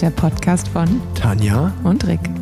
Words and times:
der 0.00 0.10
Podcast 0.10 0.68
von 0.68 1.00
Tanja 1.14 1.72
und 1.82 2.06
Rick. 2.06 2.20
Und 2.20 2.36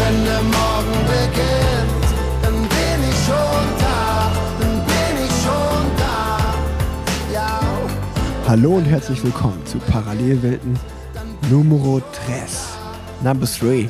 wenn 0.00 0.24
der 0.24 0.42
Morgen 0.42 0.92
beginnt, 1.06 2.06
dann 2.42 2.54
bin 2.54 3.08
ich 3.08 3.16
schon 3.24 3.64
da, 3.78 4.32
dann 4.60 4.84
bin 4.86 5.24
ich 5.24 5.30
schon 5.30 5.86
da. 5.98 6.54
Ja, 7.32 7.60
Hallo 8.48 8.76
und 8.76 8.86
herzlich 8.86 9.22
willkommen 9.22 9.64
zu 9.66 9.78
Parallelwelten 9.78 10.76
Numero 11.50 12.00
3. 12.26 12.42
Number 13.22 13.46
3. 13.46 13.88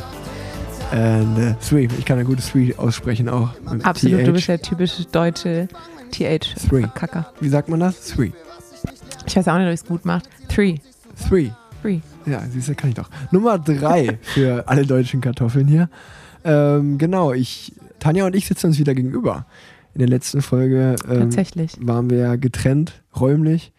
And 0.91 1.39
uh, 1.39 1.55
three. 1.61 1.89
Ich 1.99 2.05
kann 2.07 2.19
ein 2.19 2.25
gutes 2.25 2.51
Three 2.51 2.75
aussprechen 2.75 3.29
auch. 3.29 3.51
Absolut, 3.83 4.21
TH. 4.21 4.25
du 4.25 4.33
bist 4.33 4.49
der 4.49 4.61
typische 4.61 5.05
deutsche 5.05 5.69
Three. 6.13 6.39
TH-Kacker. 6.39 7.33
Wie 7.41 7.49
sagt 7.51 7.69
man 7.69 7.81
das? 7.81 8.07
Three. 8.09 8.33
Ich 9.29 9.37
weiß 9.37 9.47
auch 9.49 9.59
nicht, 9.59 9.67
ob 9.67 9.75
ich 9.75 9.81
es 9.81 9.85
gut 9.85 10.07
macht. 10.07 10.27
Three. 10.49 10.77
Three. 11.29 11.51
Three. 11.83 12.01
Ja, 12.25 12.41
siehst 12.49 12.69
du, 12.69 12.75
kann 12.75 12.89
ich 12.89 12.97
doch. 12.97 13.11
Nummer 13.31 13.59
3 13.59 14.19
für 14.23 14.65
alle 14.67 14.87
deutschen 14.87 15.21
Kartoffeln 15.21 15.69
hier. 15.69 15.91
Ähm, 16.45 16.97
genau, 16.97 17.35
ich, 17.35 17.75
Tanja 17.99 18.25
und 18.25 18.35
ich 18.35 18.47
sitzen 18.47 18.69
uns 18.69 18.79
wieder 18.79 18.95
gegenüber. 18.95 19.45
In 19.93 19.99
der 19.99 20.09
letzten 20.09 20.41
Folge 20.41 20.97
ähm, 21.07 21.31
waren 21.81 22.09
wir 22.09 22.39
getrennt, 22.39 23.03
räumlich. 23.21 23.73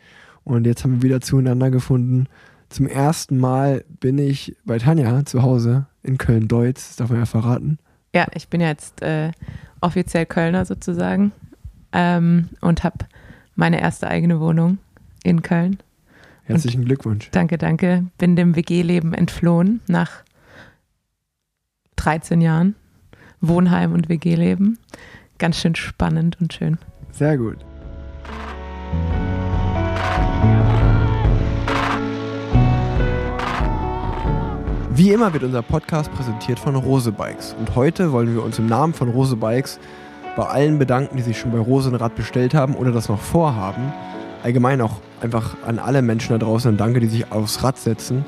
Und 0.44 0.68
jetzt 0.68 0.84
haben 0.84 0.98
wir 0.98 1.02
wieder 1.02 1.20
zueinander 1.20 1.72
gefunden. 1.72 2.28
Zum 2.70 2.86
ersten 2.86 3.40
Mal 3.40 3.84
bin 4.00 4.20
ich 4.20 4.56
bei 4.66 4.78
Tanja 4.78 5.26
zu 5.26 5.42
Hause 5.42 5.88
in 6.04 6.20
Köln-Deutz. 6.20 6.90
Das 6.90 6.96
darf 6.98 7.10
man 7.10 7.20
ja 7.20 7.26
verraten. 7.26 7.80
Ja, 8.14 8.28
ich 8.36 8.50
bin 8.50 8.62
jetzt 8.62 9.02
äh, 9.02 9.32
offiziell 9.82 10.28
Kölner 10.28 10.66
sozusagen 10.66 11.32
ähm, 11.92 12.50
und 12.62 12.84
habe 12.84 12.98
meine 13.56 13.82
erste 13.82 14.08
eigene 14.08 14.40
Wohnung 14.40 14.78
in 15.24 15.42
Köln. 15.42 15.80
Herzlichen 16.44 16.86
Glückwunsch. 16.86 17.30
Danke, 17.32 17.58
danke. 17.58 18.06
Bin 18.18 18.36
dem 18.36 18.56
WG-Leben 18.56 19.14
entflohen 19.14 19.82
nach 19.88 20.24
13 21.98 22.42
Jahren 22.42 22.76
Wohnheim 23.42 23.94
und 23.94 24.10
WG-Leben. 24.10 24.80
Ganz 25.38 25.60
schön 25.60 25.76
spannend 25.76 26.38
und 26.42 26.54
schön. 26.54 26.78
Sehr 27.12 27.38
gut. 27.38 27.58
Wie 34.92 35.12
immer 35.12 35.32
wird 35.32 35.44
unser 35.44 35.62
Podcast 35.62 36.12
präsentiert 36.12 36.60
von 36.60 36.76
Rose 36.76 37.12
Bikes. 37.12 37.56
Und 37.58 37.76
heute 37.76 38.12
wollen 38.12 38.34
wir 38.34 38.44
uns 38.44 38.60
im 38.60 38.66
Namen 38.66 38.94
von 38.94 39.08
Rose 39.08 39.38
Bikes 39.38 39.80
bei 40.36 40.46
allen 40.46 40.78
bedanken, 40.78 41.16
die 41.16 41.24
sich 41.24 41.40
schon 41.40 41.52
bei 41.52 41.60
Rose 41.60 41.90
ein 41.90 41.96
Rad 41.96 42.16
bestellt 42.16 42.54
haben 42.54 42.76
oder 42.76 42.92
das 42.92 43.08
noch 43.08 43.22
vorhaben. 43.22 43.94
Allgemein 44.44 44.82
auch 44.82 45.00
einfach 45.22 45.56
an 45.66 45.80
alle 45.80 46.02
Menschen 46.02 46.34
da 46.34 46.46
draußen 46.46 46.72
ein 46.72 46.78
Danke, 46.78 47.00
die 47.00 47.08
sich 47.08 47.32
aufs 47.32 47.64
Rad 47.64 47.78
setzen. 47.78 48.26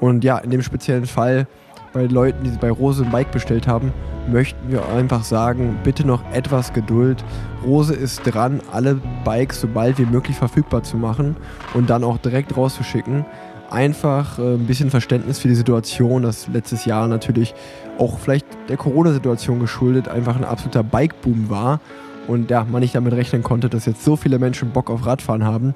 Und 0.00 0.24
ja, 0.24 0.38
in 0.38 0.50
dem 0.50 0.62
speziellen 0.62 1.06
Fall 1.06 1.46
bei 1.92 2.04
Leuten, 2.04 2.44
die 2.44 2.50
bei 2.50 2.70
Rose 2.70 3.04
ein 3.04 3.10
Bike 3.10 3.32
bestellt 3.32 3.66
haben, 3.66 3.92
möchten 4.30 4.70
wir 4.70 4.86
einfach 4.88 5.24
sagen, 5.24 5.78
bitte 5.84 6.06
noch 6.06 6.22
etwas 6.32 6.72
Geduld. 6.72 7.24
Rose 7.64 7.94
ist 7.94 8.22
dran, 8.22 8.60
alle 8.72 9.00
Bikes 9.24 9.60
so 9.62 9.68
bald 9.68 9.98
wie 9.98 10.04
möglich 10.04 10.36
verfügbar 10.36 10.82
zu 10.82 10.96
machen 10.96 11.36
und 11.74 11.90
dann 11.90 12.04
auch 12.04 12.18
direkt 12.18 12.56
rauszuschicken. 12.56 13.24
Einfach 13.70 14.38
äh, 14.38 14.54
ein 14.54 14.66
bisschen 14.66 14.90
Verständnis 14.90 15.38
für 15.38 15.48
die 15.48 15.54
Situation, 15.54 16.22
das 16.22 16.48
letztes 16.48 16.84
Jahr 16.84 17.08
natürlich 17.08 17.54
auch 17.98 18.18
vielleicht 18.18 18.46
der 18.68 18.76
Corona-Situation 18.76 19.60
geschuldet 19.60 20.08
einfach 20.08 20.36
ein 20.36 20.44
absoluter 20.44 20.82
Bike-Boom 20.82 21.50
war 21.50 21.80
und 22.28 22.50
ja, 22.50 22.64
man 22.64 22.80
nicht 22.80 22.94
damit 22.94 23.14
rechnen 23.14 23.42
konnte, 23.42 23.68
dass 23.68 23.86
jetzt 23.86 24.04
so 24.04 24.16
viele 24.16 24.38
Menschen 24.38 24.70
Bock 24.70 24.90
auf 24.90 25.06
Radfahren 25.06 25.44
haben. 25.44 25.74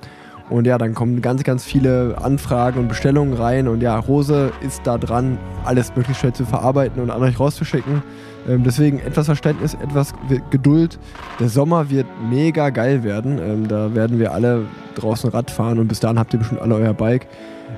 Und 0.51 0.67
ja, 0.67 0.79
dann 0.79 0.95
kommen 0.95 1.23
ganz, 1.23 1.45
ganz 1.45 1.65
viele 1.65 2.17
Anfragen 2.21 2.81
und 2.81 2.89
Bestellungen 2.89 3.35
rein. 3.35 3.69
Und 3.69 3.81
ja, 3.81 3.99
Rose 3.99 4.53
ist 4.61 4.83
da 4.85 4.99
dran, 4.99 5.39
alles 5.65 5.95
möglichst 5.97 6.21
schnell 6.21 6.33
zu 6.33 6.45
verarbeiten 6.45 7.03
und 7.03 7.11
an 7.11 7.23
euch 7.23 7.39
rauszuschicken. 7.39 8.03
Ähm, 8.49 8.65
deswegen 8.65 8.99
etwas 8.99 9.27
Verständnis, 9.27 9.75
etwas 9.75 10.15
Geduld. 10.51 10.99
Der 11.41 11.49
Sommer 11.49 11.91
wird 11.91 12.07
mega 12.29 12.71
geil 12.71 13.05
werden. 13.05 13.39
Ähm, 13.39 13.69
da 13.69 13.95
werden 13.95 14.19
wir 14.19 14.33
alle 14.33 14.65
draußen 14.97 15.31
Rad 15.31 15.51
fahren 15.51 15.79
und 15.79 15.89
bis 15.89 16.01
dahin 16.01 16.19
habt 16.19 16.33
ihr 16.33 16.39
bestimmt 16.39 16.61
alle 16.61 16.75
euer 16.75 16.95
Bike. 16.95 17.27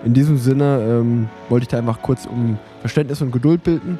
In 0.05 0.15
diesem 0.15 0.39
Sinne 0.39 0.81
ähm, 0.83 1.29
wollte 1.49 1.65
ich 1.65 1.69
da 1.69 1.79
einfach 1.79 2.03
kurz 2.03 2.27
um 2.27 2.59
Verständnis 2.81 3.23
und 3.23 3.31
Geduld 3.31 3.63
bitten. 3.63 3.99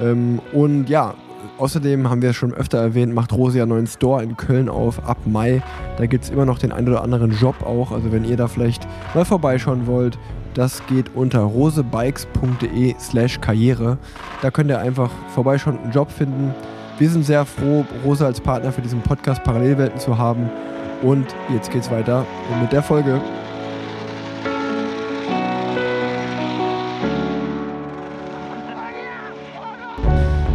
Ähm, 0.00 0.40
und 0.52 0.88
ja, 0.88 1.14
Außerdem 1.58 2.08
haben 2.08 2.22
wir 2.22 2.30
es 2.30 2.36
schon 2.36 2.54
öfter 2.54 2.78
erwähnt, 2.78 3.14
macht 3.14 3.32
Rose 3.32 3.58
ja 3.58 3.64
einen 3.64 3.72
neuen 3.72 3.86
Store 3.86 4.22
in 4.22 4.36
Köln 4.36 4.68
auf 4.68 5.06
ab 5.08 5.18
Mai. 5.26 5.62
Da 5.98 6.06
gibt 6.06 6.24
es 6.24 6.30
immer 6.30 6.46
noch 6.46 6.58
den 6.58 6.72
einen 6.72 6.88
oder 6.88 7.02
anderen 7.02 7.30
Job 7.32 7.62
auch. 7.64 7.92
Also 7.92 8.10
wenn 8.10 8.24
ihr 8.24 8.36
da 8.36 8.48
vielleicht 8.48 8.86
mal 9.14 9.24
vorbeischauen 9.24 9.86
wollt, 9.86 10.18
das 10.54 10.84
geht 10.86 11.14
unter 11.14 11.40
rosebikes.de 11.40 12.94
slash 12.98 13.40
karriere. 13.40 13.98
Da 14.42 14.50
könnt 14.50 14.70
ihr 14.70 14.78
einfach 14.78 15.10
vorbeischauen 15.34 15.76
und 15.76 15.84
einen 15.84 15.92
Job 15.92 16.10
finden. 16.10 16.54
Wir 16.98 17.08
sind 17.08 17.24
sehr 17.24 17.44
froh, 17.44 17.84
Rose 18.04 18.24
als 18.24 18.40
Partner 18.40 18.72
für 18.72 18.82
diesen 18.82 19.00
Podcast 19.00 19.42
Parallelwelten 19.44 19.98
zu 19.98 20.18
haben. 20.18 20.50
Und 21.02 21.26
jetzt 21.52 21.70
geht's 21.70 21.90
weiter 21.90 22.26
mit 22.60 22.72
der 22.72 22.82
Folge. 22.82 23.20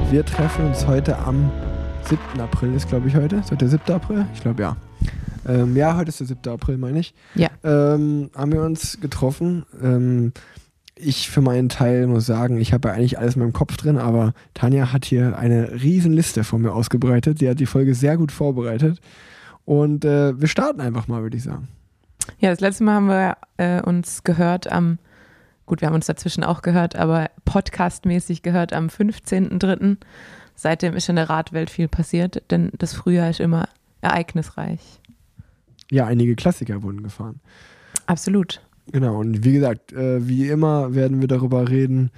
Wir 0.10 0.24
treffen 0.24 0.66
uns 0.68 0.88
heute 0.88 1.18
am 1.20 1.52
7. 2.04 2.40
April, 2.40 2.74
ist 2.74 2.88
glaube 2.88 3.10
ich 3.10 3.16
heute. 3.16 3.36
Ist 3.36 3.52
heute 3.52 3.66
der 3.66 3.68
7. 3.68 3.94
April? 3.94 4.26
Ich 4.34 4.40
glaube 4.40 4.62
ja. 4.62 4.78
Ähm, 5.46 5.76
ja, 5.76 5.98
heute 5.98 6.08
ist 6.08 6.22
der 6.22 6.28
7. 6.28 6.48
April, 6.48 6.78
meine 6.78 7.00
ich. 7.00 7.14
Ja. 7.36 7.50
Ähm, 7.62 8.30
haben 8.34 8.54
wir 8.54 8.62
uns 8.62 9.02
getroffen. 9.02 9.66
Ähm, 9.84 10.32
ich 10.96 11.30
für 11.30 11.42
meinen 11.42 11.68
Teil 11.68 12.08
muss 12.08 12.26
sagen, 12.26 12.58
ich 12.58 12.72
habe 12.72 12.88
ja 12.88 12.94
eigentlich 12.94 13.20
alles 13.20 13.36
in 13.36 13.42
meinem 13.42 13.52
Kopf 13.52 13.76
drin, 13.76 13.98
aber 13.98 14.34
Tanja 14.54 14.94
hat 14.94 15.04
hier 15.04 15.38
eine 15.38 15.74
riesen 15.84 16.14
Liste 16.14 16.46
vor 16.46 16.58
mir 16.58 16.72
ausgebreitet. 16.72 17.42
Die 17.42 17.50
hat 17.50 17.60
die 17.60 17.66
Folge 17.66 17.94
sehr 17.94 18.16
gut 18.16 18.32
vorbereitet. 18.32 19.02
Und 19.66 20.06
äh, 20.06 20.40
wir 20.40 20.48
starten 20.48 20.80
einfach 20.80 21.10
mal, 21.10 21.22
würde 21.22 21.36
ich 21.36 21.44
sagen. 21.44 21.68
Ja, 22.40 22.50
das 22.50 22.62
letzte 22.62 22.86
Mal 22.86 22.94
haben 22.94 23.08
wir 23.08 23.38
äh, 23.58 23.82
uns 23.82 24.24
gehört 24.24 24.72
am, 24.72 25.00
gut, 25.68 25.82
wir 25.82 25.90
haben 25.90 25.96
uns 25.96 26.08
dazwischen 26.08 26.44
auch 26.44 26.64
gehört, 26.64 26.96
aber 26.96 27.30
podcastmäßig 27.46 28.42
gehört 28.42 28.74
am 28.74 28.88
15.03. 28.88 29.98
Seitdem 30.56 30.96
ist 30.96 31.08
in 31.08 31.18
der 31.18 31.30
Radwelt 31.30 31.70
viel 31.70 31.88
passiert, 31.88 32.42
denn 32.50 32.72
das 32.80 32.94
Frühjahr 32.94 33.30
ist 33.30 33.40
immer 33.40 33.70
ereignisreich. 34.02 34.80
Ja, 35.92 36.08
einige 36.08 36.36
Klassiker 36.36 36.82
wurden 36.82 37.04
gefahren. 37.04 37.40
Absolut. 38.08 38.62
Genau, 38.92 39.20
und 39.20 39.44
wie 39.44 39.54
gesagt, 39.54 39.94
äh, 39.94 40.26
wie 40.28 40.48
immer 40.48 40.96
werden 40.96 41.22
wir 41.22 41.28
darüber 41.28 41.70
reden, 41.70 42.10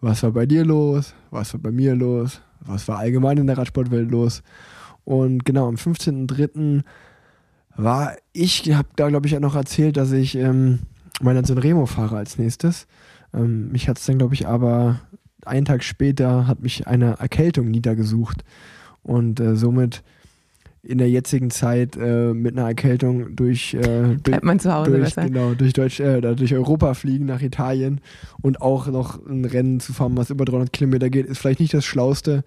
was 0.00 0.22
war 0.22 0.30
bei 0.30 0.46
dir 0.46 0.64
los, 0.64 1.14
was 1.30 1.54
war 1.54 1.60
bei 1.60 1.70
mir 1.70 1.94
los, 1.94 2.40
was 2.60 2.86
war 2.86 2.98
allgemein 2.98 3.38
in 3.38 3.46
der 3.46 3.58
Radsportwelt 3.58 4.10
los. 4.10 4.42
Und 5.04 5.44
genau, 5.44 5.66
am 5.66 5.76
15.03. 5.76 6.82
war 7.76 8.16
ich, 8.32 8.70
habe 8.74 8.88
da 8.96 9.08
glaube 9.08 9.26
ich 9.26 9.34
auch 9.34 9.40
noch 9.40 9.56
erzählt, 9.56 9.96
dass 9.96 10.12
ich 10.12 10.34
ähm, 10.34 10.80
meinen 11.20 11.44
Remo 11.44 11.86
fahre 11.86 12.16
als 12.16 12.38
nächstes. 12.38 12.86
Ähm, 13.34 13.70
mich 13.72 13.88
hat 13.88 13.98
es 13.98 14.06
dann 14.06 14.18
glaube 14.18 14.34
ich 14.34 14.46
aber 14.46 15.00
einen 15.44 15.64
Tag 15.64 15.82
später 15.82 16.46
hat 16.46 16.60
mich 16.60 16.86
eine 16.86 17.18
Erkältung 17.18 17.70
niedergesucht 17.70 18.44
und 19.02 19.40
äh, 19.40 19.56
somit 19.56 20.02
in 20.82 20.98
der 20.98 21.10
jetzigen 21.10 21.50
Zeit 21.50 21.96
äh, 21.96 22.32
mit 22.32 22.56
einer 22.56 22.68
Erkältung 22.68 23.34
durch, 23.34 23.74
äh, 23.74 24.16
zu 24.58 24.72
Hause 24.72 24.90
durch, 24.90 25.14
genau, 25.16 25.54
durch, 25.54 25.72
Deutsch, 25.72 26.00
äh, 26.00 26.20
durch 26.20 26.54
Europa 26.54 26.94
fliegen 26.94 27.26
nach 27.26 27.42
Italien 27.42 28.00
und 28.42 28.62
auch 28.62 28.86
noch 28.86 29.24
ein 29.26 29.44
Rennen 29.44 29.80
zu 29.80 29.92
fahren, 29.92 30.16
was 30.16 30.30
über 30.30 30.44
300 30.44 30.72
Kilometer 30.72 31.10
geht, 31.10 31.26
ist 31.26 31.38
vielleicht 31.38 31.60
nicht 31.60 31.74
das 31.74 31.84
Schlauste. 31.84 32.44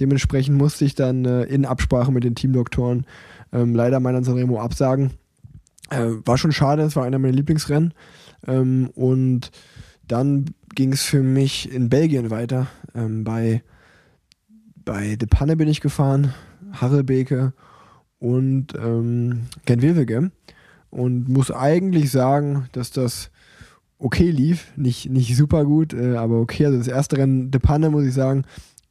Dementsprechend 0.00 0.56
musste 0.56 0.84
ich 0.84 0.94
dann 0.94 1.24
äh, 1.24 1.44
in 1.44 1.66
Absprache 1.66 2.10
mit 2.10 2.24
den 2.24 2.34
Teamdoktoren 2.34 3.06
ähm, 3.52 3.74
leider 3.74 4.00
meiner 4.00 4.24
Sanremo 4.24 4.60
absagen. 4.60 5.12
Äh, 5.90 6.06
war 6.24 6.38
schon 6.38 6.52
schade, 6.52 6.82
es 6.82 6.96
war 6.96 7.04
einer 7.04 7.18
meiner 7.18 7.34
Lieblingsrennen. 7.34 7.92
Ähm, 8.46 8.90
und 8.94 9.50
dann 10.08 10.46
ging 10.74 10.92
es 10.92 11.02
für 11.02 11.22
mich 11.22 11.72
in 11.72 11.88
Belgien 11.88 12.30
weiter. 12.30 12.66
Ähm, 12.94 13.24
bei, 13.24 13.62
bei 14.84 15.16
De 15.16 15.28
Panne 15.28 15.56
bin 15.56 15.68
ich 15.68 15.80
gefahren, 15.80 16.34
Harrebeke 16.72 17.52
und 18.18 18.74
ähm, 18.74 19.42
Gent-Wevelgem 19.66 20.32
und 20.90 21.28
muss 21.28 21.50
eigentlich 21.50 22.10
sagen, 22.10 22.68
dass 22.72 22.90
das 22.90 23.30
okay 23.98 24.30
lief. 24.30 24.72
Nicht, 24.76 25.10
nicht 25.10 25.36
super 25.36 25.64
gut, 25.64 25.92
äh, 25.94 26.16
aber 26.16 26.40
okay. 26.40 26.66
Also 26.66 26.78
das 26.78 26.88
erste 26.88 27.18
Rennen 27.18 27.50
De 27.50 27.60
Panne, 27.60 27.90
muss 27.90 28.04
ich 28.04 28.14
sagen, 28.14 28.44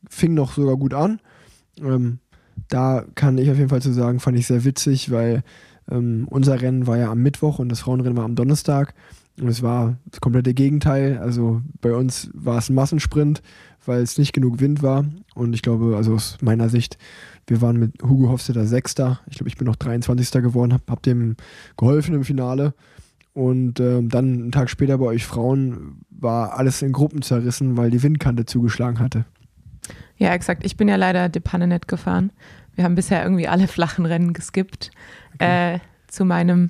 fing 0.10 0.34
noch 0.34 0.54
sogar 0.54 0.78
gut 0.78 0.94
an. 0.94 1.20
Ähm, 1.80 2.20
da 2.70 3.06
kann 3.16 3.38
ich 3.38 3.50
auf 3.50 3.58
jeden 3.58 3.70
Fall 3.70 3.82
zu 3.82 3.94
sagen, 3.94 4.20
fand 4.20 4.38
ich 4.38 4.48
sehr 4.48 4.64
witzig, 4.64 5.12
weil 5.12 5.44
ähm, 5.90 6.28
unser 6.30 6.62
Rennen 6.62 6.88
war 6.88 6.98
ja 6.98 7.12
am 7.12 7.20
Mittwoch 7.20 7.60
und 7.60 7.70
das 7.70 7.82
Frauenrennen 7.82 8.18
war 8.18 8.26
am 8.26 8.36
Donnerstag. 8.36 8.94
Und 9.40 9.48
es 9.48 9.64
war 9.64 9.98
das 10.06 10.22
komplette 10.22 10.54
Gegenteil. 10.54 11.18
Also 11.18 11.62
bei 11.82 11.94
uns 11.94 12.30
war 12.34 12.60
es 12.60 12.70
ein 12.70 12.76
Massensprint, 12.76 13.42
weil 13.86 14.02
es 14.02 14.18
nicht 14.18 14.34
genug 14.34 14.60
Wind 14.60 14.84
war. 14.84 15.06
Und 15.34 15.54
ich 15.54 15.62
glaube, 15.62 15.96
also 15.98 16.14
aus 16.14 16.38
meiner 16.42 16.70
Sicht, 16.70 16.98
wir 17.48 17.62
waren 17.62 17.78
mit 17.78 18.04
Hugo 18.04 18.30
Hofstetter 18.30 18.66
Sechster. 18.66 19.20
Ich 19.28 19.38
glaube, 19.38 19.50
ich 19.50 19.58
bin 19.58 19.68
noch 19.68 19.76
23. 19.76 20.32
geworden, 20.44 20.74
habe 20.74 20.84
hab 20.88 21.02
dem 21.02 21.36
geholfen 21.78 22.14
im 22.14 22.24
Finale. 22.24 22.74
Und 23.34 23.80
ähm, 23.80 24.10
dann 24.10 24.34
einen 24.34 24.52
Tag 24.52 24.70
später 24.70 25.00
bei 25.00 25.06
euch 25.06 25.26
Frauen 25.26 26.06
war 26.12 26.58
alles 26.58 26.84
in 26.84 26.92
Gruppen 26.92 27.24
zerrissen, 27.24 27.76
weil 27.78 27.90
die 27.90 28.04
Windkante 28.04 28.46
zugeschlagen 28.46 29.00
hatte. 29.00 29.26
Ja, 30.18 30.34
exakt. 30.34 30.64
Ich 30.64 30.78
bin 30.78 30.88
ja 30.88 30.96
leider 30.96 31.30
De 31.30 31.42
Pannenet 31.42 31.88
gefahren. 31.88 32.32
Wir 32.76 32.84
haben 32.84 32.96
bisher 32.96 33.24
irgendwie 33.24 33.48
alle 33.48 33.68
flachen 33.68 34.06
Rennen 34.06 34.34
geskippt. 34.34 34.92
Okay. 35.36 35.76
Äh, 35.76 35.80
zu 36.08 36.26
meinem 36.26 36.70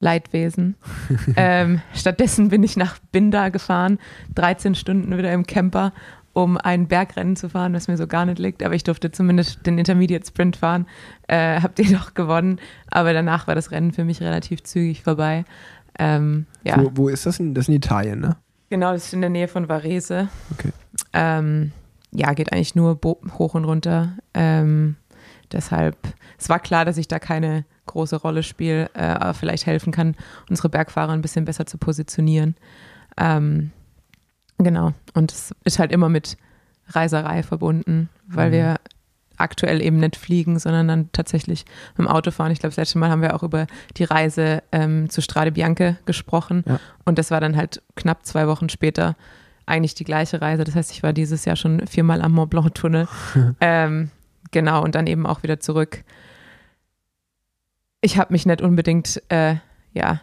Leidwesen. 0.00 0.76
ähm, 1.36 1.80
stattdessen 1.94 2.48
bin 2.48 2.62
ich 2.62 2.76
nach 2.76 2.98
Binda 3.12 3.50
gefahren, 3.50 3.98
13 4.34 4.74
Stunden 4.74 5.16
wieder 5.16 5.32
im 5.32 5.46
Camper, 5.46 5.92
um 6.32 6.56
ein 6.56 6.88
Bergrennen 6.88 7.36
zu 7.36 7.50
fahren, 7.50 7.74
was 7.74 7.88
mir 7.88 7.96
so 7.96 8.06
gar 8.06 8.24
nicht 8.24 8.38
liegt. 8.38 8.62
Aber 8.62 8.74
ich 8.74 8.84
durfte 8.84 9.10
zumindest 9.10 9.66
den 9.66 9.78
Intermediate 9.78 10.26
Sprint 10.26 10.56
fahren. 10.56 10.86
Äh, 11.28 11.60
hab 11.60 11.74
den 11.76 11.92
doch 11.92 12.14
gewonnen. 12.14 12.58
Aber 12.90 13.12
danach 13.12 13.46
war 13.46 13.54
das 13.54 13.70
Rennen 13.70 13.92
für 13.92 14.04
mich 14.04 14.20
relativ 14.20 14.62
zügig 14.62 15.02
vorbei. 15.02 15.44
Ähm, 15.98 16.46
ja, 16.64 16.82
Wo, 16.82 16.90
wo 16.94 17.08
ist 17.08 17.26
das 17.26 17.36
denn? 17.36 17.54
Das 17.54 17.64
ist 17.64 17.68
in 17.68 17.74
Italien, 17.74 18.20
ne? 18.20 18.36
genau, 18.70 18.92
das 18.92 19.06
ist 19.06 19.12
in 19.12 19.20
der 19.20 19.30
Nähe 19.30 19.48
von 19.48 19.68
Varese. 19.68 20.28
Okay. 20.52 20.70
Ähm, 21.12 21.72
ja, 22.12 22.32
geht 22.32 22.52
eigentlich 22.52 22.74
nur 22.74 22.98
hoch 23.04 23.54
und 23.54 23.64
runter. 23.64 24.16
Ähm, 24.32 24.96
deshalb, 25.52 25.96
es 26.38 26.48
war 26.48 26.60
klar, 26.60 26.84
dass 26.84 26.96
ich 26.96 27.08
da 27.08 27.18
keine 27.18 27.64
große 27.90 28.16
Rolle 28.16 28.42
spiele, 28.42 28.90
äh, 28.94 29.02
aber 29.02 29.34
vielleicht 29.34 29.66
helfen 29.66 29.92
kann, 29.92 30.14
unsere 30.48 30.68
Bergfahrer 30.68 31.12
ein 31.12 31.22
bisschen 31.22 31.44
besser 31.44 31.66
zu 31.66 31.78
positionieren. 31.78 32.54
Ähm, 33.16 33.72
genau. 34.58 34.92
Und 35.14 35.32
es 35.32 35.54
ist 35.64 35.78
halt 35.78 35.92
immer 35.92 36.08
mit 36.08 36.36
Reiserei 36.88 37.42
verbunden, 37.42 38.08
weil 38.26 38.48
Mhm. 38.48 38.52
wir 38.54 38.76
aktuell 39.36 39.80
eben 39.80 39.98
nicht 39.98 40.16
fliegen, 40.16 40.58
sondern 40.58 40.86
dann 40.88 41.08
tatsächlich 41.12 41.64
mit 41.96 42.06
dem 42.06 42.08
Auto 42.08 42.30
fahren. 42.30 42.50
Ich 42.52 42.58
glaube, 42.60 42.70
das 42.70 42.76
letzte 42.76 42.98
Mal 42.98 43.10
haben 43.10 43.22
wir 43.22 43.34
auch 43.34 43.42
über 43.42 43.66
die 43.96 44.04
Reise 44.04 44.62
ähm, 44.70 45.08
zu 45.08 45.22
Strade 45.22 45.52
Bianche 45.52 45.96
gesprochen. 46.04 46.62
Ja. 46.66 46.78
Und 47.06 47.18
das 47.18 47.30
war 47.30 47.40
dann 47.40 47.56
halt 47.56 47.82
knapp 47.96 48.26
zwei 48.26 48.46
Wochen 48.48 48.68
später 48.68 49.16
eigentlich 49.66 49.94
die 49.94 50.04
gleiche 50.04 50.42
Reise. 50.42 50.64
Das 50.64 50.74
heißt, 50.74 50.90
ich 50.90 51.02
war 51.02 51.12
dieses 51.14 51.44
Jahr 51.46 51.56
schon 51.56 51.86
viermal 51.86 52.20
am 52.22 52.32
Mont 52.32 52.50
Blanc 52.50 52.74
Tunnel. 52.74 53.08
ähm, 53.60 54.10
genau, 54.50 54.82
und 54.84 54.94
dann 54.94 55.06
eben 55.06 55.26
auch 55.26 55.42
wieder 55.42 55.58
zurück. 55.60 56.02
Ich 58.00 58.18
habe 58.18 58.32
mich 58.32 58.46
nicht 58.46 58.62
unbedingt, 58.62 59.22
äh, 59.28 59.56
ja, 59.92 60.20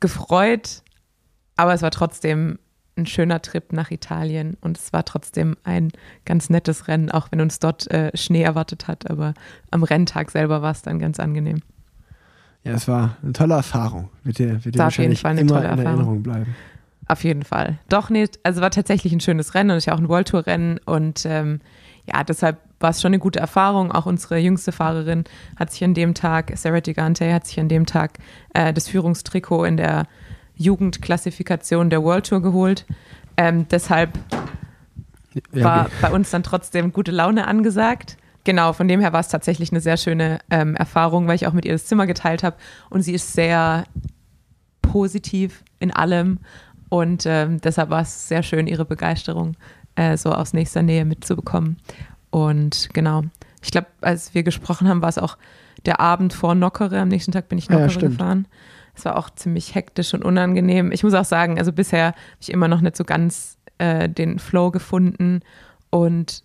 gefreut, 0.00 0.82
aber 1.56 1.74
es 1.74 1.82
war 1.82 1.90
trotzdem 1.90 2.58
ein 2.96 3.06
schöner 3.06 3.40
Trip 3.40 3.72
nach 3.72 3.90
Italien 3.90 4.56
und 4.60 4.78
es 4.78 4.92
war 4.92 5.04
trotzdem 5.04 5.56
ein 5.64 5.92
ganz 6.24 6.50
nettes 6.50 6.88
Rennen, 6.88 7.10
auch 7.10 7.28
wenn 7.30 7.40
uns 7.40 7.58
dort 7.58 7.90
äh, 7.90 8.10
Schnee 8.16 8.42
erwartet 8.42 8.88
hat. 8.88 9.10
Aber 9.10 9.34
am 9.70 9.82
Renntag 9.82 10.30
selber 10.30 10.60
war 10.62 10.72
es 10.72 10.82
dann 10.82 10.98
ganz 10.98 11.18
angenehm. 11.18 11.60
Ja, 12.64 12.72
es 12.72 12.86
war 12.86 13.16
eine 13.22 13.32
tolle 13.32 13.54
Erfahrung. 13.54 14.08
Wird 14.24 14.38
dir, 14.38 14.64
wird 14.64 14.74
dir 14.74 14.78
War 14.78 14.88
auf 14.88 14.98
jeden 14.98 15.10
wahrscheinlich 15.10 15.20
Fall 15.20 15.30
eine 15.32 15.40
immer 15.40 15.54
tolle 15.54 15.64
in 15.64 15.70
Erfahrung. 15.70 15.86
Erinnerung 15.86 16.22
bleiben. 16.22 16.56
Auf 17.08 17.24
jeden 17.24 17.42
Fall. 17.42 17.78
Doch 17.88 18.10
nicht, 18.10 18.38
also 18.44 18.60
war 18.60 18.70
tatsächlich 18.70 19.12
ein 19.12 19.20
schönes 19.20 19.54
Rennen 19.54 19.70
und 19.70 19.76
ist 19.76 19.86
ja 19.86 19.94
auch 19.94 19.98
ein 19.98 20.08
World 20.08 20.28
Tour 20.28 20.46
Rennen 20.46 20.78
und 20.84 21.24
ähm, 21.26 21.60
ja, 22.06 22.22
deshalb 22.24 22.58
war 22.82 22.90
es 22.90 23.00
schon 23.00 23.10
eine 23.10 23.18
gute 23.18 23.38
Erfahrung. 23.38 23.92
Auch 23.92 24.06
unsere 24.06 24.38
jüngste 24.38 24.72
Fahrerin 24.72 25.24
hat 25.56 25.72
sich 25.72 25.84
an 25.84 25.94
dem 25.94 26.14
Tag, 26.14 26.52
Sarah 26.56 26.80
Gigante, 26.80 27.32
hat 27.32 27.46
sich 27.46 27.58
an 27.60 27.68
dem 27.68 27.86
Tag 27.86 28.18
äh, 28.54 28.72
das 28.72 28.88
Führungstrikot 28.88 29.64
in 29.64 29.76
der 29.76 30.06
Jugendklassifikation 30.56 31.90
der 31.90 32.02
World 32.02 32.26
Tour 32.26 32.42
geholt. 32.42 32.84
Ähm, 33.36 33.66
deshalb 33.68 34.18
Ja, 35.52 35.64
war 35.64 35.80
okay. 35.86 35.94
bei 36.02 36.10
uns 36.12 36.30
dann 36.30 36.42
trotzdem 36.42 36.92
gute 36.92 37.10
Laune 37.10 37.46
angesagt. 37.46 38.16
Genau, 38.44 38.72
von 38.72 38.88
dem 38.88 39.00
her 39.00 39.12
war 39.12 39.20
es 39.20 39.28
tatsächlich 39.28 39.70
eine 39.70 39.80
sehr 39.80 39.96
schöne 39.96 40.40
ähm, 40.50 40.74
Erfahrung, 40.74 41.28
weil 41.28 41.36
ich 41.36 41.46
auch 41.46 41.52
mit 41.52 41.64
ihr 41.64 41.72
das 41.72 41.86
Zimmer 41.86 42.06
geteilt 42.06 42.42
habe 42.42 42.56
und 42.90 43.02
sie 43.02 43.14
ist 43.14 43.32
sehr 43.32 43.84
positiv 44.82 45.62
in 45.78 45.92
allem 45.92 46.40
und 46.88 47.24
ähm, 47.24 47.60
deshalb 47.60 47.88
war 47.88 48.02
es 48.02 48.28
sehr 48.28 48.42
schön, 48.42 48.66
ihre 48.66 48.84
Begeisterung 48.84 49.56
äh, 49.94 50.16
so 50.16 50.32
aus 50.32 50.52
nächster 50.52 50.82
Nähe 50.82 51.04
mitzubekommen. 51.04 51.78
Und 52.32 52.88
genau, 52.94 53.22
ich 53.62 53.70
glaube, 53.70 53.88
als 54.00 54.34
wir 54.34 54.42
gesprochen 54.42 54.88
haben, 54.88 55.02
war 55.02 55.10
es 55.10 55.18
auch 55.18 55.36
der 55.84 56.00
Abend 56.00 56.32
vor 56.32 56.54
Nockere. 56.54 56.98
Am 56.98 57.08
nächsten 57.08 57.30
Tag 57.30 57.48
bin 57.48 57.58
ich 57.58 57.66
Ja, 57.66 57.72
ja, 57.74 57.78
Nockere 57.80 57.90
stimmt. 57.92 58.18
gefahren. 58.18 58.48
Es 58.94 59.04
war 59.04 59.16
auch 59.16 59.30
ziemlich 59.30 59.74
hektisch 59.74 60.14
und 60.14 60.24
unangenehm. 60.24 60.92
Ich 60.92 61.04
muss 61.04 61.14
auch 61.14 61.24
sagen, 61.26 61.58
also 61.58 61.72
bisher 61.72 62.06
habe 62.06 62.16
ich 62.40 62.50
immer 62.50 62.68
noch 62.68 62.80
nicht 62.80 62.96
so 62.96 63.04
ganz 63.04 63.58
äh, 63.78 64.08
den 64.08 64.38
Flow 64.38 64.70
gefunden 64.70 65.40
und 65.90 66.42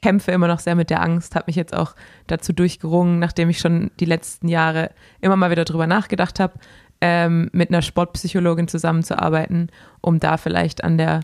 kämpfe 0.00 0.30
immer 0.30 0.46
noch 0.46 0.60
sehr 0.60 0.76
mit 0.76 0.90
der 0.90 1.02
Angst, 1.02 1.34
habe 1.34 1.46
mich 1.48 1.56
jetzt 1.56 1.74
auch 1.74 1.96
dazu 2.28 2.52
durchgerungen, 2.52 3.18
nachdem 3.18 3.50
ich 3.50 3.58
schon 3.58 3.90
die 3.98 4.04
letzten 4.04 4.46
Jahre 4.46 4.90
immer 5.20 5.34
mal 5.36 5.50
wieder 5.50 5.64
drüber 5.64 5.88
nachgedacht 5.88 6.38
habe, 6.38 6.54
ähm, 7.00 7.50
mit 7.52 7.70
einer 7.70 7.82
Sportpsychologin 7.82 8.68
zusammenzuarbeiten, 8.68 9.70
um 10.00 10.20
da 10.20 10.36
vielleicht 10.36 10.84
an 10.84 10.98
der 10.98 11.20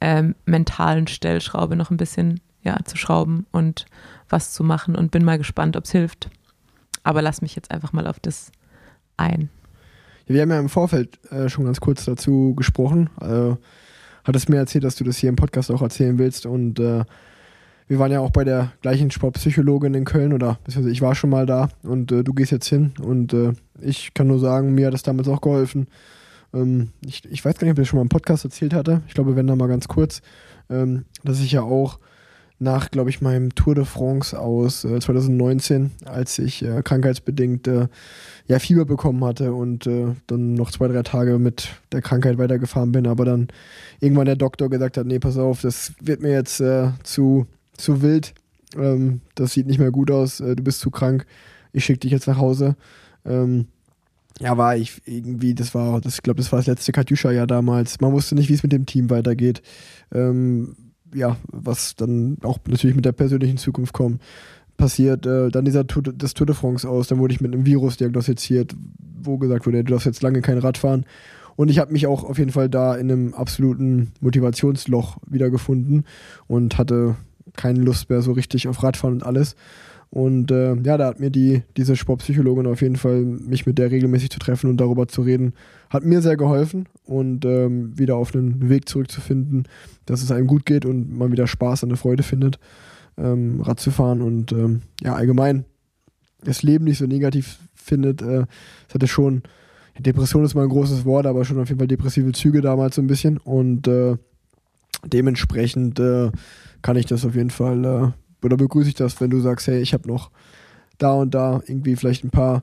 ähm, 0.00 0.34
mentalen 0.46 1.06
Stellschraube 1.06 1.76
noch 1.76 1.90
ein 1.90 1.98
bisschen 1.98 2.40
ja, 2.64 2.78
zu 2.84 2.96
schrauben 2.96 3.46
und 3.52 3.86
was 4.28 4.52
zu 4.52 4.64
machen 4.64 4.96
und 4.96 5.10
bin 5.10 5.24
mal 5.24 5.38
gespannt, 5.38 5.76
ob 5.76 5.84
es 5.84 5.92
hilft. 5.92 6.30
Aber 7.02 7.22
lass 7.22 7.42
mich 7.42 7.54
jetzt 7.54 7.70
einfach 7.70 7.92
mal 7.92 8.06
auf 8.06 8.18
das 8.18 8.50
ein. 9.16 9.50
Ja, 10.26 10.34
wir 10.34 10.42
haben 10.42 10.50
ja 10.50 10.58
im 10.58 10.68
Vorfeld 10.70 11.18
äh, 11.30 11.48
schon 11.48 11.66
ganz 11.66 11.80
kurz 11.80 12.04
dazu 12.06 12.54
gesprochen. 12.56 13.10
Äh, 13.20 13.56
hattest 14.24 14.48
mir 14.48 14.56
erzählt, 14.56 14.84
dass 14.84 14.96
du 14.96 15.04
das 15.04 15.18
hier 15.18 15.28
im 15.28 15.36
Podcast 15.36 15.70
auch 15.70 15.82
erzählen 15.82 16.18
willst. 16.18 16.46
Und 16.46 16.80
äh, 16.80 17.04
wir 17.86 17.98
waren 17.98 18.10
ja 18.10 18.20
auch 18.20 18.30
bei 18.30 18.44
der 18.44 18.72
gleichen 18.80 19.10
Sportpsychologin 19.10 19.92
in 19.92 20.06
Köln 20.06 20.32
oder 20.32 20.58
ich 20.66 21.02
war 21.02 21.14
schon 21.14 21.30
mal 21.30 21.44
da 21.44 21.68
und 21.82 22.10
äh, 22.10 22.24
du 22.24 22.32
gehst 22.32 22.50
jetzt 22.50 22.68
hin. 22.68 22.94
Und 23.02 23.34
äh, 23.34 23.52
ich 23.80 24.14
kann 24.14 24.26
nur 24.26 24.38
sagen, 24.38 24.74
mir 24.74 24.86
hat 24.86 24.94
das 24.94 25.02
damals 25.02 25.28
auch 25.28 25.42
geholfen. 25.42 25.88
Ähm, 26.54 26.90
ich, 27.04 27.22
ich 27.30 27.44
weiß 27.44 27.58
gar 27.58 27.66
nicht, 27.66 27.72
ob 27.72 27.78
ich 27.78 27.82
das 27.82 27.88
schon 27.88 27.98
mal 27.98 28.04
im 28.04 28.08
Podcast 28.08 28.44
erzählt 28.44 28.72
hatte. 28.72 29.02
Ich 29.06 29.14
glaube, 29.14 29.36
wenn 29.36 29.46
da 29.46 29.56
mal 29.56 29.68
ganz 29.68 29.88
kurz, 29.88 30.22
ähm, 30.70 31.04
dass 31.22 31.40
ich 31.40 31.52
ja 31.52 31.60
auch 31.60 31.98
nach, 32.64 32.90
glaube 32.90 33.10
ich, 33.10 33.20
meinem 33.20 33.54
Tour 33.54 33.76
de 33.76 33.84
France 33.84 34.38
aus 34.38 34.84
äh, 34.84 34.98
2019, 34.98 35.92
als 36.04 36.38
ich 36.38 36.64
äh, 36.64 36.82
krankheitsbedingt 36.82 37.68
äh, 37.68 37.86
ja, 38.48 38.58
Fieber 38.58 38.84
bekommen 38.84 39.24
hatte 39.24 39.52
und 39.52 39.86
äh, 39.86 40.14
dann 40.26 40.54
noch 40.54 40.70
zwei, 40.72 40.88
drei 40.88 41.02
Tage 41.02 41.38
mit 41.38 41.68
der 41.92 42.02
Krankheit 42.02 42.38
weitergefahren 42.38 42.90
bin, 42.90 43.06
aber 43.06 43.24
dann 43.24 43.48
irgendwann 44.00 44.26
der 44.26 44.36
Doktor 44.36 44.68
gesagt 44.68 44.96
hat, 44.96 45.06
nee, 45.06 45.18
pass 45.18 45.38
auf, 45.38 45.60
das 45.60 45.92
wird 46.00 46.20
mir 46.20 46.32
jetzt 46.32 46.60
äh, 46.60 46.88
zu, 47.04 47.46
zu 47.76 48.02
wild, 48.02 48.34
ähm, 48.76 49.20
das 49.36 49.52
sieht 49.52 49.66
nicht 49.66 49.78
mehr 49.78 49.92
gut 49.92 50.10
aus, 50.10 50.40
äh, 50.40 50.56
du 50.56 50.64
bist 50.64 50.80
zu 50.80 50.90
krank, 50.90 51.26
ich 51.72 51.84
schicke 51.84 52.00
dich 52.00 52.12
jetzt 52.12 52.26
nach 52.26 52.38
Hause. 52.38 52.76
Ähm, 53.24 53.66
ja, 54.40 54.56
war 54.58 54.76
ich 54.76 55.00
irgendwie, 55.06 55.54
das 55.54 55.74
war, 55.74 56.00
das, 56.00 56.16
ich 56.16 56.22
glaube, 56.22 56.38
das 56.38 56.50
war 56.50 56.58
das 56.58 56.66
letzte 56.66 56.92
Katjuscha-Jahr 56.92 57.46
damals. 57.46 58.00
Man 58.00 58.12
wusste 58.12 58.34
nicht, 58.34 58.48
wie 58.48 58.54
es 58.54 58.64
mit 58.64 58.72
dem 58.72 58.84
Team 58.84 59.08
weitergeht. 59.10 59.62
Ähm, 60.12 60.74
ja, 61.14 61.36
was 61.50 61.96
dann 61.96 62.38
auch 62.42 62.58
natürlich 62.66 62.96
mit 62.96 63.04
der 63.04 63.12
persönlichen 63.12 63.56
Zukunft 63.56 63.92
kommt, 63.92 64.20
passiert. 64.76 65.26
Äh, 65.26 65.50
dann 65.50 65.64
dieser 65.64 65.86
Tour, 65.86 66.02
das 66.02 66.34
Tour 66.34 66.46
de 66.46 66.56
France 66.56 66.88
aus, 66.88 67.08
dann 67.08 67.18
wurde 67.18 67.34
ich 67.34 67.40
mit 67.40 67.52
einem 67.52 67.66
Virus 67.66 67.96
diagnostiziert, 67.96 68.74
wo 69.22 69.38
gesagt 69.38 69.66
wurde, 69.66 69.84
du 69.84 69.92
darfst 69.92 70.06
jetzt 70.06 70.22
lange 70.22 70.42
kein 70.42 70.58
Rad 70.58 70.78
fahren. 70.78 71.04
Und 71.56 71.70
ich 71.70 71.78
habe 71.78 71.92
mich 71.92 72.06
auch 72.06 72.24
auf 72.24 72.38
jeden 72.38 72.50
Fall 72.50 72.68
da 72.68 72.96
in 72.96 73.10
einem 73.10 73.34
absoluten 73.34 74.10
Motivationsloch 74.20 75.18
wiedergefunden 75.26 76.04
und 76.48 76.78
hatte 76.78 77.16
keine 77.56 77.80
Lust 77.80 78.10
mehr 78.10 78.22
so 78.22 78.32
richtig 78.32 78.66
auf 78.66 78.82
Radfahren 78.82 79.14
und 79.14 79.22
alles. 79.22 79.54
Und 80.14 80.52
äh, 80.52 80.76
ja, 80.76 80.96
da 80.96 81.08
hat 81.08 81.18
mir 81.18 81.30
die, 81.30 81.64
diese 81.76 81.96
Sportpsychologin 81.96 82.68
auf 82.68 82.82
jeden 82.82 82.94
Fall, 82.94 83.24
mich 83.24 83.66
mit 83.66 83.78
der 83.78 83.90
regelmäßig 83.90 84.30
zu 84.30 84.38
treffen 84.38 84.70
und 84.70 84.76
darüber 84.76 85.08
zu 85.08 85.22
reden, 85.22 85.54
hat 85.90 86.04
mir 86.04 86.22
sehr 86.22 86.36
geholfen 86.36 86.86
und 87.04 87.44
ähm, 87.44 87.98
wieder 87.98 88.14
auf 88.14 88.32
einen 88.32 88.68
Weg 88.68 88.88
zurückzufinden, 88.88 89.64
dass 90.06 90.22
es 90.22 90.30
einem 90.30 90.46
gut 90.46 90.66
geht 90.66 90.86
und 90.86 91.18
man 91.18 91.32
wieder 91.32 91.48
Spaß 91.48 91.82
und 91.82 91.88
eine 91.88 91.96
Freude 91.96 92.22
findet, 92.22 92.60
ähm, 93.18 93.60
Rad 93.60 93.80
zu 93.80 93.90
fahren 93.90 94.22
und 94.22 94.52
ähm, 94.52 94.82
ja, 95.02 95.16
allgemein 95.16 95.64
das 96.44 96.62
Leben 96.62 96.84
nicht 96.84 96.98
so 96.98 97.06
negativ 97.06 97.58
findet. 97.74 98.22
Äh, 98.22 98.46
es 98.88 98.94
hatte 98.94 99.08
schon, 99.08 99.42
Depression 99.98 100.44
ist 100.44 100.54
mal 100.54 100.62
ein 100.62 100.68
großes 100.68 101.04
Wort, 101.04 101.26
aber 101.26 101.44
schon 101.44 101.58
auf 101.58 101.68
jeden 101.68 101.80
Fall 101.80 101.88
depressive 101.88 102.30
Züge 102.30 102.60
damals 102.60 102.94
so 102.94 103.02
ein 103.02 103.08
bisschen 103.08 103.38
und 103.38 103.88
äh, 103.88 104.16
dementsprechend 105.04 105.98
äh, 105.98 106.30
kann 106.82 106.96
ich 106.96 107.06
das 107.06 107.24
auf 107.24 107.34
jeden 107.34 107.50
Fall, 107.50 107.84
äh, 107.84 108.23
oder 108.44 108.56
begrüße 108.56 108.88
ich 108.88 108.94
das, 108.94 109.20
wenn 109.20 109.30
du 109.30 109.40
sagst, 109.40 109.66
hey, 109.66 109.80
ich 109.80 109.92
habe 109.94 110.08
noch 110.08 110.30
da 110.98 111.12
und 111.14 111.34
da 111.34 111.60
irgendwie 111.66 111.96
vielleicht 111.96 112.24
ein 112.24 112.30
paar, 112.30 112.62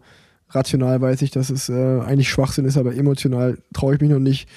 rational 0.49 1.01
weiß 1.01 1.21
ich, 1.21 1.31
dass 1.31 1.49
es 1.49 1.69
äh, 1.69 2.01
eigentlich 2.01 2.29
Schwachsinn 2.29 2.65
ist, 2.65 2.77
aber 2.77 2.95
emotional 2.95 3.57
traue 3.73 3.95
ich 3.95 4.01
mich 4.01 4.09
noch 4.09 4.19
nicht, 4.19 4.49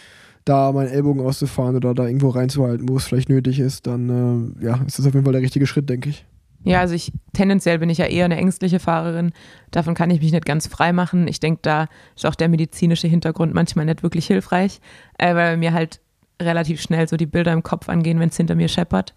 da 0.45 0.73
meinen 0.73 0.91
Ellbogen 0.91 1.25
auszufahren 1.25 1.77
oder 1.77 1.95
da 1.95 2.07
irgendwo 2.07 2.29
reinzuhalten, 2.29 2.89
wo 2.89 2.97
es 2.97 3.05
vielleicht 3.05 3.29
nötig 3.29 3.61
ist, 3.61 3.87
dann 3.87 4.57
äh, 4.61 4.65
ja, 4.65 4.81
ist 4.87 4.99
das 4.99 5.07
auf 5.07 5.15
jeden 5.15 5.25
Fall 5.25 5.33
der 5.33 5.43
richtige 5.43 5.67
Schritt, 5.67 5.89
denke 5.89 6.11
ich. 6.11 6.27
Ja, 6.65 6.81
also 6.81 6.95
ich 6.95 7.13
tendenziell 7.35 7.79
bin 7.79 7.91
ich 7.91 7.99
ja 7.99 8.07
eher 8.07 8.25
eine 8.25 8.37
ängstliche 8.37 8.79
Fahrerin. 8.79 9.33
Davon 9.71 9.95
kann 9.95 10.11
ich 10.11 10.21
mich 10.23 10.33
nicht 10.33 10.47
ganz 10.47 10.67
frei 10.67 10.95
machen. 10.95 11.29
Ich 11.29 11.39
denke, 11.39 11.61
da 11.63 11.89
ist 12.17 12.25
auch 12.25 12.35
der 12.35 12.49
medizinische 12.49 13.07
Hintergrund 13.07 13.53
manchmal 13.53 13.85
nicht 13.85 14.03
wirklich 14.03 14.27
hilfreich, 14.27 14.81
äh, 15.19 15.35
weil 15.35 15.59
mir 15.59 15.75
halt 15.75 16.01
relativ 16.41 16.81
schnell 16.81 17.07
so 17.07 17.17
die 17.17 17.27
Bilder 17.27 17.53
im 17.53 17.63
Kopf 17.63 17.89
angehen, 17.91 18.19
wenn 18.19 18.31
es 18.31 18.37
hinter 18.37 18.55
mir 18.55 18.69
scheppert. 18.69 19.15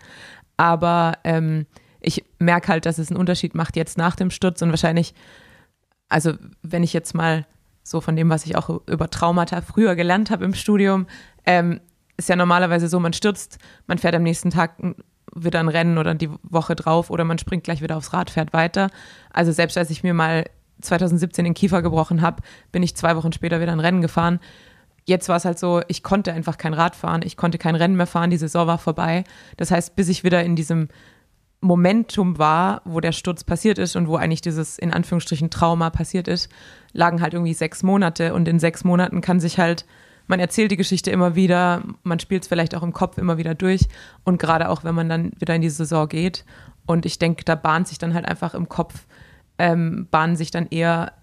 Aber 0.58 1.14
ähm, 1.24 1.66
ich 2.01 2.24
merke 2.39 2.70
halt, 2.70 2.86
dass 2.86 2.98
es 2.98 3.10
einen 3.10 3.20
Unterschied 3.20 3.56
macht 3.56 3.75
jetzt 3.75 3.98
nach 3.98 4.16
dem 4.16 4.32
Sturz 4.32 4.62
und 4.62 4.70
wahrscheinlich, 4.70 5.13
also 6.10 6.34
wenn 6.62 6.84
ich 6.84 6.94
jetzt 6.94 7.13
mal 7.13 7.46
so 7.84 8.01
von 8.01 8.16
dem, 8.16 8.30
was 8.30 8.46
ich 8.46 8.56
auch 8.56 8.82
über 8.88 9.10
Traumata 9.10 9.62
früher 9.62 9.96
gelernt 9.96 10.30
habe 10.30 10.46
im 10.46 10.54
Studium, 10.54 11.08
ähm, 11.46 11.80
ist 12.18 12.30
ja 12.30 12.36
normalerweise 12.36 12.88
so, 12.88 13.00
man 13.00 13.13
stürzt, 13.13 13.60
man 13.86 13.98
fährt 13.98 14.16
am 14.16 14.24
nächsten 14.24 14.50
Tag 14.50 14.74
wieder 15.34 15.60
ein 15.60 15.70
Rennen 15.70 15.98
oder 15.98 16.16
die 16.16 16.30
Woche 16.44 16.75
drauf 16.75 17.10
oder 17.10 17.24
man 17.24 17.38
springt 17.38 17.63
gleich 17.63 17.82
wieder 17.82 17.98
aufs 17.98 18.13
Rad, 18.13 18.30
fährt 18.30 18.54
weiter. 18.54 18.89
Also 19.32 19.51
selbst 19.51 19.77
als 19.77 19.89
ich 19.89 20.04
mir 20.04 20.13
mal 20.13 20.46
2017 20.82 21.46
den 21.46 21.54
Kiefer 21.54 21.82
gebrochen 21.82 22.22
habe, 22.22 22.44
bin 22.72 22.84
ich 22.84 22.96
zwei 22.96 23.16
Wochen 23.16 23.32
später 23.32 23.62
wieder 23.62 23.72
ein 23.72 23.80
Rennen 23.80 24.01
gefahren. 24.01 24.39
Jetzt 25.06 25.30
war 25.30 25.38
es 25.38 25.46
halt 25.46 25.58
so, 25.58 25.82
ich 25.88 26.04
konnte 26.04 26.34
einfach 26.34 26.58
kein 26.58 26.74
Rad 26.74 26.96
fahren, 26.96 27.22
ich 27.24 27.38
konnte 27.38 27.58
kein 27.58 27.75
Rennen 27.75 27.96
mehr 27.96 28.08
fahren, 28.08 28.30
die 28.30 28.38
Saison 28.38 28.68
war 28.68 28.77
vorbei. 28.77 29.24
Das 29.56 29.72
heißt, 29.72 29.96
bis 29.96 30.10
ich 30.10 30.24
wieder 30.24 30.44
in 30.44 30.56
diesem 30.56 30.89
Momentum 31.60 32.38
war, 32.38 32.82
wo 32.86 33.00
der 33.00 33.12
Sturz 33.12 33.44
passiert 33.44 33.80
ist 33.80 33.96
und 33.96 34.08
wo 34.08 34.16
eigentlich 34.16 34.42
dieses 34.42 34.78
in 34.78 34.94
Anführungsstrichen 34.94 35.50
Trauma 35.50 35.90
passiert 35.90 36.28
ist, 36.28 36.52
lagen 36.94 37.22
halt 37.22 37.34
irgendwie 37.34 37.54
sechs 37.54 37.82
Monate. 37.84 38.34
Und 38.34 38.48
in 38.48 38.60
sechs 38.60 38.84
Monaten 38.84 39.22
kann 39.22 39.40
sich 39.40 39.58
halt, 39.58 39.86
man 40.28 40.40
erzählt 40.40 40.72
die 40.72 40.78
Geschichte 40.78 41.10
immer 41.10 41.36
wieder, 41.36 41.84
man 42.04 42.20
spielt 42.20 42.44
es 42.44 42.48
vielleicht 42.48 42.76
auch 42.76 42.84
im 42.84 42.94
Kopf 42.94 43.18
immer 43.18 43.38
wieder 43.38 43.56
durch. 43.56 43.88
Und 44.24 44.40
gerade 44.40 44.70
auch 44.70 44.84
wenn 44.84 44.94
man 44.94 45.10
dann 45.10 45.32
wieder 45.40 45.56
in 45.56 45.62
die 45.62 45.70
Saison 45.70 46.08
geht. 46.08 46.46
Und 46.86 47.06
ich 47.06 47.18
denke, 47.18 47.44
da 47.44 47.56
bahnt 47.56 47.88
sich 47.88 47.98
dann 47.98 48.14
halt 48.14 48.26
einfach 48.26 48.54
im 48.54 48.70
Kopf, 48.70 49.08
ähm, 49.58 50.08
bahnen 50.12 50.36
sich 50.36 50.52
dann 50.52 50.68
eher 50.68 51.14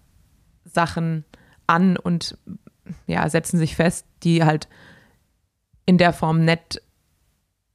Sachen 0.64 1.24
an 1.66 1.96
und 1.96 2.36
ja, 3.06 3.28
setzen 3.28 3.58
sich 3.58 3.76
fest, 3.76 4.06
die 4.24 4.44
halt 4.44 4.68
in 5.86 5.96
der 5.96 6.12
Form 6.12 6.44
nett 6.44 6.82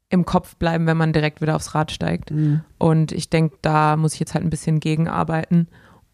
im 0.10 0.26
Kopf 0.26 0.56
bleiben, 0.56 0.88
wenn 0.88 0.98
man 0.98 1.14
direkt 1.14 1.42
wieder 1.42 1.56
aufs 1.56 1.76
Rad 1.76 1.92
steigt. 1.92 2.32
Mhm. 2.32 2.62
Und 2.78 3.12
ich 3.12 3.30
denke, 3.30 3.58
da 3.62 3.96
muss 3.96 4.14
ich 4.14 4.20
jetzt 4.20 4.34
halt 4.34 4.44
ein 4.44 4.50
bisschen 4.50 4.80
gegenarbeiten. 4.80 5.68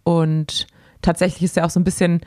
Und 0.03 0.67
tatsächlich 1.01 1.43
ist 1.43 1.55
ja 1.55 1.65
auch 1.65 1.69
so 1.69 1.79
ein 1.79 1.85
bisschen, 1.85 2.21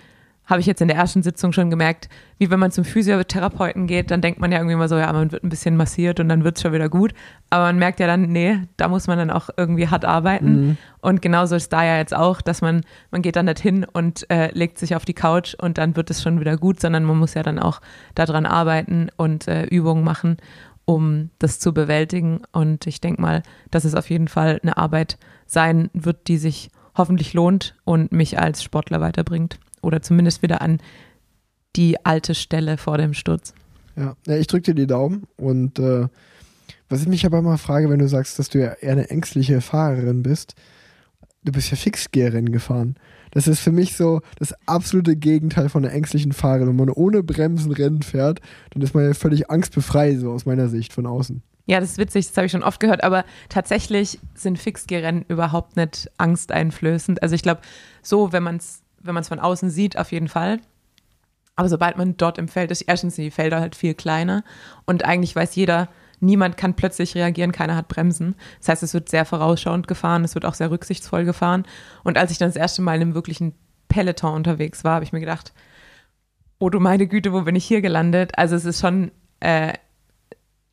habe 0.46 0.60
ich 0.60 0.66
jetzt 0.66 0.80
in 0.80 0.88
der 0.88 0.96
ersten 0.96 1.22
Sitzung 1.22 1.52
schon 1.52 1.68
gemerkt, 1.68 2.08
wie 2.38 2.50
wenn 2.50 2.58
man 2.58 2.70
zum 2.70 2.84
Physiotherapeuten 2.84 3.86
geht, 3.86 4.10
dann 4.10 4.22
denkt 4.22 4.40
man 4.40 4.50
ja 4.50 4.58
irgendwie 4.58 4.74
immer 4.74 4.88
so, 4.88 4.96
ja, 4.96 5.12
man 5.12 5.30
wird 5.30 5.44
ein 5.44 5.50
bisschen 5.50 5.76
massiert 5.76 6.20
und 6.20 6.28
dann 6.30 6.42
wird 6.42 6.56
es 6.56 6.62
schon 6.62 6.72
wieder 6.72 6.88
gut. 6.88 7.12
Aber 7.50 7.64
man 7.64 7.78
merkt 7.78 8.00
ja 8.00 8.06
dann, 8.06 8.22
nee, 8.22 8.60
da 8.78 8.88
muss 8.88 9.06
man 9.06 9.18
dann 9.18 9.30
auch 9.30 9.50
irgendwie 9.56 9.88
hart 9.88 10.06
arbeiten. 10.06 10.68
Mhm. 10.68 10.76
Und 11.00 11.20
genauso 11.20 11.54
ist 11.54 11.72
da 11.72 11.84
ja 11.84 11.98
jetzt 11.98 12.16
auch, 12.16 12.40
dass 12.40 12.62
man, 12.62 12.80
man 13.10 13.20
geht 13.20 13.36
dann 13.36 13.46
nicht 13.46 13.60
hin 13.60 13.84
und 13.92 14.28
äh, 14.30 14.50
legt 14.52 14.78
sich 14.78 14.96
auf 14.96 15.04
die 15.04 15.14
Couch 15.14 15.54
und 15.54 15.76
dann 15.76 15.96
wird 15.96 16.10
es 16.10 16.22
schon 16.22 16.40
wieder 16.40 16.56
gut, 16.56 16.80
sondern 16.80 17.04
man 17.04 17.18
muss 17.18 17.34
ja 17.34 17.42
dann 17.42 17.58
auch 17.58 17.80
daran 18.14 18.46
arbeiten 18.46 19.10
und 19.16 19.48
äh, 19.48 19.64
Übungen 19.64 20.02
machen 20.02 20.38
um 20.88 21.28
das 21.38 21.60
zu 21.60 21.74
bewältigen. 21.74 22.40
Und 22.50 22.86
ich 22.86 23.02
denke 23.02 23.20
mal, 23.20 23.42
dass 23.70 23.84
es 23.84 23.94
auf 23.94 24.08
jeden 24.08 24.26
Fall 24.26 24.58
eine 24.62 24.78
Arbeit 24.78 25.18
sein 25.44 25.90
wird, 25.92 26.28
die 26.28 26.38
sich 26.38 26.70
hoffentlich 26.96 27.34
lohnt 27.34 27.76
und 27.84 28.10
mich 28.10 28.38
als 28.38 28.62
Sportler 28.62 29.02
weiterbringt. 29.02 29.60
Oder 29.82 30.00
zumindest 30.00 30.40
wieder 30.40 30.62
an 30.62 30.80
die 31.76 32.06
alte 32.06 32.34
Stelle 32.34 32.78
vor 32.78 32.96
dem 32.96 33.12
Sturz. 33.12 33.52
Ja, 33.96 34.16
ja 34.26 34.36
ich 34.38 34.46
drücke 34.46 34.72
dir 34.72 34.74
die 34.74 34.86
Daumen. 34.86 35.26
Und 35.36 35.78
äh, 35.78 36.08
was 36.88 37.02
ich 37.02 37.08
mich 37.08 37.26
aber 37.26 37.42
mal 37.42 37.58
frage, 37.58 37.90
wenn 37.90 37.98
du 37.98 38.08
sagst, 38.08 38.38
dass 38.38 38.48
du 38.48 38.58
ja 38.58 38.72
eher 38.72 38.92
eine 38.92 39.10
ängstliche 39.10 39.60
Fahrerin 39.60 40.22
bist, 40.22 40.54
du 41.44 41.52
bist 41.52 41.70
ja 41.70 41.76
Fixgearrennen 41.76 42.52
gefahren. 42.52 42.96
Das 43.30 43.46
ist 43.46 43.60
für 43.60 43.72
mich 43.72 43.96
so 43.96 44.20
das 44.38 44.54
absolute 44.66 45.16
Gegenteil 45.16 45.68
von 45.68 45.84
einer 45.84 45.94
ängstlichen 45.94 46.32
Fahrerin. 46.32 46.68
Wenn 46.68 46.76
man 46.76 46.90
ohne 46.90 47.22
Bremsen 47.22 47.72
Rennen 47.72 48.02
fährt, 48.02 48.40
dann 48.70 48.82
ist 48.82 48.94
man 48.94 49.04
ja 49.04 49.14
völlig 49.14 49.50
angstbefreit, 49.50 50.18
so 50.18 50.32
aus 50.32 50.46
meiner 50.46 50.68
Sicht 50.68 50.92
von 50.92 51.06
außen. 51.06 51.42
Ja, 51.66 51.80
das 51.80 51.90
ist 51.90 51.98
witzig, 51.98 52.26
das 52.26 52.36
habe 52.36 52.46
ich 52.46 52.52
schon 52.52 52.62
oft 52.62 52.80
gehört, 52.80 53.04
aber 53.04 53.26
tatsächlich 53.50 54.18
sind 54.34 54.58
Fixgerennen 54.58 55.26
überhaupt 55.28 55.76
nicht 55.76 56.10
angsteinflößend. 56.16 57.22
Also 57.22 57.34
ich 57.34 57.42
glaube, 57.42 57.60
so, 58.02 58.32
wenn 58.32 58.42
man 58.42 58.56
es 58.56 58.82
wenn 59.02 59.14
man's 59.14 59.28
von 59.28 59.40
außen 59.40 59.70
sieht, 59.70 59.98
auf 59.98 60.12
jeden 60.12 60.28
Fall. 60.28 60.60
Aber 61.56 61.68
sobald 61.68 61.96
man 61.96 62.16
dort 62.16 62.38
im 62.38 62.48
Feld 62.48 62.70
ist, 62.70 62.82
erstens 62.82 63.16
sind 63.16 63.24
die 63.24 63.30
Felder 63.30 63.60
halt 63.60 63.74
viel 63.74 63.94
kleiner 63.94 64.44
und 64.86 65.04
eigentlich 65.04 65.34
weiß 65.34 65.54
jeder, 65.56 65.88
niemand 66.20 66.56
kann 66.56 66.74
plötzlich 66.74 67.14
reagieren, 67.14 67.52
keiner 67.52 67.76
hat 67.76 67.88
Bremsen. 67.88 68.34
Das 68.58 68.68
heißt, 68.68 68.82
es 68.82 68.94
wird 68.94 69.08
sehr 69.08 69.24
vorausschauend 69.24 69.88
gefahren, 69.88 70.24
es 70.24 70.34
wird 70.34 70.44
auch 70.44 70.54
sehr 70.54 70.70
rücksichtsvoll 70.70 71.24
gefahren. 71.24 71.64
Und 72.04 72.18
als 72.18 72.30
ich 72.30 72.38
dann 72.38 72.48
das 72.48 72.56
erste 72.56 72.82
Mal 72.82 72.96
in 72.96 73.02
einem 73.02 73.14
wirklichen 73.14 73.54
Peloton 73.88 74.34
unterwegs 74.34 74.84
war, 74.84 74.94
habe 74.94 75.04
ich 75.04 75.12
mir 75.12 75.20
gedacht, 75.20 75.52
oh 76.58 76.70
du 76.70 76.80
meine 76.80 77.06
Güte, 77.06 77.32
wo 77.32 77.42
bin 77.42 77.56
ich 77.56 77.64
hier 77.64 77.80
gelandet? 77.80 78.32
Also 78.36 78.56
es 78.56 78.64
ist 78.64 78.80
schon, 78.80 79.10
äh, 79.40 79.72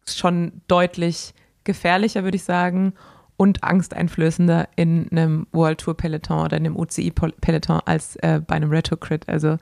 schon 0.07 0.61
deutlich 0.67 1.33
gefährlicher, 1.63 2.23
würde 2.23 2.37
ich 2.37 2.43
sagen, 2.43 2.93
und 3.37 3.63
angsteinflößender 3.63 4.69
in 4.75 5.09
einem 5.11 5.47
World 5.51 5.79
Tour 5.79 5.97
Peloton 5.97 6.45
oder 6.45 6.57
in 6.57 6.65
einem 6.65 6.77
UCI 6.77 7.11
Peloton 7.11 7.81
als 7.85 8.15
äh, 8.17 8.41
bei 8.45 8.55
einem 8.55 8.69
Retro 8.69 8.95
Crit. 8.95 9.27
Also 9.27 9.57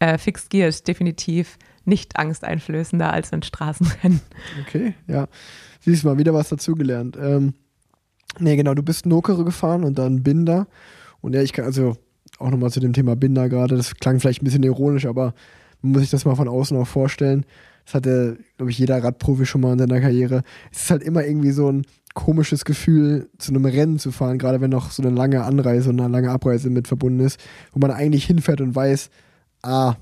äh, 0.00 0.18
Fixed 0.18 0.50
Gear 0.50 0.68
ist 0.68 0.88
definitiv 0.88 1.56
nicht 1.84 2.16
angsteinflößender 2.16 3.12
als 3.12 3.32
ein 3.32 3.42
Straßenrennen. 3.42 4.20
Okay, 4.66 4.94
ja. 5.06 5.28
Siehst 5.80 6.04
du 6.04 6.08
mal, 6.08 6.18
wieder 6.18 6.34
was 6.34 6.48
dazugelernt. 6.48 7.16
Ähm, 7.20 7.54
nee, 8.38 8.56
genau, 8.56 8.74
du 8.74 8.82
bist 8.82 9.06
Nokere 9.06 9.44
gefahren 9.44 9.84
und 9.84 9.98
dann 9.98 10.22
Binder. 10.22 10.68
Und 11.20 11.34
ja, 11.34 11.42
ich 11.42 11.52
kann 11.52 11.64
also 11.64 11.96
auch 12.38 12.50
nochmal 12.50 12.70
zu 12.70 12.80
dem 12.80 12.92
Thema 12.92 13.16
Binder 13.16 13.48
gerade, 13.48 13.76
das 13.76 13.94
klang 13.96 14.20
vielleicht 14.20 14.42
ein 14.42 14.44
bisschen 14.44 14.62
ironisch, 14.62 15.06
aber 15.06 15.34
man 15.80 15.92
muss 15.92 16.02
sich 16.02 16.10
das 16.10 16.24
mal 16.24 16.36
von 16.36 16.48
außen 16.48 16.76
auch 16.76 16.86
vorstellen. 16.86 17.44
Das 17.84 17.94
hatte, 17.94 18.38
glaube 18.56 18.70
ich, 18.70 18.78
jeder 18.78 19.02
Radprofi 19.02 19.44
schon 19.44 19.60
mal 19.60 19.72
in 19.72 19.78
seiner 19.78 20.00
Karriere. 20.00 20.42
Es 20.70 20.84
ist 20.84 20.90
halt 20.90 21.02
immer 21.02 21.24
irgendwie 21.24 21.50
so 21.50 21.70
ein 21.70 21.84
komisches 22.14 22.64
Gefühl, 22.64 23.28
zu 23.38 23.52
einem 23.52 23.64
Rennen 23.64 23.98
zu 23.98 24.12
fahren, 24.12 24.38
gerade 24.38 24.60
wenn 24.60 24.70
noch 24.70 24.90
so 24.90 25.02
eine 25.02 25.14
lange 25.14 25.42
Anreise 25.44 25.90
und 25.90 26.00
eine 26.00 26.12
lange 26.12 26.30
Abreise 26.30 26.70
mit 26.70 26.86
verbunden 26.86 27.20
ist, 27.20 27.40
wo 27.72 27.80
man 27.80 27.90
eigentlich 27.90 28.24
hinfährt 28.24 28.60
und 28.60 28.74
weiß, 28.74 29.10
ah, 29.62 29.96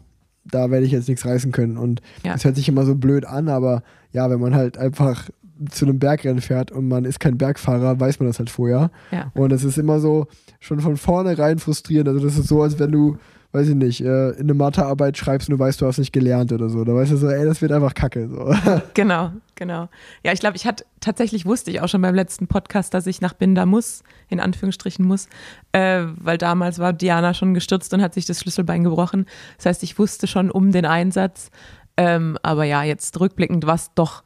da 0.45 0.71
werde 0.71 0.87
ich 0.87 0.93
jetzt 0.93 1.09
nichts 1.09 1.25
reißen 1.25 1.53
können. 1.53 1.77
Und 1.77 2.01
Ja. 2.25 2.33
das 2.33 2.45
hört 2.45 2.57
sich 2.57 2.69
immer 2.69 2.85
so 2.85 2.95
blöd 2.95 3.25
an, 3.27 3.49
aber 3.49 3.83
ja, 4.13 4.29
wenn 4.31 4.41
man 4.41 4.55
halt 4.55 4.79
einfach 4.79 5.29
zu 5.71 5.85
einem 5.85 5.99
Bergrennen 5.99 6.41
fährt 6.41 6.73
und 6.73 6.89
man 6.89 7.05
ist 7.05 7.21
kein 7.21 7.37
Bergfahrer, 7.37 8.01
weiß 8.01 8.19
man 8.19 8.29
das 8.29 8.39
halt 8.39 8.49
vorher. 8.51 8.91
Ja. 9.11 9.31
Und 9.35 9.53
es 9.53 9.63
ist 9.65 9.77
immer 9.77 10.01
so 10.01 10.27
schon 10.59 10.81
von 10.81 10.97
vornherein 10.97 11.59
frustrierend. 11.59 12.09
Also 12.09 12.25
das 12.25 12.39
ist 12.39 12.49
so, 12.49 12.63
als 12.63 12.79
wenn 12.79 12.93
du, 12.93 13.19
weiß 13.53 13.69
ich 13.69 13.75
nicht, 13.75 14.01
äh, 14.01 14.31
in 14.31 14.43
eine 14.43 14.55
Mathearbeit 14.55 15.17
schreibst 15.17 15.49
und 15.49 15.57
du 15.57 15.59
weißt, 15.59 15.81
du 15.81 15.87
hast 15.87 15.99
nicht 15.99 16.13
gelernt 16.13 16.53
oder 16.53 16.69
so. 16.69 16.85
Da 16.85 16.95
weißt 16.95 17.11
du 17.11 17.17
so, 17.17 17.29
ey, 17.29 17.45
das 17.45 17.61
wird 17.61 17.73
einfach 17.73 17.95
kacke. 17.95 18.29
So. 18.29 18.55
Genau, 18.95 19.33
genau. 19.57 19.89
Ja, 20.23 20.33
ich 20.33 20.41
glaube, 20.41 20.57
ich 20.57 20.67
hatte 20.67 20.85
tatsächlich 21.01 21.47
wusste 21.47 21.71
ich 21.71 21.81
auch 21.81 21.89
schon 21.89 22.01
beim 22.03 22.15
letzten 22.15 22.47
Podcast, 22.47 22.95
dass 22.95 23.07
ich 23.07 23.21
nach 23.21 23.33
Binder 23.33 23.67
muss, 23.67 24.03
in 24.29 24.39
Anführungsstrichen 24.41 25.05
muss, 25.05 25.27
äh, 25.73 26.05
weil 26.17 26.39
damals 26.39 26.79
war 26.79 26.93
Diana 26.93 27.35
schon 27.35 27.55
gestürzt 27.55 27.93
und 27.93 28.03
hat 28.03 28.15
sich 28.15 28.25
das 28.27 28.41
Schlüsselbein 28.41 28.85
gebrochen. 28.85 29.27
Das 29.57 29.67
heißt, 29.67 29.83
ich 29.83 29.99
wusste 29.99 30.27
schon 30.27 30.51
um 30.51 30.71
den 30.71 30.87
Einsatz. 30.87 31.51
Ähm, 31.97 32.39
aber 32.43 32.65
ja, 32.65 32.83
jetzt 32.85 33.19
rückblickend 33.19 33.67
war 33.67 33.75
es 33.75 33.91
doch 33.95 34.23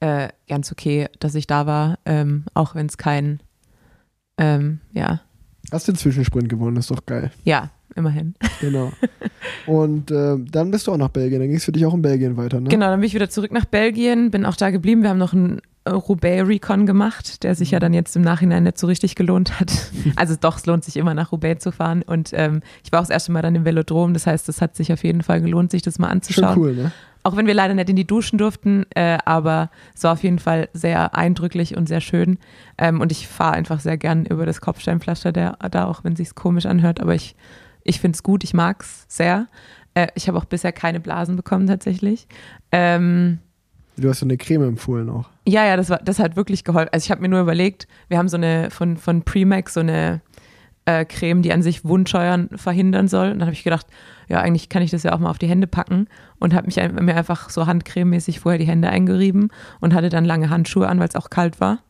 äh, 0.00 0.28
ganz 0.48 0.70
okay, 0.70 1.08
dass 1.18 1.34
ich 1.34 1.46
da 1.46 1.66
war, 1.66 1.98
ähm, 2.04 2.44
auch 2.54 2.74
wenn 2.74 2.86
es 2.86 2.98
kein, 2.98 3.40
ähm, 4.36 4.80
ja, 4.92 5.20
Hast 5.72 5.88
den 5.88 5.96
Zwischensprint 5.96 6.48
gewonnen, 6.48 6.76
ist 6.76 6.90
doch 6.90 7.04
geil. 7.04 7.30
ja, 7.44 7.70
immerhin. 7.96 8.34
Genau. 8.60 8.92
und 9.66 10.10
äh, 10.10 10.36
dann 10.50 10.70
bist 10.70 10.86
du 10.86 10.92
auch 10.92 10.96
nach 10.96 11.08
Belgien. 11.08 11.40
Dann 11.40 11.48
ging 11.48 11.58
es 11.58 11.64
für 11.64 11.72
dich 11.72 11.86
auch 11.86 11.94
in 11.94 12.02
Belgien 12.02 12.36
weiter, 12.36 12.60
ne? 12.60 12.68
Genau, 12.68 12.86
dann 12.86 13.00
bin 13.00 13.06
ich 13.06 13.14
wieder 13.14 13.30
zurück 13.30 13.52
nach 13.52 13.64
Belgien, 13.64 14.30
bin 14.30 14.44
auch 14.46 14.56
da 14.56 14.70
geblieben. 14.70 15.02
Wir 15.02 15.10
haben 15.10 15.18
noch 15.18 15.32
einen 15.32 15.60
äh, 15.84 15.90
Roubaix-Recon 15.90 16.86
gemacht, 16.86 17.42
der 17.42 17.54
sich 17.54 17.70
ja 17.70 17.78
dann 17.78 17.94
jetzt 17.94 18.14
im 18.16 18.22
Nachhinein 18.22 18.64
nicht 18.64 18.78
so 18.78 18.86
richtig 18.86 19.14
gelohnt 19.14 19.58
hat. 19.60 19.72
Also 20.16 20.34
doch, 20.40 20.56
es 20.56 20.66
lohnt 20.66 20.84
sich 20.84 20.96
immer 20.96 21.14
nach 21.14 21.32
Roubaix 21.32 21.62
zu 21.62 21.70
fahren. 21.70 22.02
Und 22.02 22.30
ähm, 22.32 22.60
ich 22.82 22.90
war 22.92 23.00
auch 23.00 23.04
das 23.04 23.10
erste 23.10 23.30
Mal 23.32 23.42
dann 23.42 23.54
im 23.54 23.64
Velodrom. 23.64 24.14
Das 24.14 24.26
heißt, 24.26 24.48
es 24.48 24.60
hat 24.60 24.74
sich 24.74 24.92
auf 24.92 25.04
jeden 25.04 25.22
Fall 25.22 25.40
gelohnt, 25.40 25.70
sich 25.70 25.82
das 25.82 25.98
mal 25.98 26.08
Schon 26.08 26.12
anzuschauen. 26.12 26.58
cool, 26.58 26.74
ne? 26.74 26.92
Auch 27.24 27.36
wenn 27.36 27.46
wir 27.46 27.54
leider 27.54 27.74
nicht 27.74 27.90
in 27.90 27.96
die 27.96 28.06
Duschen 28.06 28.38
durften, 28.38 28.86
äh, 28.94 29.18
aber 29.24 29.70
es 29.94 30.02
war 30.04 30.12
auf 30.14 30.22
jeden 30.22 30.38
Fall 30.38 30.68
sehr 30.72 31.14
eindrücklich 31.14 31.76
und 31.76 31.86
sehr 31.88 32.00
schön. 32.00 32.38
Ähm, 32.78 33.00
und 33.00 33.12
ich 33.12 33.28
fahre 33.28 33.54
einfach 33.54 33.80
sehr 33.80 33.98
gern 33.98 34.24
über 34.24 34.46
das 34.46 34.60
Kopfsteinpflaster 34.60 35.32
der, 35.32 35.58
da, 35.70 35.86
auch 35.86 36.04
wenn 36.04 36.12
es 36.12 36.18
sich 36.18 36.34
komisch 36.34 36.64
anhört. 36.64 37.00
Aber 37.00 37.14
ich, 37.14 37.36
ich 37.88 38.00
finde 38.00 38.16
es 38.16 38.22
gut, 38.22 38.44
ich 38.44 38.54
mag 38.54 38.82
es 38.82 39.04
sehr. 39.08 39.48
Äh, 39.94 40.08
ich 40.14 40.28
habe 40.28 40.38
auch 40.38 40.44
bisher 40.44 40.72
keine 40.72 41.00
Blasen 41.00 41.36
bekommen 41.36 41.66
tatsächlich. 41.66 42.26
Ähm, 42.72 43.38
Du 43.96 44.08
hast 44.08 44.20
so 44.20 44.26
eine 44.26 44.36
Creme 44.36 44.62
empfohlen 44.68 45.10
auch. 45.10 45.28
ja, 45.44 45.64
ja, 45.66 45.76
das, 45.76 45.90
war, 45.90 45.98
das 45.98 46.20
hat 46.20 46.36
wirklich 46.36 46.62
geholfen. 46.62 46.90
Also 46.92 47.04
ich 47.04 47.10
habe 47.10 47.20
mir 47.20 47.28
nur 47.28 47.40
überlegt, 47.40 47.88
wir 48.06 48.18
haben 48.18 48.28
so 48.28 48.36
eine 48.36 48.70
von, 48.70 48.96
von 48.96 49.22
Premax 49.22 49.74
so 49.74 49.80
eine 49.80 50.20
äh, 50.84 51.04
Creme, 51.04 51.42
die 51.42 51.52
an 51.52 51.62
sich 51.62 51.84
Wundscheuern 51.84 52.48
verhindern 52.54 53.08
soll. 53.08 53.32
Und 53.32 53.40
dann 53.40 53.46
habe 53.48 53.54
ich 53.54 53.64
gedacht, 53.64 53.86
ja, 54.28 54.40
eigentlich 54.40 54.68
kann 54.68 54.82
ich 54.82 54.92
das 54.92 55.02
ja 55.02 55.14
auch 55.14 55.18
mal 55.18 55.30
auf 55.30 55.38
die 55.38 55.48
Hände 55.48 55.66
packen 55.66 56.06
und 56.38 56.54
habe 56.54 56.66
mich 56.66 56.76
mir 56.76 57.16
einfach 57.16 57.50
so 57.50 57.66
handcrememäßig 57.66 58.38
vorher 58.38 58.58
die 58.60 58.68
Hände 58.68 58.88
eingerieben 58.88 59.48
und 59.80 59.94
hatte 59.94 60.10
dann 60.10 60.24
lange 60.24 60.48
Handschuhe 60.48 60.86
an, 60.86 61.00
weil 61.00 61.08
es 61.08 61.16
auch 61.16 61.28
kalt 61.28 61.60
war. 61.60 61.80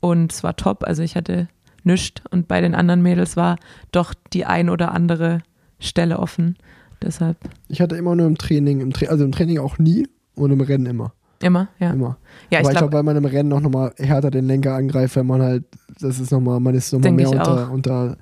Und 0.00 0.32
es 0.32 0.42
war 0.42 0.56
top. 0.56 0.84
Also 0.84 1.02
ich 1.02 1.14
hatte 1.14 1.48
nichts 1.84 2.22
und 2.30 2.48
bei 2.48 2.60
den 2.60 2.74
anderen 2.74 3.02
Mädels 3.02 3.36
war 3.36 3.56
doch 3.92 4.14
die 4.32 4.44
ein 4.44 4.68
oder 4.70 4.92
andere 4.92 5.42
Stelle 5.78 6.18
offen. 6.18 6.56
Deshalb 7.02 7.38
Ich 7.68 7.80
hatte 7.80 7.96
immer 7.96 8.14
nur 8.14 8.26
im 8.26 8.36
Training, 8.36 8.80
im 8.80 8.92
Tra 8.92 9.06
also 9.06 9.24
im 9.24 9.32
Training 9.32 9.58
auch 9.58 9.78
nie 9.78 10.06
und 10.34 10.50
im 10.50 10.60
Rennen 10.60 10.86
immer. 10.86 11.12
immer, 11.42 11.68
ja. 11.78 11.90
Immer. 11.90 12.18
Ja, 12.50 12.58
Aber 12.60 12.68
ich 12.68 12.76
glaube, 12.76 12.90
glaube, 12.90 12.92
weil 12.92 13.02
man 13.02 13.16
im 13.16 13.24
Rennen 13.24 13.52
auch 13.52 13.60
nochmal 13.60 13.92
härter 13.96 14.30
den 14.30 14.46
Lenker 14.46 14.74
angreift, 14.74 15.16
wenn 15.16 15.26
man 15.26 15.40
halt, 15.40 15.64
das 16.00 16.20
ist 16.20 16.30
nochmal, 16.30 16.60
man 16.60 16.74
ist 16.74 16.92
nochmal 16.92 17.12
mehr 17.12 17.30
unter, 17.30 17.70
unter, 17.70 18.16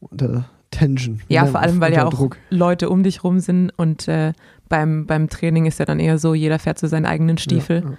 unter 0.00 0.44
Tension. 0.70 1.20
Ja, 1.28 1.44
ne, 1.44 1.50
vor 1.50 1.60
allem, 1.60 1.80
weil 1.80 1.92
ja 1.92 2.06
auch 2.06 2.12
Druck. 2.12 2.36
Leute 2.50 2.90
um 2.90 3.02
dich 3.02 3.24
rum 3.24 3.40
sind 3.40 3.70
und 3.76 4.08
äh, 4.08 4.32
beim, 4.68 5.06
beim 5.06 5.28
Training 5.28 5.66
ist 5.66 5.78
ja 5.78 5.84
dann 5.84 6.00
eher 6.00 6.18
so, 6.18 6.34
jeder 6.34 6.58
fährt 6.58 6.78
so 6.78 6.86
seinen 6.86 7.06
eigenen 7.06 7.38
Stiefel. 7.38 7.82
Ja, 7.82 7.90
ja. 7.90 7.96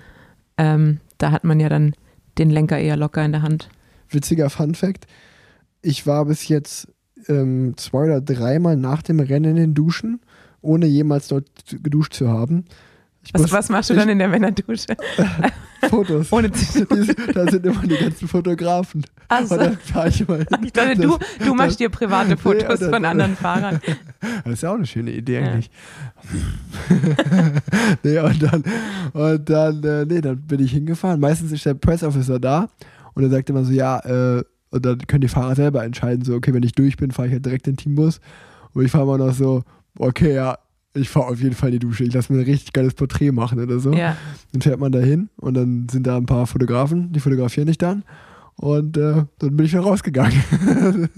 Ähm, 0.57 0.99
da 1.17 1.31
hat 1.31 1.43
man 1.43 1.59
ja 1.59 1.69
dann 1.69 1.93
den 2.37 2.49
Lenker 2.49 2.77
eher 2.77 2.97
locker 2.97 3.23
in 3.23 3.31
der 3.31 3.41
Hand. 3.41 3.69
Witziger 4.09 4.49
Fun 4.49 4.75
Fact: 4.75 5.07
Ich 5.81 6.05
war 6.07 6.25
bis 6.25 6.47
jetzt 6.47 6.87
ähm, 7.27 7.73
zwei 7.77 8.05
oder 8.05 8.21
dreimal 8.21 8.77
nach 8.77 9.01
dem 9.01 9.19
Rennen 9.19 9.51
in 9.51 9.55
den 9.55 9.73
Duschen, 9.73 10.21
ohne 10.61 10.85
jemals 10.85 11.27
dort 11.27 11.47
geduscht 11.83 12.13
zu 12.13 12.29
haben. 12.29 12.65
Ich 13.23 13.33
Was, 13.51 13.69
machst 13.69 13.89
du 13.89 13.95
ich- 13.95 13.99
dann 13.99 14.09
in 14.09 14.19
der 14.19 14.27
Männerdusche? 14.27 14.85
Fotos. 15.89 16.31
Ohne 16.31 16.51
zu 16.51 16.85
da 17.33 17.49
sind 17.49 17.65
immer 17.65 17.81
die 17.81 17.95
ganzen 17.97 18.27
Fotografen. 18.27 19.03
Also, 19.27 19.55
Und 19.55 19.61
dann 19.61 19.77
fahre 19.79 20.09
ich 20.09 20.21
immer 20.21 20.37
hin. 20.37 20.47
ich 20.63 20.73
dachte, 20.73 20.95
du, 20.95 21.17
du 21.43 21.53
machst 21.55 21.79
dir 21.79 21.89
private 21.89 22.37
Fotos 22.37 22.79
von 22.83 23.03
anderen 23.05 23.35
Fahrern. 23.35 23.79
Das 24.43 24.53
ist 24.53 24.61
ja 24.63 24.69
auch 24.71 24.75
eine 24.75 24.85
schöne 24.85 25.11
Idee 25.11 25.39
Ja. 25.39 25.45
eigentlich. 25.47 25.69
nee, 28.03 28.19
und 28.19 28.43
dann, 28.43 28.63
und 29.13 29.49
dann, 29.49 29.83
äh, 29.83 30.05
nee, 30.05 30.21
dann 30.21 30.41
bin 30.41 30.63
ich 30.63 30.71
hingefahren. 30.71 31.19
Meistens 31.19 31.51
ist 31.51 31.65
der 31.65 31.73
Press 31.73 32.03
Officer 32.03 32.39
da 32.39 32.69
und 33.15 33.23
er 33.23 33.29
sagt 33.29 33.49
immer 33.49 33.63
so, 33.63 33.71
ja, 33.71 33.99
äh, 33.99 34.43
und 34.69 34.85
dann 34.85 34.99
können 35.07 35.21
die 35.21 35.27
Fahrer 35.27 35.55
selber 35.55 35.83
entscheiden, 35.83 36.25
so, 36.25 36.35
okay, 36.35 36.53
wenn 36.53 36.63
ich 36.63 36.73
durch 36.73 36.97
bin, 36.97 37.11
fahre 37.11 37.29
ich 37.29 37.33
halt 37.33 37.45
direkt 37.45 37.67
in 37.67 37.73
den 37.73 37.77
Teambus. 37.77 38.19
Und 38.73 38.83
ich 38.83 38.91
fahre 38.91 39.05
immer 39.05 39.17
noch 39.17 39.33
so, 39.33 39.63
okay, 39.97 40.35
ja, 40.35 40.57
ich 40.93 41.09
fahre 41.09 41.27
auf 41.27 41.41
jeden 41.41 41.55
Fall 41.55 41.69
in 41.69 41.79
die 41.79 41.87
Dusche. 41.87 42.03
Ich 42.03 42.13
lasse 42.13 42.31
mir 42.31 42.39
ein 42.39 42.45
richtig 42.45 42.73
geiles 42.73 42.93
Porträt 42.93 43.31
machen 43.31 43.59
oder 43.59 43.79
so. 43.79 43.93
Ja. 43.93 44.17
Dann 44.51 44.61
fährt 44.61 44.79
man 44.79 44.91
da 44.91 44.99
hin 44.99 45.29
und 45.37 45.53
dann 45.53 45.87
sind 45.89 46.07
da 46.07 46.17
ein 46.17 46.25
paar 46.25 46.47
Fotografen, 46.47 47.11
die 47.13 47.19
fotografieren 47.19 47.67
dich 47.67 47.77
dann. 47.77 48.03
Und 48.57 48.95
äh, 48.97 49.25
dann 49.39 49.57
bin 49.57 49.65
ich 49.65 49.73
wieder 49.73 49.83
rausgegangen. 49.83 50.41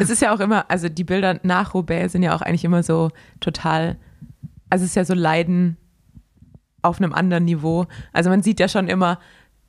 Es 0.00 0.10
ist 0.10 0.22
ja 0.22 0.34
auch 0.34 0.40
immer, 0.40 0.68
also 0.70 0.88
die 0.88 1.04
Bilder 1.04 1.38
nach 1.42 1.74
Roubaix 1.74 2.12
sind 2.12 2.22
ja 2.22 2.34
auch 2.34 2.42
eigentlich 2.42 2.64
immer 2.64 2.82
so 2.82 3.10
total, 3.38 3.96
also 4.70 4.84
es 4.84 4.90
ist 4.90 4.96
ja 4.96 5.04
so 5.04 5.14
Leiden 5.14 5.76
auf 6.82 7.00
einem 7.00 7.12
anderen 7.12 7.44
Niveau. 7.44 7.86
Also 8.12 8.30
man 8.30 8.42
sieht 8.42 8.58
ja 8.58 8.66
schon 8.66 8.88
immer, 8.88 9.18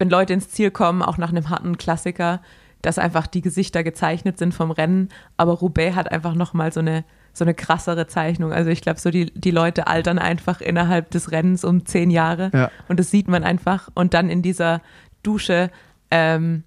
wenn 0.01 0.09
Leute 0.09 0.33
ins 0.33 0.49
Ziel 0.49 0.71
kommen, 0.71 1.01
auch 1.03 1.17
nach 1.17 1.29
einem 1.29 1.49
harten 1.49 1.77
Klassiker, 1.77 2.41
dass 2.81 2.97
einfach 2.97 3.27
die 3.27 3.41
Gesichter 3.41 3.83
gezeichnet 3.83 4.39
sind 4.39 4.53
vom 4.55 4.71
Rennen, 4.71 5.09
aber 5.37 5.53
Roubaix 5.53 5.95
hat 5.95 6.11
einfach 6.11 6.33
nochmal 6.33 6.73
so 6.73 6.79
eine, 6.79 7.05
so 7.31 7.45
eine 7.45 7.53
krassere 7.53 8.07
Zeichnung. 8.07 8.51
Also 8.51 8.71
ich 8.71 8.81
glaube, 8.81 8.99
so 8.99 9.11
die, 9.11 9.27
die 9.33 9.51
Leute 9.51 9.85
altern 9.85 10.17
einfach 10.17 10.59
innerhalb 10.59 11.11
des 11.11 11.31
Rennens 11.31 11.63
um 11.63 11.85
zehn 11.85 12.09
Jahre 12.09 12.49
Ja. 12.53 12.71
und 12.87 12.99
das 12.99 13.11
sieht 13.11 13.27
man 13.27 13.43
einfach 13.43 13.89
und 13.93 14.15
dann 14.15 14.29
in 14.29 14.41
dieser 14.41 14.81
Dusche 15.21 15.69
ähm, 16.09 16.63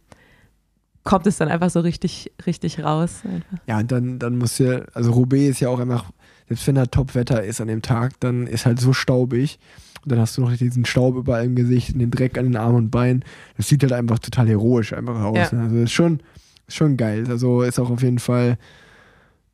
kommt 1.02 1.26
es 1.26 1.36
dann 1.38 1.48
einfach 1.48 1.70
so 1.70 1.80
richtig, 1.80 2.30
richtig 2.46 2.82
raus. 2.82 3.22
Einfach. 3.24 3.58
Ja, 3.66 3.78
und 3.80 3.90
dann, 3.90 4.18
dann 4.20 4.38
muss 4.38 4.56
ja, 4.58 4.82
also 4.94 5.10
Roubaix 5.12 5.50
ist 5.50 5.60
ja 5.60 5.68
auch 5.68 5.80
einfach, 5.80 6.04
selbst 6.46 6.66
wenn 6.68 6.76
da 6.76 6.86
Top-Wetter 6.86 7.42
ist 7.42 7.60
an 7.60 7.66
dem 7.68 7.82
Tag, 7.82 8.12
dann 8.20 8.46
ist 8.46 8.64
halt 8.66 8.78
so 8.80 8.92
staubig. 8.92 9.58
Und 10.04 10.12
dann 10.12 10.18
hast 10.20 10.37
du 10.37 10.42
noch 10.42 10.54
diesen 10.56 10.84
Staub 10.84 11.16
überall 11.16 11.44
im 11.46 11.54
Gesicht, 11.56 11.99
den 11.99 12.11
Dreck 12.11 12.37
an 12.38 12.44
den 12.44 12.56
Armen 12.56 12.76
und 12.76 12.90
Beinen. 12.90 13.25
Das 13.56 13.68
sieht 13.68 13.82
halt 13.82 13.92
einfach 13.92 14.18
total 14.18 14.46
heroisch 14.49 14.92
einfach 14.92 15.20
aus. 15.23 15.50
Ja. 15.50 15.58
Ne? 15.58 15.62
Also 15.64 15.76
ist 15.78 15.92
schon, 15.92 16.20
ist 16.66 16.76
schon 16.76 16.96
geil. 16.96 17.25
Also 17.28 17.62
ist 17.62 17.78
auch 17.78 17.90
auf 17.90 18.02
jeden 18.02 18.18
Fall, 18.18 18.58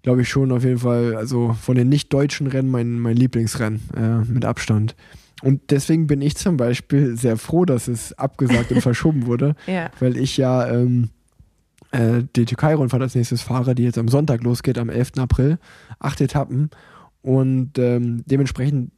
glaube 0.03 0.23
ich 0.23 0.29
schon 0.29 0.51
auf 0.53 0.65
jeden 0.65 0.79
Fall, 0.79 1.15
also 1.17 1.53
von 1.61 1.77
den 1.77 1.89
nicht-deutschen 1.89 2.47
Rennen 2.49 2.71
mein, 2.71 2.99
mein 2.99 3.17
Lieblingsrennen 3.17 3.81
äh, 3.97 4.31
mit 4.31 4.45
Abstand. 4.45 4.97
Und 5.43 5.71
deswegen 5.71 6.07
bin 6.07 6.21
ich 6.21 6.37
zum 6.37 6.57
Beispiel 6.57 7.17
sehr 7.17 7.37
froh, 7.37 7.65
dass 7.65 7.89
es 7.89 8.13
abgesagt 8.19 8.73
und 8.73 8.81
verschoben 8.83 9.27
wurde 9.27 9.55
Ja. 9.67 9.91
weil 10.01 10.17
ich 10.17 10.37
ja 10.37 10.69
ähm, 10.69 11.09
äh, 11.93 12.23
die 12.37 12.45
Türkei-Rundfahrt 12.45 13.03
als 13.03 13.15
nächstes 13.15 13.41
fahre, 13.43 13.75
die 13.75 13.85
jetzt 13.85 13.99
am 13.99 14.09
Sonntag 14.09 14.43
losgeht, 14.43 14.79
am 14.79 14.91
11. 14.91 15.13
April. 15.19 15.59
Acht 15.99 16.21
Etappen. 16.21 16.71
Und 17.23 17.79
ähm, 17.79 18.23
dementsprechend 18.27 18.93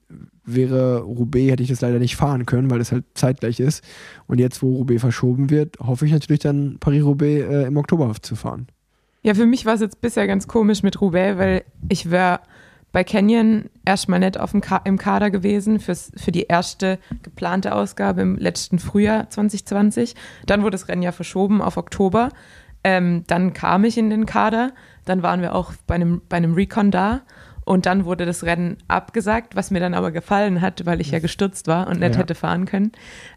wäre 0.44 1.00
Roubaix, 1.00 1.52
hätte 1.52 1.62
ich 1.62 1.68
das 1.68 1.80
leider 1.80 1.98
nicht 1.98 2.16
fahren 2.16 2.46
können, 2.46 2.70
weil 2.70 2.80
es 2.80 2.92
halt 2.92 3.04
zeitgleich 3.14 3.60
ist. 3.60 3.84
Und 4.26 4.38
jetzt, 4.38 4.62
wo 4.62 4.76
Roubaix 4.76 5.00
verschoben 5.00 5.50
wird, 5.50 5.78
hoffe 5.78 6.06
ich 6.06 6.12
natürlich 6.12 6.40
dann 6.40 6.78
Paris-Roubaix 6.80 7.48
äh, 7.48 7.66
im 7.66 7.76
Oktober 7.76 8.12
zu 8.20 8.36
fahren. 8.36 8.66
Ja, 9.22 9.34
für 9.34 9.46
mich 9.46 9.66
war 9.66 9.74
es 9.74 9.80
jetzt 9.80 10.00
bisher 10.00 10.26
ganz 10.26 10.48
komisch 10.48 10.82
mit 10.82 11.00
Roubaix, 11.00 11.38
weil 11.38 11.64
ich 11.88 12.10
wäre 12.10 12.40
bei 12.92 13.04
Canyon 13.04 13.70
erstmal 13.84 14.20
nicht 14.20 14.38
auf 14.38 14.50
dem 14.50 14.60
Ka 14.60 14.80
im 14.84 14.98
Kader 14.98 15.30
gewesen 15.30 15.80
fürs, 15.80 16.12
für 16.16 16.30
die 16.30 16.42
erste 16.42 16.98
geplante 17.22 17.74
Ausgabe 17.74 18.20
im 18.20 18.36
letzten 18.36 18.78
Frühjahr 18.78 19.30
2020. 19.30 20.14
Dann 20.46 20.62
wurde 20.62 20.72
das 20.72 20.88
Rennen 20.88 21.02
ja 21.02 21.12
verschoben 21.12 21.62
auf 21.62 21.78
Oktober. 21.78 22.28
Ähm, 22.84 23.24
dann 23.28 23.52
kam 23.54 23.84
ich 23.84 23.96
in 23.96 24.10
den 24.10 24.26
Kader. 24.26 24.72
Dann 25.04 25.22
waren 25.22 25.40
wir 25.40 25.54
auch 25.54 25.72
bei 25.86 25.94
einem, 25.94 26.20
bei 26.28 26.36
einem 26.36 26.54
Recon 26.54 26.90
da. 26.90 27.22
Und 27.64 27.86
dann 27.86 28.04
wurde 28.04 28.26
das 28.26 28.42
Rennen 28.42 28.76
abgesagt, 28.88 29.54
was 29.54 29.70
mir 29.70 29.78
dann 29.78 29.94
aber 29.94 30.10
gefallen 30.10 30.60
hat, 30.60 30.84
weil 30.84 31.00
ich 31.00 31.12
ja 31.12 31.20
gestürzt 31.20 31.68
war 31.68 31.86
und 31.86 32.00
nicht 32.00 32.14
Ja. 32.14 32.18
hätte 32.20 32.34
fahren 32.34 32.64
können. 32.64 32.90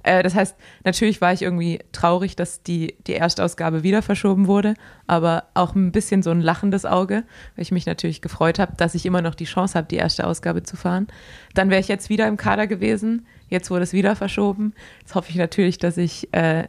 Äh, 0.04 0.24
das 0.24 0.34
heißt, 0.34 0.56
natürlich 0.84 1.22
war 1.22 1.32
ich 1.32 1.44
irgendwie 1.44 1.80
traurig, 1.92 2.36
dass 2.36 2.64
die, 2.64 2.96
die 3.06 3.14
Erstausgabe 3.14 3.84
wieder 3.84 4.02
verschoben 4.02 4.48
wurde, 4.48 4.74
aber 5.06 5.44
auch 5.54 5.76
ein 5.76 5.92
bisschen 5.92 6.24
so 6.24 6.32
ein 6.32 6.42
lachendes 6.42 6.86
Auge, 6.86 7.24
weil 7.56 7.62
ich 7.62 7.72
mich 7.72 7.86
natürlich 7.86 8.22
gefreut 8.22 8.58
habe, 8.58 8.74
dass 8.78 8.96
ich 8.96 9.06
immer 9.06 9.22
noch 9.22 9.36
die 9.36 9.46
Chance 9.46 9.78
habe, 9.78 9.88
die 9.88 9.98
erste 9.98 10.26
Ausgabe 10.26 10.64
zu 10.64 10.76
fahren. 10.76 11.06
Dann 11.54 11.70
wäre 11.70 11.80
ich 11.82 11.88
jetzt 11.88 12.10
wieder 12.10 12.28
im 12.28 12.38
Kader 12.38 12.66
gewesen. 12.66 13.28
Jetzt 13.48 13.70
wurde 13.70 13.84
es 13.84 13.94
wieder 13.94 14.16
verschoben. 14.16 14.74
Jetzt 15.02 15.14
hoffe 15.14 15.30
ich 15.30 15.36
natürlich, 15.36 15.78
dass 15.78 15.98
ich 15.98 16.34
äh, 16.34 16.68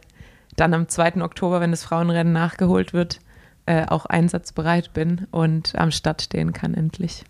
dann 0.57 0.75
am 0.75 0.87
2. 0.89 1.23
Oktober, 1.23 1.59
wenn 1.59 1.71
das 1.71 1.83
Frauenrennen 1.83 2.33
nachgeholt 2.33 2.93
wird, 2.93 3.19
äh, 3.65 3.85
auch 3.87 4.05
einsatzbereit 4.05 4.93
bin 4.93 5.25
und 5.31 5.73
am 5.75 5.89
Start 5.89 6.21
stehen 6.21 6.53
kann 6.53 6.75
endlich. 6.75 7.23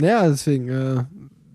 Ja, 0.00 0.22
ja 0.24 0.28
deswegen 0.28 0.68
äh, 0.68 1.04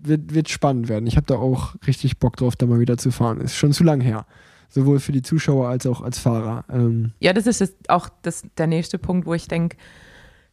wird, 0.02 0.34
wird 0.34 0.48
spannend 0.48 0.88
werden. 0.88 1.06
Ich 1.06 1.16
habe 1.16 1.26
da 1.26 1.34
auch 1.36 1.74
richtig 1.86 2.18
Bock 2.18 2.36
drauf, 2.36 2.56
da 2.56 2.66
mal 2.66 2.80
wieder 2.80 2.96
zu 2.96 3.10
fahren. 3.10 3.40
Ist 3.40 3.56
schon 3.56 3.72
zu 3.72 3.84
lang 3.84 4.00
her. 4.00 4.26
Sowohl 4.68 4.98
für 5.00 5.12
die 5.12 5.22
Zuschauer 5.22 5.68
als 5.68 5.86
auch 5.86 6.00
als 6.00 6.18
Fahrer. 6.18 6.64
Ähm, 6.70 7.12
Ja, 7.20 7.32
das 7.32 7.46
ist 7.46 7.60
das, 7.60 7.74
auch 7.88 8.08
das, 8.22 8.42
der 8.58 8.66
nächste 8.66 8.98
Punkt, 8.98 9.26
wo 9.26 9.34
ich 9.34 9.48
denke, 9.48 9.76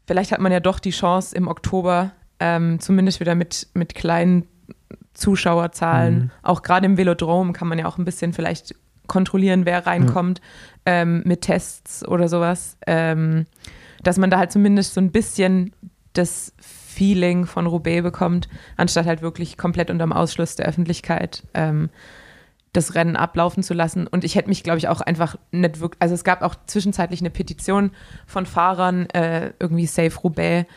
vielleicht 0.06 0.32
hat 0.32 0.40
man 0.40 0.52
ja 0.52 0.60
doch 0.60 0.80
die 0.80 0.92
Chance 0.92 1.36
im 1.36 1.48
Oktober, 1.48 2.12
ähm, 2.40 2.80
zumindest 2.80 3.20
wieder 3.20 3.36
mit, 3.36 3.68
mit 3.74 3.96
kleinen 3.96 4.46
Zuschauerzahlen, 5.14 6.16
Mhm. 6.16 6.32
auch 6.42 6.62
gerade 6.64 6.86
im 6.86 6.98
Velodrom 6.98 7.54
kann 7.54 7.68
man 7.68 7.80
ja 7.80 7.86
auch 7.86 7.98
ein 7.98 8.06
bisschen 8.06 8.34
vielleicht 8.34 8.76
kontrollieren, 9.08 9.66
wer 9.66 9.86
reinkommt, 9.86 10.42
ähm, 10.86 11.22
mit 11.26 11.42
Tests 11.42 12.08
oder 12.08 12.28
sowas, 12.28 12.78
ähm, 12.88 13.46
dass 14.04 14.18
man 14.18 14.30
da 14.30 14.38
halt 14.38 14.52
zumindest 14.52 14.94
so 14.94 15.02
ein 15.02 15.12
bisschen 15.12 15.72
das 16.14 16.54
Feeling 16.94 17.46
von 17.46 17.68
Roubaix 17.68 18.04
bekommt, 18.04 18.48
anstatt 18.78 19.06
halt 19.06 19.22
wirklich 19.22 19.58
komplett 19.58 19.90
unterm 19.90 20.14
Ausschluss 20.14 20.56
der 20.56 20.68
Öffentlichkeit 20.68 21.44
ähm, 21.54 21.90
das 22.74 22.96
Rennen 22.96 23.16
ablaufen 23.16 23.64
zu 23.64 23.74
lassen. 23.74 24.08
Und 24.08 24.24
ich 24.24 24.36
hätte 24.36 24.50
mich, 24.50 24.64
glaube 24.64 24.80
ich, 24.80 24.88
auch 24.88 25.02
einfach 25.02 25.38
nicht 25.52 25.80
wirklich, 25.80 26.02
also 26.02 26.16
es 26.16 26.24
gab 26.24 26.42
auch 26.42 26.56
zwischenzeitlich 26.66 27.22
eine 27.22 27.30
Petition 27.30 27.92
von 28.26 28.46
Fahrern, 28.46 29.08
äh, 29.12 29.54
irgendwie 29.60 29.86
Safe 29.86 30.16
Roubaix, 30.24 30.68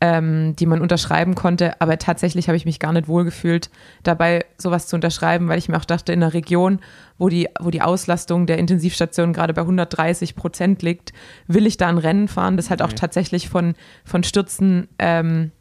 ähm, 0.00 0.56
die 0.56 0.66
man 0.66 0.80
unterschreiben 0.80 1.34
konnte. 1.34 1.80
Aber 1.80 1.98
tatsächlich 1.98 2.48
habe 2.48 2.56
ich 2.56 2.64
mich 2.64 2.80
gar 2.80 2.92
nicht 2.92 3.06
wohlgefühlt, 3.06 3.70
dabei 4.02 4.46
sowas 4.56 4.88
zu 4.88 4.96
unterschreiben, 4.96 5.48
weil 5.48 5.58
ich 5.58 5.68
mir 5.68 5.76
auch 5.76 5.84
dachte, 5.84 6.12
in 6.12 6.22
einer 6.22 6.32
Region, 6.34 6.80
wo 7.18 7.28
die, 7.28 7.48
wo 7.60 7.70
die 7.70 7.82
Auslastung 7.82 8.46
der 8.46 8.58
Intensivstation 8.58 9.32
gerade 9.34 9.52
bei 9.52 9.62
130 9.62 10.34
Prozent 10.34 10.82
liegt, 10.82 11.12
will 11.46 11.66
ich 11.66 11.76
da 11.76 11.88
ein 11.88 11.98
Rennen 11.98 12.28
fahren, 12.28 12.56
das 12.56 12.70
halt 12.70 12.82
auch 12.82 12.92
tatsächlich 12.92 13.48
von, 13.48 13.74
von 14.04 14.24
Stürzen 14.24 14.88
ähm, 14.98 15.52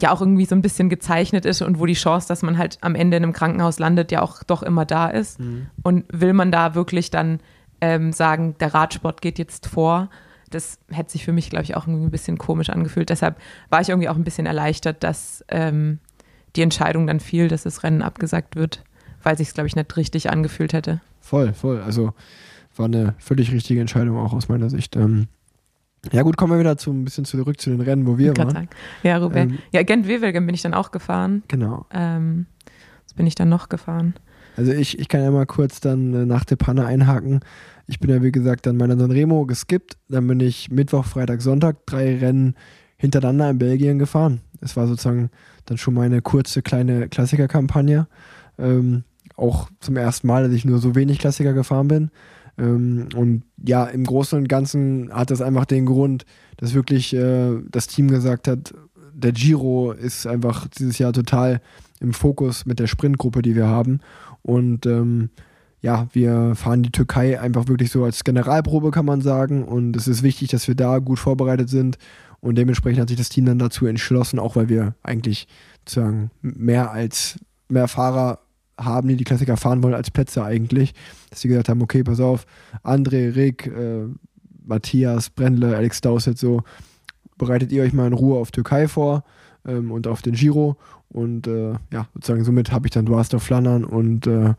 ja 0.00 0.10
auch 0.10 0.20
irgendwie 0.20 0.44
so 0.44 0.54
ein 0.54 0.62
bisschen 0.62 0.88
gezeichnet 0.88 1.46
ist 1.46 1.62
und 1.62 1.78
wo 1.78 1.86
die 1.86 1.94
Chance, 1.94 2.26
dass 2.26 2.42
man 2.42 2.58
halt 2.58 2.78
am 2.80 2.94
Ende 2.94 3.16
in 3.16 3.22
einem 3.22 3.32
Krankenhaus 3.32 3.78
landet, 3.78 4.10
ja 4.10 4.22
auch 4.22 4.42
doch 4.42 4.62
immer 4.62 4.84
da 4.84 5.08
ist. 5.08 5.38
Und 5.82 6.04
will 6.12 6.32
man 6.32 6.50
da 6.50 6.74
wirklich 6.74 7.10
dann 7.10 7.40
ähm, 7.80 8.12
sagen, 8.12 8.56
der 8.58 8.74
Radsport 8.74 9.22
geht 9.22 9.38
jetzt 9.38 9.68
vor? 9.68 10.10
Das 10.50 10.78
hätte 10.90 11.12
sich 11.12 11.24
für 11.24 11.32
mich, 11.32 11.50
glaube 11.50 11.64
ich, 11.64 11.76
auch 11.76 11.86
irgendwie 11.86 12.06
ein 12.06 12.10
bisschen 12.10 12.38
komisch 12.38 12.70
angefühlt. 12.70 13.10
Deshalb 13.10 13.36
war 13.70 13.80
ich 13.80 13.88
irgendwie 13.88 14.08
auch 14.08 14.16
ein 14.16 14.24
bisschen 14.24 14.46
erleichtert, 14.46 15.02
dass 15.04 15.44
ähm, 15.48 16.00
die 16.56 16.62
Entscheidung 16.62 17.06
dann 17.06 17.20
fiel, 17.20 17.48
dass 17.48 17.62
das 17.62 17.82
Rennen 17.82 18.02
abgesagt 18.02 18.56
wird, 18.56 18.82
weil 19.22 19.36
sich 19.36 19.48
es, 19.48 19.54
glaube 19.54 19.68
ich, 19.68 19.76
nicht 19.76 19.96
richtig 19.96 20.30
angefühlt 20.30 20.72
hätte. 20.72 21.00
Voll, 21.20 21.52
voll. 21.52 21.80
Also 21.80 22.14
war 22.76 22.86
eine 22.86 23.14
völlig 23.18 23.52
richtige 23.52 23.80
Entscheidung 23.80 24.18
auch 24.18 24.32
aus 24.32 24.48
meiner 24.48 24.70
Sicht. 24.70 24.96
Ähm, 24.96 25.28
ja 26.12 26.22
gut, 26.22 26.36
kommen 26.36 26.52
wir 26.52 26.58
wieder 26.58 26.76
zu, 26.76 26.92
ein 26.92 27.04
bisschen 27.04 27.24
zurück 27.24 27.60
zu 27.60 27.70
den 27.70 27.80
Rennen, 27.80 28.06
wo 28.06 28.18
wir 28.18 28.32
Grad 28.32 28.46
waren. 28.46 28.54
sagen. 28.54 28.68
Ja, 29.02 29.18
Roubaix. 29.18 29.52
Ähm, 29.52 29.58
ja, 29.72 29.82
Gent-Wevelgem 29.82 30.46
bin 30.46 30.54
ich 30.54 30.62
dann 30.62 30.74
auch 30.74 30.90
gefahren. 30.90 31.42
Genau. 31.48 31.86
Ähm, 31.92 32.46
was 33.04 33.14
bin 33.14 33.26
ich 33.26 33.34
dann 33.34 33.48
noch 33.48 33.68
gefahren? 33.68 34.14
Also 34.56 34.72
ich, 34.72 34.98
ich 34.98 35.08
kann 35.08 35.22
ja 35.22 35.30
mal 35.30 35.46
kurz 35.46 35.80
dann 35.80 36.14
äh, 36.14 36.26
nach 36.26 36.44
der 36.44 36.56
Panne 36.56 36.86
einhaken. 36.86 37.40
Ich 37.86 37.98
bin 37.98 38.10
ja 38.10 38.22
wie 38.22 38.32
gesagt 38.32 38.66
dann 38.66 38.76
meiner 38.76 38.96
Sanremo 38.96 39.46
geskippt. 39.46 39.96
Dann 40.08 40.26
bin 40.26 40.40
ich 40.40 40.70
Mittwoch, 40.70 41.04
Freitag, 41.04 41.42
Sonntag 41.42 41.86
drei 41.86 42.18
Rennen 42.18 42.54
hintereinander 42.96 43.50
in 43.50 43.58
Belgien 43.58 43.98
gefahren. 43.98 44.40
Das 44.60 44.76
war 44.76 44.86
sozusagen 44.86 45.30
dann 45.66 45.76
schon 45.76 45.94
meine 45.94 46.22
kurze 46.22 46.62
kleine 46.62 47.08
Klassikerkampagne. 47.08 48.06
Ähm, 48.58 49.04
auch 49.36 49.68
zum 49.80 49.96
ersten 49.96 50.26
Mal, 50.26 50.44
dass 50.44 50.52
ich 50.52 50.64
nur 50.64 50.78
so 50.78 50.94
wenig 50.94 51.18
Klassiker 51.18 51.52
gefahren 51.52 51.88
bin. 51.88 52.10
Ähm, 52.58 53.08
und 53.14 53.42
ja, 53.64 53.84
im 53.84 54.04
Großen 54.04 54.38
und 54.38 54.48
Ganzen 54.48 55.12
hat 55.12 55.30
das 55.30 55.40
einfach 55.40 55.64
den 55.64 55.86
Grund, 55.86 56.24
dass 56.56 56.74
wirklich 56.74 57.14
äh, 57.14 57.60
das 57.70 57.86
Team 57.86 58.08
gesagt 58.08 58.48
hat, 58.48 58.74
der 59.12 59.32
Giro 59.32 59.92
ist 59.92 60.26
einfach 60.26 60.66
dieses 60.68 60.98
Jahr 60.98 61.12
total 61.12 61.60
im 62.00 62.12
Fokus 62.12 62.66
mit 62.66 62.78
der 62.78 62.86
Sprintgruppe, 62.86 63.42
die 63.42 63.54
wir 63.54 63.68
haben. 63.68 64.00
Und 64.42 64.86
ähm, 64.86 65.30
ja, 65.80 66.08
wir 66.12 66.54
fahren 66.54 66.82
die 66.82 66.90
Türkei 66.90 67.40
einfach 67.40 67.68
wirklich 67.68 67.90
so 67.90 68.04
als 68.04 68.24
Generalprobe, 68.24 68.90
kann 68.90 69.04
man 69.04 69.20
sagen. 69.20 69.64
Und 69.64 69.96
es 69.96 70.08
ist 70.08 70.22
wichtig, 70.22 70.50
dass 70.50 70.66
wir 70.66 70.74
da 70.74 70.98
gut 70.98 71.18
vorbereitet 71.18 71.68
sind. 71.68 71.98
Und 72.40 72.56
dementsprechend 72.56 73.00
hat 73.00 73.08
sich 73.08 73.18
das 73.18 73.28
Team 73.28 73.46
dann 73.46 73.58
dazu 73.58 73.86
entschlossen, 73.86 74.38
auch 74.38 74.56
weil 74.56 74.68
wir 74.68 74.94
eigentlich 75.02 75.46
sozusagen 75.80 76.30
mehr 76.42 76.90
als 76.90 77.38
mehr 77.68 77.88
Fahrer 77.88 78.40
haben, 78.78 79.08
die 79.08 79.16
die 79.16 79.24
Klassiker 79.24 79.56
fahren 79.56 79.82
wollen, 79.82 79.94
als 79.94 80.10
Plätze 80.10 80.44
eigentlich. 80.44 80.94
Dass 81.30 81.40
sie 81.40 81.48
gesagt 81.48 81.68
haben, 81.68 81.82
okay, 81.82 82.02
pass 82.02 82.20
auf, 82.20 82.46
André, 82.82 83.34
Rick, 83.34 83.66
äh, 83.66 84.06
Matthias, 84.64 85.30
Brendle, 85.30 85.76
Alex 85.76 86.00
Dowsett, 86.00 86.38
so, 86.38 86.62
bereitet 87.38 87.72
ihr 87.72 87.82
euch 87.82 87.92
mal 87.92 88.06
in 88.06 88.12
Ruhe 88.12 88.38
auf 88.38 88.50
Türkei 88.50 88.88
vor 88.88 89.24
ähm, 89.66 89.90
und 89.90 90.06
auf 90.06 90.22
den 90.22 90.34
Giro. 90.34 90.76
Und 91.08 91.46
äh, 91.46 91.72
ja, 91.92 92.08
sozusagen 92.14 92.44
somit 92.44 92.72
habe 92.72 92.86
ich 92.86 92.92
dann 92.92 93.06
Duaster 93.06 93.40
Flandern 93.40 93.84
und 93.84 94.26
äh, 94.26 94.54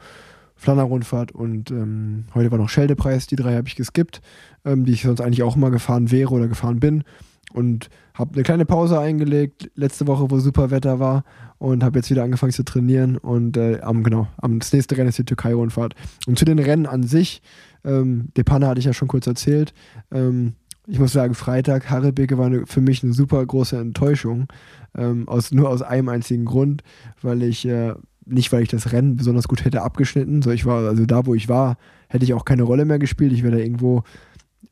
Flandern-Rundfahrt 0.55 1.33
und 1.33 1.69
ähm, 1.71 2.25
heute 2.33 2.49
war 2.49 2.57
noch 2.57 2.69
Scheldepreis, 2.69 3.27
die 3.27 3.35
drei 3.35 3.55
habe 3.55 3.67
ich 3.67 3.75
geskippt, 3.75 4.21
ähm, 4.63 4.85
die 4.85 4.93
ich 4.93 5.03
sonst 5.03 5.19
eigentlich 5.19 5.43
auch 5.43 5.57
immer 5.57 5.69
gefahren 5.69 6.11
wäre 6.11 6.31
oder 6.31 6.47
gefahren 6.47 6.79
bin. 6.79 7.03
Und 7.51 7.89
habe 8.13 8.33
eine 8.33 8.43
kleine 8.43 8.65
Pause 8.65 8.99
eingelegt, 8.99 9.69
letzte 9.75 10.07
Woche, 10.07 10.29
wo 10.31 10.39
super 10.39 10.71
Wetter 10.71 10.99
war 10.99 11.23
und 11.57 11.83
habe 11.83 11.99
jetzt 11.99 12.09
wieder 12.09 12.23
angefangen 12.23 12.51
zu 12.51 12.63
trainieren 12.63 13.17
und 13.17 13.57
äh, 13.57 13.79
am, 13.81 14.03
genau, 14.03 14.27
am, 14.37 14.59
das 14.59 14.73
nächste 14.73 14.97
Rennen 14.97 15.09
ist 15.09 15.17
die 15.17 15.25
Türkei-Rundfahrt. 15.25 15.95
Und 16.27 16.37
zu 16.37 16.45
den 16.45 16.59
Rennen 16.59 16.85
an 16.85 17.03
sich, 17.03 17.41
ähm, 17.83 18.29
Depanne 18.35 18.67
hatte 18.67 18.79
ich 18.79 18.85
ja 18.85 18.93
schon 18.93 19.07
kurz 19.07 19.27
erzählt, 19.27 19.73
ähm, 20.11 20.53
ich 20.87 20.99
muss 20.99 21.13
sagen, 21.13 21.33
Freitag, 21.33 21.89
Harrebeke 21.89 22.37
war 22.37 22.51
für 22.65 22.81
mich 22.81 23.03
eine 23.03 23.13
super 23.13 23.43
große 23.43 23.77
Enttäuschung. 23.77 24.47
Ähm, 24.95 25.27
aus, 25.27 25.51
nur 25.51 25.69
aus 25.69 25.81
einem 25.81 26.09
einzigen 26.09 26.45
Grund, 26.45 26.83
weil 27.21 27.43
ich, 27.43 27.67
äh, 27.67 27.93
nicht 28.25 28.51
weil 28.51 28.63
ich 28.63 28.69
das 28.69 28.91
Rennen 28.91 29.17
besonders 29.17 29.47
gut 29.47 29.65
hätte 29.65 29.81
abgeschnitten, 29.81 30.41
so 30.41 30.51
ich 30.51 30.65
war, 30.65 30.87
also 30.87 31.05
da 31.05 31.25
wo 31.25 31.35
ich 31.35 31.49
war, 31.49 31.77
hätte 32.07 32.23
ich 32.23 32.33
auch 32.33 32.45
keine 32.45 32.63
Rolle 32.63 32.85
mehr 32.85 32.99
gespielt. 32.99 33.33
Ich 33.33 33.43
wäre 33.43 33.57
da 33.57 33.61
irgendwo 33.61 34.03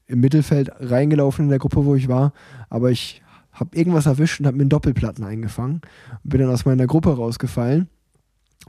im 0.05 0.19
Mittelfeld 0.19 0.71
reingelaufen 0.79 1.45
in 1.45 1.49
der 1.49 1.59
Gruppe, 1.59 1.85
wo 1.85 1.95
ich 1.95 2.07
war, 2.07 2.33
aber 2.69 2.91
ich 2.91 3.22
habe 3.53 3.77
irgendwas 3.77 4.05
erwischt 4.05 4.39
und 4.39 4.47
habe 4.47 4.57
mir 4.57 4.63
einen 4.63 4.69
Doppelplatten 4.69 5.23
eingefangen. 5.23 5.81
Und 6.23 6.29
bin 6.29 6.41
dann 6.41 6.49
aus 6.49 6.65
meiner 6.65 6.87
Gruppe 6.87 7.15
rausgefallen. 7.15 7.87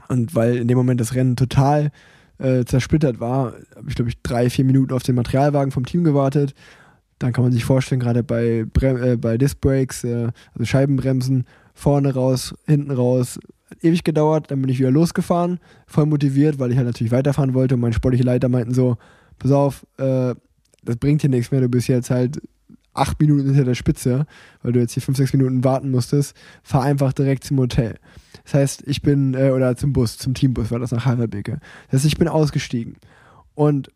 Und 0.07 0.35
weil 0.35 0.57
in 0.57 0.67
dem 0.67 0.77
Moment 0.77 0.99
das 0.99 1.15
Rennen 1.15 1.35
total 1.35 1.91
äh, 2.37 2.65
zersplittert 2.65 3.19
war, 3.19 3.53
habe 3.75 3.89
ich 3.89 3.95
glaube 3.95 4.09
ich 4.09 4.21
drei, 4.21 4.49
vier 4.49 4.65
Minuten 4.65 4.93
auf 4.93 5.03
den 5.03 5.15
Materialwagen 5.15 5.71
vom 5.71 5.85
Team 5.85 6.03
gewartet. 6.03 6.53
Dann 7.19 7.31
kann 7.31 7.43
man 7.43 7.53
sich 7.53 7.63
vorstellen, 7.63 8.01
gerade 8.01 8.23
bei, 8.23 8.65
äh, 8.81 9.17
bei 9.17 9.37
Disc 9.37 9.61
Brakes, 9.61 10.03
äh, 10.03 10.31
also 10.53 10.65
Scheibenbremsen, 10.65 11.45
vorne 11.73 12.13
raus, 12.13 12.53
hinten 12.65 12.91
raus, 12.91 13.39
hat 13.69 13.83
ewig 13.83 14.03
gedauert, 14.03 14.51
dann 14.51 14.61
bin 14.61 14.69
ich 14.69 14.79
wieder 14.79 14.91
losgefahren, 14.91 15.59
voll 15.87 16.05
motiviert, 16.05 16.59
weil 16.59 16.71
ich 16.71 16.77
halt 16.77 16.87
natürlich 16.87 17.11
weiterfahren 17.11 17.53
wollte. 17.53 17.75
Und 17.75 17.81
meine 17.81 17.93
sportliche 17.93 18.23
Leiter 18.23 18.49
meinten 18.49 18.73
so, 18.73 18.97
pass 19.39 19.51
auf, 19.51 19.85
äh, 19.97 20.35
das 20.83 20.97
bringt 20.97 21.21
hier 21.21 21.29
nichts 21.29 21.51
mehr, 21.51 21.61
du 21.61 21.69
bist 21.69 21.87
jetzt 21.87 22.09
halt 22.09 22.41
acht 22.95 23.19
Minuten 23.19 23.45
hinter 23.45 23.65
der 23.65 23.75
Spitze, 23.75 24.25
weil 24.61 24.71
du 24.71 24.79
jetzt 24.79 24.93
hier 24.93 25.03
fünf, 25.03 25.17
sechs 25.17 25.33
Minuten 25.33 25.63
warten 25.63 25.91
musstest, 25.91 26.35
fahr 26.63 26.83
einfach 26.83 27.13
direkt 27.13 27.43
zum 27.43 27.59
Hotel. 27.59 27.95
Das 28.43 28.53
heißt, 28.53 28.83
ich 28.85 29.01
bin, 29.01 29.33
äh, 29.33 29.49
oder 29.49 29.75
zum 29.75 29.93
Bus, 29.93 30.17
zum 30.17 30.33
Teambus 30.33 30.71
war 30.71 30.79
das 30.79 30.91
nach 30.91 31.05
Heidelberg. 31.05 31.45
Das 31.45 31.59
heißt, 31.93 32.05
ich 32.05 32.17
bin 32.17 32.27
ausgestiegen. 32.27 32.95
Und 33.53 33.91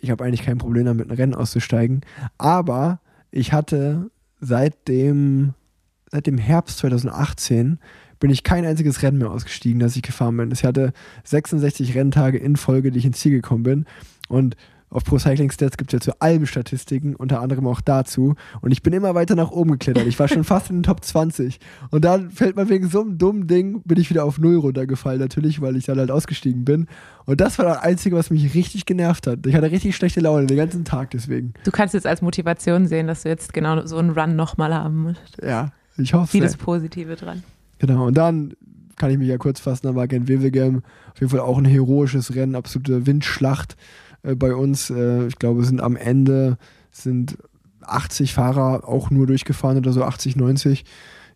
ich 0.00 0.10
habe 0.10 0.24
eigentlich 0.24 0.42
kein 0.42 0.58
Problem 0.58 0.84
damit, 0.84 1.08
ein 1.08 1.16
Rennen 1.16 1.34
auszusteigen. 1.34 2.02
Aber 2.38 3.00
ich 3.30 3.52
hatte 3.52 4.10
seit 4.40 4.88
dem, 4.88 5.54
seit 6.10 6.26
dem 6.26 6.38
Herbst 6.38 6.78
2018 6.78 7.78
bin 8.20 8.30
ich 8.30 8.42
kein 8.42 8.64
einziges 8.64 9.02
Rennen 9.02 9.18
mehr 9.18 9.30
ausgestiegen, 9.30 9.80
das 9.80 9.96
ich 9.96 10.02
gefahren 10.02 10.36
bin. 10.36 10.50
Ich 10.50 10.64
hatte 10.64 10.92
66 11.24 11.94
Renntage 11.94 12.38
in 12.38 12.56
Folge, 12.56 12.90
die 12.90 12.98
ich 12.98 13.04
ins 13.04 13.20
Ziel 13.20 13.32
gekommen 13.32 13.62
bin. 13.64 13.86
Und 14.28 14.56
auf 14.94 15.02
Pro 15.02 15.18
Cycling 15.18 15.50
Stats 15.50 15.76
gibt 15.76 15.92
es 15.92 15.98
ja 15.98 16.12
zu 16.12 16.20
allem 16.20 16.46
Statistiken, 16.46 17.16
unter 17.16 17.40
anderem 17.40 17.66
auch 17.66 17.80
dazu. 17.80 18.36
Und 18.60 18.70
ich 18.70 18.80
bin 18.82 18.92
immer 18.92 19.16
weiter 19.16 19.34
nach 19.34 19.50
oben 19.50 19.72
geklettert. 19.72 20.06
Ich 20.06 20.18
war 20.20 20.28
schon 20.28 20.44
fast 20.44 20.70
in 20.70 20.76
den 20.76 20.82
Top 20.84 21.04
20. 21.04 21.58
Und 21.90 22.04
dann 22.04 22.30
fällt 22.30 22.54
man 22.54 22.68
wegen 22.68 22.88
so 22.88 23.00
einem 23.00 23.18
dummen 23.18 23.48
Ding, 23.48 23.82
bin 23.84 23.98
ich 23.98 24.08
wieder 24.08 24.24
auf 24.24 24.38
Null 24.38 24.56
runtergefallen, 24.56 25.18
natürlich, 25.18 25.60
weil 25.60 25.74
ich 25.74 25.86
dann 25.86 25.98
halt 25.98 26.12
ausgestiegen 26.12 26.64
bin. 26.64 26.86
Und 27.26 27.40
das 27.40 27.58
war 27.58 27.64
das 27.64 27.78
Einzige, 27.78 28.14
was 28.14 28.30
mich 28.30 28.54
richtig 28.54 28.86
genervt 28.86 29.26
hat. 29.26 29.44
Ich 29.46 29.54
hatte 29.56 29.68
richtig 29.68 29.96
schlechte 29.96 30.20
Laune 30.20 30.46
den 30.46 30.56
ganzen 30.56 30.84
Tag 30.84 31.10
deswegen. 31.10 31.54
Du 31.64 31.72
kannst 31.72 31.94
jetzt 31.94 32.06
als 32.06 32.22
Motivation 32.22 32.86
sehen, 32.86 33.08
dass 33.08 33.24
du 33.24 33.30
jetzt 33.30 33.52
genau 33.52 33.84
so 33.86 33.96
einen 33.96 34.10
Run 34.10 34.36
nochmal 34.36 34.72
haben 34.72 35.02
musst. 35.02 35.42
Ja, 35.42 35.72
ich 35.96 36.14
hoffe. 36.14 36.28
Vieles 36.28 36.56
Positive 36.56 37.16
dran. 37.16 37.42
Genau, 37.80 38.06
und 38.06 38.16
dann 38.16 38.54
kann 38.96 39.10
ich 39.10 39.18
mich 39.18 39.26
ja 39.26 39.38
kurz 39.38 39.58
fassen, 39.58 39.88
da 39.88 39.96
war 39.96 40.06
Gent 40.06 40.28
Wevelgem 40.28 40.82
auf 41.12 41.20
jeden 41.20 41.30
Fall 41.30 41.40
auch 41.40 41.58
ein 41.58 41.64
heroisches 41.64 42.36
Rennen, 42.36 42.54
absolute 42.54 43.06
Windschlacht 43.06 43.76
äh, 44.24 44.34
bei 44.34 44.54
uns. 44.54 44.90
Äh, 44.90 45.26
ich 45.26 45.36
glaube, 45.36 45.64
sind 45.64 45.80
am 45.80 45.96
Ende 45.96 46.58
sind 46.90 47.38
80 47.82 48.34
Fahrer 48.34 48.88
auch 48.88 49.10
nur 49.10 49.26
durchgefahren 49.26 49.78
oder 49.78 49.92
so 49.92 50.02
80, 50.02 50.36
90. 50.36 50.84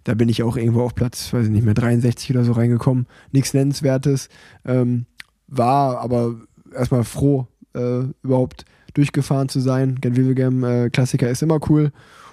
Da 0.04 0.14
bin 0.14 0.28
ich 0.28 0.42
auch 0.42 0.56
irgendwo 0.56 0.82
auf 0.82 0.94
Platz, 0.94 1.32
weiß 1.32 1.46
ich 1.46 1.52
nicht 1.52 1.64
mehr, 1.64 1.74
63 1.74 2.30
oder 2.30 2.44
so 2.44 2.52
reingekommen. 2.52 3.06
Nichts 3.32 3.52
Nennenswertes. 3.54 4.28
Ähm, 4.64 5.06
war 5.46 5.98
aber 5.98 6.36
erstmal 6.74 7.04
froh, 7.04 7.46
äh, 7.74 8.04
überhaupt 8.22 8.64
durchgefahren 8.94 9.48
zu 9.48 9.60
sein. 9.60 9.96
Gen 10.00 10.16
Vivegem 10.16 10.64
äh, 10.64 10.90
Klassiker 10.90 11.28
ist 11.28 11.42
immer 11.42 11.60
cool 11.68 11.92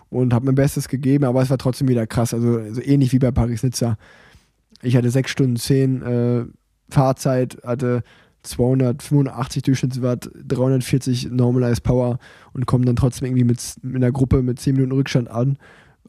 und 0.09 0.33
habe 0.33 0.45
mein 0.45 0.55
Bestes 0.55 0.87
gegeben, 0.87 1.25
aber 1.25 1.41
es 1.41 1.49
war 1.49 1.57
trotzdem 1.57 1.87
wieder 1.87 2.07
krass. 2.07 2.33
Also, 2.33 2.59
also 2.59 2.81
ähnlich 2.81 3.11
wie 3.11 3.19
bei 3.19 3.31
Paris-Nizza. 3.31 3.97
Ich 4.81 4.95
hatte 4.95 5.09
6 5.09 5.31
Stunden 5.31 5.55
10 5.55 6.01
äh, 6.01 6.45
Fahrzeit, 6.89 7.57
hatte 7.65 8.03
285 8.45 9.63
Durchschnittswatt, 9.63 10.29
340 10.47 11.31
Normalized 11.31 11.83
Power 11.83 12.19
und 12.53 12.65
kommen 12.65 12.85
dann 12.85 12.95
trotzdem 12.95 13.27
irgendwie 13.27 13.43
mit, 13.43 13.61
mit 13.81 13.95
einer 13.97 14.11
Gruppe 14.11 14.41
mit 14.41 14.59
10 14.59 14.75
Minuten 14.75 14.93
Rückstand 14.93 15.29
an. 15.29 15.57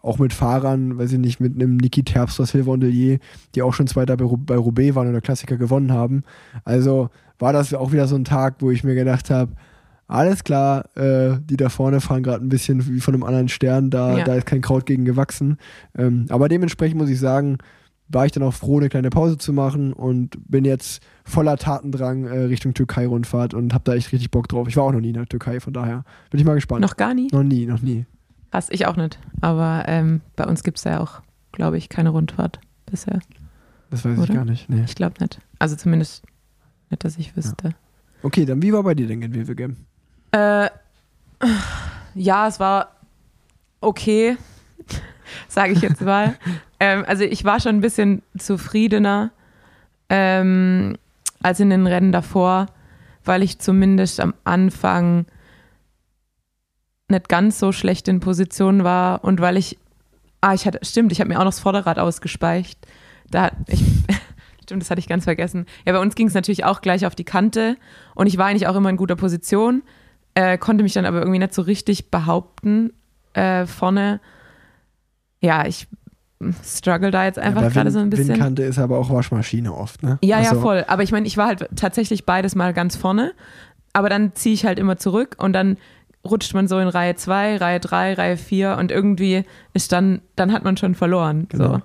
Auch 0.03 0.18
mit 0.18 0.33
Fahrern, 0.33 0.99
weiß 0.99 1.12
ich 1.12 1.18
nicht, 1.18 1.40
mit 1.40 1.55
einem 1.55 1.79
Niki 1.79 2.05
Terpstra, 2.05 2.46
Silva 2.46 2.72
und 2.72 2.81
Delier, 2.81 3.18
die 3.55 3.62
auch 3.62 3.75
schon 3.75 3.87
Zweiter 3.87 4.16
bei, 4.16 4.25
bei 4.25 4.57
Roubaix 4.57 4.94
waren 4.94 5.09
oder 5.09 5.20
Klassiker 5.20 5.57
gewonnen 5.57 5.92
haben. 5.92 6.22
Also 6.64 7.11
war 7.38 7.53
das 7.53 7.75
auch 7.75 7.92
wieder 7.92 8.07
so 8.07 8.16
ein 8.16 8.25
Tag, 8.25 8.57
wo 8.61 8.70
ich 8.70 8.85
mir 8.85 8.94
gedacht 8.94 9.31
habe, 9.31 9.53
alles 10.09 10.44
klar, 10.44 10.85
äh, 10.96 11.38
die 11.44 11.57
da 11.57 11.68
vorne 11.68 12.01
fahren 12.01 12.22
gerade 12.22 12.44
ein 12.44 12.49
bisschen 12.49 12.87
wie 12.87 13.01
von 13.01 13.14
einem 13.14 13.25
anderen 13.25 13.49
Stern, 13.49 13.90
da, 13.90 14.18
ja. 14.18 14.25
da 14.25 14.35
ist 14.35 14.46
kein 14.46 14.61
Kraut 14.61 14.87
gegen 14.87 15.05
gewachsen. 15.05 15.59
Ähm, 15.99 16.27
aber 16.29 16.49
dementsprechend 16.49 16.99
muss 16.99 17.11
ich 17.11 17.18
sagen, 17.18 17.59
war 18.09 18.27
ich 18.27 18.33
dann 18.33 18.42
auch 18.42 18.55
froh, 18.55 18.79
eine 18.79 18.88
kleine 18.88 19.11
Pause 19.11 19.37
zu 19.38 19.53
machen 19.53 19.92
und 19.92 20.37
bin 20.49 20.64
jetzt 20.64 21.03
voller 21.25 21.57
Tatendrang 21.57 22.25
äh, 22.25 22.38
Richtung 22.45 22.75
Türkei-Rundfahrt 22.75 23.55
und 23.55 23.75
habe 23.75 23.85
da 23.85 23.95
echt 23.95 24.12
richtig 24.12 24.31
Bock 24.31 24.49
drauf. 24.49 24.69
Ich 24.69 24.77
war 24.77 24.85
auch 24.85 24.92
noch 24.92 25.01
nie 25.01 25.09
in 25.09 25.14
der 25.14 25.27
Türkei, 25.27 25.61
von 25.61 25.73
daher 25.73 26.05
bin 26.31 26.40
ich 26.40 26.47
mal 26.47 26.55
gespannt. 26.55 26.83
Noch 26.83 26.97
gar 26.97 27.14
nie? 27.14 27.29
Noch 27.33 27.42
nie, 27.42 27.66
noch 27.66 27.83
nie. 27.83 28.07
Krass, 28.51 28.69
ich 28.71 28.87
auch 28.87 28.97
nicht. 28.97 29.19
Aber 29.40 29.85
ähm, 29.87 30.21
bei 30.35 30.45
uns 30.47 30.62
gibt 30.62 30.79
es 30.79 30.85
ja 30.85 31.01
auch, 31.01 31.21
glaube 31.53 31.77
ich, 31.79 31.88
keine 31.88 32.11
Rundfahrt 32.11 32.61
bisher. 32.87 33.21
Das 33.90 34.05
weiß 34.05 34.19
Oder? 34.19 34.29
ich 34.29 34.35
gar 34.35 34.45
nicht. 34.45 34.69
Nee. 34.71 34.85
Ich 34.87 34.95
glaube 34.95 35.14
nicht. 35.21 35.40
Also 35.59 35.77
zumindest 35.77 36.25
nicht, 36.90 37.05
dass 37.05 37.19
ich 37.19 37.37
wüsste. 37.37 37.69
Ja. 37.69 37.75
Okay, 38.23 38.45
dann 38.45 38.62
wie 38.62 38.73
war 38.73 38.83
bei 38.83 38.95
dir 38.95 39.07
denn 39.07 39.21
in 39.23 39.35
Wevelgem? 39.35 39.77
Äh, 40.33 40.69
ja, 42.14 42.49
es 42.49 42.59
war 42.59 42.97
okay, 43.81 44.37
sage 45.49 45.73
ich 45.73 45.81
jetzt 45.81 46.01
mal. 46.01 46.37
ähm, 46.80 47.04
also 47.06 47.24
ich 47.24 47.44
war 47.44 47.60
schon 47.60 47.76
ein 47.76 47.80
bisschen 47.80 48.22
zufriedener 48.38 49.30
ähm, 50.08 50.96
als 51.42 51.60
in 51.60 51.70
den 51.70 51.86
Rennen 51.86 52.12
davor, 52.12 52.66
weil 53.24 53.42
ich 53.42 53.58
zumindest 53.58 54.20
am 54.20 54.34
Anfang 54.44 55.26
nicht 57.08 57.28
ganz 57.28 57.58
so 57.58 57.72
schlecht 57.72 58.08
in 58.08 58.20
Position 58.20 58.84
war 58.84 59.24
und 59.24 59.40
weil 59.40 59.56
ich, 59.56 59.78
ah, 60.40 60.54
ich 60.54 60.66
hatte, 60.66 60.80
stimmt, 60.82 61.12
ich 61.12 61.20
habe 61.20 61.28
mir 61.28 61.36
auch 61.36 61.44
noch 61.44 61.50
das 61.50 61.60
Vorderrad 61.60 61.98
ausgespeicht. 61.98 62.78
Da, 63.30 63.52
ich, 63.68 63.82
stimmt, 64.62 64.82
das 64.82 64.90
hatte 64.90 64.98
ich 64.98 65.08
ganz 65.08 65.24
vergessen. 65.24 65.66
Ja, 65.84 65.92
bei 65.92 66.00
uns 66.00 66.14
ging 66.14 66.26
es 66.26 66.34
natürlich 66.34 66.64
auch 66.64 66.80
gleich 66.80 67.06
auf 67.06 67.14
die 67.14 67.24
Kante 67.24 67.76
und 68.14 68.26
ich 68.26 68.38
war 68.38 68.46
eigentlich 68.46 68.66
auch 68.66 68.76
immer 68.76 68.90
in 68.90 68.96
guter 68.96 69.16
Position, 69.16 69.82
äh, 70.34 70.58
konnte 70.58 70.82
mich 70.82 70.92
dann 70.94 71.06
aber 71.06 71.18
irgendwie 71.18 71.38
nicht 71.38 71.54
so 71.54 71.62
richtig 71.62 72.10
behaupten 72.10 72.92
äh, 73.34 73.66
vorne. 73.66 74.20
Ja, 75.40 75.66
ich 75.66 75.86
struggle 76.62 77.11
da 77.11 77.25
jetzt 77.25 77.38
einfach 77.38 77.62
ja, 77.62 77.68
gerade 77.68 77.90
so 77.90 77.99
ein 77.99 78.11
bisschen. 78.11 78.29
Windkante 78.29 78.62
ist 78.62 78.79
aber 78.79 78.99
auch 78.99 79.11
Waschmaschine 79.11 79.75
oft, 79.75 80.03
ne? 80.03 80.18
Ja, 80.22 80.37
also, 80.38 80.57
ja, 80.57 80.61
voll. 80.61 80.85
Aber 80.87 81.03
ich 81.03 81.12
meine, 81.12 81.27
ich 81.27 81.37
war 81.37 81.46
halt 81.46 81.68
tatsächlich 81.77 82.27
beides 82.27 82.55
mal 82.55 82.75
ganz 82.75 82.96
vorne, 82.96 83.33
aber 83.92 84.09
dann 84.09 84.35
ziehe 84.35 84.55
ich 84.55 84.66
halt 84.66 84.79
immer 84.79 84.99
zurück 84.99 85.37
und 85.38 85.53
dann 85.55 85.79
rutscht 86.25 86.55
man 86.55 86.68
so 86.68 86.79
in 86.79 86.88
Reihe 86.88 87.14
2, 87.14 87.57
Reihe 87.57 87.81
3, 87.81 88.14
Reihe 88.14 88.37
4 88.37 88.77
und 88.79 88.90
irgendwie 88.90 89.44
ist 89.72 89.92
dann, 89.92 90.20
dann 90.35 90.53
hat 90.53 90.64
man 90.64 90.77
schon 90.77 90.94
verloren. 90.94 91.46
Genau. 91.49 91.77
So. 91.77 91.83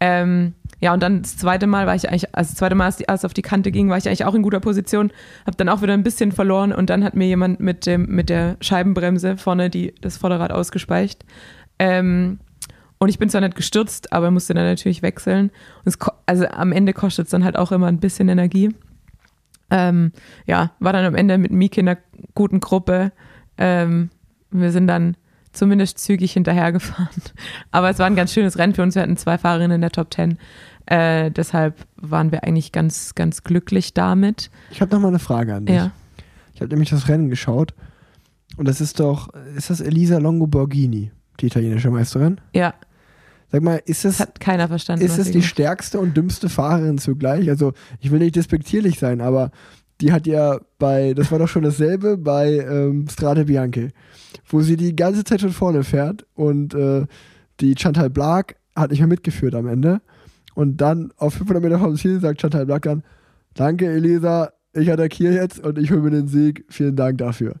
Ähm, 0.00 0.54
ja, 0.80 0.94
und 0.94 1.02
dann 1.02 1.22
das 1.22 1.36
zweite 1.36 1.66
Mal 1.66 1.86
war 1.86 1.94
ich 1.94 2.08
eigentlich, 2.08 2.34
also 2.34 2.50
das 2.50 2.56
zweite 2.56 2.74
Mal, 2.74 2.86
als, 2.86 3.00
es 3.00 3.24
auf 3.24 3.34
die 3.34 3.42
Kante 3.42 3.70
ging, 3.70 3.90
war 3.90 3.98
ich 3.98 4.06
eigentlich 4.06 4.24
auch 4.24 4.34
in 4.34 4.42
guter 4.42 4.60
Position, 4.60 5.12
habe 5.46 5.56
dann 5.56 5.68
auch 5.68 5.82
wieder 5.82 5.92
ein 5.92 6.02
bisschen 6.02 6.32
verloren 6.32 6.72
und 6.72 6.88
dann 6.88 7.04
hat 7.04 7.14
mir 7.14 7.26
jemand 7.26 7.60
mit, 7.60 7.84
dem, 7.86 8.06
mit 8.06 8.30
der 8.30 8.56
Scheibenbremse 8.60 9.36
vorne 9.36 9.68
die, 9.68 9.94
das 10.00 10.16
Vorderrad 10.16 10.52
ausgespeicht. 10.52 11.24
Ähm, 11.78 12.38
und 13.02 13.08
ich 13.08 13.18
bin 13.18 13.30
zwar 13.30 13.40
nicht 13.40 13.56
gestürzt, 13.56 14.12
aber 14.12 14.30
musste 14.30 14.52
dann 14.52 14.64
natürlich 14.64 15.00
wechseln. 15.02 15.50
Und 15.84 15.86
es, 15.86 15.98
also 16.26 16.46
am 16.46 16.70
Ende 16.70 16.92
kostet 16.92 17.26
es 17.26 17.30
dann 17.30 17.44
halt 17.44 17.56
auch 17.56 17.72
immer 17.72 17.86
ein 17.86 17.98
bisschen 17.98 18.28
Energie. 18.28 18.74
Ähm, 19.70 20.12
ja, 20.46 20.72
war 20.80 20.92
dann 20.92 21.06
am 21.06 21.14
Ende 21.14 21.38
mit 21.38 21.50
Miki 21.50 21.80
in 21.80 21.88
einer 21.88 21.98
guten 22.34 22.60
Gruppe. 22.60 23.12
Ähm, 23.56 24.10
wir 24.50 24.70
sind 24.70 24.86
dann 24.86 25.16
zumindest 25.52 25.98
zügig 25.98 26.32
hinterhergefahren. 26.32 27.08
Aber 27.70 27.88
es 27.88 27.98
war 27.98 28.06
ein 28.06 28.16
ganz 28.16 28.34
schönes 28.34 28.58
Rennen 28.58 28.74
für 28.74 28.82
uns. 28.82 28.94
Wir 28.94 29.02
hatten 29.02 29.16
zwei 29.16 29.38
Fahrerinnen 29.38 29.76
in 29.76 29.80
der 29.80 29.90
Top 29.90 30.10
Ten. 30.10 30.36
Äh, 30.84 31.30
deshalb 31.30 31.86
waren 31.96 32.32
wir 32.32 32.44
eigentlich 32.44 32.70
ganz, 32.70 33.14
ganz 33.14 33.44
glücklich 33.44 33.94
damit. 33.94 34.50
Ich 34.70 34.82
habe 34.82 34.92
noch 34.94 35.00
mal 35.00 35.08
eine 35.08 35.18
Frage 35.18 35.54
an 35.54 35.64
dich. 35.64 35.76
Ja. 35.76 35.92
Ich 36.52 36.60
habe 36.60 36.68
nämlich 36.68 36.90
das 36.90 37.08
Rennen 37.08 37.30
geschaut 37.30 37.72
und 38.58 38.68
das 38.68 38.82
ist 38.82 39.00
doch, 39.00 39.32
ist 39.56 39.70
das 39.70 39.80
Elisa 39.80 40.18
Longo 40.18 40.46
Borghini, 40.46 41.12
die 41.40 41.46
italienische 41.46 41.90
Meisterin? 41.90 42.40
Ja, 42.52 42.74
Sag 43.52 43.62
mal, 43.62 43.80
ist 43.84 44.04
das 44.04 44.18
das, 44.18 44.26
hat 44.28 44.40
keiner 44.40 44.68
verstanden. 44.68 45.04
ist 45.04 45.16
sie 45.22 45.32
die 45.32 45.42
stärkste 45.42 45.98
und 45.98 46.16
dümmste 46.16 46.48
Fahrerin 46.48 46.98
zugleich? 46.98 47.48
Also, 47.48 47.72
ich 48.00 48.10
will 48.10 48.20
nicht 48.20 48.36
despektierlich 48.36 48.98
sein, 48.98 49.20
aber 49.20 49.50
die 50.00 50.12
hat 50.12 50.26
ja 50.26 50.60
bei, 50.78 51.14
das 51.14 51.30
war 51.30 51.38
doch 51.38 51.48
schon 51.48 51.62
dasselbe 51.62 52.16
bei 52.16 52.58
ähm, 52.58 53.06
Strade 53.10 53.44
Bianche, 53.46 53.88
wo 54.48 54.60
sie 54.62 54.76
die 54.76 54.96
ganze 54.96 55.24
Zeit 55.24 55.40
schon 55.40 55.50
vorne 55.52 55.84
fährt 55.84 56.26
und 56.34 56.74
äh, 56.74 57.06
die 57.60 57.74
Chantal 57.76 58.08
Blag 58.08 58.54
hat 58.74 58.90
nicht 58.90 59.00
mehr 59.00 59.08
mitgeführt 59.08 59.54
am 59.54 59.66
Ende. 59.66 60.00
Und 60.54 60.78
dann 60.80 61.12
auf 61.16 61.34
500 61.34 61.62
Meter 61.62 61.78
vom 61.78 61.96
Ziel 61.96 62.20
sagt 62.20 62.40
Chantal 62.40 62.66
Blag 62.66 62.82
dann, 62.82 63.02
danke 63.54 63.86
Elisa, 63.86 64.52
ich 64.72 64.90
attackiere 64.90 65.34
jetzt 65.34 65.58
und 65.60 65.76
ich 65.78 65.90
hole 65.90 66.00
mir 66.00 66.10
den 66.10 66.28
Sieg, 66.28 66.64
vielen 66.68 66.96
Dank 66.96 67.18
dafür. 67.18 67.56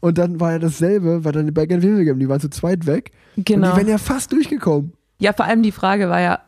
Und 0.00 0.18
dann 0.18 0.38
war 0.40 0.52
ja 0.52 0.58
dasselbe, 0.58 1.24
war 1.24 1.32
dann 1.32 1.52
bei 1.52 1.66
Gen 1.66 1.82
Wilhelm, 1.82 2.18
die 2.18 2.28
waren 2.28 2.40
zu 2.40 2.50
zweit 2.50 2.86
weg 2.86 3.10
und 3.36 3.46
Genau. 3.46 3.72
die 3.72 3.78
wären 3.78 3.88
ja 3.88 3.98
fast 3.98 4.32
durchgekommen. 4.32 4.92
Ja, 5.18 5.32
vor 5.32 5.44
allem 5.46 5.62
die 5.62 5.72
Frage 5.72 6.08
war 6.08 6.20
ja 6.20 6.40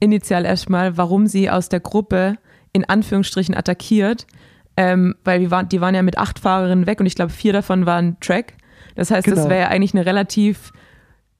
initial 0.00 0.44
erstmal, 0.44 0.96
warum 0.96 1.26
sie 1.26 1.50
aus 1.50 1.68
der 1.68 1.80
Gruppe 1.80 2.36
in 2.72 2.84
Anführungsstrichen 2.88 3.54
attackiert, 3.54 4.26
ähm, 4.76 5.14
weil 5.24 5.40
die 5.40 5.50
waren, 5.50 5.68
die 5.68 5.80
waren 5.80 5.94
ja 5.94 6.02
mit 6.02 6.18
acht 6.18 6.38
Fahrerinnen 6.38 6.86
weg 6.86 7.00
und 7.00 7.06
ich 7.06 7.14
glaube, 7.14 7.30
vier 7.32 7.52
davon 7.52 7.86
waren 7.86 8.18
Track. 8.20 8.54
Das 8.94 9.10
heißt, 9.10 9.26
das 9.26 9.34
Genau. 9.34 9.48
wäre 9.50 9.60
ja 9.62 9.68
eigentlich 9.68 9.94
eine 9.94 10.06
relativ 10.06 10.72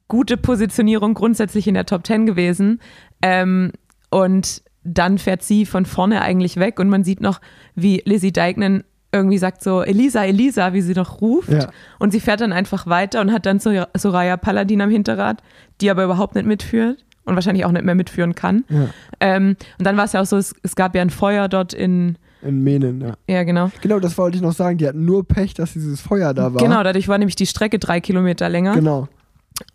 gute 0.09 0.37
Positionierung 0.37 1.15
grundsätzlich 1.15 1.67
in 1.67 1.75
der 1.75 1.87
Top 1.87 2.05
Ten 2.05 2.27
gewesen. 2.27 2.81
Ähm, 3.23 3.73
und 4.11 4.63
dann 4.85 5.17
fährt 5.19 5.43
sie 5.43 5.65
von 5.65 5.87
vorne 5.87 6.21
eigentlich 6.23 6.57
weg 6.57 6.79
und 6.79 6.89
man 6.89 7.05
sieht 7.05 7.21
noch, 7.21 7.41
wie 7.75 8.03
Lizzie 8.05 8.33
Deignan 8.33 8.85
irgendwie 9.13 9.39
sagt 9.39 9.63
so, 9.63 9.83
Elisa, 9.83 10.25
Elisa, 10.25 10.73
wie 10.73 10.81
sie 10.81 10.95
noch 10.95 11.21
ruft. 11.21 11.51
Ja. 11.51 11.69
Und 11.99 12.13
sie 12.13 12.21
fährt 12.21 12.41
dann 12.41 12.53
einfach 12.53 12.87
weiter 12.87 13.21
und 13.21 13.33
hat 13.33 13.45
dann 13.47 13.61
Sor- 13.61 13.89
Soraya 13.97 14.37
Paladin 14.37 14.81
am 14.81 14.91
Hinterrad, 14.91 15.43
die 15.81 15.91
aber 15.91 16.05
überhaupt 16.05 16.35
nicht 16.35 16.47
mitführt 16.47 17.05
und 17.25 17.35
wahrscheinlich 17.35 17.65
auch 17.65 17.73
nicht 17.73 17.85
mehr 17.85 17.95
mitführen 17.95 18.35
kann. 18.35 18.65
Ja. 18.69 18.89
Ähm, 19.21 19.57
und 19.79 19.87
dann 19.87 19.97
war 19.97 20.05
es 20.07 20.13
ja 20.13 20.23
auch 20.23 20.27
so, 20.27 20.37
es, 20.39 20.55
es 20.63 20.75
gab 20.75 20.95
ja 20.95 21.03
ein 21.03 21.11
Feuer 21.11 21.49
dort 21.49 21.75
in, 21.75 22.17
In 22.43 22.65
Menen, 22.65 23.01
ja. 23.03 23.15
ja 23.29 23.43
genau. 23.45 23.71
Genau, 23.83 24.01
das 24.01 24.17
wollte 24.17 24.37
ich 24.37 24.43
noch 24.43 24.53
sagen. 24.55 24.79
Die 24.79 24.89
hatten 24.89 25.05
nur 25.05 25.27
Pech, 25.29 25.55
dass 25.55 25.75
dieses 25.75 26.01
Feuer 26.01 26.33
da 26.33 26.55
war. 26.55 26.63
Genau, 26.63 26.83
dadurch 26.83 27.07
war 27.09 27.19
nämlich 27.19 27.37
die 27.37 27.47
Strecke 27.47 27.79
drei 27.79 28.01
Kilometer 28.01 28.49
länger. 28.49 28.75
Genau. 28.75 29.09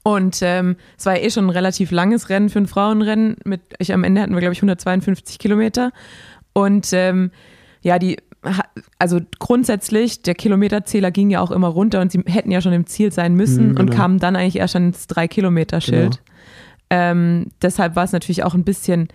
Und 0.04 0.40
ähm, 0.42 0.76
es 0.98 1.06
war 1.06 1.16
ja 1.16 1.24
eh 1.24 1.30
schon 1.30 1.46
ein 1.46 1.50
relativ 1.52 1.92
langes 1.92 2.30
Rennen 2.30 2.50
für 2.50 2.60
ein 2.60 2.68
Frauenrennen. 2.68 3.38
Mit, 3.46 3.62
ich, 3.78 3.94
am 3.94 4.04
Ende 4.04 4.22
hatten 4.22 4.34
wir, 4.34 4.40
glaube 4.42 4.54
ich, 4.54 4.60
152 4.60 5.38
Kilometer. 5.40 5.92
Und 6.54 6.90
ähm, 6.92 7.32
ja, 7.84 8.00
die, 8.00 8.18
also 9.00 9.20
grundsätzlich, 9.40 10.22
der 10.22 10.36
Kilometerzähler 10.36 11.12
ging 11.12 11.30
ja 11.30 11.42
auch 11.42 11.52
immer 11.52 11.68
runter 11.68 12.02
und 12.02 12.12
sie 12.12 12.22
hätten 12.28 12.52
ja 12.52 12.62
schon 12.62 12.74
im 12.74 12.86
Ziel 12.86 13.12
sein 13.12 13.34
müssen 13.36 13.72
Mhm, 13.72 13.78
und 13.78 13.86
genau. 13.88 13.96
kamen 13.96 14.20
dann 14.20 14.36
eigentlich 14.36 14.58
erst 14.58 14.76
ans 14.76 15.06
3-Kilometer-Schild. 15.10 16.22
Ähm, 16.90 17.48
deshalb 17.62 17.96
war 17.96 18.04
es 18.06 18.12
natürlich 18.14 18.44
auch 18.44 18.54
ein 18.54 18.64
bisschen 18.64 19.10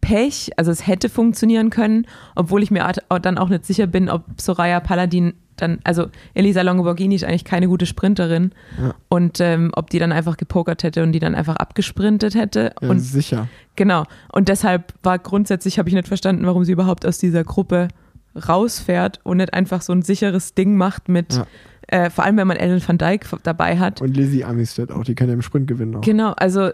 Pech. 0.00 0.50
Also 0.56 0.70
es 0.70 0.86
hätte 0.86 1.08
funktionieren 1.08 1.70
können, 1.70 2.06
obwohl 2.36 2.62
ich 2.62 2.70
mir 2.70 2.88
dann 3.20 3.38
auch 3.38 3.48
nicht 3.48 3.66
sicher 3.66 3.86
bin, 3.88 4.08
ob 4.08 4.24
Soraya 4.40 4.78
Paladin 4.80 5.32
dann, 5.56 5.80
also 5.82 6.06
Elisa 6.34 6.62
Longoborghini 6.62 7.16
ist 7.16 7.24
eigentlich 7.24 7.42
keine 7.44 7.66
gute 7.66 7.84
Sprinterin 7.84 8.52
Ja. 8.80 8.94
und 9.08 9.40
ähm, 9.40 9.72
ob 9.74 9.90
die 9.90 9.98
dann 9.98 10.12
einfach 10.12 10.36
gepokert 10.36 10.84
hätte 10.84 11.02
und 11.02 11.10
die 11.10 11.18
dann 11.18 11.34
einfach 11.34 11.56
abgesprintet 11.56 12.36
hätte. 12.36 12.72
Ja, 12.80 12.88
und 12.90 13.00
sicher. 13.00 13.48
genau. 13.74 14.04
Und 14.30 14.48
deshalb 14.48 14.94
war 15.02 15.18
grundsätzlich, 15.18 15.80
habe 15.80 15.88
ich 15.88 15.96
nicht 15.96 16.06
verstanden, 16.06 16.46
warum 16.46 16.62
sie 16.64 16.70
überhaupt 16.70 17.04
aus 17.04 17.18
dieser 17.18 17.42
Gruppe 17.42 17.88
rausfährt 18.34 19.20
und 19.24 19.38
nicht 19.38 19.54
einfach 19.54 19.82
so 19.82 19.92
ein 19.92 20.02
sicheres 20.02 20.54
Ding 20.54 20.76
macht 20.76 21.08
mit, 21.08 21.34
Ja. 21.34 21.46
äh, 21.88 22.10
vor 22.10 22.24
allem 22.24 22.36
wenn 22.36 22.46
man 22.46 22.56
Ellen 22.56 22.82
van 22.86 22.98
Dijk 22.98 23.26
dabei 23.42 23.78
hat. 23.78 24.00
Und 24.00 24.16
Lizzie 24.16 24.44
Amistad 24.44 24.90
auch, 24.90 25.04
die 25.04 25.14
kann 25.14 25.28
ja 25.28 25.34
im 25.34 25.42
Sprint 25.42 25.66
gewinnen 25.66 25.96
auch. 25.96 26.00
Genau, 26.02 26.32
also 26.32 26.70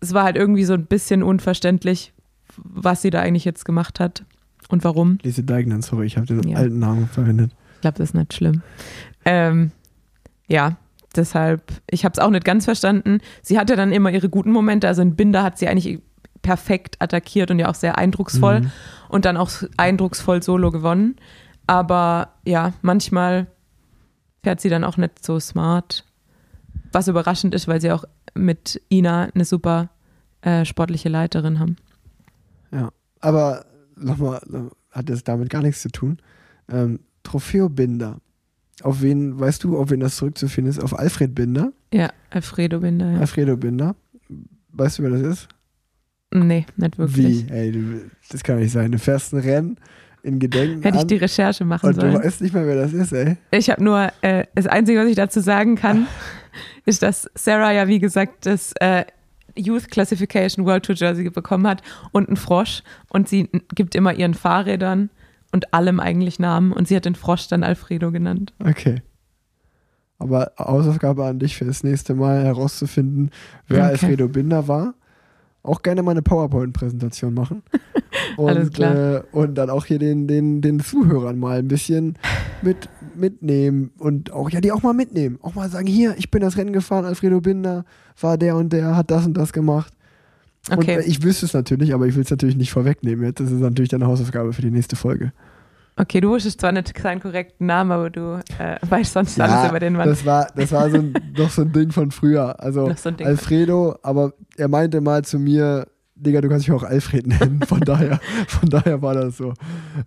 es 0.00 0.14
war 0.14 0.24
halt 0.24 0.36
irgendwie 0.36 0.64
so 0.64 0.74
ein 0.74 0.86
bisschen 0.86 1.22
unverständlich, 1.22 2.12
was 2.56 3.02
sie 3.02 3.10
da 3.10 3.20
eigentlich 3.20 3.44
jetzt 3.44 3.64
gemacht 3.64 4.00
hat 4.00 4.24
und 4.68 4.84
warum. 4.84 5.18
Lizzie 5.22 5.44
Deignan, 5.44 5.82
sorry, 5.82 6.06
ich 6.06 6.16
habe 6.16 6.26
den 6.26 6.48
Ja. 6.48 6.58
alten 6.58 6.78
Namen 6.78 7.08
verwendet. 7.08 7.52
Ich 7.76 7.80
glaube, 7.82 7.98
das 7.98 8.10
ist 8.10 8.14
nicht 8.14 8.34
schlimm. 8.34 8.62
Ähm, 9.24 9.70
ja, 10.48 10.76
deshalb, 11.16 11.62
ich 11.90 12.04
habe 12.04 12.12
es 12.12 12.18
auch 12.18 12.30
nicht 12.30 12.44
ganz 12.44 12.64
verstanden. 12.64 13.18
Sie 13.42 13.58
hatte 13.58 13.76
dann 13.76 13.92
immer 13.92 14.10
ihre 14.10 14.28
guten 14.28 14.50
Momente, 14.52 14.88
also 14.88 15.02
in 15.02 15.14
Binder 15.16 15.42
hat 15.42 15.58
sie 15.58 15.68
eigentlich 15.68 16.00
perfekt 16.42 16.96
attackiert 17.00 17.50
und 17.50 17.58
ja 17.58 17.68
auch 17.68 17.74
sehr 17.74 17.98
eindrucksvoll 17.98 18.60
Mhm. 18.60 18.70
und 19.08 19.24
dann 19.24 19.36
auch 19.36 19.50
eindrucksvoll 19.76 20.42
solo 20.42 20.70
gewonnen. 20.70 21.16
Aber 21.66 22.30
ja, 22.46 22.72
manchmal 22.82 23.46
fährt 24.42 24.60
sie 24.60 24.68
dann 24.70 24.84
auch 24.84 24.96
nicht 24.96 25.24
so 25.24 25.38
smart, 25.40 26.04
was 26.92 27.08
überraschend 27.08 27.54
ist, 27.54 27.68
weil 27.68 27.80
sie 27.80 27.92
auch 27.92 28.04
mit 28.34 28.80
Ina 28.90 29.28
eine 29.34 29.44
super 29.44 29.90
äh, 30.42 30.64
sportliche 30.64 31.08
Leiterin 31.08 31.58
haben. 31.58 31.76
Ja. 32.70 32.90
Aber 33.20 33.64
nochmal, 33.96 34.40
hat 34.92 35.08
das 35.10 35.24
damit 35.24 35.50
gar 35.50 35.62
nichts 35.62 35.82
zu 35.82 35.88
tun. 35.90 36.18
Ähm, 36.70 37.00
Trofeo 37.24 37.68
Binder. 37.68 38.18
Auf 38.82 39.02
wen, 39.02 39.38
weißt 39.40 39.64
du, 39.64 39.76
auf 39.76 39.90
wen 39.90 39.98
das 40.00 40.16
zurückzuführen 40.16 40.68
ist? 40.70 40.80
Auf 40.80 40.96
Alfred 40.96 41.34
Binder? 41.34 41.72
Ja, 41.92 42.10
Alfredo 42.30 42.78
Binder, 42.80 43.10
ja. 43.10 43.18
Alfredo 43.18 43.56
Binder. 43.56 43.96
Weißt 44.72 44.98
du, 44.98 45.02
wer 45.02 45.10
das 45.10 45.22
ist? 45.22 45.48
Nee, 46.32 46.66
nicht 46.76 46.98
wirklich. 46.98 47.48
Wie? 47.48 47.52
Ey, 47.52 47.72
du, 47.72 48.00
das 48.30 48.42
kann 48.42 48.58
nicht 48.58 48.72
sein. 48.72 48.92
Du 48.92 48.98
fährst 48.98 49.32
ein 49.32 49.40
Rennen 49.40 49.76
in 50.22 50.38
Gedenken 50.38 50.82
Hätte 50.82 50.98
ich 50.98 51.06
die 51.06 51.16
Recherche 51.16 51.64
machen 51.64 51.86
und 51.86 51.96
du 51.96 52.00
sollen. 52.02 52.14
weißt 52.22 52.40
nicht 52.42 52.52
mehr, 52.52 52.66
wer 52.66 52.76
das 52.76 52.92
ist, 52.92 53.12
ey. 53.12 53.36
Ich 53.50 53.70
habe 53.70 53.82
nur, 53.82 54.12
äh, 54.20 54.44
das 54.54 54.66
Einzige, 54.66 55.00
was 55.00 55.06
ich 55.08 55.16
dazu 55.16 55.40
sagen 55.40 55.76
kann, 55.76 56.06
ist, 56.84 57.02
dass 57.02 57.30
Sarah 57.34 57.72
ja, 57.72 57.88
wie 57.88 57.98
gesagt, 57.98 58.44
das 58.44 58.72
äh, 58.80 59.04
Youth 59.56 59.90
Classification 59.90 60.66
World 60.66 60.84
Tour 60.84 60.96
Jersey 60.96 61.30
bekommen 61.30 61.66
hat 61.66 61.82
und 62.12 62.28
einen 62.28 62.36
Frosch 62.36 62.82
und 63.08 63.28
sie 63.28 63.48
gibt 63.74 63.94
immer 63.94 64.12
ihren 64.12 64.34
Fahrrädern 64.34 65.10
und 65.52 65.72
allem 65.72 65.98
eigentlich 66.00 66.38
Namen 66.38 66.72
und 66.72 66.88
sie 66.88 66.96
hat 66.96 67.04
den 67.06 67.14
Frosch 67.14 67.48
dann 67.48 67.62
Alfredo 67.62 68.10
genannt. 68.12 68.52
Okay. 68.62 69.02
Aber 70.18 70.52
Hausaufgabe 70.58 71.24
an 71.24 71.38
dich 71.38 71.56
für 71.56 71.64
das 71.64 71.84
nächste 71.84 72.14
Mal 72.14 72.44
herauszufinden, 72.44 73.30
wer 73.68 73.78
Okay. 73.84 73.88
Alfredo 73.90 74.28
Binder 74.28 74.66
war. 74.68 74.94
Auch 75.68 75.82
gerne 75.82 76.02
mal 76.02 76.12
eine 76.12 76.22
PowerPoint-Präsentation 76.22 77.34
machen. 77.34 77.62
Und, 78.36 78.48
Alles 78.48 78.70
klar. 78.70 79.16
Äh, 79.16 79.22
und 79.32 79.54
dann 79.56 79.70
auch 79.70 79.84
hier 79.84 79.98
den, 79.98 80.26
den, 80.26 80.60
den 80.60 80.80
Zuhörern 80.80 81.38
mal 81.38 81.58
ein 81.58 81.68
bisschen 81.68 82.16
mit, 82.62 82.88
mitnehmen 83.14 83.90
und 83.98 84.32
auch, 84.32 84.50
ja, 84.50 84.60
die 84.60 84.72
auch 84.72 84.82
mal 84.82 84.92
mitnehmen. 84.92 85.38
Auch 85.42 85.54
mal 85.54 85.68
sagen, 85.68 85.86
hier, 85.86 86.14
ich 86.18 86.30
bin 86.30 86.40
das 86.40 86.56
Rennen 86.56 86.72
gefahren, 86.72 87.04
Alfredo 87.04 87.40
Binder 87.40 87.84
war 88.20 88.38
der 88.38 88.56
und 88.56 88.72
der, 88.72 88.96
hat 88.96 89.10
das 89.10 89.26
und 89.26 89.34
das 89.34 89.52
gemacht. 89.52 89.92
Und 90.70 90.78
Okay, 90.78 90.96
äh, 90.96 91.04
ich 91.04 91.22
wüsste 91.22 91.46
es 91.46 91.54
natürlich, 91.54 91.94
aber 91.94 92.06
ich 92.06 92.14
will 92.14 92.22
es 92.22 92.30
natürlich 92.30 92.56
nicht 92.56 92.70
vorwegnehmen 92.70 93.24
jetzt. 93.24 93.40
Das 93.40 93.50
ist 93.50 93.60
natürlich 93.60 93.90
deine 93.90 94.06
Hausaufgabe 94.06 94.52
für 94.52 94.62
die 94.62 94.70
nächste 94.70 94.96
Folge. 94.96 95.32
Okay, 95.98 96.20
du 96.20 96.30
wusstest 96.30 96.60
zwar 96.60 96.72
nicht 96.72 96.96
seinen 96.98 97.20
korrekten 97.20 97.66
Namen, 97.66 97.92
aber 97.92 98.10
du 98.10 98.40
äh, 98.58 98.76
weißt 98.88 99.12
sonst 99.12 99.40
alles 99.40 99.68
über 99.68 99.80
den 99.80 99.94
Mann. 99.94 100.08
Das 100.08 100.24
war, 100.24 100.48
das 100.54 100.72
war 100.72 100.88
so 100.90 100.98
ein, 100.98 101.14
doch 101.34 101.50
so 101.50 101.62
ein 101.62 101.72
Ding 101.72 101.90
von 101.90 102.10
früher. 102.10 102.60
Also 102.60 102.88
Noch 102.88 102.96
so. 102.96 103.10
Alfredo, 103.24 103.96
aber 104.02 104.32
er 104.56 104.68
meinte 104.68 105.00
mal 105.00 105.24
zu 105.24 105.38
mir, 105.38 105.86
Digga, 106.14 106.40
du 106.40 106.48
kannst 106.48 106.68
mich 106.68 106.76
auch 106.76 106.82
Alfred 106.82 107.26
nennen. 107.26 107.60
Von 107.66 107.80
daher, 107.80 108.18
von 108.48 108.68
daher 108.68 109.00
war 109.02 109.14
das 109.14 109.36
so. 109.36 109.54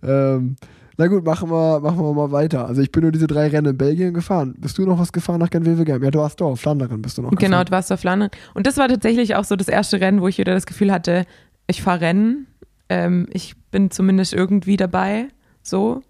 Ähm, 0.02 0.56
na 0.98 1.06
gut, 1.06 1.24
machen 1.24 1.50
wir, 1.50 1.80
machen 1.80 1.98
wir 2.00 2.12
mal 2.12 2.30
weiter. 2.32 2.66
Also 2.66 2.82
ich 2.82 2.92
bin 2.92 3.02
nur 3.02 3.12
diese 3.12 3.26
drei 3.26 3.48
Rennen 3.48 3.68
in 3.68 3.78
Belgien 3.78 4.12
gefahren. 4.12 4.54
Bist 4.58 4.76
du 4.76 4.84
noch 4.84 4.98
was 4.98 5.10
gefahren 5.10 5.40
nach 5.40 5.48
Genwevelgem? 5.48 6.02
Ja, 6.02 6.10
du 6.10 6.18
warst 6.18 6.38
doch, 6.40 6.54
Flandern 6.56 7.00
bist 7.00 7.16
du 7.16 7.22
noch 7.22 7.30
Genau, 7.30 7.38
gefahren. 7.40 7.64
du 7.66 7.72
warst 7.72 7.92
auf 7.92 8.00
Flandern. 8.00 8.28
Und 8.52 8.66
das 8.66 8.76
war 8.76 8.88
tatsächlich 8.88 9.36
auch 9.36 9.44
so 9.44 9.56
das 9.56 9.68
erste 9.68 10.00
Rennen, 10.00 10.20
wo 10.20 10.28
ich 10.28 10.36
wieder 10.36 10.52
das 10.52 10.66
Gefühl 10.66 10.92
hatte, 10.92 11.24
ich 11.66 11.80
fahre 11.80 12.02
Rennen. 12.02 12.46
Ähm, 12.90 13.26
ich 13.32 13.54
bin 13.70 13.90
zumindest 13.90 14.34
irgendwie 14.34 14.76
dabei. 14.76 15.28
So. 15.62 16.02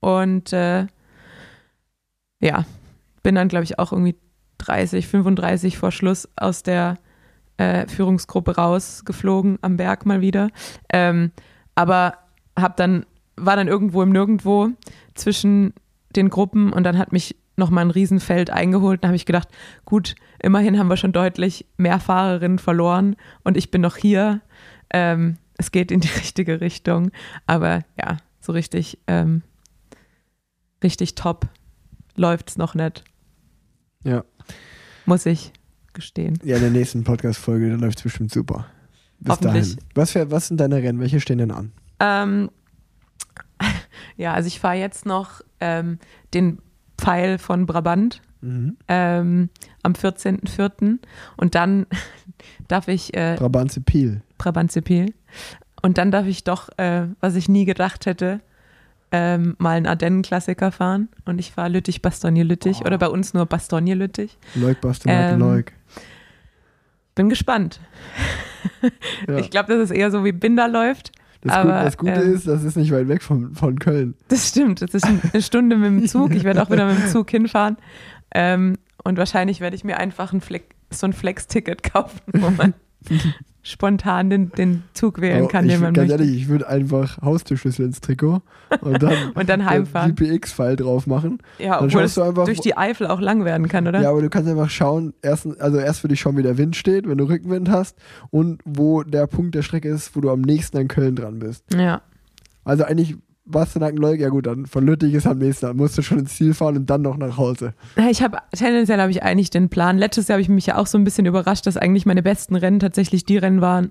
Und 0.00 0.52
äh, 0.52 0.86
ja, 2.40 2.66
bin 3.22 3.34
dann, 3.34 3.48
glaube 3.48 3.64
ich, 3.64 3.78
auch 3.78 3.92
irgendwie 3.92 4.16
30, 4.58 5.06
35 5.06 5.78
vor 5.78 5.92
Schluss 5.92 6.28
aus 6.36 6.62
der 6.62 6.98
äh, 7.56 7.86
Führungsgruppe 7.86 8.56
rausgeflogen 8.56 9.58
am 9.62 9.76
Berg 9.76 10.06
mal 10.06 10.20
wieder. 10.20 10.48
Ähm, 10.92 11.32
aber 11.74 12.18
hab 12.58 12.76
dann, 12.76 13.06
war 13.36 13.56
dann 13.56 13.68
irgendwo 13.68 14.02
im 14.02 14.10
Nirgendwo 14.10 14.68
zwischen 15.14 15.72
den 16.14 16.30
Gruppen 16.30 16.72
und 16.72 16.84
dann 16.84 16.98
hat 16.98 17.12
mich 17.12 17.36
nochmal 17.56 17.84
ein 17.84 17.90
Riesenfeld 17.90 18.50
eingeholt. 18.50 19.02
Da 19.02 19.08
habe 19.08 19.16
ich 19.16 19.26
gedacht, 19.26 19.48
gut, 19.84 20.14
immerhin 20.40 20.78
haben 20.78 20.88
wir 20.88 20.96
schon 20.96 21.12
deutlich 21.12 21.66
mehr 21.76 22.00
Fahrerinnen 22.00 22.58
verloren 22.58 23.16
und 23.42 23.56
ich 23.56 23.70
bin 23.70 23.80
noch 23.80 23.96
hier. 23.96 24.40
Ähm, 24.90 25.38
es 25.56 25.70
geht 25.70 25.90
in 25.90 26.00
die 26.00 26.08
richtige 26.16 26.60
Richtung. 26.60 27.10
Aber 27.46 27.80
ja, 27.98 28.18
so 28.44 28.52
richtig, 28.52 28.98
ähm, 29.06 29.42
richtig 30.82 31.14
top 31.14 31.48
läuft 32.16 32.50
es 32.50 32.56
noch 32.56 32.74
nicht. 32.74 33.04
Ja. 34.04 34.24
Muss 35.06 35.26
ich 35.26 35.52
gestehen. 35.92 36.38
Ja, 36.44 36.56
in 36.56 36.62
der 36.62 36.70
nächsten 36.70 37.04
Podcast-Folge, 37.04 37.70
da 37.70 37.76
läuft 37.76 37.98
es 37.98 38.02
bestimmt 38.04 38.32
super. 38.32 38.66
Bis 39.20 39.38
dahin. 39.38 39.76
Was, 39.94 40.10
für, 40.12 40.30
was 40.30 40.48
sind 40.48 40.58
deine 40.58 40.76
Rennen? 40.76 41.00
Welche 41.00 41.20
stehen 41.20 41.38
denn 41.38 41.50
an? 41.50 41.72
Ähm, 42.00 42.50
ja, 44.16 44.34
also 44.34 44.46
ich 44.48 44.60
fahre 44.60 44.76
jetzt 44.76 45.06
noch 45.06 45.40
ähm, 45.60 45.98
den 46.34 46.58
Pfeil 46.98 47.38
von 47.38 47.66
Brabant 47.66 48.20
Mhm. 48.44 48.76
ähm, 48.88 49.48
am 49.82 49.94
14.04. 49.94 50.98
Und 51.38 51.54
dann 51.54 51.86
darf 52.68 52.88
ich 52.88 53.14
äh, 53.16 53.36
Brabantse 53.38 53.80
Piel. 53.80 54.20
Brabantse-Pil. 54.36 55.14
Und 55.84 55.98
dann 55.98 56.10
darf 56.10 56.26
ich 56.26 56.44
doch, 56.44 56.70
äh, 56.78 57.08
was 57.20 57.34
ich 57.34 57.46
nie 57.46 57.66
gedacht 57.66 58.06
hätte, 58.06 58.40
ähm, 59.12 59.54
mal 59.58 59.76
einen 59.76 59.86
Ardennen-Klassiker 59.86 60.72
fahren. 60.72 61.10
Und 61.26 61.38
ich 61.38 61.52
fahre 61.52 61.68
Lüttich-Bastogne-Lüttich 61.68 62.86
oder 62.86 62.96
bei 62.96 63.08
uns 63.08 63.34
nur 63.34 63.44
Bastogne-Lüttich. 63.44 64.38
Leuk, 64.54 64.80
Bastogne, 64.80 65.32
Ähm, 65.32 65.40
Leuk. 65.40 65.72
Bin 67.14 67.28
gespannt. 67.28 67.80
Ja. 69.28 69.36
Ich 69.36 69.50
glaube, 69.50 69.74
das 69.74 69.90
ist 69.90 69.96
eher 69.96 70.10
so 70.10 70.24
wie 70.24 70.32
Binder 70.32 70.68
läuft. 70.68 71.12
Das, 71.42 71.52
aber, 71.52 71.72
Gut, 71.76 71.86
das 71.86 71.98
Gute 71.98 72.12
ähm, 72.12 72.34
ist, 72.34 72.48
das 72.48 72.64
ist 72.64 72.76
nicht 72.76 72.90
weit 72.92 73.08
weg 73.08 73.22
von, 73.22 73.54
von 73.54 73.78
Köln. 73.78 74.14
Das 74.28 74.48
stimmt. 74.48 74.80
Das 74.80 74.94
ist 74.94 75.04
eine 75.04 75.42
Stunde 75.42 75.76
mit 75.76 75.86
dem 75.86 76.06
Zug. 76.08 76.34
Ich 76.34 76.44
werde 76.44 76.62
auch 76.62 76.70
wieder 76.70 76.86
mit 76.86 76.98
dem 76.98 77.08
Zug 77.08 77.30
hinfahren. 77.30 77.76
Ähm, 78.34 78.78
und 79.04 79.18
wahrscheinlich 79.18 79.60
werde 79.60 79.76
ich 79.76 79.84
mir 79.84 79.98
einfach 79.98 80.32
ein 80.32 80.40
Flex, 80.40 80.64
so 80.90 81.06
ein 81.06 81.12
Flex-Ticket 81.12 81.82
kaufen, 81.82 82.20
wo 82.32 82.50
man 82.56 82.72
spontan 83.66 84.28
den, 84.30 84.52
den 84.52 84.84
Zug 84.92 85.20
wählen 85.20 85.48
kann, 85.48 85.66
den 85.66 85.80
man 85.80 85.94
ganz 85.94 86.10
möchte. 86.10 86.22
ehrlich, 86.22 86.42
ich 86.42 86.48
würde 86.48 86.68
einfach 86.68 87.20
Haustürschlüssel 87.22 87.86
ins 87.86 88.00
Trikot 88.00 88.42
und 88.82 89.02
dann, 89.02 89.30
Und 89.34 89.48
dann 89.48 89.64
heimfahren. 89.64 90.14
GPX-File 90.14 90.76
drauf 90.76 91.06
machen. 91.06 91.38
Ja, 91.58 91.78
Dann 91.78 91.86
obwohl 91.86 92.02
es 92.02 92.14
du 92.14 92.22
einfach, 92.22 92.44
durch 92.44 92.60
die 92.60 92.76
Eifel 92.76 93.06
auch 93.06 93.20
lang 93.20 93.44
werden 93.44 93.66
kann, 93.68 93.88
oder? 93.88 94.02
Ja, 94.02 94.10
aber 94.10 94.20
du 94.22 94.28
kannst 94.28 94.48
einfach 94.50 94.68
schauen, 94.70 95.14
erst, 95.22 95.48
also 95.60 95.78
erst 95.78 96.04
würde 96.04 96.12
ich 96.14 96.20
schauen, 96.20 96.36
wie 96.36 96.42
der 96.42 96.58
Wind 96.58 96.76
steht, 96.76 97.08
wenn 97.08 97.18
du 97.18 97.24
Rückenwind 97.24 97.70
hast 97.70 97.96
und 98.30 98.60
wo 98.66 99.02
der 99.02 99.26
Punkt 99.26 99.54
der 99.54 99.62
Strecke 99.62 99.88
ist, 99.88 100.14
wo 100.14 100.20
du 100.20 100.30
am 100.30 100.42
nächsten 100.42 100.76
an 100.76 100.86
Köln 100.88 101.16
dran 101.16 101.38
bist. 101.40 101.64
ja. 101.74 102.02
Also 102.66 102.84
eigentlich 102.84 103.16
Bastenaken-Leuk, 103.46 104.18
ja 104.20 104.28
gut, 104.30 104.46
dann 104.46 104.66
von 104.66 104.86
Lüttich 104.86 105.12
ist 105.14 105.26
am 105.26 105.38
nächsten, 105.38 105.66
dann 105.66 105.76
musst 105.76 105.98
du 105.98 106.02
schon 106.02 106.18
ins 106.20 106.34
Ziel 106.36 106.54
fahren 106.54 106.76
und 106.76 106.86
dann 106.90 107.02
noch 107.02 107.16
nach 107.16 107.36
Hause. 107.36 107.74
Ich 108.10 108.22
habe 108.22 108.38
tendenziell 108.56 109.00
habe 109.00 109.10
ich 109.10 109.22
eigentlich 109.22 109.50
den 109.50 109.68
Plan. 109.68 109.98
Letztes 109.98 110.28
Jahr 110.28 110.34
habe 110.36 110.42
ich 110.42 110.48
mich 110.48 110.66
ja 110.66 110.76
auch 110.78 110.86
so 110.86 110.96
ein 110.98 111.04
bisschen 111.04 111.26
überrascht, 111.26 111.66
dass 111.66 111.76
eigentlich 111.76 112.06
meine 112.06 112.22
besten 112.22 112.56
Rennen 112.56 112.80
tatsächlich 112.80 113.24
die 113.24 113.36
Rennen 113.36 113.60
waren, 113.60 113.90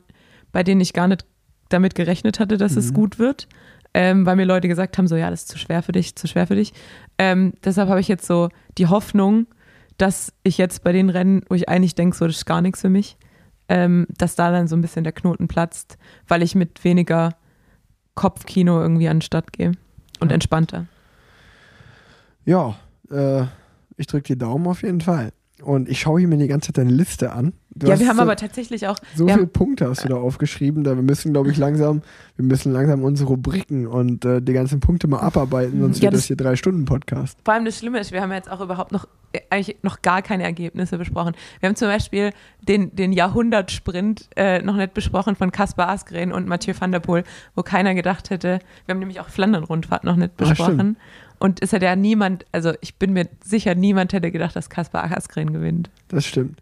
bei 0.51 0.63
denen 0.63 0.81
ich 0.81 0.93
gar 0.93 1.07
nicht 1.07 1.25
damit 1.69 1.95
gerechnet 1.95 2.39
hatte, 2.39 2.57
dass 2.57 2.75
es 2.75 2.89
Mhm. 2.91 2.93
gut 2.95 3.19
wird. 3.19 3.47
Ähm, 3.95 4.25
weil 4.25 4.35
mir 4.37 4.45
Leute 4.45 4.67
gesagt 4.67 4.97
haben, 4.97 5.07
so 5.07 5.15
ja, 5.15 5.29
das 5.29 5.41
ist 5.41 5.49
zu 5.49 5.59
schwer 5.59 5.83
für 5.83 5.91
dich, 5.91 6.15
zu 6.15 6.27
schwer 6.27 6.47
für 6.47 6.55
dich. 6.55 6.73
Ähm, 7.19 7.53
deshalb 7.63 7.89
habe 7.89 7.99
ich 7.99 8.07
jetzt 8.07 8.25
so 8.25 8.49
die 8.79 8.87
Hoffnung, 8.87 9.45
dass 9.99 10.33
ich 10.41 10.57
jetzt 10.57 10.83
bei 10.83 10.91
den 10.91 11.11
Rennen, 11.11 11.43
wo 11.47 11.53
ich 11.53 11.69
eigentlich 11.69 11.93
denke, 11.93 12.17
so 12.17 12.25
das 12.25 12.37
ist 12.37 12.45
gar 12.47 12.61
nichts 12.63 12.81
für 12.81 12.89
mich, 12.89 13.17
ähm, 13.69 14.07
dass 14.17 14.33
da 14.35 14.49
dann 14.51 14.67
so 14.67 14.75
ein 14.75 14.81
bisschen 14.81 15.03
der 15.03 15.13
Knoten 15.13 15.47
platzt, 15.47 15.99
weil 16.27 16.41
ich 16.41 16.55
mit 16.55 16.83
weniger 16.83 17.35
Kopfkino 18.15 18.81
irgendwie 18.81 19.07
an 19.09 19.17
den 19.17 19.21
Start 19.21 19.53
gehe 19.53 19.71
und 20.19 20.29
Ja. 20.29 20.35
entspannter. 20.35 20.85
Ja, 22.45 22.75
äh, 23.09 23.45
ich 23.97 24.07
drücke 24.07 24.33
die 24.33 24.37
Daumen 24.37 24.67
auf 24.67 24.81
jeden 24.83 25.01
Fall. 25.01 25.31
Und 25.63 25.89
ich 25.89 25.99
schaue 26.01 26.19
hier 26.19 26.27
mir 26.27 26.37
die 26.37 26.47
ganze 26.47 26.67
Zeit 26.67 26.77
deine 26.77 26.91
Liste 26.91 27.31
an. 27.33 27.53
Du 27.75 27.87
ja, 27.87 27.99
wir 27.99 28.07
haben 28.07 28.17
so, 28.17 28.21
aber 28.21 28.35
tatsächlich 28.35 28.87
auch, 28.87 28.97
so 29.15 29.25
viele 29.25 29.39
haben- 29.41 29.49
Punkte 29.49 29.89
hast 29.89 30.03
du 30.03 30.09
da 30.09 30.15
aufgeschrieben, 30.15 30.83
da 30.83 30.95
wir 30.95 31.01
müssen, 31.01 31.33
glaube 31.33 31.49
ich, 31.49 31.57
langsam, 31.57 32.03
wir 32.35 32.45
müssen 32.45 32.71
langsam 32.71 33.03
unsere 33.03 33.29
Rubriken 33.29 33.87
und 33.87 34.23
äh, 34.25 34.41
die 34.43 34.53
ganzen 34.53 34.79
Punkte 34.79 35.07
mal 35.07 35.21
abarbeiten, 35.21 35.81
sonst 35.81 35.97
Ja, 35.97 36.03
wird 36.03 36.13
das 36.13 36.19
das- 36.21 36.27
hier 36.27 36.35
drei 36.37 36.55
Stunden 36.55 36.85
Podcast. 36.85 37.39
Vor 37.43 37.55
allem 37.55 37.65
das 37.65 37.79
Schlimme 37.79 37.99
ist, 37.99 38.11
wir 38.11 38.21
haben 38.21 38.31
jetzt 38.31 38.51
auch 38.51 38.61
überhaupt 38.61 38.91
noch 38.91 39.07
äh, 39.31 39.39
eigentlich 39.49 39.77
noch 39.81 40.03
gar 40.03 40.21
keine 40.21 40.43
Ergebnisse 40.43 40.99
besprochen. 40.99 41.33
Wir 41.61 41.69
haben 41.69 41.75
zum 41.75 41.87
Beispiel 41.87 42.29
den, 42.61 42.95
den 42.95 43.11
Jahrhundertsprint 43.11 44.29
äh, 44.35 44.61
noch 44.61 44.75
nicht 44.75 44.93
besprochen 44.93 45.35
von 45.35 45.51
Kaspar 45.51 45.89
Asgren 45.89 46.31
und 46.31 46.47
Mathieu 46.47 46.73
van 46.77 46.91
der 46.91 46.99
Poel, 46.99 47.23
wo 47.55 47.63
keiner 47.63 47.95
gedacht 47.95 48.29
hätte, 48.29 48.59
wir 48.85 48.93
haben 48.93 48.99
nämlich 48.99 49.19
auch 49.19 49.29
Flandern-Rundfahrt 49.29 50.03
noch 50.03 50.15
nicht 50.15 50.31
Ah, 50.37 50.49
besprochen. 50.49 50.97
Und 51.43 51.61
es 51.61 51.73
hat 51.73 51.83
ja 51.83 51.97
niemand, 51.97 52.45
also 52.53 52.71
ich 52.79 52.95
bin 52.95 53.11
mir 53.11 53.27
sicher, 53.43 53.75
niemand 53.75 54.13
hätte 54.13 54.31
gedacht, 54.31 54.55
dass 54.55 54.69
Kaspar 54.69 55.11
Asgren 55.11 55.51
gewinnt. 55.51 55.89
Das 56.07 56.25
stimmt. 56.25 56.61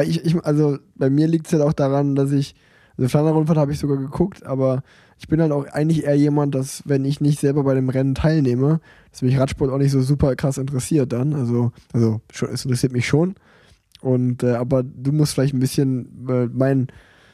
Ich, 0.00 0.24
ich, 0.24 0.42
also 0.42 0.78
bei 0.94 1.10
mir 1.10 1.28
liegt 1.28 1.48
es 1.48 1.52
halt 1.52 1.62
auch 1.62 1.74
daran, 1.74 2.14
dass 2.14 2.32
ich, 2.32 2.54
also 2.96 3.10
Flandern-Rundfahrt 3.10 3.58
habe 3.58 3.72
ich 3.72 3.78
sogar 3.78 3.98
geguckt, 3.98 4.46
aber 4.46 4.84
ich 5.18 5.28
bin 5.28 5.42
halt 5.42 5.52
auch 5.52 5.66
eigentlich 5.66 6.04
eher 6.04 6.14
jemand, 6.14 6.54
dass 6.54 6.82
wenn 6.86 7.04
ich 7.04 7.20
nicht 7.20 7.40
selber 7.40 7.62
bei 7.62 7.74
dem 7.74 7.90
Rennen 7.90 8.14
teilnehme, 8.14 8.80
dass 9.10 9.20
mich 9.20 9.38
Radsport 9.38 9.70
auch 9.70 9.76
nicht 9.76 9.92
so 9.92 10.00
super 10.00 10.34
krass 10.34 10.56
interessiert 10.56 11.12
dann. 11.12 11.34
Also, 11.34 11.72
also 11.92 12.22
schon, 12.32 12.48
es 12.48 12.64
interessiert 12.64 12.94
mich 12.94 13.06
schon. 13.06 13.34
Und 14.00 14.44
äh, 14.44 14.54
aber 14.54 14.82
du 14.82 15.12
musst 15.12 15.34
vielleicht 15.34 15.52
ein 15.52 15.60
bisschen 15.60 16.26
äh, 16.26 16.48
mein, 16.50 16.86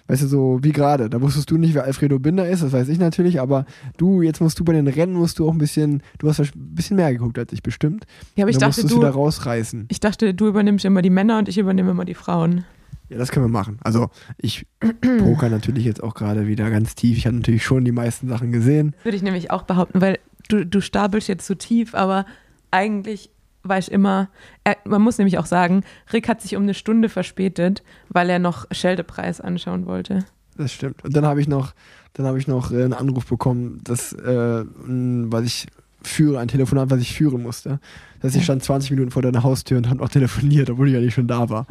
weißt 0.09 0.23
du, 0.23 0.27
so 0.27 0.59
wie 0.63 0.73
gerade, 0.73 1.09
da 1.09 1.21
wusstest 1.21 1.51
du 1.51 1.57
nicht, 1.57 1.75
wer 1.75 1.85
Alfredo 1.85 2.19
Binder 2.19 2.49
ist, 2.49 2.63
das 2.63 2.73
weiß 2.73 2.89
ich 2.89 2.99
natürlich, 2.99 3.41
aber 3.41 3.65
du, 3.97 4.23
jetzt 4.23 4.41
musst 4.41 4.59
du 4.59 4.65
bei 4.65 4.73
den 4.73 4.89
Rennen, 4.89 5.13
musst 5.13 5.39
du 5.39 5.49
auch 5.49 5.53
ein 5.53 5.59
bisschen, 5.59 6.03
du 6.19 6.29
hast 6.29 6.41
ein 6.41 6.51
bisschen 6.55 6.97
mehr 6.97 7.13
geguckt 7.13 7.39
als 7.39 7.53
ich 7.53 7.63
bestimmt. 7.63 8.07
Ja, 8.35 8.45
aber 8.45 8.51
ich 8.51 8.59
dachte, 8.59 8.83
musst 8.83 8.93
du 8.93 8.99
wieder 8.99 9.11
rausreißen. 9.11 9.87
ich 9.89 10.01
dachte, 10.01 10.35
du 10.35 10.49
übernimmst 10.49 10.85
immer 10.85 11.03
die 11.03 11.11
Männer 11.11 11.39
und 11.39 11.49
ich 11.49 11.59
übernehme 11.59 11.93
immer 11.93 12.05
die 12.05 12.15
Frauen. 12.15 12.65
Ja, 13.11 13.17
das 13.17 13.31
können 13.31 13.47
wir 13.47 13.51
machen. 13.51 13.79
Also 13.83 14.11
ich 14.37 14.67
poker 15.19 15.49
natürlich 15.49 15.85
jetzt 15.85 16.03
auch 16.03 16.15
gerade 16.15 16.47
wieder 16.47 16.71
ganz 16.71 16.95
tief. 16.95 17.17
Ich 17.17 17.27
habe 17.27 17.37
natürlich 17.37 17.65
schon 17.65 17.85
die 17.85 17.93
meisten 17.93 18.29
Sachen 18.29 18.53
gesehen. 18.53 18.95
Würde 19.03 19.17
ich 19.17 19.23
nämlich 19.23 19.51
auch 19.51 19.63
behaupten, 19.63 20.01
weil 20.01 20.19
du, 20.49 20.67
du 20.67 20.81
stapelst 20.81 21.29
jetzt 21.29 21.47
zu 21.47 21.57
tief, 21.57 21.95
aber 21.95 22.27
eigentlich 22.71 23.31
war 23.63 23.79
ich 23.79 23.91
immer, 23.91 24.29
er, 24.65 24.77
man 24.85 25.03
muss 25.03 25.19
nämlich 25.19 25.39
auch 25.39 25.47
sagen, 25.47 25.85
Rick 26.13 26.29
hat 26.29 26.41
sich 26.41 26.57
um 26.57 26.63
eine 26.63 26.75
Stunde 26.75 27.09
verspätet, 27.09 27.83
weil 28.09 28.31
er 28.31 28.39
noch 28.39 28.67
Scheldepreis 28.71 29.41
anschauen 29.41 29.87
wollte. 29.87 30.25
Das 30.57 30.73
stimmt. 30.73 31.05
Und 31.05 31.15
dann 31.15 31.25
habe 31.25 31.41
ich 31.41 31.49
noch, 31.49 31.73
dann 32.15 32.27
habe 32.27 32.39
ich 32.39 32.49
noch 32.49 32.73
äh, 32.73 32.83
einen 32.83 32.93
Anruf 32.93 33.27
bekommen, 33.27 33.81
dass, 33.85 34.13
äh, 34.13 34.65
was 34.65 35.45
ich 35.45 35.67
führe, 36.03 36.39
ein 36.39 36.49
Telefonat, 36.49 36.91
was 36.91 37.01
ich 37.01 37.15
führen 37.15 37.43
musste. 37.43 37.81
Dass 38.21 38.35
ich 38.35 38.45
stand 38.45 38.63
20 38.63 38.91
Minuten 38.91 39.11
vor 39.11 39.23
deiner 39.23 39.43
Haustür 39.43 39.79
und 39.79 39.89
habe 39.89 40.01
noch 40.01 40.09
telefoniert, 40.09 40.71
obwohl 40.71 40.89
ich 40.89 40.95
ja 40.95 41.01
nicht 41.01 41.15
schon 41.15 41.29
da 41.29 41.49
war. 41.49 41.67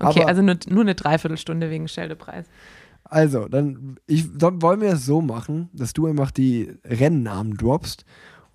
Okay, 0.00 0.20
Aber, 0.20 0.28
also 0.28 0.42
nur, 0.42 0.56
nur 0.68 0.82
eine 0.82 0.94
Dreiviertelstunde 0.94 1.70
wegen 1.70 1.88
Scheldepreis. 1.88 2.46
also, 3.04 3.48
dann 3.48 3.96
ich, 4.06 4.26
dann 4.36 4.60
wollen 4.62 4.80
wir 4.80 4.92
es 4.92 5.06
so 5.06 5.22
machen, 5.22 5.70
dass 5.72 5.92
du 5.92 6.06
einfach 6.06 6.30
die 6.30 6.72
Rennnamen 6.84 7.56
droppst 7.56 8.04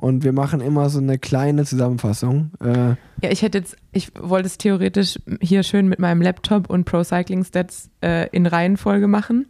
und 0.01 0.23
wir 0.25 0.33
machen 0.33 0.59
immer 0.59 0.89
so 0.89 0.99
eine 0.99 1.17
kleine 1.17 1.63
Zusammenfassung. 1.63 2.51
Äh, 2.59 2.95
Ja, 3.23 3.29
ich 3.31 3.41
hätte 3.43 3.59
jetzt, 3.59 3.77
ich 3.93 4.11
wollte 4.19 4.47
es 4.47 4.57
theoretisch 4.57 5.19
hier 5.39 5.63
schön 5.63 5.87
mit 5.87 5.99
meinem 5.99 6.21
Laptop 6.21 6.69
und 6.69 6.83
Pro 6.85 7.03
Cycling 7.03 7.45
Stats 7.45 7.89
äh, 8.03 8.27
in 8.31 8.45
Reihenfolge 8.47 9.07
machen. 9.07 9.47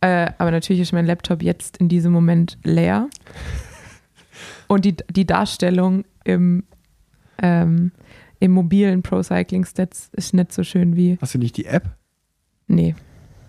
Äh, 0.00 0.32
aber 0.38 0.50
natürlich 0.50 0.80
ist 0.82 0.92
mein 0.92 1.06
Laptop 1.06 1.42
jetzt 1.42 1.76
in 1.76 1.88
diesem 1.88 2.12
Moment 2.12 2.58
leer. 2.64 3.08
Und 4.66 4.84
die, 4.84 4.96
die 5.10 5.26
Darstellung 5.26 6.04
im, 6.24 6.64
ähm, 7.38 7.92
im 8.40 8.50
mobilen 8.52 9.02
Pro 9.02 9.22
Cycling 9.22 9.64
Stats 9.64 10.08
ist 10.12 10.34
nicht 10.34 10.52
so 10.52 10.62
schön 10.64 10.96
wie. 10.96 11.18
hast 11.20 11.34
du 11.34 11.38
nicht 11.38 11.56
die 11.56 11.66
App? 11.66 11.84
Nee, 12.66 12.94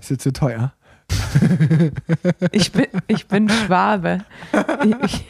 Ist 0.02 0.12
jetzt 0.12 0.24
zu 0.24 0.34
teuer? 0.34 0.74
ich 2.52 2.71
bin, 2.71 2.85
ich 3.08 3.27
bin 3.27 3.50
Schwabe. 3.50 4.25
Ich, 5.04 5.25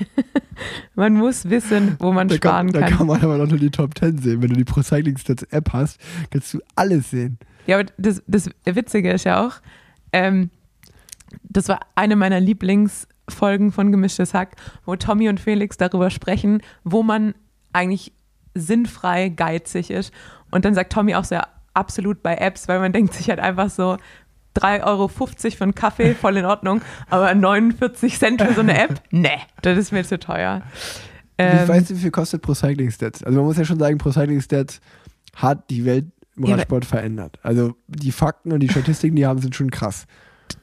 man 0.95 1.13
muss 1.13 1.49
wissen, 1.49 1.95
wo 1.99 2.11
man 2.11 2.27
Da 2.27 2.35
sparen 2.35 2.71
kann, 2.71 2.81
kann. 2.81 2.91
da 2.91 2.97
kann 2.97 3.07
man 3.07 3.21
aber 3.21 3.37
noch 3.37 3.47
nur 3.47 3.59
die 3.59 3.71
Top 3.71 3.97
10 3.97 4.19
sehen. 4.19 4.41
Wenn 4.41 4.49
du 4.49 4.55
die 4.55 4.63
Pro 4.63 4.81
Cycling 4.81 5.17
Stats 5.17 5.43
App 5.43 5.73
hast, 5.73 5.99
kannst 6.31 6.53
du 6.53 6.59
alles 6.75 7.11
sehen. 7.11 7.37
Ja, 7.67 7.79
aber 7.79 7.89
das, 7.97 8.21
das 8.27 8.49
Witzige 8.65 9.11
ist 9.11 9.23
ja 9.23 9.45
auch, 9.45 9.55
ähm, 10.13 10.49
das 11.43 11.67
war 11.67 11.79
eine 11.95 12.15
meiner 12.15 12.39
Lieblingsfolgen 12.39 13.71
von 13.71 13.91
Gemischtes 13.91 14.33
Hack, 14.33 14.55
wo 14.85 14.95
Tommy 14.95 15.29
und 15.29 15.39
Felix 15.39 15.77
darüber 15.77 16.09
sprechen, 16.09 16.61
wo 16.83 17.03
man 17.03 17.33
eigentlich 17.73 18.13
sinnfrei 18.53 19.29
geizig 19.29 19.89
ist. 19.91 20.13
Und 20.51 20.65
dann 20.65 20.73
sagt 20.73 20.93
Tommy 20.93 21.15
auch 21.15 21.25
so, 21.25 21.35
ja, 21.35 21.47
absolut 21.73 22.23
bei 22.23 22.35
Apps, 22.35 22.67
weil 22.67 22.79
man 22.79 22.93
denkt 22.93 23.13
sich 23.13 23.29
halt 23.29 23.39
einfach 23.39 23.69
so, 23.69 23.97
3,50 24.57 24.83
Euro 24.85 25.07
für 25.09 25.63
einen 25.63 25.75
Kaffee, 25.75 26.13
voll 26.15 26.37
in 26.37 26.45
Ordnung, 26.45 26.81
aber 27.09 27.33
49 27.33 28.17
Cent 28.19 28.41
für 28.41 28.53
so 28.53 28.61
eine 28.61 28.77
App? 28.81 29.01
Nee, 29.11 29.37
das 29.61 29.77
ist 29.77 29.91
mir 29.91 30.03
zu 30.03 30.17
teuer. 30.19 30.61
Ähm, 31.37 31.67
weißt 31.67 31.89
du, 31.89 31.95
wie 31.95 31.99
viel 31.99 32.11
kostet 32.11 32.41
Pro 32.41 32.53
Cycling 32.53 32.91
Stats? 32.91 33.23
Also 33.23 33.37
man 33.39 33.45
muss 33.47 33.57
ja 33.57 33.65
schon 33.65 33.79
sagen, 33.79 33.97
Pro 33.97 34.11
Cycling 34.11 34.41
Stats 34.41 34.79
hat 35.35 35.69
die 35.69 35.83
Welt 35.85 36.05
im 36.37 36.45
Radsport 36.45 36.85
verändert. 36.85 37.39
Also 37.43 37.75
die 37.87 38.11
Fakten 38.11 38.51
und 38.53 38.59
die 38.61 38.69
Statistiken, 38.69 39.15
die 39.15 39.25
haben, 39.25 39.39
sind 39.41 39.55
schon 39.55 39.71
krass. 39.71 40.05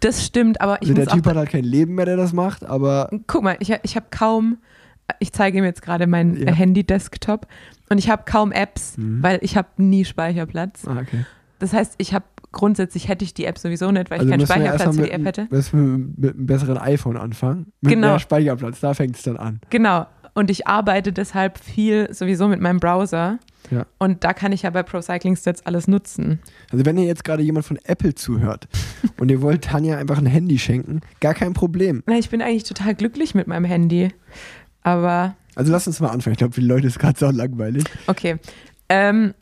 Das 0.01 0.25
stimmt, 0.25 0.61
aber 0.61 0.77
ich 0.81 0.89
Also 0.89 0.95
der 0.95 1.07
Typ 1.09 1.27
hat 1.27 1.37
halt 1.37 1.51
kein 1.51 1.65
Leben 1.65 1.95
mehr, 1.95 2.07
der 2.07 2.17
das 2.17 2.33
macht, 2.33 2.65
aber 2.65 3.11
guck 3.27 3.43
mal, 3.43 3.57
ich, 3.61 3.71
ich 3.83 3.97
habe 3.97 4.07
kaum, 4.11 4.59
ich 5.19 5.33
zeige 5.33 5.59
ihm 5.59 5.65
jetzt 5.65 5.83
gerade 5.83 6.07
meinen 6.07 6.37
Ja. 6.47 6.53
Handy-Desktop 6.53 7.47
und 7.91 7.99
ich 7.99 8.09
habe 8.09 8.23
kaum 8.25 8.53
Apps, 8.53 8.97
Mhm. 8.97 9.23
weil 9.23 9.39
ich 9.43 9.57
habe 9.57 9.69
nie 9.77 10.05
Speicherplatz. 10.05 10.87
ah, 10.87 10.99
okay. 11.01 11.25
Das 11.59 11.73
heißt, 11.73 11.95
ich 11.99 12.15
habe 12.15 12.25
grundsätzlich 12.53 13.09
hätte 13.09 13.25
ich 13.25 13.35
die 13.35 13.45
App 13.47 13.59
sowieso 13.59 13.91
nicht, 13.91 14.11
weil 14.11 14.21
Also 14.21 14.31
ich 14.31 14.37
keinen 14.37 14.47
Speicherplatz 14.47 14.97
für 14.97 15.03
die 15.03 15.11
App 15.11 15.25
hätte. 15.25 15.47
Müssen 15.51 15.81
wir 16.19 16.29
mit 16.29 16.37
einem 16.37 16.47
besseren 16.47 16.79
iPhone 16.79 17.17
anfangen. 17.17 17.73
Mit 17.81 17.95
Genau. 17.95 18.09
mehr 18.09 18.19
Speicherplatz, 18.19 18.81
da 18.81 18.95
fängt 18.95 19.17
es 19.17 19.23
dann 19.23 19.37
an. 19.37 19.61
Genau. 19.71 20.07
Und 20.35 20.51
ich 20.51 20.67
arbeite 20.67 21.13
deshalb 21.13 21.59
viel 21.59 22.09
sowieso 22.15 22.49
mit 22.49 22.59
meinem 22.61 22.81
Browser. 22.81 23.39
Ja. 23.71 23.85
Und 23.99 24.25
da 24.25 24.33
kann 24.33 24.51
ich 24.53 24.63
ja 24.63 24.71
bei 24.71 24.83
Pro 24.83 25.01
Cycling 25.03 25.37
Stats 25.37 25.65
alles 25.67 25.89
nutzen. 25.89 26.41
Also 26.71 26.87
wenn 26.87 26.97
ihr 26.97 27.05
jetzt 27.05 27.23
gerade 27.25 27.43
jemand 27.43 27.67
von 27.67 27.79
Apple 27.85 28.15
zuhört 28.15 28.67
und 29.21 29.31
ihr 29.31 29.43
wollt 29.43 29.63
Tanja 29.65 29.99
einfach 29.99 30.19
ein 30.19 30.27
Handy 30.27 30.59
schenken, 30.59 31.01
gar 31.21 31.35
kein 31.35 31.53
Problem. 31.53 32.03
Na, 32.07 32.17
ich 32.19 32.31
bin 32.31 32.41
eigentlich 32.41 32.65
total 32.65 32.95
glücklich 32.95 33.35
mit 33.35 33.47
meinem 33.47 33.65
Handy. 33.67 34.09
Aber 34.83 35.37
Also 35.55 35.71
lasst 35.71 35.87
uns 35.87 36.01
mal 36.01 36.09
anfangen. 36.09 36.33
Ich 36.33 36.39
glaube, 36.39 36.55
für 36.55 36.61
die 36.63 36.67
Leute 36.67 36.87
ist 36.87 36.99
gerade 36.99 37.19
so 37.19 37.31
langweilig. 37.31 37.85
okay. 38.07 38.37
Ähm, 38.89 39.35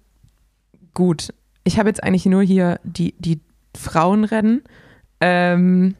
gut. 0.92 1.32
Ich 1.64 1.78
habe 1.78 1.88
jetzt 1.88 2.02
eigentlich 2.02 2.26
nur 2.26 2.42
hier 2.42 2.80
die, 2.84 3.14
die 3.18 3.40
Frauenrennen. 3.76 4.62
Ähm, 5.20 5.94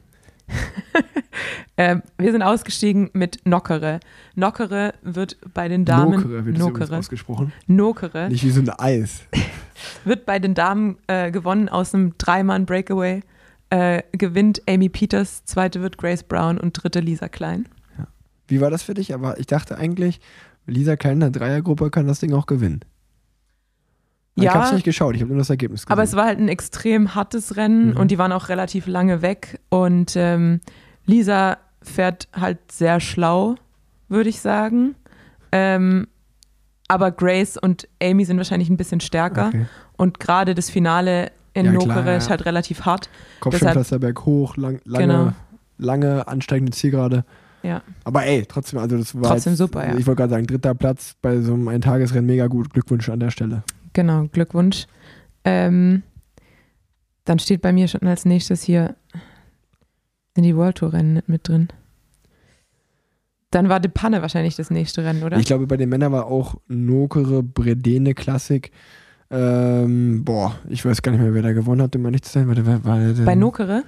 ähm, 1.77 2.01
wir 2.17 2.31
sind 2.31 2.41
ausgestiegen 2.41 3.09
mit 3.13 3.45
Nockere. 3.45 3.99
Nockere 4.35 4.93
wird 5.01 5.37
bei 5.53 5.67
den 5.67 5.85
Damen. 5.85 6.11
Nokere 6.11 6.45
wird 6.45 6.57
Nokere. 6.57 6.97
ausgesprochen. 6.97 7.53
Nokere. 7.67 8.29
Nicht 8.29 8.43
wie 8.43 8.51
so 8.51 8.61
ein 8.61 8.69
Eis. 8.69 9.21
wird 10.03 10.25
bei 10.25 10.39
den 10.39 10.53
Damen 10.53 10.97
äh, 11.07 11.31
gewonnen 11.31 11.69
aus 11.69 11.93
einem 11.93 12.17
Dreimann-Breakaway. 12.17 13.21
Äh, 13.69 14.03
gewinnt 14.11 14.61
Amy 14.67 14.89
Peters, 14.89 15.45
zweite 15.45 15.81
wird 15.81 15.97
Grace 15.97 16.23
Brown 16.23 16.57
und 16.57 16.73
dritte 16.73 16.99
Lisa 16.99 17.29
Klein. 17.29 17.69
Wie 18.51 18.59
war 18.59 18.69
das 18.69 18.83
für 18.83 18.93
dich? 18.93 19.13
Aber 19.13 19.39
ich 19.39 19.45
dachte 19.45 19.77
eigentlich, 19.77 20.19
Lisa 20.65 20.97
Klein 20.97 21.13
in 21.13 21.19
der 21.21 21.29
Dreiergruppe 21.29 21.89
kann 21.89 22.05
das 22.05 22.19
Ding 22.19 22.33
auch 22.33 22.47
gewinnen. 22.47 22.81
Ich 24.35 24.43
Ja. 24.43 24.53
habe 24.53 24.65
es 24.65 24.71
nicht 24.71 24.83
geschaut, 24.85 25.15
ich 25.15 25.21
habe 25.21 25.29
nur 25.31 25.39
das 25.39 25.49
Ergebnis 25.49 25.81
gesehen. 25.81 25.91
Aber 25.93 26.03
es 26.03 26.15
war 26.15 26.25
halt 26.25 26.39
ein 26.39 26.47
extrem 26.47 27.15
hartes 27.15 27.57
Rennen 27.57 27.91
Mhm. 27.91 27.97
und 27.97 28.11
die 28.11 28.17
waren 28.17 28.31
auch 28.31 28.49
relativ 28.49 28.87
lange 28.87 29.21
weg. 29.21 29.59
Und 29.69 30.13
ähm, 30.15 30.61
Lisa 31.05 31.57
fährt 31.81 32.27
halt 32.33 32.59
sehr 32.71 32.99
schlau, 32.99 33.55
würde 34.07 34.29
ich 34.29 34.39
sagen. 34.39 34.95
Ähm, 35.51 36.07
aber 36.87 37.11
Grace 37.11 37.57
und 37.57 37.87
Amy 38.01 38.23
sind 38.25 38.37
wahrscheinlich 38.37 38.69
ein 38.69 38.77
bisschen 38.77 39.01
stärker. 39.01 39.47
okay. 39.47 39.65
Und 39.97 40.19
gerade 40.19 40.55
das 40.55 40.69
Finale 40.69 41.31
in 41.53 41.65
Ja, 41.65 41.71
Nokere 41.73 42.11
ja. 42.11 42.17
ist 42.17 42.29
halt 42.29 42.45
relativ 42.45 42.85
hart. 42.85 43.09
Kopfsteinpflaster 43.41 43.99
berghoch, 43.99 44.55
lang, 44.55 44.79
lange, 44.85 45.05
Genau. 45.07 45.33
lange 45.77 46.27
ansteigende 46.27 46.71
Zielgerade. 46.71 47.25
Ja. 47.63 47.81
Aber 48.05 48.23
ey, 48.25 48.45
trotzdem, 48.47 48.79
also 48.79 48.97
das 48.97 49.13
war 49.13 49.31
Trotzdem 49.31 49.51
jetzt, 49.53 49.57
super, 49.59 49.85
ja. 49.87 49.95
Ich 49.97 50.07
wollte 50.07 50.19
gerade 50.21 50.31
sagen, 50.31 50.47
dritter 50.47 50.73
Platz 50.73 51.15
bei 51.21 51.41
so 51.41 51.53
einem 51.53 51.67
Eintagesrennen, 51.67 52.25
mega 52.25 52.47
gut. 52.47 52.71
Glückwunsch 52.73 53.09
an 53.09 53.19
der 53.19 53.29
Stelle. 53.31 53.63
Genau, 53.93 54.27
Glückwunsch. 54.31 54.87
Ähm, 55.43 56.03
dann 57.25 57.39
steht 57.39 57.61
bei 57.61 57.71
mir 57.71 57.87
schon 57.87 58.07
als 58.07 58.25
nächstes 58.25 58.63
hier, 58.63 58.95
sind 60.35 60.43
die 60.43 60.55
World 60.55 60.77
Tour 60.77 60.93
Rennen 60.93 61.13
nicht 61.13 61.29
mit 61.29 61.47
drin. 61.47 61.67
Dann 63.51 63.67
war 63.67 63.79
De 63.81 63.91
Panne 63.91 64.21
wahrscheinlich 64.21 64.55
das 64.55 64.71
nächste 64.71 65.03
Rennen, 65.03 65.23
oder? 65.23 65.37
Ich 65.37 65.45
glaube, 65.45 65.67
bei 65.67 65.77
den 65.77 65.89
Männern 65.89 66.13
war 66.13 66.27
auch 66.27 66.55
Nokere, 66.67 67.43
Bredene 67.43 68.13
Klassik. 68.13 68.71
Ähm, 69.29 70.23
boah, 70.23 70.55
ich 70.69 70.85
weiß 70.85 71.01
gar 71.01 71.11
nicht 71.11 71.21
mehr, 71.21 71.33
wer 71.33 71.41
da 71.41 71.51
gewonnen 71.51 71.81
hat, 71.81 71.95
um 71.95 72.05
ehrlich 72.05 72.21
zu 72.21 72.31
sein. 72.31 72.47
War 72.47 72.55
der? 72.55 73.25
Bei 73.25 73.35
Nokere? 73.35 73.83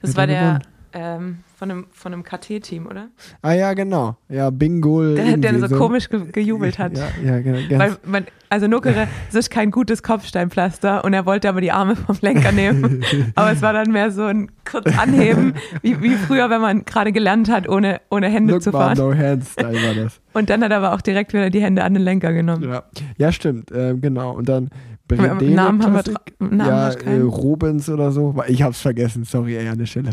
Das 0.00 0.16
war 0.16 0.26
der 0.26 0.40
gewonnen? 0.40 0.73
Ähm, 0.94 1.38
von 1.56 1.70
einem, 1.70 1.86
von 1.90 2.12
einem 2.12 2.22
KT-Team, 2.22 2.86
oder? 2.86 3.08
Ah 3.42 3.52
ja, 3.52 3.74
genau. 3.74 4.16
Ja, 4.28 4.50
Bingo. 4.50 5.02
Der, 5.02 5.36
der 5.36 5.52
irgendwie 5.52 5.68
so, 5.68 5.76
komisch 5.76 6.08
ge 6.08 6.30
gejubelt 6.30 6.78
hat. 6.78 6.96
Ja, 6.96 7.08
ja 7.22 7.40
genau. 7.40 7.78
Weil 7.78 7.96
man, 8.04 8.26
also 8.48 8.68
Nokere, 8.68 9.08
es 9.28 9.34
ist 9.34 9.50
kein 9.50 9.72
gutes 9.72 10.04
Kopfsteinpflaster 10.04 11.04
und 11.04 11.12
er 11.12 11.26
wollte 11.26 11.48
aber 11.48 11.60
die 11.60 11.72
Arme 11.72 11.96
vom 11.96 12.16
Lenker 12.20 12.52
nehmen. 12.52 13.04
aber 13.34 13.52
es 13.52 13.60
war 13.60 13.72
dann 13.72 13.90
mehr 13.90 14.12
so 14.12 14.22
ein 14.22 14.50
kurz 14.64 14.96
Anheben, 14.96 15.54
wie, 15.82 16.00
wie 16.00 16.14
früher, 16.14 16.48
wenn 16.48 16.60
man 16.60 16.84
gerade 16.84 17.10
gelernt 17.10 17.50
hat, 17.50 17.68
ohne, 17.68 18.00
ohne 18.10 18.28
Hände 18.28 18.54
Look 18.54 18.62
zu 18.62 18.70
fahren. 18.70 18.96
no 18.96 19.12
hands 19.12 19.52
Style 19.52 19.74
war 19.74 19.94
das. 19.94 20.20
Und 20.32 20.50
dann 20.50 20.62
hat 20.62 20.70
er 20.70 20.78
aber 20.78 20.92
auch 20.92 21.00
direkt 21.00 21.32
wieder 21.32 21.50
die 21.50 21.60
Hände 21.60 21.82
an 21.82 21.94
den 21.94 22.04
Lenker 22.04 22.32
genommen. 22.32 22.62
Ja, 22.62 22.84
ja 23.18 23.32
stimmt. 23.32 23.70
Ähm, 23.74 24.00
genau. 24.00 24.32
Und 24.32 24.48
dann 24.48 24.70
Namen 25.10 25.84
haben 25.84 25.94
wir 25.94 26.02
Namen 26.38 26.58
ja, 26.60 26.90
äh? 26.90 27.20
Robens 27.20 27.88
oder 27.88 28.10
so. 28.10 28.34
Ich 28.48 28.62
hab's 28.62 28.80
vergessen, 28.80 29.24
sorry, 29.24 29.56
ey, 29.56 29.68
an 29.68 29.78
der 29.78 29.86
Stelle. 29.86 30.12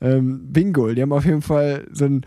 Ähm, 0.00 0.52
Bingo, 0.52 0.92
die 0.92 1.02
haben 1.02 1.12
auf 1.12 1.24
jeden 1.24 1.42
Fall 1.42 1.86
so 1.92 2.04
ein 2.04 2.24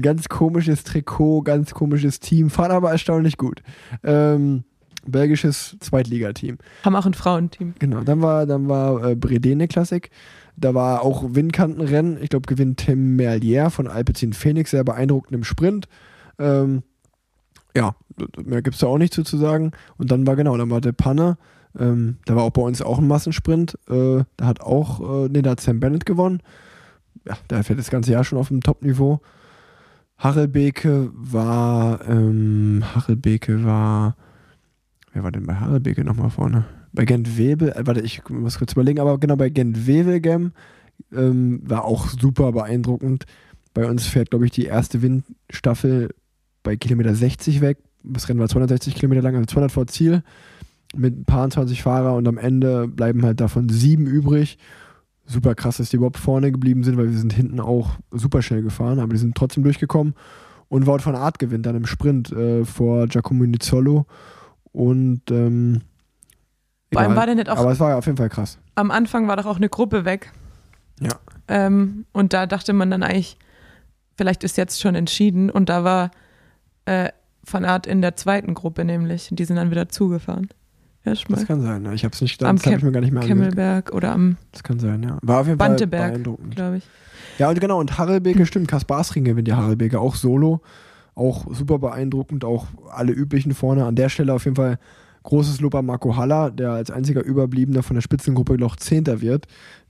ganz 0.00 0.28
komisches 0.28 0.84
Trikot, 0.84 1.42
ganz 1.42 1.74
komisches 1.74 2.20
Team, 2.20 2.50
fahren 2.50 2.72
aber 2.72 2.90
erstaunlich 2.90 3.36
gut. 3.36 3.62
Ähm, 4.02 4.64
belgisches 5.06 5.76
Zweitligateam. 5.80 6.58
Haben 6.84 6.96
auch 6.96 7.06
ein 7.06 7.14
Frauenteam. 7.14 7.74
Genau, 7.78 8.02
dann 8.02 8.22
war, 8.22 8.46
dann 8.46 8.68
war 8.68 9.04
äh, 9.04 9.14
Bredene 9.16 9.68
Klassik. 9.68 10.10
Da 10.56 10.74
war 10.74 11.02
auch 11.02 11.24
Windkantenrennen. 11.34 12.18
Ich 12.22 12.30
glaube, 12.30 12.46
gewinnt 12.46 12.80
Tim 12.80 13.16
Merlier 13.16 13.70
von 13.70 13.86
Alpecin 13.86 14.32
Phoenix, 14.32 14.72
sehr 14.72 14.84
beeindruckend 14.84 15.32
im 15.32 15.44
Sprint. 15.44 15.88
Ähm, 16.38 16.82
ja, 17.76 17.94
mehr 18.44 18.62
gibt 18.62 18.74
es 18.74 18.80
da 18.80 18.88
auch 18.88 18.98
nicht 18.98 19.14
zu, 19.14 19.22
zu 19.22 19.36
sagen. 19.36 19.72
Und 19.96 20.10
dann 20.10 20.26
war 20.26 20.36
genau, 20.36 20.56
dann 20.56 20.70
war 20.70 20.80
der 20.80 20.92
Panne. 20.92 21.38
Ähm, 21.78 22.16
da 22.24 22.34
war 22.34 22.42
auch 22.42 22.50
bei 22.50 22.62
uns 22.62 22.82
auch 22.82 22.98
ein 22.98 23.06
Massensprint. 23.06 23.78
Äh, 23.88 24.24
da 24.36 24.46
hat 24.46 24.60
auch, 24.60 25.26
äh, 25.26 25.28
nee, 25.28 25.42
da 25.42 25.50
hat 25.50 25.60
Sam 25.60 25.80
Bennett 25.80 26.06
gewonnen. 26.06 26.42
Ja, 27.28 27.36
der 27.50 27.62
fährt 27.62 27.78
das 27.78 27.90
ganze 27.90 28.12
Jahr 28.12 28.24
schon 28.24 28.38
auf 28.38 28.48
dem 28.48 28.62
Top-Niveau. 28.62 29.20
Harelbeke 30.16 31.10
war, 31.12 32.08
ähm, 32.08 32.82
Harelbeke 32.94 33.64
war, 33.64 34.16
wer 35.12 35.22
war 35.22 35.30
denn 35.30 35.46
bei 35.46 35.54
Harelbeke 35.54 36.04
nochmal 36.04 36.30
vorne? 36.30 36.64
Bei 36.92 37.04
Gent 37.04 37.36
Webel, 37.36 37.70
äh, 37.70 37.86
warte, 37.86 38.00
ich 38.00 38.26
muss 38.28 38.58
kurz 38.58 38.72
überlegen, 38.72 38.98
aber 38.98 39.18
genau 39.18 39.36
bei 39.36 39.50
Gent 39.50 39.86
Wevelgem 39.86 40.52
ähm, 41.12 41.60
war 41.64 41.84
auch 41.84 42.08
super 42.08 42.50
beeindruckend. 42.52 43.26
Bei 43.74 43.86
uns 43.86 44.06
fährt, 44.06 44.30
glaube 44.30 44.46
ich, 44.46 44.50
die 44.50 44.64
erste 44.64 45.02
Windstaffel 45.02 46.14
bei 46.62 46.76
Kilometer 46.76 47.14
60 47.14 47.60
weg. 47.60 47.78
Das 48.02 48.28
Rennen 48.28 48.40
war 48.40 48.48
260 48.48 48.94
Kilometer 48.94 49.22
lang, 49.22 49.36
also 49.36 49.46
200 49.46 49.70
vor 49.70 49.86
Ziel 49.86 50.22
mit 50.96 51.18
ein 51.18 51.24
paar 51.26 51.48
20 51.48 51.82
Fahrer 51.82 52.14
und 52.14 52.26
am 52.26 52.38
Ende 52.38 52.88
bleiben 52.88 53.22
halt 53.22 53.40
davon 53.40 53.68
sieben 53.68 54.06
übrig. 54.06 54.58
Super 55.30 55.54
krass, 55.54 55.76
dass 55.76 55.90
die 55.90 55.96
überhaupt 55.96 56.16
vorne 56.16 56.50
geblieben 56.50 56.84
sind, 56.84 56.96
weil 56.96 57.10
wir 57.10 57.18
sind 57.18 57.34
hinten 57.34 57.60
auch 57.60 57.90
super 58.10 58.40
schnell 58.40 58.62
gefahren, 58.62 58.98
aber 58.98 59.12
die 59.12 59.18
sind 59.18 59.36
trotzdem 59.36 59.62
durchgekommen. 59.62 60.14
Und 60.68 60.86
Wout 60.86 61.00
von 61.00 61.14
Art 61.14 61.38
gewinnt 61.38 61.66
dann 61.66 61.76
im 61.76 61.86
Sprint 61.86 62.32
äh, 62.32 62.64
vor 62.64 63.06
Giacomo 63.06 63.44
Nizzolo. 63.44 64.06
Und 64.72 65.22
ähm, 65.30 65.82
egal. 66.90 67.14
war 67.14 67.26
der 67.26 67.34
nicht 67.34 67.48
auch, 67.50 67.58
aber 67.58 67.72
es 67.72 67.80
war 67.80 67.96
auf 67.96 68.06
jeden 68.06 68.18
Fall 68.18 68.28
krass. 68.28 68.58
am 68.74 68.90
Anfang 68.90 69.28
war 69.28 69.36
doch 69.36 69.46
auch 69.46 69.56
eine 69.56 69.68
Gruppe 69.68 70.04
weg. 70.04 70.32
Ja. 71.00 71.12
Ähm, 71.46 72.06
und 72.12 72.32
da 72.32 72.46
dachte 72.46 72.72
man 72.72 72.90
dann 72.90 73.02
eigentlich, 73.02 73.38
vielleicht 74.16 74.44
ist 74.44 74.56
jetzt 74.56 74.80
schon 74.80 74.94
entschieden. 74.94 75.50
Und 75.50 75.68
da 75.68 75.84
war 75.84 76.10
äh, 76.84 77.10
Van 77.44 77.64
Art 77.64 77.86
in 77.86 78.02
der 78.02 78.16
zweiten 78.16 78.54
Gruppe 78.54 78.84
nämlich. 78.84 79.30
Und 79.30 79.38
die 79.38 79.44
sind 79.44 79.56
dann 79.56 79.70
wieder 79.70 79.88
zugefahren. 79.88 80.48
Erstmal. 81.08 81.38
Das 81.40 81.48
kann 81.48 81.60
sein, 81.62 81.84
ja. 81.84 81.92
Ich 81.92 82.04
habe 82.04 82.12
es 82.14 82.20
nicht, 82.20 82.42
Am 82.42 82.56
das 82.56 82.66
habe 82.66 82.76
ich 82.76 82.82
mir 82.82 82.92
gar 82.92 83.00
nicht 83.00 83.12
mehr. 83.12 83.22
Kemmelberg 83.22 83.92
oder 83.92 84.12
am 84.12 84.36
Das 84.52 84.62
kann 84.62 84.78
sein, 84.78 85.02
ja. 85.02 85.18
War 85.22 85.40
auf 85.40 85.46
jeden 85.46 85.58
Fall 85.58 85.68
Banteberg, 85.68 86.12
beeindruckend. 86.12 86.54
glaube 86.56 86.76
ich. 86.78 86.88
Ja, 87.38 87.48
und 87.48 87.60
genau, 87.60 87.78
und 87.78 87.98
Harelbeke, 87.98 88.46
stimmt, 88.46 88.68
Kaspar 88.68 88.98
Asring 88.98 89.24
gewinnt 89.24 89.48
ja 89.48 89.56
Harelbeke 89.56 90.00
auch 90.00 90.14
solo. 90.14 90.60
Auch 91.14 91.52
super 91.52 91.78
beeindruckend, 91.78 92.44
auch 92.44 92.66
alle 92.92 93.12
üblichen 93.12 93.52
vorne. 93.52 93.84
An 93.84 93.96
der 93.96 94.08
Stelle 94.08 94.32
auf 94.34 94.44
jeden 94.44 94.56
Fall 94.56 94.78
großes 95.24 95.60
Lob 95.60 95.74
an 95.74 95.84
Marco 95.86 96.16
Haller, 96.16 96.50
der 96.50 96.70
als 96.72 96.90
einziger 96.90 97.22
Überbliebener 97.24 97.82
von 97.82 97.94
der 97.94 98.00
Spitzengruppe 98.02 98.56
noch 98.56 98.76
Zehnter 98.76 99.20
wird. 99.20 99.46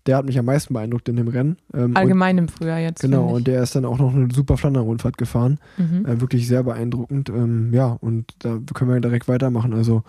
Der 0.07 0.17
hat 0.17 0.25
mich 0.25 0.39
am 0.39 0.47
meisten 0.47 0.73
beeindruckt 0.73 1.09
in 1.09 1.17
dem 1.17 1.29
Rennen. 1.29 1.59
Ähm, 1.75 1.95
Allgemein 1.97 2.39
im 2.39 2.49
Frühjahr 2.49 2.79
jetzt. 2.79 3.03
genau, 3.03 3.29
und 3.29 3.47
der 3.47 3.63
ist 3.63 3.75
dann 3.77 3.85
auch 3.85 3.99
noch 3.99 4.15
eine 4.15 4.29
super 4.35 4.57
Flandern-Rundfahrt 4.57 5.19
gefahren. 5.19 5.59
Mhm. 5.77 6.07
Äh, 6.07 6.21
wirklich 6.23 6.49
sehr 6.49 6.63
beeindruckend. 6.63 7.29
Ähm, 7.29 7.73
ja, 7.75 7.97
und 8.01 8.33
da 8.39 8.59
können 8.75 8.91
wir 8.91 9.01
direkt 9.01 9.29
weitermachen. 9.29 9.75
Also, 9.75 10.03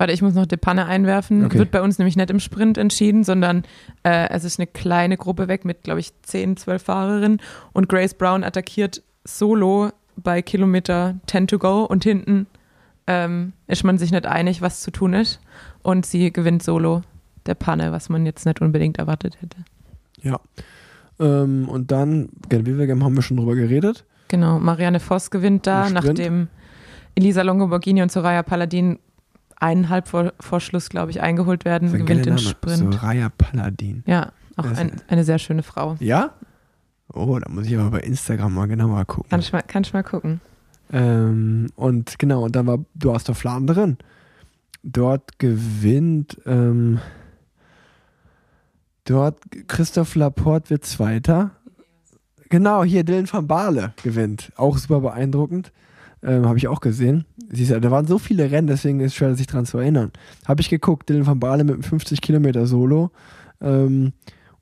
Warte, 0.00 0.14
ich 0.14 0.22
muss 0.22 0.32
noch 0.32 0.46
De 0.46 0.56
Panne 0.56 0.86
einwerfen. 0.86 1.44
Okay. 1.44 1.58
Wird 1.58 1.70
bei 1.72 1.82
uns 1.82 1.98
nämlich 1.98 2.16
nicht 2.16 2.30
im 2.30 2.40
Sprint 2.40 2.78
entschieden, 2.78 3.22
sondern 3.22 3.64
äh, 4.02 4.30
es 4.30 4.44
ist 4.44 4.58
eine 4.58 4.66
kleine 4.66 5.18
Gruppe 5.18 5.46
weg 5.46 5.66
mit, 5.66 5.82
glaube 5.82 6.00
ich, 6.00 6.14
10, 6.22 6.56
12 6.56 6.82
Fahrerinnen. 6.82 7.42
Und 7.74 7.90
Grace 7.90 8.14
Brown 8.14 8.42
attackiert 8.42 9.02
solo 9.24 9.90
bei 10.16 10.40
Kilometer 10.40 11.16
10 11.26 11.48
to 11.48 11.58
go 11.58 11.84
und 11.84 12.02
hinten 12.02 12.46
ähm, 13.06 13.52
ist 13.66 13.84
man 13.84 13.98
sich 13.98 14.10
nicht 14.10 14.24
einig, 14.24 14.62
was 14.62 14.80
zu 14.80 14.90
tun 14.90 15.12
ist. 15.12 15.38
Und 15.82 16.06
sie 16.06 16.32
gewinnt 16.32 16.62
solo 16.62 17.02
der 17.44 17.54
Panne, 17.54 17.92
was 17.92 18.08
man 18.08 18.24
jetzt 18.24 18.46
nicht 18.46 18.62
unbedingt 18.62 18.96
erwartet 18.96 19.36
hätte. 19.42 19.58
ja. 20.22 20.40
Ähm, 21.18 21.68
und 21.68 21.90
dann, 21.90 22.30
Gen 22.48 22.64
Wevelgem 22.64 23.04
haben 23.04 23.16
wir 23.16 23.20
schon 23.22 23.36
drüber 23.36 23.54
geredet. 23.54 24.06
Genau, 24.28 24.58
Marianne 24.58 24.98
Voss 24.98 25.30
gewinnt 25.30 25.66
da, 25.66 25.90
nachdem 25.90 26.48
Elisa 27.14 27.42
Longoborghini 27.42 28.00
und 28.00 28.10
Soraya 28.10 28.42
Paladin 28.42 28.98
eineinhalb 29.60 30.08
vor, 30.08 30.32
vor 30.40 30.60
Schluss, 30.60 30.88
glaube 30.88 31.10
ich, 31.10 31.20
eingeholt 31.20 31.64
werden, 31.64 31.88
ein 31.88 32.06
gewinnt 32.06 32.26
den 32.26 32.34
Name. 32.34 32.46
Sprint. 32.46 32.94
Soraya 32.94 33.28
Paladin. 33.28 34.02
Ja, 34.06 34.32
auch 34.56 34.64
ein, 34.64 34.92
eine 35.08 35.24
sehr 35.24 35.38
schöne 35.38 35.62
Frau. 35.62 35.96
Ja? 36.00 36.34
Oh, 37.12 37.38
da 37.38 37.50
muss 37.50 37.66
ich 37.66 37.76
aber 37.76 37.90
bei 37.90 38.00
Instagram 38.00 38.54
mal 38.54 38.66
genauer 38.66 39.04
gucken. 39.04 39.30
Kann 39.30 39.40
ich 39.40 39.52
mal, 39.52 39.62
kann 39.62 39.82
ich 39.82 39.92
mal 39.92 40.02
gucken. 40.02 40.40
Ähm, 40.92 41.68
und 41.76 42.18
genau, 42.18 42.44
und 42.44 42.56
dann 42.56 42.66
war, 42.66 42.78
du 42.94 43.14
hast 43.14 43.28
doch 43.28 43.36
Flandern. 43.36 43.98
Dort 44.82 45.38
gewinnt, 45.38 46.40
ähm, 46.46 47.00
dort 49.04 49.38
Christoph 49.68 50.14
Laporte 50.14 50.70
wird 50.70 50.84
Zweiter. 50.84 51.50
Genau, 52.48 52.82
hier 52.82 53.04
Dylan 53.04 53.30
van 53.30 53.46
Baale 53.46 53.92
gewinnt. 54.02 54.52
Auch 54.56 54.78
super 54.78 55.00
beeindruckend. 55.00 55.72
Ähm, 56.22 56.46
Habe 56.46 56.58
ich 56.58 56.68
auch 56.68 56.80
gesehen. 56.80 57.24
Siehst 57.50 57.70
du, 57.70 57.80
da 57.80 57.90
waren 57.90 58.06
so 58.06 58.18
viele 58.18 58.50
Rennen, 58.50 58.66
deswegen 58.66 59.00
ist 59.00 59.12
es 59.12 59.14
schwer, 59.14 59.34
sich 59.34 59.46
dran 59.46 59.66
zu 59.66 59.78
erinnern. 59.78 60.12
Habe 60.46 60.60
ich 60.60 60.68
geguckt, 60.68 61.08
Dylan 61.08 61.26
van 61.26 61.40
Baale 61.40 61.64
mit 61.64 61.74
einem 61.74 61.82
50 61.82 62.20
Kilometer 62.20 62.66
Solo. 62.66 63.10
Ähm, 63.60 64.12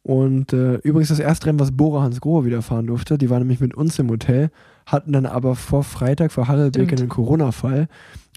und 0.02 0.52
äh, 0.52 0.76
übrigens 0.76 1.08
das 1.08 1.18
erste 1.18 1.46
Rennen, 1.46 1.60
was 1.60 1.76
Bora 1.76 2.02
Hans 2.02 2.20
Grohe 2.20 2.44
wieder 2.44 2.62
fahren 2.62 2.86
durfte. 2.86 3.18
Die 3.18 3.28
waren 3.28 3.40
nämlich 3.40 3.60
mit 3.60 3.74
uns 3.74 3.98
im 3.98 4.08
Hotel, 4.08 4.50
hatten 4.86 5.12
dann 5.12 5.26
aber 5.26 5.54
vor 5.54 5.82
Freitag 5.82 6.32
vor 6.32 6.48
Harelbeke 6.48 6.96
einen 6.96 7.08
Corona-Fall 7.08 7.88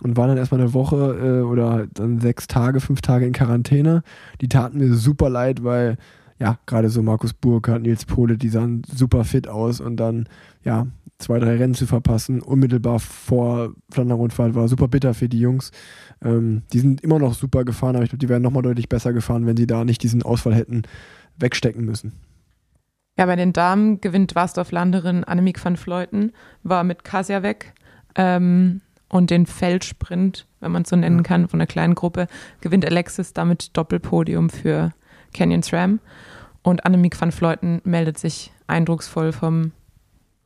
und 0.03 0.17
waren 0.17 0.29
dann 0.29 0.37
erstmal 0.37 0.59
eine 0.59 0.73
Woche 0.73 1.39
äh, 1.41 1.41
oder 1.43 1.87
dann 1.93 2.19
sechs 2.19 2.47
Tage, 2.47 2.81
fünf 2.81 3.01
Tage 3.01 3.25
in 3.25 3.33
Quarantäne. 3.33 4.03
Die 4.41 4.49
taten 4.49 4.79
mir 4.79 4.93
super 4.95 5.29
leid, 5.29 5.63
weil 5.63 5.97
ja, 6.39 6.57
gerade 6.65 6.89
so 6.89 7.03
Markus 7.03 7.33
Burkhardt, 7.33 7.83
Nils 7.83 8.05
Pohle, 8.05 8.35
die 8.35 8.49
sahen 8.49 8.81
super 8.91 9.23
fit 9.23 9.47
aus 9.47 9.79
und 9.79 9.97
dann, 9.97 10.27
ja, 10.63 10.87
zwei, 11.21 11.39
drei 11.39 11.57
Rennen 11.57 11.73
zu 11.73 11.85
verpassen, 11.87 12.41
unmittelbar 12.41 12.99
vor 12.99 13.73
Flandern-Rundfahrt 13.89 14.55
war 14.55 14.67
super 14.67 14.87
bitter 14.87 15.13
für 15.13 15.29
die 15.29 15.39
Jungs. 15.39 15.71
Ähm, 16.23 16.63
die 16.73 16.79
sind 16.79 17.01
immer 17.01 17.19
noch 17.19 17.33
super 17.33 17.63
gefahren, 17.63 17.95
aber 17.95 18.03
ich 18.03 18.09
glaube, 18.09 18.19
die 18.19 18.29
wären 18.29 18.41
nochmal 18.41 18.63
deutlich 18.63 18.89
besser 18.89 19.13
gefahren, 19.13 19.45
wenn 19.45 19.57
sie 19.57 19.67
da 19.67 19.85
nicht 19.85 20.03
diesen 20.03 20.23
Ausfall 20.23 20.55
hätten 20.55 20.83
wegstecken 21.37 21.85
müssen. 21.85 22.13
Ja, 23.17 23.25
bei 23.25 23.35
den 23.35 23.53
Damen 23.53 24.01
gewinnt 24.01 24.35
Wasdorf-Landerin 24.35 25.23
Annemiek 25.23 25.63
van 25.63 25.77
Vleuten, 25.77 26.31
war 26.63 26.83
mit 26.83 27.03
Kasia 27.03 27.43
weg. 27.43 27.73
Ähm, 28.15 28.81
und 29.09 29.29
den 29.29 29.45
Feldsprint, 29.45 30.47
wenn 30.61 30.71
man 30.71 30.83
es 30.83 30.89
so 30.89 30.95
nennen 30.95 31.21
kann, 31.21 31.49
von 31.49 31.59
einer 31.59 31.67
kleinen 31.67 31.95
Gruppe, 31.95 32.27
gewinnt 32.61 32.85
Alexis 32.85 33.33
damit 33.33 33.75
Doppelpodium 33.75 34.49
für 34.49 34.93
Canyon 35.33 35.63
SRAM. 35.63 35.99
Und 36.63 36.85
Annemiek 36.85 37.19
van 37.19 37.31
Vleuten 37.31 37.81
meldet 37.83 38.17
sich 38.17 38.53
eindrucksvoll 38.67 39.33
vom 39.33 39.73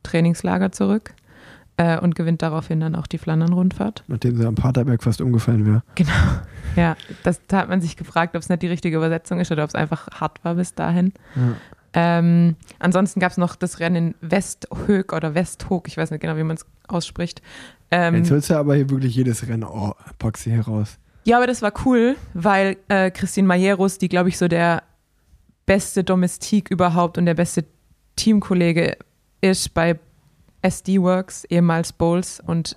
Trainingslager 0.06 0.72
zurück 0.72 1.14
äh, 1.78 1.99
und 1.99 2.16
gewinnt 2.16 2.41
daraufhin 2.41 2.80
dann 2.80 2.95
auch 2.95 3.08
die 3.08 3.18
Flandern-Rundfahrt. 3.18 4.03
Nachdem 4.08 4.38
sie 4.38 4.45
am 4.45 4.56
Paterberg 4.56 5.03
fast 5.03 5.20
umgefallen 5.22 5.66
wäre. 5.66 5.84
Genau. 5.95 6.12
Ja, 6.78 6.97
das, 7.24 7.39
da 7.47 7.60
hat 7.60 7.70
man 7.70 7.80
sich 7.80 7.95
gefragt, 7.95 8.36
ob 8.36 8.41
es 8.41 8.49
nicht 8.49 8.62
die 8.62 8.68
richtige 8.68 8.97
Übersetzung 8.97 9.39
ist 9.39 9.49
oder 9.49 9.64
ob 9.64 9.70
es 9.70 9.76
einfach 9.76 10.10
hart 10.20 10.43
war 10.43 10.56
bis 10.56 10.74
dahin. 10.76 11.14
Ja. 11.38 11.53
Ähm, 11.93 12.58
ansonsten 12.80 13.22
gab 13.22 13.32
es 13.32 13.38
noch 13.38 13.56
das 13.56 13.80
Rennen 13.80 13.95
in 13.95 14.16
Westhög 14.20 15.14
oder 15.14 15.34
Westhoek, 15.36 15.88
ich 15.88 15.95
weiß 15.95 16.12
nicht 16.12 16.20
genau, 16.20 16.36
wie 16.36 16.43
man 16.43 16.58
es 16.58 16.66
ausspricht. 16.89 17.41
Ähm, 17.91 18.16
Jetzt 18.16 18.30
hörst 18.30 18.49
du 18.49 18.56
aber 18.56 18.76
hier 18.76 18.89
wirklich 18.89 19.16
jedes 19.16 19.47
Rennen, 19.47 19.64
oh, 19.64 19.93
pack 20.20 20.38
sie 20.38 20.51
heraus. 20.51 20.97
ja, 21.24 21.38
aber 21.38 21.47
das 21.47 21.62
war 21.62 21.72
cool, 21.86 22.18
weil 22.34 22.76
äh, 22.89 23.10
Christine 23.10 23.47
Majeros, 23.47 23.97
die 23.97 24.10
glaube 24.10 24.28
ich 24.28 24.38
so 24.38 24.49
der 24.49 24.84
beste 25.66 26.03
Domestik 26.03 26.70
überhaupt 26.70 27.18
und 27.18 27.26
der 27.26 27.36
beste 27.36 27.64
Teamkollege 28.18 28.97
ist 29.52 29.74
bei 29.74 30.00
SD 30.62 31.02
Works, 31.02 31.43
ehemals 31.46 31.93
Bowls 31.93 32.41
und 32.46 32.76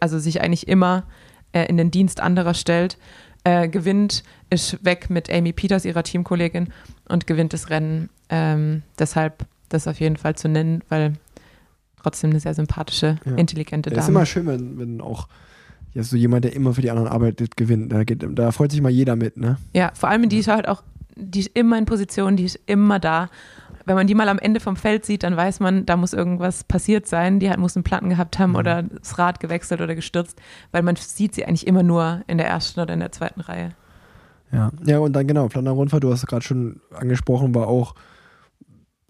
also 0.00 0.18
sich 0.18 0.40
eigentlich 0.40 0.68
immer 0.68 1.04
äh, 1.52 1.66
in 1.66 1.76
den 1.76 1.90
Dienst 1.90 2.20
anderer 2.20 2.54
stellt, 2.54 2.96
äh, 3.44 3.68
gewinnt, 3.68 4.24
ist 4.50 4.84
weg 4.84 5.10
mit 5.10 5.30
Amy 5.30 5.52
Peters, 5.52 5.84
ihrer 5.84 6.02
Teamkollegin, 6.02 6.68
und 7.08 7.26
gewinnt 7.26 7.52
das 7.52 7.70
Rennen. 7.70 8.08
Ähm, 8.30 8.82
deshalb 8.98 9.44
das 9.68 9.86
auf 9.86 10.00
jeden 10.00 10.16
Fall 10.16 10.34
zu 10.34 10.48
nennen, 10.48 10.82
weil 10.88 11.14
trotzdem 12.02 12.30
eine 12.30 12.40
sehr 12.40 12.54
sympathische, 12.54 13.18
Ja. 13.24 13.34
intelligente 13.36 13.90
Das 13.90 13.98
ist 14.00 14.06
Dame. 14.06 14.18
immer 14.18 14.26
schön, 14.26 14.46
wenn, 14.46 14.78
wenn 14.78 15.00
auch 15.00 15.28
ja, 15.94 16.02
so 16.02 16.16
jemand, 16.16 16.44
der 16.44 16.54
immer 16.54 16.74
für 16.74 16.82
die 16.82 16.90
anderen 16.90 17.08
arbeitet, 17.08 17.56
gewinnt. 17.56 17.92
Da, 17.92 18.04
geht, 18.04 18.24
da 18.28 18.52
freut 18.52 18.70
sich 18.70 18.80
mal 18.80 18.90
jeder 18.90 19.16
mit, 19.16 19.36
ne? 19.36 19.58
Ja, 19.74 19.92
vor 19.94 20.08
allem 20.08 20.28
die 20.28 20.38
ist 20.38 20.48
halt 20.48 20.68
auch, 20.68 20.82
die 21.16 21.40
ist 21.40 21.50
immer 21.54 21.78
in 21.78 21.84
Position, 21.86 22.36
die 22.36 22.44
ist 22.44 22.58
immer 22.66 22.98
da. 22.98 23.30
Wenn 23.86 23.94
man 23.94 24.06
die 24.08 24.14
mal 24.14 24.28
am 24.28 24.38
Ende 24.38 24.60
vom 24.60 24.76
Feld 24.76 25.06
sieht, 25.06 25.22
dann 25.22 25.36
weiß 25.36 25.60
man, 25.60 25.86
da 25.86 25.96
muss 25.96 26.12
irgendwas 26.12 26.64
passiert 26.64 27.06
sein. 27.06 27.38
Die 27.38 27.48
hat, 27.48 27.58
muss 27.58 27.76
einen 27.76 27.84
Platten 27.84 28.10
gehabt 28.10 28.38
haben 28.38 28.50
Mhm. 28.50 28.56
oder 28.56 28.82
das 28.82 29.18
Rad 29.18 29.40
gewechselt 29.40 29.80
oder 29.80 29.94
gestürzt, 29.94 30.38
weil 30.72 30.82
man 30.82 30.96
sieht 30.96 31.34
sie 31.34 31.46
eigentlich 31.46 31.66
immer 31.66 31.84
nur 31.84 32.22
in 32.26 32.36
der 32.36 32.48
ersten 32.48 32.80
oder 32.80 32.92
in 32.92 33.00
der 33.00 33.12
zweiten 33.12 33.40
Reihe. 33.40 33.70
Ja, 34.52 34.70
ja 34.84 34.98
und 34.98 35.12
dann 35.14 35.26
genau, 35.26 35.48
Flandern 35.48 35.74
Rundfahrt, 35.74 36.04
du 36.04 36.12
hast 36.12 36.20
es 36.20 36.26
gerade 36.26 36.44
schon 36.44 36.80
angesprochen, 36.92 37.54
war 37.54 37.68
auch, 37.68 37.94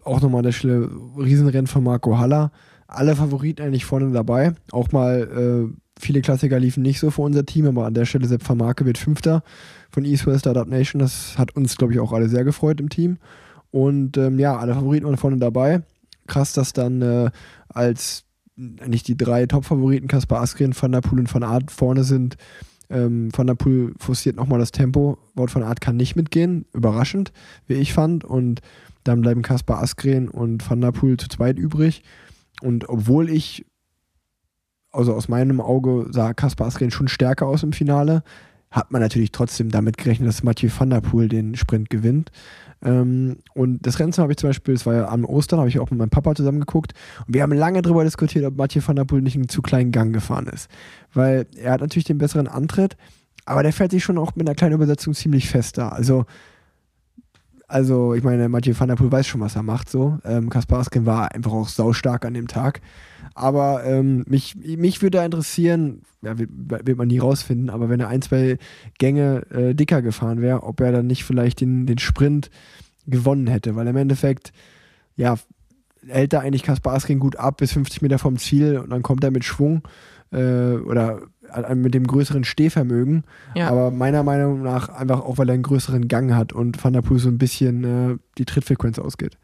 auch 0.03 0.21
nochmal 0.21 0.43
der 0.43 0.51
Stelle 0.51 0.89
Riesenrennen 1.17 1.67
von 1.67 1.83
Marco 1.83 2.17
Haller. 2.17 2.51
Alle 2.87 3.15
Favoriten 3.15 3.63
eigentlich 3.63 3.83
vorne 3.85 4.11
dabei. 4.11 4.53
Auch 4.71 4.91
mal 4.91 5.69
äh, 5.73 5.77
viele 5.99 6.21
Klassiker 6.21 6.59
liefen 6.59 6.83
nicht 6.83 6.99
so 6.99 7.11
für 7.11 7.23
unser 7.23 7.45
Team, 7.45 7.65
aber 7.67 7.85
an 7.85 7.93
der 7.93 8.05
Stelle 8.05 8.27
Sepp 8.27 8.47
van 8.47 8.57
Marke 8.59 8.85
wird 8.85 8.97
Fünfter 8.97 9.43
von 9.89 10.05
East 10.05 10.25
West 10.25 10.41
Startup 10.41 10.67
Nation. 10.67 10.99
Das 10.99 11.37
hat 11.37 11.55
uns, 11.55 11.75
glaube 11.77 11.93
ich, 11.93 11.99
auch 11.99 12.13
alle 12.13 12.29
sehr 12.29 12.43
gefreut 12.43 12.79
im 12.79 12.89
Team. 12.89 13.17
Und 13.71 14.17
ähm, 14.17 14.39
ja, 14.39 14.57
alle 14.57 14.73
Favoriten 14.73 15.05
waren 15.05 15.17
vorne 15.17 15.37
dabei. 15.37 15.81
Krass, 16.27 16.53
dass 16.53 16.73
dann 16.73 17.01
äh, 17.01 17.29
als 17.69 18.25
eigentlich 18.79 19.03
die 19.03 19.17
drei 19.17 19.45
Top-Favoriten, 19.45 20.07
Kaspar 20.07 20.41
Askren, 20.41 20.75
Van 20.79 20.91
der 20.91 21.01
Poel 21.01 21.19
und 21.19 21.33
Van 21.33 21.43
Aert 21.43 21.69
vorne 21.69 22.03
sind, 22.03 22.37
ähm, 22.89 23.29
Van 23.35 23.47
der 23.47 23.55
Poel 23.55 23.93
forciert 23.97 24.35
nochmal 24.35 24.59
das 24.59 24.71
Tempo. 24.71 25.17
Wout 25.35 25.53
van 25.53 25.63
Aert 25.63 25.81
kann 25.81 25.97
nicht 25.97 26.15
mitgehen. 26.15 26.65
Überraschend, 26.73 27.31
wie 27.67 27.73
ich 27.73 27.93
fand. 27.93 28.23
Und 28.23 28.61
dann 29.03 29.21
bleiben 29.21 29.41
Kaspar 29.41 29.81
Askren 29.81 30.29
und 30.29 30.67
Van 30.69 30.81
der 30.81 30.91
Poel 30.91 31.17
zu 31.17 31.27
zweit 31.27 31.57
übrig. 31.59 32.03
Und 32.61 32.89
obwohl 32.89 33.29
ich, 33.29 33.65
also 34.91 35.13
aus 35.13 35.27
meinem 35.27 35.61
Auge, 35.61 36.07
sah 36.11 36.33
Kaspar 36.33 36.67
Askren 36.67 36.91
schon 36.91 37.07
stärker 37.07 37.47
aus 37.47 37.63
im 37.63 37.73
Finale, 37.73 38.23
hat 38.71 38.91
man 38.91 39.01
natürlich 39.01 39.31
trotzdem 39.31 39.69
damit 39.69 39.97
gerechnet, 39.97 40.27
dass 40.27 40.43
Mathieu 40.43 40.69
van 40.75 40.89
der 40.89 41.01
Poel 41.01 41.29
den 41.29 41.55
Sprint 41.55 41.89
gewinnt. 41.89 42.31
Ähm, 42.83 43.37
und 43.53 43.85
das 43.85 43.99
Rennen 43.99 44.13
habe 44.13 44.31
ich 44.31 44.37
zum 44.37 44.49
Beispiel, 44.49 44.73
das 44.75 44.85
war 44.85 44.93
ja 44.93 45.07
am 45.07 45.25
Ostern, 45.25 45.59
habe 45.59 45.69
ich 45.69 45.79
auch 45.79 45.89
mit 45.89 45.99
meinem 45.99 46.09
Papa 46.09 46.35
zusammen 46.35 46.59
geguckt. 46.59 46.93
Und 47.25 47.33
wir 47.33 47.41
haben 47.43 47.53
lange 47.53 47.81
darüber 47.81 48.03
diskutiert, 48.03 48.45
ob 48.45 48.57
Mathieu 48.57 48.81
van 48.85 48.95
der 48.95 49.05
Poel 49.05 49.21
nicht 49.21 49.35
einen 49.35 49.49
zu 49.49 49.61
kleinen 49.61 49.91
Gang 49.91 50.13
gefahren 50.13 50.47
ist. 50.47 50.69
Weil 51.13 51.47
er 51.55 51.71
hat 51.71 51.81
natürlich 51.81 52.05
den 52.05 52.17
besseren 52.17 52.47
Antritt, 52.47 52.97
aber 53.45 53.63
der 53.63 53.73
fährt 53.73 53.91
sich 53.91 54.03
schon 54.03 54.17
auch 54.17 54.35
mit 54.35 54.47
einer 54.47 54.55
kleinen 54.55 54.75
Übersetzung 54.75 55.13
ziemlich 55.13 55.49
fest 55.49 55.77
da. 55.77 55.89
Also, 55.89 56.25
also 57.67 58.13
ich 58.13 58.23
meine, 58.23 58.47
Mathieu 58.47 58.73
van 58.77 58.87
der 58.87 58.95
Poel 58.95 59.11
weiß 59.11 59.27
schon, 59.27 59.41
was 59.41 59.55
er 59.55 59.63
macht. 59.63 59.89
So. 59.89 60.19
Ähm, 60.23 60.49
Kaspar 60.49 60.79
Askin 60.79 61.05
war 61.05 61.33
einfach 61.33 61.51
auch 61.51 61.67
saustark 61.67 62.25
an 62.25 62.33
dem 62.33 62.47
Tag. 62.47 62.81
Aber 63.35 63.83
ähm, 63.83 64.23
mich, 64.27 64.55
mich 64.55 65.01
würde 65.01 65.23
interessieren, 65.23 66.01
ja, 66.21 66.37
wird, 66.39 66.49
wird 66.51 66.97
man 66.97 67.07
nie 67.07 67.19
rausfinden, 67.19 67.69
aber 67.69 67.89
wenn 67.89 67.99
er 67.99 68.07
ein, 68.07 68.21
zwei 68.21 68.57
Gänge 68.97 69.45
äh, 69.51 69.75
dicker 69.75 70.01
gefahren 70.01 70.41
wäre, 70.41 70.63
ob 70.63 70.79
er 70.79 70.91
dann 70.91 71.07
nicht 71.07 71.25
vielleicht 71.25 71.61
den, 71.61 71.85
den 71.85 71.99
Sprint 71.99 72.49
gewonnen 73.05 73.47
hätte. 73.47 73.75
Weil 73.75 73.87
im 73.87 73.97
Endeffekt, 73.97 74.53
ja, 75.15 75.35
hält 76.07 76.33
da 76.33 76.39
eigentlich 76.39 76.63
Kaspar 76.63 76.95
Askin 76.95 77.19
gut 77.19 77.35
ab 77.35 77.57
bis 77.57 77.73
50 77.73 78.01
Meter 78.01 78.17
vom 78.17 78.37
Ziel 78.37 78.77
und 78.77 78.91
dann 78.91 79.03
kommt 79.03 79.23
er 79.23 79.31
mit 79.31 79.43
Schwung 79.43 79.83
äh, 80.31 80.73
oder 80.73 81.21
mit 81.75 81.93
dem 81.93 82.05
größeren 82.07 82.43
Stehvermögen. 82.43 83.23
Ja. 83.55 83.69
Aber 83.69 83.91
meiner 83.91 84.23
Meinung 84.23 84.61
nach 84.63 84.89
einfach 84.89 85.21
auch, 85.21 85.37
weil 85.37 85.49
er 85.49 85.53
einen 85.53 85.63
größeren 85.63 86.07
Gang 86.07 86.33
hat 86.33 86.53
und 86.53 86.83
Van 86.83 86.93
der 86.93 87.01
Poel 87.01 87.19
so 87.19 87.29
ein 87.29 87.37
bisschen 87.37 87.83
äh, 87.83 88.17
die 88.37 88.45
Trittfrequenz 88.45 88.99
ausgeht. 88.99 89.37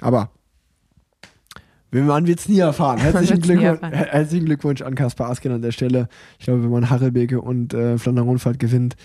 Aber 0.00 0.30
man 1.92 2.26
wird 2.26 2.40
es 2.40 2.48
nie 2.48 2.58
erfahren. 2.58 2.98
Herzlichen 3.00 3.40
Glückwunsch, 3.40 3.64
erfahren. 3.80 3.92
her- 3.92 4.06
herzlichen 4.10 4.46
Glückwunsch 4.46 4.82
an 4.82 4.94
Kaspar 4.94 5.30
Askin 5.30 5.52
an 5.52 5.62
der 5.62 5.72
Stelle. 5.72 6.08
Ich 6.38 6.44
glaube, 6.46 6.62
wenn 6.62 6.70
man 6.70 6.90
Harelbeke 6.90 7.40
und 7.40 7.72
äh, 7.74 7.96
Flandern 7.98 8.26
Rundfahrt 8.26 8.58
gewinnt, 8.58 8.96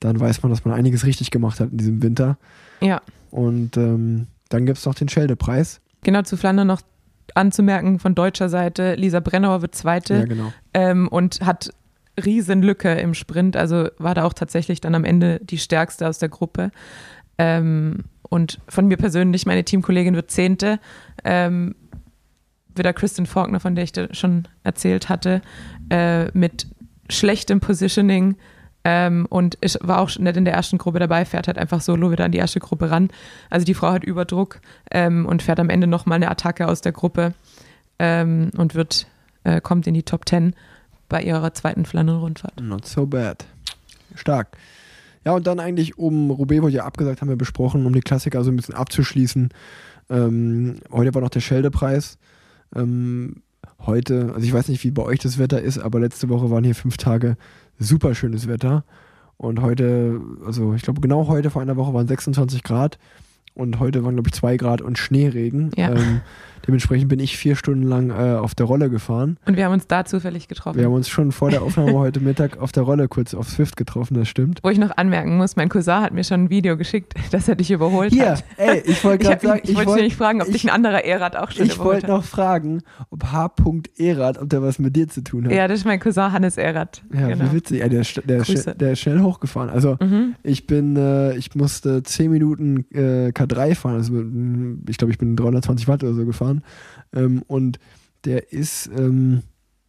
dann 0.00 0.18
weiß 0.18 0.42
man, 0.42 0.50
dass 0.50 0.64
man 0.64 0.74
einiges 0.74 1.04
richtig 1.04 1.30
gemacht 1.30 1.60
hat 1.60 1.70
in 1.70 1.76
diesem 1.78 2.02
Winter. 2.02 2.38
Ja, 2.80 3.02
Und 3.30 3.76
ähm, 3.76 4.26
dann 4.48 4.66
gibt 4.66 4.78
es 4.78 4.86
noch 4.86 4.94
den 4.94 5.08
Schelde-Preis. 5.08 5.80
genau 6.02 6.22
zu 6.22 6.36
Flandern 6.36 6.66
noch 6.66 6.80
anzumerken 7.36 7.98
von 7.98 8.14
deutscher 8.14 8.48
Seite, 8.48 8.94
Lisa 8.94 9.20
Brennauer 9.20 9.62
wird 9.62 9.74
Zweite. 9.74 10.14
Ja, 10.14 10.24
genau. 10.24 10.52
ähm, 10.74 11.08
und 11.08 11.40
hat 11.40 11.70
Riesenlücke 12.24 12.92
im 12.92 13.14
Sprint. 13.14 13.56
Also 13.56 13.88
war 13.98 14.14
da 14.14 14.24
auch 14.24 14.32
tatsächlich 14.32 14.80
dann 14.80 14.94
am 14.94 15.04
Ende 15.04 15.40
die 15.42 15.58
stärkste 15.58 16.08
aus 16.08 16.18
der 16.18 16.28
Gruppe. 16.28 16.70
Ähm, 17.38 18.04
und 18.22 18.60
von 18.68 18.86
mir 18.86 18.96
persönlich, 18.96 19.46
meine 19.46 19.64
Teamkollegin 19.64 20.14
wird 20.14 20.30
Zehnte. 20.30 20.78
Ähm, 21.24 21.74
wieder 22.74 22.92
Kristen 22.92 23.26
Faulkner, 23.26 23.60
von 23.60 23.74
der 23.74 23.84
ich 23.84 23.92
da 23.92 24.12
schon 24.14 24.46
erzählt 24.62 25.08
hatte, 25.08 25.42
äh, 25.90 26.26
mit 26.36 26.66
schlechtem 27.08 27.60
Positioning. 27.60 28.36
Ähm, 28.84 29.26
und 29.28 29.58
ich 29.60 29.78
war 29.82 30.00
auch 30.00 30.16
nicht 30.18 30.36
in 30.36 30.44
der 30.44 30.54
ersten 30.54 30.78
Gruppe 30.78 30.98
dabei, 30.98 31.24
fährt 31.24 31.48
halt 31.48 31.58
einfach 31.58 31.80
solo 31.80 32.10
wieder 32.10 32.24
an 32.24 32.32
die 32.32 32.38
erste 32.38 32.60
Gruppe 32.60 32.90
ran. 32.90 33.10
Also 33.50 33.66
die 33.66 33.74
Frau 33.74 33.92
hat 33.92 34.04
Überdruck 34.04 34.60
ähm, 34.90 35.26
und 35.26 35.42
fährt 35.42 35.60
am 35.60 35.68
Ende 35.68 35.86
nochmal 35.86 36.16
eine 36.16 36.30
Attacke 36.30 36.66
aus 36.66 36.80
der 36.80 36.92
Gruppe 36.92 37.34
ähm, 37.98 38.50
und 38.56 38.74
wird, 38.74 39.06
äh, 39.44 39.60
kommt 39.60 39.86
in 39.86 39.94
die 39.94 40.02
Top 40.02 40.28
10 40.28 40.54
bei 41.08 41.22
ihrer 41.22 41.52
zweiten 41.52 41.84
Flandern-Rundfahrt. 41.84 42.60
Not 42.60 42.86
so 42.86 43.06
bad. 43.06 43.44
Stark. 44.14 44.56
Ja, 45.24 45.32
und 45.32 45.46
dann 45.46 45.60
eigentlich 45.60 45.98
um 45.98 46.30
Roubaix 46.30 46.62
wurde 46.62 46.74
ja 46.74 46.84
abgesagt, 46.84 47.20
haben 47.20 47.28
wir 47.28 47.36
besprochen, 47.36 47.84
um 47.84 47.92
die 47.92 48.00
Klassiker 48.00 48.42
so 48.42 48.50
ein 48.50 48.56
bisschen 48.56 48.74
abzuschließen. 48.74 49.50
Ähm, 50.08 50.76
heute 50.90 51.14
war 51.14 51.20
noch 51.20 51.28
der 51.28 51.40
Scheldepreis. 51.40 52.18
Ähm, 52.74 53.42
heute, 53.84 54.32
also 54.34 54.46
ich 54.46 54.52
weiß 54.52 54.68
nicht, 54.68 54.82
wie 54.84 54.90
bei 54.90 55.02
euch 55.02 55.18
das 55.18 55.38
Wetter 55.38 55.60
ist, 55.60 55.78
aber 55.78 56.00
letzte 56.00 56.28
Woche 56.30 56.50
waren 56.50 56.64
hier 56.64 56.74
fünf 56.74 56.96
Tage 56.96 57.36
super 57.80 58.14
schönes 58.14 58.46
Wetter. 58.46 58.84
Und 59.36 59.60
heute, 59.62 60.20
also 60.44 60.74
ich 60.74 60.82
glaube 60.82 61.00
genau 61.00 61.26
heute 61.26 61.50
vor 61.50 61.62
einer 61.62 61.76
Woche 61.76 61.94
waren 61.94 62.06
26 62.06 62.62
Grad 62.62 62.98
und 63.54 63.78
heute 63.80 64.04
waren 64.04 64.14
glaube 64.14 64.28
ich 64.28 64.34
zwei 64.34 64.56
Grad 64.56 64.80
und 64.82 64.98
Schneeregen. 64.98 65.70
Ja. 65.76 65.90
Ähm, 65.92 66.20
dementsprechend 66.66 67.08
bin 67.08 67.20
ich 67.20 67.36
vier 67.38 67.56
Stunden 67.56 67.82
lang 67.82 68.10
äh, 68.10 68.36
auf 68.36 68.54
der 68.54 68.66
Rolle 68.66 68.90
gefahren. 68.90 69.38
Und 69.46 69.56
wir 69.56 69.64
haben 69.64 69.72
uns 69.72 69.86
da 69.86 70.04
zufällig 70.04 70.46
getroffen. 70.48 70.78
Wir 70.78 70.84
haben 70.86 70.92
uns 70.92 71.08
schon 71.08 71.32
vor 71.32 71.50
der 71.50 71.62
Aufnahme 71.62 71.92
heute 71.98 72.20
Mittag 72.20 72.58
auf 72.58 72.70
der 72.72 72.82
Rolle 72.84 73.08
kurz 73.08 73.34
auf 73.34 73.48
Swift 73.48 73.76
getroffen, 73.76 74.14
das 74.14 74.28
stimmt. 74.28 74.60
Wo 74.62 74.68
ich 74.68 74.78
noch 74.78 74.96
anmerken 74.96 75.36
muss, 75.36 75.56
mein 75.56 75.68
Cousin 75.68 76.00
hat 76.02 76.12
mir 76.12 76.22
schon 76.24 76.44
ein 76.44 76.50
Video 76.50 76.76
geschickt, 76.76 77.14
dass 77.32 77.48
er 77.48 77.56
dich 77.56 77.70
überholt 77.70 78.12
Hier, 78.12 78.32
hat. 78.32 78.44
ey, 78.56 78.82
ich 78.86 79.02
wollte 79.04 79.22
Ich, 79.24 79.28
gerade 79.30 79.46
sagen, 79.46 79.60
ich, 79.64 79.74
wollte 79.74 79.90
wollt- 79.90 80.00
dich 80.02 80.16
fragen, 80.16 80.40
ob 80.42 80.48
ich- 80.48 80.52
dich 80.54 80.64
ein 80.64 80.70
anderer 80.70 81.04
E-Rad 81.04 81.36
auch 81.36 81.50
schon 81.50 81.66
Ich 81.66 81.74
überholt 81.76 81.94
wollte 82.02 82.06
hat. 82.08 82.12
noch 82.16 82.24
fragen, 82.24 82.82
ob 83.10 83.24
H. 83.32 83.50
Erad, 83.96 84.38
ob 84.40 84.48
der 84.50 84.62
was 84.62 84.78
mit 84.78 84.94
dir 84.96 85.08
zu 85.08 85.22
tun 85.22 85.46
hat. 85.46 85.52
Ja, 85.52 85.66
das 85.68 85.80
ist 85.80 85.84
mein 85.86 85.98
Cousin 86.00 86.32
Hannes 86.32 86.56
Erad. 86.56 87.02
Ja, 87.12 87.28
genau. 87.28 87.46
wie 87.46 87.56
witzig. 87.56 87.80
Ja, 87.80 87.88
der, 87.88 88.00
ist- 88.02 88.20
der, 88.24 88.44
schnell- 88.44 88.74
der 88.74 88.92
ist 88.92 89.00
schnell 89.00 89.20
hochgefahren. 89.20 89.70
Also 89.70 89.96
Mhm. 90.00 90.34
ich 90.42 90.66
bin, 90.66 90.96
äh, 90.96 91.34
ich 91.36 91.54
musste 91.54 92.02
10 92.02 92.30
Minuten 92.30 92.84
äh, 92.92 93.32
K3 93.40 93.74
fahren. 93.74 93.94
Also 93.94 94.14
ich 94.88 94.98
glaube, 94.98 95.12
ich 95.12 95.18
bin 95.18 95.36
320 95.36 95.88
Watt 95.88 96.02
oder 96.02 96.14
so 96.14 96.26
gefahren. 96.26 96.62
Ähm, 97.12 97.42
und 97.46 97.78
der 98.24 98.52
ist 98.52 98.90
ähm, 98.96 99.42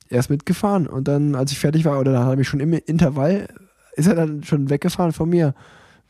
erst 0.09 0.29
mitgefahren. 0.29 0.87
Und 0.87 1.07
dann, 1.07 1.35
als 1.35 1.51
ich 1.51 1.59
fertig 1.59 1.85
war, 1.85 1.99
oder 1.99 2.11
da 2.11 2.23
habe 2.23 2.41
ich 2.41 2.47
schon 2.47 2.59
im 2.59 2.73
Intervall, 2.73 3.47
ist 3.95 4.07
er 4.07 4.15
dann 4.15 4.43
schon 4.43 4.69
weggefahren 4.69 5.11
von 5.11 5.29
mir. 5.29 5.53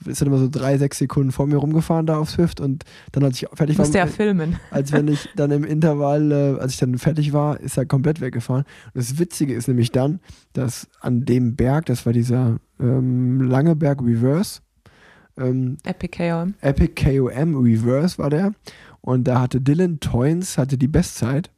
Ist 0.06 0.20
dann 0.20 0.30
immer 0.30 0.40
so 0.40 0.50
drei, 0.50 0.80
sechs 0.80 0.98
Sekunden 0.98 1.32
vor 1.32 1.46
mir 1.46 1.58
rumgefahren 1.58 2.08
da 2.08 2.18
auf 2.18 2.32
Swift 2.32 2.60
und 2.60 2.86
dann, 3.12 3.24
als 3.24 3.40
ich 3.40 3.48
fertig 3.54 3.78
war, 3.78 3.86
Musste 3.86 4.00
ja 4.00 4.08
filmen. 4.08 4.56
als 4.72 4.92
wenn 4.92 5.08
ich 5.08 5.30
dann 5.36 5.52
im 5.52 5.64
Intervall, 5.64 6.32
äh, 6.32 6.60
als 6.60 6.74
ich 6.74 6.80
dann 6.80 6.98
fertig 6.98 7.34
war, 7.34 7.60
ist 7.60 7.78
er 7.78 7.86
komplett 7.86 8.20
weggefahren. 8.20 8.64
Und 8.86 8.96
das 8.96 9.20
Witzige 9.20 9.54
ist 9.54 9.68
nämlich 9.68 9.92
dann, 9.92 10.20
dass 10.54 10.88
an 11.02 11.24
dem 11.26 11.56
Berg, 11.56 11.86
das 11.86 12.08
war 12.08 12.14
dieser 12.14 12.58
ähm, 12.80 13.42
lange 13.42 13.76
Berg 13.76 14.02
Reverse, 14.02 14.62
ähm, 15.38 15.78
Epic 15.84 16.18
KOM. 16.18 16.56
Epic 16.62 17.02
KOM 17.02 17.56
Reverse 17.56 18.18
war 18.18 18.30
der. 18.30 18.54
Und 19.02 19.28
da 19.28 19.42
hatte 19.42 19.62
Dylan 19.62 20.00
Toynes 20.00 20.58
hatte 20.58 20.78
die 20.78 20.88
Bestzeit. 20.88 21.50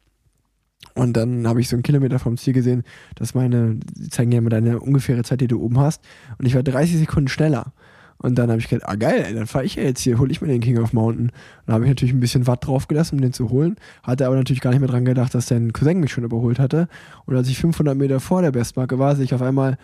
Und 0.94 1.16
dann 1.16 1.46
habe 1.46 1.60
ich 1.60 1.68
so 1.68 1.76
einen 1.76 1.82
Kilometer 1.82 2.18
vom 2.18 2.36
Ziel 2.36 2.52
gesehen, 2.52 2.84
dass 3.16 3.34
meine, 3.34 3.76
die 3.76 4.10
zeigen 4.10 4.32
ja 4.32 4.38
immer 4.38 4.50
deine 4.50 4.80
ungefähre 4.80 5.24
Zeit, 5.24 5.40
die 5.40 5.48
du 5.48 5.60
oben 5.60 5.78
hast. 5.78 6.02
Und 6.38 6.46
ich 6.46 6.54
war 6.54 6.62
30 6.62 6.98
Sekunden 6.98 7.28
schneller. 7.28 7.72
Und 8.18 8.36
dann 8.36 8.48
habe 8.48 8.60
ich 8.60 8.68
gedacht, 8.68 8.88
ah 8.88 8.94
geil, 8.94 9.24
ey, 9.26 9.34
dann 9.34 9.46
fahre 9.46 9.64
ich 9.64 9.74
ja 9.74 9.82
jetzt 9.82 10.00
hier, 10.00 10.18
hole 10.18 10.30
ich 10.30 10.40
mir 10.40 10.48
den 10.48 10.60
King 10.60 10.78
of 10.78 10.92
Mountain. 10.92 11.32
Dann 11.66 11.74
habe 11.74 11.84
ich 11.84 11.90
natürlich 11.90 12.14
ein 12.14 12.20
bisschen 12.20 12.46
Watt 12.46 12.66
draufgelassen, 12.66 13.18
um 13.18 13.22
den 13.22 13.32
zu 13.32 13.50
holen. 13.50 13.76
Hatte 14.02 14.26
aber 14.26 14.36
natürlich 14.36 14.62
gar 14.62 14.70
nicht 14.70 14.80
mehr 14.80 14.88
dran 14.88 15.04
gedacht, 15.04 15.34
dass 15.34 15.46
dein 15.46 15.72
Cousin 15.72 16.00
mich 16.00 16.12
schon 16.12 16.24
überholt 16.24 16.58
hatte. 16.58 16.88
Und 17.26 17.36
als 17.36 17.48
ich 17.48 17.58
500 17.58 17.96
Meter 17.96 18.20
vor 18.20 18.40
der 18.40 18.52
Bestmarke 18.52 18.98
war, 18.98 19.16
sehe 19.16 19.24
ich 19.24 19.34
auf 19.34 19.42
einmal, 19.42 19.76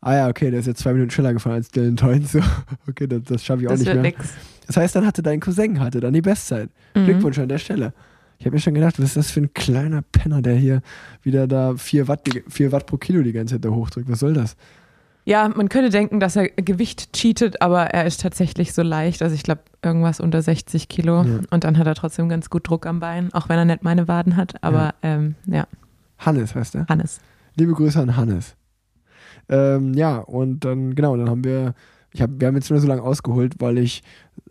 ah 0.00 0.14
ja, 0.14 0.28
okay, 0.28 0.50
der 0.50 0.60
ist 0.60 0.66
jetzt 0.66 0.80
zwei 0.80 0.92
Minuten 0.92 1.10
schneller 1.10 1.32
gefahren 1.32 1.54
als 1.54 1.70
Dylan 1.70 1.96
Toynes. 1.96 2.32
So, 2.32 2.40
okay, 2.88 3.06
das, 3.06 3.22
das 3.24 3.44
schaffe 3.44 3.62
ich 3.62 3.66
auch 3.68 3.72
Das 3.72 3.80
nicht 3.80 3.88
wird 3.88 4.02
mehr. 4.02 4.12
nix. 4.12 4.28
Das 4.66 4.76
heißt, 4.76 4.94
dann 4.96 5.06
hatte 5.06 5.22
dein 5.22 5.40
Cousin 5.40 5.80
hatte 5.80 6.00
dann 6.00 6.12
die 6.12 6.20
Bestzeit. 6.22 6.68
Mhm. 6.94 7.04
Glückwunsch 7.06 7.38
an 7.38 7.48
der 7.48 7.58
Stelle. 7.58 7.92
Ich 8.38 8.46
habe 8.46 8.54
mir 8.54 8.60
schon 8.60 8.74
gedacht, 8.74 8.98
was 8.98 9.06
ist 9.06 9.16
das 9.16 9.30
für 9.30 9.40
ein 9.40 9.52
kleiner 9.54 10.02
Penner, 10.12 10.42
der 10.42 10.54
hier 10.54 10.80
wieder 11.22 11.46
da 11.48 11.74
4 11.76 12.06
Watt, 12.06 12.26
die- 12.26 12.44
4 12.48 12.70
Watt 12.70 12.86
pro 12.86 12.96
Kilo 12.96 13.22
die 13.22 13.32
ganze 13.32 13.54
Zeit 13.56 13.64
da 13.64 13.70
hochdrückt. 13.70 14.08
Was 14.08 14.20
soll 14.20 14.34
das? 14.34 14.56
Ja, 15.24 15.46
man 15.48 15.68
könnte 15.68 15.90
denken, 15.90 16.20
dass 16.20 16.36
er 16.36 16.48
Gewicht 16.48 17.12
cheatet, 17.12 17.60
aber 17.60 17.86
er 17.86 18.06
ist 18.06 18.20
tatsächlich 18.22 18.72
so 18.72 18.82
leicht. 18.82 19.20
Also 19.22 19.34
ich 19.34 19.42
glaube, 19.42 19.62
irgendwas 19.82 20.20
unter 20.20 20.40
60 20.40 20.88
Kilo. 20.88 21.22
Ja. 21.24 21.40
Und 21.50 21.64
dann 21.64 21.76
hat 21.76 21.86
er 21.86 21.94
trotzdem 21.94 22.28
ganz 22.28 22.48
gut 22.48 22.66
Druck 22.68 22.86
am 22.86 23.00
Bein, 23.00 23.32
auch 23.34 23.48
wenn 23.48 23.58
er 23.58 23.64
nicht 23.64 23.82
meine 23.82 24.06
Waden 24.08 24.36
hat. 24.36 24.54
Aber 24.62 24.94
ja, 25.02 25.10
ähm, 25.14 25.34
ja 25.46 25.66
Hannes 26.18 26.54
heißt 26.54 26.76
er. 26.76 26.86
Hannes. 26.88 27.20
Liebe 27.56 27.72
Grüße 27.72 28.00
an 28.00 28.16
Hannes. 28.16 28.54
Ähm, 29.48 29.94
ja, 29.94 30.18
und 30.18 30.64
dann, 30.64 30.94
genau, 30.94 31.16
dann 31.16 31.30
haben 31.30 31.44
wir, 31.44 31.74
ich 32.12 32.22
hab, 32.22 32.30
wir 32.38 32.48
haben 32.48 32.54
jetzt 32.54 32.70
nur 32.70 32.80
so 32.80 32.86
lange 32.86 33.02
ausgeholt, 33.02 33.56
weil 33.58 33.78
ich 33.78 34.02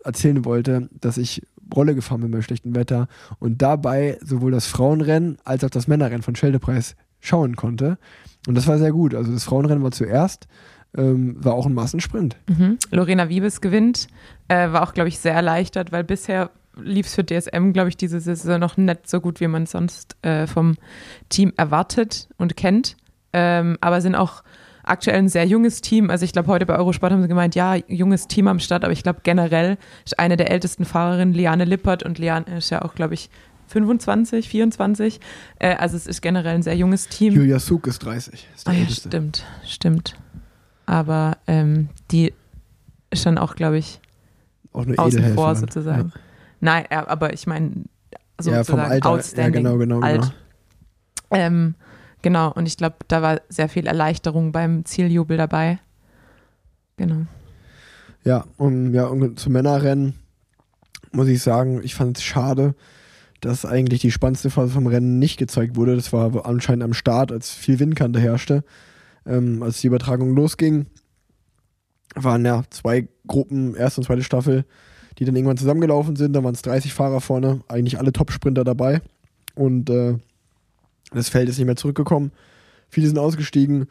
erzählen 0.04 0.44
wollte, 0.44 0.88
dass 1.00 1.18
ich 1.18 1.42
Rolle 1.74 1.94
gefahren 1.94 2.22
bin 2.22 2.30
bei 2.30 2.42
schlechtem 2.42 2.74
Wetter 2.74 3.08
und 3.38 3.60
dabei 3.62 4.18
sowohl 4.22 4.52
das 4.52 4.66
Frauenrennen 4.66 5.38
als 5.44 5.64
auch 5.64 5.70
das 5.70 5.86
Männerrennen 5.86 6.22
von 6.22 6.34
Scheldepreis 6.34 6.96
schauen 7.20 7.56
konnte. 7.56 7.98
Und 8.46 8.54
das 8.54 8.66
war 8.66 8.78
sehr 8.78 8.92
gut. 8.92 9.14
Also 9.14 9.32
das 9.32 9.44
Frauenrennen 9.44 9.82
war 9.82 9.90
zuerst, 9.90 10.46
ähm, 10.96 11.36
war 11.44 11.54
auch 11.54 11.66
ein 11.66 11.74
Massensprint. 11.74 12.36
Mhm. 12.48 12.78
Lorena 12.90 13.28
Wiebes 13.28 13.60
gewinnt, 13.60 14.08
äh, 14.48 14.72
war 14.72 14.82
auch, 14.82 14.94
glaube 14.94 15.08
ich, 15.08 15.18
sehr 15.18 15.34
erleichtert, 15.34 15.92
weil 15.92 16.04
bisher 16.04 16.50
lief 16.80 17.06
es 17.06 17.14
für 17.14 17.24
DSM, 17.24 17.72
glaube 17.72 17.88
ich, 17.88 17.96
diese 17.96 18.20
Saison 18.20 18.60
noch 18.60 18.76
nicht 18.76 19.08
so 19.08 19.20
gut, 19.20 19.40
wie 19.40 19.48
man 19.48 19.66
sonst 19.66 20.16
äh, 20.22 20.46
vom 20.46 20.76
Team 21.28 21.52
erwartet 21.56 22.28
und 22.38 22.56
kennt. 22.56 22.96
Ähm, 23.32 23.76
aber 23.80 24.00
sind 24.00 24.14
auch 24.14 24.42
aktuell 24.88 25.18
ein 25.18 25.28
sehr 25.28 25.44
junges 25.46 25.80
Team. 25.80 26.10
Also 26.10 26.24
ich 26.24 26.32
glaube, 26.32 26.48
heute 26.48 26.66
bei 26.66 26.76
Eurosport 26.76 27.12
haben 27.12 27.22
sie 27.22 27.28
gemeint, 27.28 27.54
ja, 27.54 27.76
junges 27.88 28.26
Team 28.28 28.48
am 28.48 28.58
Start, 28.58 28.84
aber 28.84 28.92
ich 28.92 29.02
glaube 29.02 29.20
generell 29.22 29.78
ist 30.04 30.18
eine 30.18 30.36
der 30.36 30.50
ältesten 30.50 30.84
Fahrerinnen 30.84 31.34
Liane 31.34 31.64
Lippert 31.64 32.02
und 32.02 32.18
Liane 32.18 32.58
ist 32.58 32.70
ja 32.70 32.82
auch, 32.82 32.94
glaube 32.94 33.14
ich, 33.14 33.30
25, 33.68 34.48
24. 34.48 35.20
Äh, 35.58 35.76
also 35.76 35.96
es 35.96 36.06
ist 36.06 36.22
generell 36.22 36.54
ein 36.54 36.62
sehr 36.62 36.76
junges 36.76 37.08
Team. 37.08 37.34
Julia 37.34 37.58
Suk 37.58 37.86
ist 37.86 38.00
30. 38.00 38.48
Ist 38.54 38.68
Ah 38.68 38.72
ja, 38.72 38.88
stimmt, 38.88 39.44
stimmt. 39.64 40.16
Aber 40.86 41.36
ähm, 41.46 41.90
die 42.10 42.32
ist 43.10 43.26
dann 43.26 43.38
auch, 43.38 43.54
glaube 43.56 43.78
ich, 43.78 44.00
Auch 44.72 44.86
eine 44.86 44.98
außen 44.98 45.34
vor 45.34 45.54
sozusagen. 45.54 46.12
Nein, 46.60 46.86
ja, 46.90 47.06
aber 47.06 47.32
ich 47.32 47.46
meine, 47.46 47.70
Ja. 48.40 48.52
ja, 48.52 48.64
vom 48.64 48.76
sozusagen 48.76 48.80
Alter. 48.90 49.08
Ja, 49.08 49.14
outstanding. 49.14 49.64
genau, 49.64 49.76
genau, 49.76 50.00
alt. 50.00 50.20
genau. 50.22 50.32
Ähm, 51.30 51.74
genau, 52.28 52.52
und 52.52 52.66
ich 52.66 52.76
glaube, 52.76 52.96
da 53.08 53.22
war 53.22 53.40
sehr 53.48 53.70
viel 53.70 53.86
Erleichterung 53.86 54.52
beim 54.52 54.84
Zieljubel 54.84 55.38
dabei. 55.38 55.78
Genau. 56.98 57.24
Ja, 58.22 58.44
und 58.58 58.92
ja, 58.92 59.06
und 59.06 59.40
zum 59.40 59.54
Männerrennen 59.54 60.12
muss 61.10 61.28
ich 61.28 61.42
sagen, 61.42 61.80
ich 61.82 61.94
fand 61.94 62.18
es 62.18 62.24
schade, 62.24 62.74
dass 63.40 63.64
eigentlich 63.64 64.02
die 64.02 64.10
spannendste 64.10 64.50
Phase 64.50 64.74
vom 64.74 64.86
Rennen 64.86 65.18
nicht 65.18 65.38
gezeigt 65.38 65.76
wurde. 65.76 65.96
Das 65.96 66.12
war 66.12 66.44
anscheinend 66.44 66.84
am 66.84 66.92
Start, 66.92 67.32
als 67.32 67.50
viel 67.54 67.78
Windkante 67.78 68.20
herrschte. 68.20 68.62
Ähm, 69.24 69.62
als 69.62 69.80
die 69.80 69.86
Übertragung 69.86 70.34
losging, 70.34 70.84
waren 72.14 72.44
ja 72.44 72.62
zwei 72.68 73.08
Gruppen, 73.26 73.74
erste 73.74 74.02
und 74.02 74.04
zweite 74.04 74.22
Staffel, 74.22 74.66
die 75.18 75.24
dann 75.24 75.34
irgendwann 75.34 75.56
zusammengelaufen 75.56 76.14
sind. 76.14 76.34
Da 76.34 76.44
waren 76.44 76.54
es 76.54 76.60
30 76.60 76.92
Fahrer 76.92 77.22
vorne, 77.22 77.60
eigentlich 77.68 77.98
alle 77.98 78.12
Top-Sprinter 78.12 78.64
dabei. 78.64 79.00
Und 79.54 79.88
äh, 79.88 80.18
das 81.12 81.28
Feld 81.28 81.48
ist 81.48 81.58
nicht 81.58 81.66
mehr 81.66 81.76
zurückgekommen. 81.76 82.32
Viele 82.88 83.06
sind 83.06 83.18
ausgestiegen. 83.18 83.88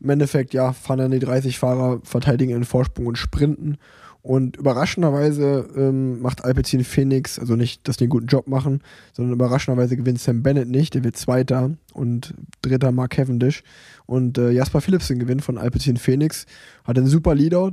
Im 0.00 0.10
Endeffekt, 0.10 0.54
ja, 0.54 0.72
fahren 0.72 0.98
dann 0.98 1.10
die 1.10 1.18
30 1.18 1.58
Fahrer, 1.58 2.00
verteidigen 2.04 2.50
ihren 2.50 2.64
Vorsprung 2.64 3.06
und 3.06 3.16
sprinten. 3.16 3.78
Und 4.24 4.56
überraschenderweise 4.56 5.68
ähm, 5.76 6.22
macht 6.22 6.44
Alpecin 6.44 6.82
Phoenix, 6.82 7.38
also 7.38 7.56
nicht, 7.56 7.86
dass 7.86 7.98
die 7.98 8.04
einen 8.04 8.10
guten 8.10 8.26
Job 8.26 8.48
machen, 8.48 8.80
sondern 9.12 9.34
überraschenderweise 9.34 9.98
gewinnt 9.98 10.18
Sam 10.18 10.42
Bennett 10.42 10.68
nicht. 10.68 10.94
Der 10.94 11.04
wird 11.04 11.16
Zweiter 11.16 11.76
und 11.92 12.32
Dritter 12.62 12.90
Mark 12.90 13.10
Cavendish. 13.10 13.62
Und 14.06 14.38
äh, 14.38 14.50
Jasper 14.50 14.80
Philipsen 14.80 15.18
gewinnt 15.18 15.44
von 15.44 15.58
Alpecin 15.58 15.98
Phoenix, 15.98 16.46
hat 16.84 16.96
einen 16.96 17.06
super 17.06 17.34
Leadout. 17.34 17.72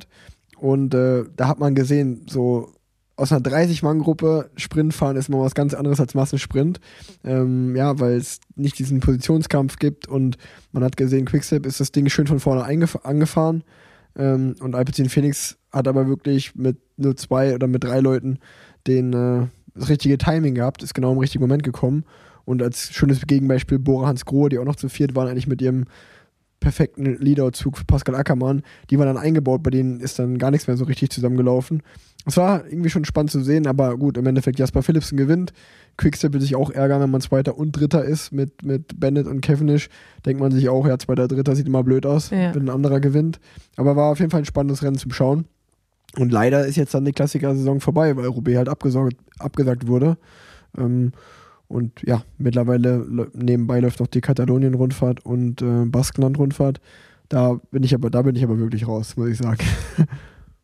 Und 0.58 0.94
äh, 0.94 1.24
da 1.38 1.48
hat 1.48 1.60
man 1.60 1.74
gesehen, 1.74 2.26
so 2.30 2.74
aus 3.16 3.32
einer 3.32 3.41
30-Mann-Gruppe 3.41 4.49
Sprint 4.55 4.93
fahren 4.93 5.16
ist 5.16 5.30
mal 5.30 5.41
was 5.41 5.53
ganz 5.53 5.74
anderes 5.74 5.99
als 5.99 6.14
Massensprint. 6.14 6.80
Ähm, 7.24 7.76
ja, 7.76 7.99
weil 7.99 8.14
es 8.14 8.39
nicht 8.55 8.80
diesen 8.80 8.99
Positionskampf 8.99 9.78
gibt 9.78 10.07
und 10.07 10.38
man 10.72 10.84
hat 10.84 10.97
gesehen, 10.97 11.26
Quickstep 11.26 11.66
ist 11.66 11.80
das 11.80 11.91
Ding 11.91 12.09
schön 12.09 12.28
von 12.28 12.39
vorne 12.39 12.64
angefahren. 12.64 13.64
Ähm, 14.16 14.55
und 14.59 14.76
Alpecin 14.76 15.09
Phoenix 15.09 15.57
hat 15.72 15.88
aber 15.88 16.07
wirklich 16.07 16.55
mit 16.55 16.78
nur 16.97 17.16
zwei 17.16 17.55
oder 17.55 17.68
mit 17.68 17.84
drei 17.84 17.99
Leuten 17.99 18.39
den, 18.88 19.14
äh, 19.14 19.47
das 19.74 19.89
richtige 19.89 20.18
Timing 20.18 20.55
gehabt, 20.55 20.84
ist 20.84 20.93
genau 20.93 21.12
im 21.12 21.20
richtigen 21.20 21.43
Moment 21.43 21.64
gekommen. 21.64 22.05
Und 22.43 22.62
als 22.62 22.91
schönes 22.91 23.22
Gegenbeispiel 23.28 23.80
Bora 23.80 24.07
Hans 24.07 24.26
Grohe, 24.26 24.49
die 24.49 24.57
auch 24.57 24.66
noch 24.66 24.76
zu 24.76 24.89
viert 24.89 25.16
waren, 25.16 25.28
eigentlich 25.28 25.47
mit 25.47 25.62
ihrem 25.62 25.86
perfekten 26.59 27.18
Leadout-Zug 27.20 27.78
für 27.78 27.86
Pascal 27.86 28.16
Ackermann. 28.16 28.62
Die 28.89 28.97
waren 28.97 29.07
dann 29.07 29.18
eingebaut, 29.18 29.64
bei 29.64 29.72
denen 29.72 29.99
ist 29.99 30.20
dann 30.20 30.38
gar 30.38 30.51
nichts 30.51 30.68
mehr 30.68 30.78
so 30.78 30.86
richtig 30.86 31.09
zusammengelaufen. 31.09 31.82
Es 32.26 32.38
war 32.38 32.65
irgendwie 32.67 32.89
schon 32.89 33.03
spannend 33.05 33.32
zu 33.32 33.41
sehen, 33.41 33.65
aber 33.65 33.97
gut, 33.97 34.17
im 34.17 34.26
Endeffekt 34.28 34.59
Jasper 34.59 34.84
Philipsen 34.84 35.17
gewinnt. 35.17 35.53
Quickstep 35.97 36.34
will 36.34 36.41
sich 36.41 36.55
auch 36.55 36.69
ärgern, 36.69 37.01
wenn 37.01 37.09
man 37.09 37.22
Zweiter 37.22 37.57
und 37.57 37.72
Dritter 37.72 38.03
ist 38.05 38.32
mit, 38.32 38.63
mit 38.63 38.99
Bennett 38.99 39.26
und 39.28 39.41
Cavendish. 39.41 39.89
Denkt 40.26 40.39
man 40.39 40.51
sich 40.51 40.69
auch, 40.69 40.88
ja, 40.88 40.97
Zweiter, 40.99 41.28
Dritter 41.28 41.55
sieht 41.55 41.67
immer 41.67 41.84
blöd 41.84 42.05
aus, 42.05 42.30
Ja. 42.30 42.53
wenn 42.53 42.63
ein 42.63 42.69
anderer 42.69 42.99
gewinnt. 42.99 43.39
Aber 43.76 43.95
war 43.95 44.11
auf 44.11 44.19
jeden 44.19 44.30
Fall 44.32 44.41
ein 44.41 44.45
spannendes 44.45 44.84
Rennen 44.84 44.97
zum 44.97 45.11
Schauen. 45.11 45.45
Und 46.17 46.32
leider 46.32 46.65
ist 46.65 46.76
jetzt 46.76 46.93
dann 46.93 47.05
die 47.05 47.11
Klassiker-Saison 47.11 47.80
vorbei, 47.80 48.15
weil 48.15 48.26
Roubaix 48.28 48.57
halt 48.57 48.69
abgesagt, 48.69 49.15
abgesagt 49.39 49.88
wurde. 49.88 50.17
Ähm, 50.78 51.13
und 51.67 52.01
ja, 52.05 52.22
mittlerweile 52.38 53.05
nebenbei 53.34 53.80
läuft 53.80 53.99
noch 53.99 54.07
die 54.07 54.22
Katalonien-Rundfahrt 54.22 55.26
und 55.26 55.61
äh, 55.61 55.86
Baskenland-Rundfahrt. 55.86 56.82
Da 57.30 57.59
bin 57.72 57.82
ich 57.84 57.93
aber, 57.95 58.09
da 58.09 58.22
bin 58.24 58.36
ich 58.36 58.43
aber 58.43 58.59
wirklich 58.59 58.88
raus, 58.88 59.17
muss 59.17 59.30
ich 59.30 59.38
sagen. 59.38 59.57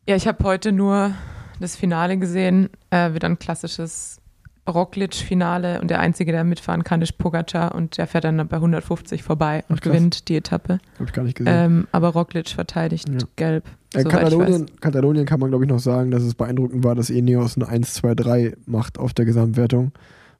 Ja, 0.08 0.16
ich 0.16 0.26
habe 0.26 0.42
heute 0.44 0.72
nur 0.72 1.12
das 1.60 1.76
Finale 1.76 2.16
gesehen. 2.18 2.70
Äh, 2.90 3.14
wieder 3.14 3.28
ein 3.28 3.38
klassisches 3.38 4.20
Roglic-Finale 4.68 5.80
und 5.80 5.88
der 5.88 6.00
Einzige, 6.00 6.32
der 6.32 6.44
mitfahren 6.44 6.84
kann, 6.84 7.00
ist 7.00 7.16
Pogacar 7.18 7.74
und 7.74 7.96
der 7.96 8.06
fährt 8.06 8.24
dann 8.24 8.46
bei 8.48 8.56
150 8.56 9.22
vorbei 9.22 9.64
und 9.68 9.78
Ach, 9.78 9.82
gewinnt 9.82 10.28
die 10.28 10.36
Etappe. 10.36 10.78
Habe 10.94 11.04
ich 11.06 11.12
gar 11.12 11.22
nicht 11.22 11.36
gesehen. 11.36 11.54
Ähm, 11.56 11.88
aber 11.90 12.08
Roglic 12.08 12.50
verteidigt 12.50 13.08
Ja. 13.08 13.18
gelb. 13.36 13.64
Äh. 13.94 14.04
Katalonien, 14.04 14.66
Katalonien 14.80 15.24
kann 15.24 15.40
man, 15.40 15.50
glaube 15.50 15.64
ich, 15.64 15.70
noch 15.70 15.78
sagen, 15.78 16.10
dass 16.10 16.22
es 16.22 16.34
beeindruckend 16.34 16.84
war, 16.84 16.94
dass 16.94 17.08
Ineos 17.08 17.56
ein 17.56 17.62
1, 17.62 17.94
2, 17.94 18.14
3 18.14 18.52
macht 18.66 18.98
auf 18.98 19.14
der 19.14 19.24
Gesamtwertung. 19.24 19.92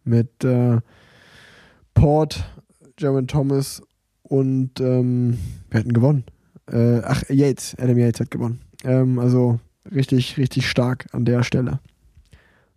Mit 0.04 0.44
äh, 0.44 0.78
Port, 1.94 2.44
German 2.96 3.26
Thomas 3.26 3.82
und 4.22 4.80
ähm, 4.80 5.38
wer 5.70 5.80
hat 5.80 5.86
denn 5.86 5.92
gewonnen? 5.94 6.24
Äh, 6.70 7.00
ach, 7.02 7.22
Yates, 7.30 7.74
Adam 7.78 7.96
Yates 7.96 8.20
hat 8.20 8.30
gewonnen. 8.30 8.60
Ähm, 8.84 9.18
also 9.18 9.58
richtig, 9.94 10.36
richtig 10.36 10.68
stark 10.68 11.06
an 11.12 11.24
der 11.24 11.42
Stelle. 11.42 11.80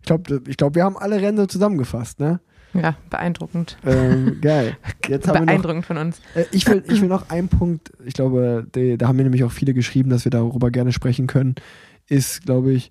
Ich 0.00 0.06
glaube, 0.06 0.42
ich 0.48 0.56
glaub, 0.56 0.74
wir 0.74 0.84
haben 0.84 0.96
alle 0.96 1.20
Rennen 1.20 1.48
zusammengefasst, 1.48 2.20
ne? 2.20 2.40
Ja, 2.74 2.96
beeindruckend. 3.10 3.76
Ähm, 3.84 4.38
geil. 4.42 4.76
Jetzt 5.06 5.28
haben 5.28 5.34
wir 5.34 5.40
noch, 5.40 5.46
Beeindruckend 5.46 5.86
von 5.86 5.98
uns. 5.98 6.20
äh, 6.34 6.44
ich, 6.52 6.66
will, 6.66 6.82
ich 6.88 7.00
will 7.00 7.08
noch 7.08 7.28
einen 7.30 7.48
Punkt, 7.48 7.92
ich 8.04 8.14
glaube, 8.14 8.66
die, 8.74 8.96
da 8.96 9.08
haben 9.08 9.16
mir 9.16 9.24
nämlich 9.24 9.44
auch 9.44 9.52
viele 9.52 9.74
geschrieben, 9.74 10.10
dass 10.10 10.24
wir 10.24 10.30
darüber 10.30 10.70
gerne 10.70 10.92
sprechen 10.92 11.26
können, 11.26 11.54
ist, 12.08 12.44
glaube 12.44 12.72
ich, 12.72 12.90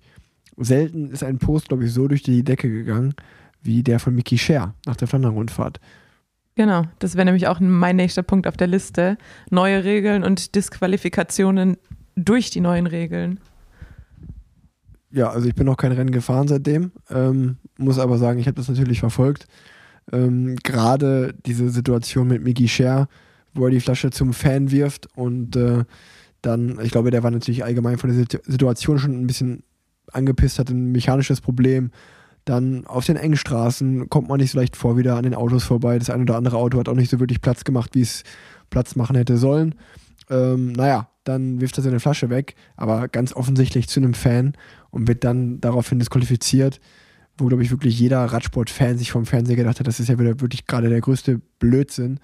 selten 0.56 1.10
ist 1.10 1.24
ein 1.24 1.38
Post, 1.38 1.68
glaube 1.68 1.84
ich, 1.84 1.92
so 1.92 2.08
durch 2.08 2.22
die 2.22 2.44
Decke 2.44 2.70
gegangen, 2.70 3.14
wie 3.62 3.82
der 3.82 3.98
von 3.98 4.14
Mickey 4.14 4.38
Scher 4.38 4.74
nach 4.86 4.96
der 4.96 5.08
Flandern-Rundfahrt. 5.08 5.80
Genau, 6.54 6.84
das 6.98 7.16
wäre 7.16 7.24
nämlich 7.24 7.46
auch 7.46 7.60
mein 7.60 7.96
nächster 7.96 8.22
Punkt 8.22 8.46
auf 8.46 8.56
der 8.56 8.66
Liste. 8.66 9.16
Neue 9.50 9.84
Regeln 9.84 10.22
und 10.22 10.54
Disqualifikationen 10.54 11.78
durch 12.14 12.50
die 12.50 12.60
neuen 12.60 12.86
Regeln. 12.86 13.40
Ja, 15.12 15.30
also 15.30 15.46
ich 15.46 15.54
bin 15.54 15.66
noch 15.66 15.76
kein 15.76 15.92
Rennen 15.92 16.10
gefahren 16.10 16.48
seitdem, 16.48 16.92
ähm, 17.10 17.58
muss 17.76 17.98
aber 17.98 18.16
sagen, 18.18 18.38
ich 18.38 18.46
habe 18.46 18.56
das 18.56 18.68
natürlich 18.68 19.00
verfolgt. 19.00 19.46
Ähm, 20.10 20.56
Gerade 20.62 21.34
diese 21.46 21.68
Situation 21.68 22.28
mit 22.28 22.42
Mickey 22.42 22.66
Scher, 22.66 23.08
wo 23.54 23.66
er 23.66 23.70
die 23.70 23.80
Flasche 23.80 24.10
zum 24.10 24.32
Fan 24.32 24.70
wirft 24.70 25.08
und 25.14 25.54
äh, 25.56 25.84
dann, 26.40 26.80
ich 26.82 26.90
glaube, 26.90 27.10
der 27.10 27.22
war 27.22 27.30
natürlich 27.30 27.62
allgemein 27.62 27.98
von 27.98 28.10
der 28.10 28.18
Situ- 28.18 28.40
Situation 28.44 28.98
schon 28.98 29.12
ein 29.20 29.26
bisschen 29.26 29.62
angepisst, 30.10 30.58
hat 30.58 30.70
ein 30.70 30.92
mechanisches 30.92 31.40
Problem. 31.40 31.90
Dann 32.44 32.86
auf 32.86 33.06
den 33.06 33.16
engen 33.16 33.36
Straßen 33.36 34.08
kommt 34.08 34.28
man 34.28 34.40
nicht 34.40 34.50
so 34.50 34.58
leicht 34.58 34.74
vor 34.76 34.96
wieder 34.96 35.16
an 35.16 35.22
den 35.22 35.34
Autos 35.34 35.62
vorbei. 35.62 35.98
Das 35.98 36.10
ein 36.10 36.22
oder 36.22 36.36
andere 36.36 36.56
Auto 36.56 36.78
hat 36.80 36.88
auch 36.88 36.94
nicht 36.96 37.10
so 37.10 37.20
wirklich 37.20 37.40
Platz 37.40 37.62
gemacht, 37.62 37.90
wie 37.94 38.00
es 38.00 38.24
Platz 38.70 38.96
machen 38.96 39.14
hätte 39.14 39.36
sollen. 39.36 39.76
Ähm, 40.28 40.72
naja, 40.72 41.08
dann 41.22 41.60
wirft 41.60 41.78
er 41.78 41.84
seine 41.84 42.00
Flasche 42.00 42.30
weg, 42.30 42.56
aber 42.76 43.06
ganz 43.06 43.32
offensichtlich 43.32 43.88
zu 43.88 44.00
einem 44.00 44.14
Fan 44.14 44.54
und 44.92 45.08
wird 45.08 45.24
dann 45.24 45.60
daraufhin 45.60 45.98
disqualifiziert, 45.98 46.80
wo, 47.36 47.46
glaube 47.46 47.64
ich, 47.64 47.70
wirklich 47.70 47.98
jeder 47.98 48.24
Radsport-Fan 48.24 48.98
sich 48.98 49.10
vom 49.10 49.26
Fernseher 49.26 49.56
gedacht 49.56 49.80
hat, 49.80 49.88
das 49.88 49.98
ist 49.98 50.08
ja 50.08 50.18
wieder 50.18 50.40
wirklich 50.40 50.66
gerade 50.66 50.88
der 50.88 51.00
größte 51.00 51.40
Blödsinn. 51.58 52.20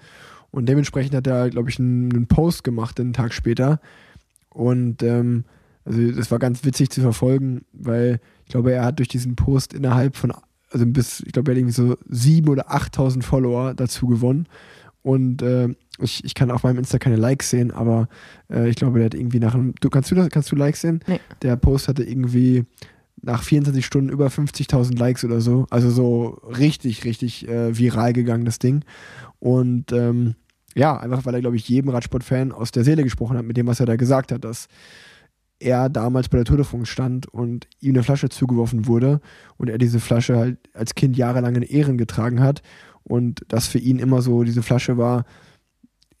Und 0.51 0.69
dementsprechend 0.69 1.13
hat 1.15 1.27
er, 1.27 1.49
glaube 1.49 1.69
ich, 1.69 1.79
einen, 1.79 2.27
Post 2.27 2.63
gemacht 2.63 2.99
einen 2.99 3.13
Tag 3.13 3.33
später. 3.33 3.81
Und 4.49 5.03
ähm, 5.03 5.43
also 5.83 6.11
das 6.11 6.31
war 6.31 6.39
ganz 6.39 6.63
witzig 6.63 6.91
zu 6.91 7.01
verfolgen, 7.01 7.65
weil 7.73 8.19
ich 8.45 8.51
glaube, 8.51 8.71
er 8.71 8.85
hat 8.85 8.99
durch 8.99 9.09
diesen 9.09 9.35
Post 9.35 9.73
innerhalb 9.73 10.15
von, 10.15 10.31
also 10.71 10.85
bis, 10.85 11.21
ich 11.21 11.33
glaube, 11.33 11.51
er 11.51 11.55
hat 11.55 11.59
irgendwie 11.59 11.73
so 11.73 11.97
sieben 12.07 12.49
oder 12.49 12.71
8.000 12.71 13.23
Follower 13.23 13.73
dazu 13.73 14.07
gewonnen. 14.07 14.47
Und 15.09 15.41
äh, 15.41 15.69
ich, 15.97 16.23
ich 16.23 16.35
kann 16.35 16.51
auf 16.51 16.61
meinem 16.61 16.77
Insta 16.77 16.99
keine 16.99 17.15
Likes 17.15 17.49
sehen, 17.49 17.71
aber 17.71 18.07
äh, 18.47 18.69
ich 18.69 18.75
glaube, 18.75 18.99
der 18.99 19.07
hat 19.07 19.15
irgendwie 19.15 19.39
nach 19.39 19.55
einem. 19.55 19.73
Du, 19.81 19.89
kannst, 19.89 20.11
du 20.11 20.15
das, 20.15 20.29
kannst 20.29 20.51
du 20.51 20.55
Likes 20.55 20.81
sehen? 20.81 20.99
Nee. 21.07 21.19
Der 21.41 21.55
Post 21.55 21.87
hatte 21.87 22.03
irgendwie 22.03 22.65
nach 23.19 23.41
24 23.41 23.83
Stunden 23.83 24.09
über 24.09 24.27
50.000 24.27 24.99
Likes 24.99 25.25
oder 25.25 25.41
so. 25.41 25.65
Also 25.71 25.89
so 25.89 26.39
richtig, 26.47 27.05
richtig 27.05 27.49
äh, 27.49 27.75
viral 27.75 28.13
gegangen, 28.13 28.45
das 28.45 28.59
Ding. 28.59 28.85
Und 29.39 29.91
ähm, 29.93 30.35
ja, 30.75 30.95
einfach 30.95 31.25
weil 31.25 31.33
er, 31.33 31.41
glaube 31.41 31.55
ich, 31.55 31.67
jedem 31.67 31.89
Radsportfan 31.89 32.51
aus 32.51 32.71
der 32.71 32.83
Seele 32.83 33.03
gesprochen 33.03 33.35
hat 33.35 33.45
mit 33.45 33.57
dem, 33.57 33.65
was 33.65 33.79
er 33.79 33.87
da 33.87 33.95
gesagt 33.95 34.31
hat, 34.31 34.45
dass 34.45 34.67
er 35.57 35.89
damals 35.89 36.29
bei 36.29 36.37
der 36.37 36.45
Tour 36.45 36.57
de 36.57 36.65
France 36.67 36.91
stand 36.91 37.25
und 37.27 37.67
ihm 37.79 37.95
eine 37.95 38.03
Flasche 38.03 38.29
zugeworfen 38.29 38.85
wurde 38.85 39.21
und 39.57 39.69
er 39.69 39.79
diese 39.79 39.99
Flasche 39.99 40.37
halt 40.37 40.59
als 40.75 40.93
Kind 40.93 41.17
jahrelang 41.17 41.55
in 41.55 41.63
Ehren 41.63 41.97
getragen 41.97 42.41
hat 42.41 42.61
und 43.09 43.43
das 43.49 43.67
für 43.67 43.79
ihn 43.79 43.99
immer 43.99 44.21
so, 44.21 44.43
diese 44.43 44.63
Flasche 44.63 44.97
war 44.97 45.25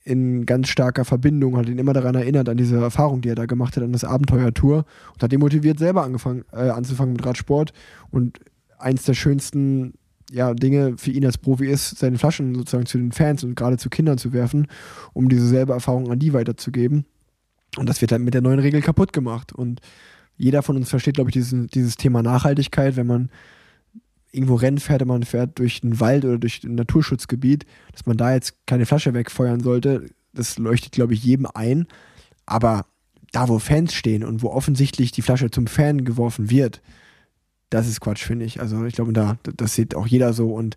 in 0.03 0.45
ganz 0.47 0.69
starker 0.69 1.05
Verbindung, 1.05 1.55
hat 1.55 1.69
ihn 1.69 1.77
immer 1.77 1.93
daran 1.93 2.15
erinnert, 2.15 2.49
an 2.49 2.57
diese 2.57 2.77
Erfahrung, 2.77 3.21
die 3.21 3.29
er 3.29 3.35
da 3.35 3.45
gemacht 3.45 3.77
hat, 3.77 3.83
an 3.83 3.93
das 3.93 4.03
Abenteuer-Tour 4.03 4.85
und 5.13 5.23
hat 5.23 5.31
ihn 5.31 5.39
motiviert, 5.39 5.77
selber 5.77 6.03
angefangen, 6.03 6.45
äh, 6.51 6.69
anzufangen 6.69 7.13
mit 7.13 7.25
Radsport 7.25 7.73
und 8.09 8.39
eins 8.79 9.03
der 9.03 9.13
schönsten 9.13 9.93
ja, 10.31 10.53
Dinge 10.53 10.95
für 10.97 11.11
ihn 11.11 11.25
als 11.25 11.37
Profi 11.37 11.67
ist, 11.67 11.99
seine 11.99 12.17
Flaschen 12.17 12.55
sozusagen 12.55 12.87
zu 12.87 12.97
den 12.97 13.11
Fans 13.11 13.43
und 13.43 13.55
gerade 13.55 13.77
zu 13.77 13.89
Kindern 13.89 14.17
zu 14.17 14.33
werfen, 14.33 14.67
um 15.13 15.29
diese 15.29 15.47
selbe 15.47 15.73
Erfahrung 15.73 16.11
an 16.11 16.19
die 16.19 16.33
weiterzugeben. 16.33 17.05
Und 17.77 17.87
das 17.87 18.01
wird 18.01 18.11
halt 18.11 18.23
mit 18.23 18.33
der 18.33 18.41
neuen 18.41 18.59
Regel 18.59 18.81
kaputt 18.81 19.13
gemacht. 19.13 19.53
Und 19.53 19.79
jeder 20.37 20.63
von 20.63 20.75
uns 20.75 20.89
versteht, 20.89 21.15
glaube 21.15 21.29
ich, 21.29 21.33
dieses, 21.33 21.67
dieses 21.67 21.97
Thema 21.97 22.23
Nachhaltigkeit, 22.23 22.95
wenn 22.95 23.07
man 23.07 23.29
irgendwo 24.31 24.55
Rennen 24.55 24.79
fährt, 24.79 25.05
man 25.05 25.23
fährt 25.23 25.59
durch 25.59 25.83
einen 25.83 25.99
Wald 25.99 26.25
oder 26.25 26.37
durch 26.37 26.63
ein 26.63 26.75
Naturschutzgebiet, 26.75 27.65
dass 27.91 28.05
man 28.05 28.17
da 28.17 28.33
jetzt 28.33 28.55
keine 28.65 28.85
Flasche 28.85 29.13
wegfeuern 29.13 29.61
sollte, 29.61 30.09
das 30.33 30.57
leuchtet, 30.57 30.91
glaube 30.91 31.13
ich, 31.13 31.23
jedem 31.23 31.47
ein. 31.53 31.87
Aber 32.45 32.85
da, 33.31 33.47
wo 33.47 33.59
Fans 33.59 33.93
stehen 33.93 34.23
und 34.23 34.41
wo 34.41 34.49
offensichtlich 34.49 35.11
die 35.11 35.21
Flasche 35.21 35.51
zum 35.51 35.67
Fan 35.67 36.05
geworfen 36.05 36.49
wird, 36.49 36.81
das 37.69 37.87
ist 37.87 38.01
Quatsch, 38.01 38.23
finde 38.23 38.45
ich. 38.45 38.59
Also 38.59 38.85
ich 38.85 38.95
glaube, 38.95 39.13
da, 39.13 39.37
das 39.43 39.75
sieht 39.75 39.95
auch 39.95 40.07
jeder 40.07 40.33
so. 40.33 40.53
Und 40.53 40.75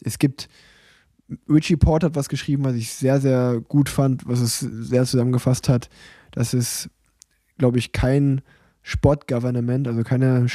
es 0.00 0.18
gibt, 0.18 0.48
Richie 1.48 1.76
Port 1.76 2.02
hat 2.02 2.16
was 2.16 2.28
geschrieben, 2.28 2.64
was 2.64 2.74
ich 2.74 2.92
sehr, 2.92 3.20
sehr 3.20 3.60
gut 3.68 3.88
fand, 3.88 4.26
was 4.26 4.40
es 4.40 4.58
sehr 4.60 5.04
zusammengefasst 5.04 5.68
hat. 5.68 5.88
dass 6.32 6.54
es, 6.54 6.90
glaube 7.58 7.78
ich, 7.78 7.92
kein 7.92 8.40
Sportgovernment, 8.82 9.86
also 9.86 10.02
keine, 10.02 10.46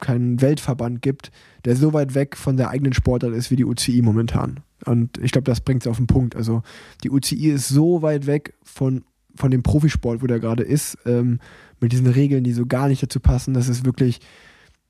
kein 0.00 0.40
Weltverband 0.40 1.02
gibt, 1.02 1.30
der 1.64 1.76
so 1.76 1.92
weit 1.92 2.14
weg 2.14 2.36
von 2.36 2.56
der 2.56 2.70
eigenen 2.70 2.92
Sportart 2.92 3.32
ist 3.32 3.50
wie 3.50 3.56
die 3.56 3.64
UCI 3.64 4.02
momentan. 4.02 4.60
Und 4.84 5.18
ich 5.18 5.32
glaube, 5.32 5.44
das 5.44 5.60
bringt 5.60 5.82
es 5.82 5.86
auf 5.86 5.96
den 5.96 6.06
Punkt. 6.06 6.36
Also 6.36 6.62
die 7.04 7.10
UCI 7.10 7.50
ist 7.50 7.68
so 7.68 8.02
weit 8.02 8.26
weg 8.26 8.54
von, 8.62 9.04
von 9.36 9.50
dem 9.50 9.62
Profisport, 9.62 10.22
wo 10.22 10.26
der 10.26 10.40
gerade 10.40 10.64
ist, 10.64 10.98
ähm, 11.06 11.38
mit 11.80 11.92
diesen 11.92 12.06
Regeln, 12.06 12.44
die 12.44 12.52
so 12.52 12.66
gar 12.66 12.88
nicht 12.88 13.02
dazu 13.02 13.20
passen, 13.20 13.54
dass 13.54 13.68
es 13.68 13.84
wirklich 13.84 14.20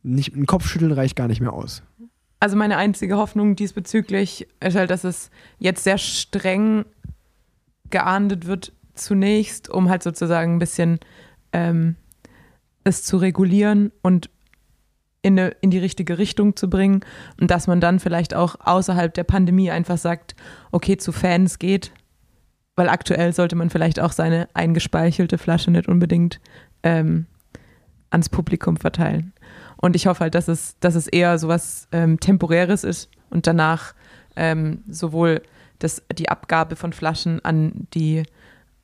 nicht, 0.03 0.35
ein 0.35 0.47
Kopfschütteln 0.47 0.93
reicht 0.93 1.17
gar 1.17 1.29
nicht 1.29 1.41
mehr 1.41 1.53
aus. 1.53 1.83
Also 2.41 2.57
meine 2.57 2.77
einzige 2.77 3.17
Hoffnung 3.17 3.57
diesbezüglich 3.57 4.47
ist 4.61 4.77
halt, 4.77 4.91
dass 4.91 5.05
es 5.05 5.31
jetzt 5.59 5.85
sehr 5.85 5.99
streng 5.99 6.85
geahndet 7.91 8.47
wird 8.47 8.73
zunächst, 8.95 9.69
um 9.69 9.89
halt 9.89 10.03
sozusagen 10.03 10.55
ein 10.55 10.59
bisschen 10.59 10.99
ähm, 11.53 11.97
es 12.87 13.03
zu 13.03 13.17
regulieren 13.17 13.91
und 14.01 14.31
in, 15.21 15.39
eine, 15.39 15.49
in 15.61 15.71
die 15.71 15.79
richtige 15.79 16.19
Richtung 16.19 16.55
zu 16.55 16.71
bringen 16.71 17.01
und 17.41 17.51
dass 17.51 17.67
man 17.67 17.81
dann 17.81 17.99
vielleicht 17.99 18.33
auch 18.33 18.55
außerhalb 18.61 19.13
der 19.13 19.25
Pandemie 19.25 19.71
einfach 19.71 19.99
sagt, 19.99 20.37
okay, 20.71 20.97
zu 20.97 21.11
Fans 21.11 21.59
geht, 21.59 21.91
weil 22.77 22.89
aktuell 22.89 23.33
sollte 23.33 23.57
man 23.57 23.71
vielleicht 23.71 23.99
auch 23.99 24.13
seine 24.13 24.49
eingespeichelte 24.55 25.37
Flasche 25.37 25.73
nicht 25.73 25.89
unbedingt 25.89 26.41
ähm, 26.85 27.27
ans 28.11 28.29
Publikum 28.29 28.77
verteilen. 28.77 29.33
Und 29.77 29.97
ich 29.97 30.07
hoffe 30.07 30.21
halt, 30.21 30.37
dass 30.37 30.47
es, 30.47 30.79
dass 30.79 30.95
es 30.95 31.09
eher 31.09 31.39
so 31.39 31.49
was 31.49 31.89
ähm, 31.91 32.21
Temporäres 32.21 32.85
ist 32.85 33.11
und 33.31 33.49
danach 33.49 33.95
ähm, 34.37 34.85
sowohl 34.89 35.43
das, 35.81 36.05
die 36.17 36.29
Abgabe 36.29 36.77
von 36.77 36.93
Flaschen 36.93 37.45
an 37.45 37.89
die, 37.95 38.23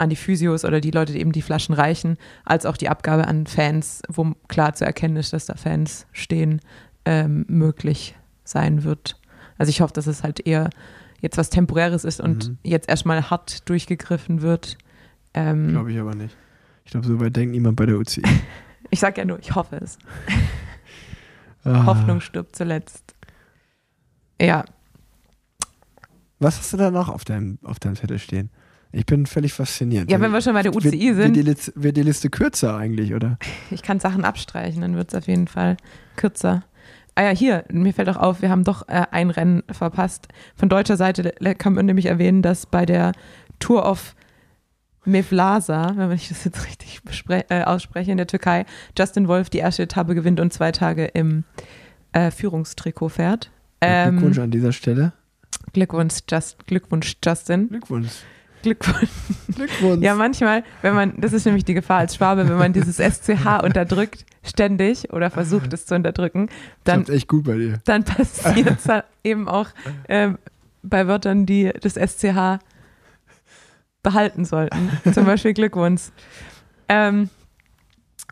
an 0.03 0.11
die 0.11 0.17
Physios 0.17 0.65
oder 0.65 0.81
die 0.81 0.91
Leute, 0.91 1.13
die 1.13 1.21
eben 1.21 1.33
die 1.33 1.43
Flaschen 1.43 1.75
reichen, 1.75 2.17
als 2.45 2.67
auch 2.67 2.77
die 2.77 2.89
Abgabe 2.89 3.27
an 3.27 3.47
Fans, 3.47 4.03
wo 4.09 4.33
klar 4.49 4.75
zu 4.75 4.85
erkennen 4.85 5.17
ist, 5.17 5.33
dass 5.33 5.47
da 5.47 5.55
Fans 5.55 6.07
stehen, 6.13 6.61
ähm, 7.05 7.45
möglich 7.49 8.15
sein 8.45 8.85
wird. 8.85 9.19
Also 9.59 9.71
ich 9.71 9.81
hoffe, 9.81 9.93
dass 9.95 10.07
es 10.07 10.23
halt 10.23 10.47
eher 10.47 10.71
jetzt 11.21 11.39
was 11.39 11.51
Temporäres 11.51 12.05
ist 12.05 12.21
und 12.21 12.49
Mhm. 12.49 12.59
jetzt 12.65 12.89
erstmal 12.89 13.31
hart 13.31 13.69
durchgegriffen 13.69 14.43
wird. 14.43 14.77
Ähm, 15.35 15.69
Glaube 15.69 15.93
ich 15.93 15.99
aber 15.99 16.15
nicht. 16.15 16.37
Ich 16.85 16.91
glaube, 16.91 17.07
so 17.07 17.21
weit 17.21 17.35
denkt 17.37 17.53
niemand 17.53 17.77
bei 17.77 17.87
der 17.87 17.97
UCI. 17.97 18.23
ich 18.91 18.99
sag 19.01 19.17
ja 19.19 19.25
nur, 19.25 19.39
ich 19.39 19.55
hoffe 19.55 19.77
es. 19.77 19.99
Ah. 21.65 21.87
Hoffnung 21.87 22.21
stirbt 22.21 22.57
zuletzt. 22.57 23.15
Ja, 24.41 24.65
Was 26.41 26.59
hast 26.59 26.73
du 26.73 26.77
da 26.77 26.91
noch 26.91 27.09
auf 27.09 27.25
deinem, 27.25 27.61
auf 27.63 27.79
deinem 27.79 27.95
Zettel 27.95 28.19
stehen? 28.19 28.51
Ich 28.93 29.07
bin 29.07 29.25
völlig 29.27 29.55
fasziniert. 29.55 30.11
ja, 30.11 30.21
wenn 30.21 30.33
wir 30.33 30.41
schon 30.43 30.53
bei 30.53 30.63
der 30.63 30.75
wird, 30.75 30.85
UCI 30.85 31.17
Wird 31.17 31.27
sind, 31.27 31.37
die, 31.37 31.43
Liste, 31.43 31.73
wird 31.75 31.97
die 31.97 32.03
Liste 32.03 32.29
kürzer 32.29 32.77
eigentlich, 32.77 33.15
oder? 33.15 33.39
ich 33.71 33.83
kann 33.83 34.01
Sachen 34.01 34.25
abstreichen, 34.25 34.83
dann 34.83 34.97
wird 34.97 35.09
es 35.09 35.15
auf 35.15 35.27
jeden 35.27 35.49
Fall 35.49 35.77
kürzer. 36.17 36.65
Ah 37.15 37.23
ja, 37.23 37.31
hier, 37.31 37.65
mir 37.71 37.93
fällt 37.93 38.09
auch 38.09 38.17
auf, 38.17 38.43
wir 38.43 38.51
haben 38.51 38.65
doch 38.65 38.89
äh, 38.89 39.07
ein 39.11 39.31
Rennen 39.31 39.63
verpasst. 39.71 40.29
Von 40.57 40.69
deutscher 40.69 40.97
Seite 40.97 41.35
kann 41.59 41.75
man 41.75 41.87
nämlich 41.87 42.07
erwähnen, 42.07 42.43
dass 42.43 42.67
bei 42.67 42.87
der 42.87 43.13
Tour 43.59 43.85
of 43.89 44.15
Mevlasa, 45.05 45.95
wenn 45.97 46.11
ich 46.13 46.29
das 46.29 46.45
jetzt 46.45 46.67
richtig 46.67 47.01
äh, 47.29 47.65
ausspreche, 47.65 48.11
in 48.11 48.17
der 48.17 48.27
Türkei, 48.27 48.65
Justin 48.97 49.29
Wolf 49.29 49.51
die 49.51 49.59
erste 49.59 49.83
Etappe 49.83 50.15
gewinnt 50.15 50.41
und 50.41 50.53
zwei 50.53 50.73
Tage 50.73 51.07
im 51.07 51.45
äh, 52.13 52.31
Führungstrikot 52.31 53.11
fährt. 53.11 53.51
Ähm, 53.81 54.17
Glückwunsch 54.17 54.39
an 54.39 54.51
dieser 54.51 54.73
Stelle. 54.73 55.13
Glückwunsch, 55.73 56.21
Just, 56.31 56.67
Glückwunsch, 56.67 57.17
Justin. 57.25 57.69
Glückwunsch. 57.69 58.11
Glückwunsch. 58.63 59.11
Glückwunsch. 59.55 60.03
Ja, 60.03 60.15
manchmal, 60.15 60.65
wenn 60.83 60.95
man, 60.95 61.21
das 61.21 61.33
ist 61.33 61.45
nämlich 61.45 61.65
die 61.65 61.75
Gefahr 61.75 61.99
als 61.99 62.17
Schwabe, 62.17 62.49
wenn 62.49 62.57
man 62.57 62.73
dieses 62.73 62.97
SCH 62.97 63.63
unterdrückt, 63.63 64.25
ständig 64.43 65.13
oder 65.13 65.31
versucht 65.31 65.73
es 65.73 65.87
zu 65.87 65.95
unterdrücken, 65.95 66.49
dann, 66.85 67.07
echt 67.07 67.29
gut 67.29 67.45
bei 67.45 67.57
dir. 67.57 67.79
dann 67.85 68.05
passiert 68.05 68.79
es 68.79 68.89
eben 69.25 69.49
auch 69.49 69.69
ähm, 70.09 70.39
bei 70.83 71.07
Wörtern, 71.07 71.47
die 71.47 71.71
das 71.81 71.95
SCH 71.95 72.59
behalten 74.03 74.45
sollten. 74.45 74.91
Zum 75.13 75.25
Beispiel 75.27 75.55
Glückwunsch. 75.55 76.11
Ähm, 76.89 77.31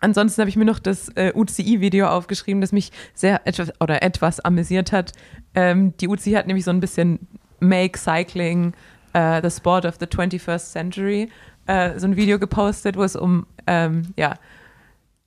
ansonsten 0.01 0.41
habe 0.41 0.49
ich 0.49 0.57
mir 0.57 0.65
noch 0.65 0.81
das 0.81 1.11
äh, 1.11 1.33
UCI-Video 1.35 2.09
aufgeschrieben, 2.09 2.61
das 2.61 2.73
mich 2.73 2.91
sehr 3.15 3.47
etwas 3.47 3.73
oder 3.81 4.03
etwas 4.03 4.41
amüsiert 4.41 4.93
hat. 4.93 5.13
Ähm, 5.55 5.97
die 5.99 6.09
UCI 6.09 6.33
hat 6.33 6.47
nämlich 6.47 6.65
so 6.65 6.71
ein 6.71 6.81
bisschen 6.81 7.29
Make 7.61 7.99
Cycling 7.99 8.73
äh, 9.13 9.41
the 9.43 9.51
Sport 9.51 9.85
of 9.85 9.97
the 9.99 10.07
21st 10.07 10.73
Century 10.73 11.29
äh, 11.67 11.99
so 11.99 12.07
ein 12.07 12.17
Video 12.17 12.39
gepostet, 12.39 12.97
wo 12.97 13.03
es 13.03 13.17
um 13.17 13.47
ähm, 13.67 14.13
ja, 14.17 14.35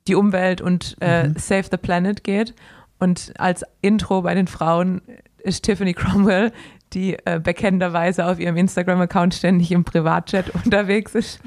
die 0.06 0.14
Umwelt 0.14 0.60
und 0.60 0.96
äh, 1.00 1.28
Mhm. 1.28 1.34
Save 1.38 1.64
the 1.70 1.76
Planet 1.76 2.24
geht. 2.24 2.54
Und 2.98 3.32
als 3.38 3.64
Intro 3.80 4.22
bei 4.22 4.34
den 4.34 4.46
Frauen 4.46 5.02
ist 5.38 5.64
Tiffany 5.64 5.94
Cromwell, 5.94 6.52
die 6.92 7.16
äh, 7.24 7.40
bekennenderweise 7.42 8.26
auf 8.26 8.38
ihrem 8.38 8.56
Instagram-Account 8.56 9.34
ständig 9.34 9.72
im 9.72 9.84
Privatjet 9.84 10.50
unterwegs 10.64 11.14
ist. 11.14 11.40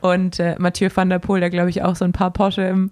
Und 0.00 0.40
äh, 0.40 0.56
Mathieu 0.58 0.90
van 0.92 1.08
der 1.08 1.20
Poel, 1.20 1.40
der 1.40 1.50
glaube 1.50 1.70
ich 1.70 1.82
auch 1.82 1.94
so 1.94 2.04
ein 2.04 2.12
paar 2.12 2.32
Porsche 2.32 2.62
im, 2.62 2.90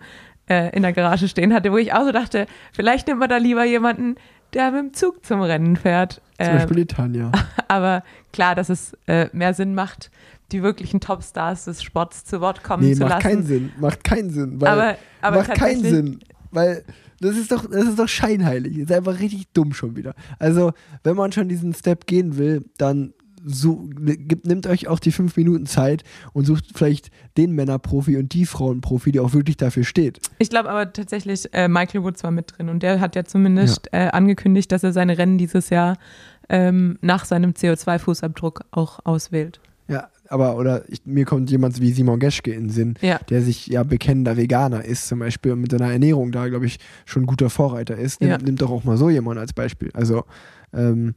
äh, 0.48 0.74
in 0.74 0.82
der 0.82 0.92
Garage 0.92 1.28
stehen 1.28 1.52
hatte, 1.52 1.72
wo 1.72 1.76
ich 1.76 1.92
auch 1.92 2.04
so 2.04 2.12
dachte, 2.12 2.46
vielleicht 2.72 3.08
nimmt 3.08 3.20
man 3.20 3.28
da 3.28 3.36
lieber 3.36 3.64
jemanden, 3.64 4.14
der 4.54 4.70
mit 4.70 4.80
dem 4.80 4.94
Zug 4.94 5.24
zum 5.24 5.40
Rennen 5.42 5.76
fährt. 5.76 6.20
Zum 6.38 6.46
Ähm, 6.48 6.56
Beispiel 6.58 6.86
Tanja. 6.86 7.32
aber 7.68 8.02
klar, 8.32 8.54
dass 8.54 8.68
es 8.68 8.96
äh, 9.06 9.28
mehr 9.32 9.54
Sinn 9.54 9.74
macht, 9.74 10.10
die 10.52 10.62
wirklichen 10.62 11.00
Topstars 11.00 11.66
des 11.66 11.82
Sports 11.82 12.24
zu 12.24 12.40
Wort 12.40 12.62
kommen 12.64 12.82
Nee, 12.84 12.94
zu 12.94 13.00
macht 13.02 13.10
lassen. 13.10 13.22
keinen 13.22 13.42
Sinn. 13.46 13.72
Macht 13.78 14.02
keinen 14.04 14.30
Sinn. 14.30 14.60
Weil 14.60 14.68
aber 14.68 14.96
aber 15.20 15.36
macht 15.38 15.54
keinen 15.54 15.82
Sinn. 15.82 16.20
Weil 16.50 16.84
das 17.20 17.36
ist 17.36 17.52
doch, 17.52 17.64
das 17.70 17.84
ist 17.84 17.98
doch 17.98 18.08
scheinheilig. 18.08 18.78
Ist 18.78 18.90
einfach 18.92 19.20
richtig 19.20 19.46
dumm 19.52 19.72
schon 19.74 19.94
wieder. 19.94 20.14
Also, 20.38 20.72
wenn 21.04 21.14
man 21.16 21.30
schon 21.32 21.48
diesen 21.48 21.74
Step 21.74 22.06
gehen 22.06 22.38
will, 22.38 22.64
dann 22.78 23.12
so, 23.44 23.88
gibt, 23.96 24.46
nimmt 24.46 24.66
euch 24.66 24.88
auch 24.88 24.98
die 24.98 25.12
fünf 25.12 25.36
Minuten 25.36 25.66
Zeit 25.66 26.04
und 26.32 26.44
sucht 26.44 26.66
vielleicht 26.74 27.10
den 27.36 27.52
Männerprofi 27.52 28.16
und 28.16 28.32
die 28.32 28.44
Frauenprofi, 28.46 29.12
die 29.12 29.20
auch 29.20 29.32
wirklich 29.32 29.56
dafür 29.56 29.84
steht. 29.84 30.20
Ich 30.38 30.50
glaube 30.50 30.68
aber 30.70 30.92
tatsächlich, 30.92 31.48
äh, 31.52 31.68
Michael 31.68 32.02
Woods 32.02 32.22
war 32.22 32.30
mit 32.30 32.54
drin 32.56 32.68
und 32.68 32.82
der 32.82 33.00
hat 33.00 33.16
ja 33.16 33.24
zumindest 33.24 33.88
äh, 33.92 34.08
angekündigt, 34.12 34.70
dass 34.72 34.82
er 34.84 34.92
seine 34.92 35.16
Rennen 35.18 35.38
dieses 35.38 35.70
Jahr 35.70 35.96
ähm, 36.48 36.98
nach 37.00 37.24
seinem 37.24 37.52
CO2-Fußabdruck 37.52 38.60
auch 38.70 39.00
auswählt. 39.04 39.60
Ja, 39.88 40.08
aber 40.28 40.56
oder 40.56 40.88
ich, 40.88 41.02
mir 41.04 41.24
kommt 41.24 41.50
jemand 41.50 41.80
wie 41.80 41.90
Simon 41.92 42.20
Geschke 42.20 42.52
in 42.52 42.64
den 42.64 42.70
Sinn, 42.70 42.94
Ja. 43.00 43.18
der 43.28 43.42
sich 43.42 43.66
ja 43.66 43.82
bekennender 43.82 44.36
Veganer 44.36 44.84
ist 44.84 45.08
zum 45.08 45.18
Beispiel 45.18 45.52
und 45.52 45.60
mit 45.62 45.72
seiner 45.72 45.90
Ernährung 45.92 46.30
da, 46.30 46.46
glaube 46.48 46.66
ich, 46.66 46.78
schon 47.06 47.24
ein 47.24 47.26
guter 47.26 47.50
Vorreiter 47.50 47.96
ist. 47.96 48.20
Nimm, 48.20 48.30
Ja. 48.30 48.38
Nimmt 48.38 48.62
doch 48.62 48.70
auch 48.70 48.84
mal 48.84 48.96
so 48.96 49.10
jemand 49.10 49.38
als 49.40 49.52
Beispiel. 49.52 49.90
Also, 49.94 50.24
ähm, 50.72 51.14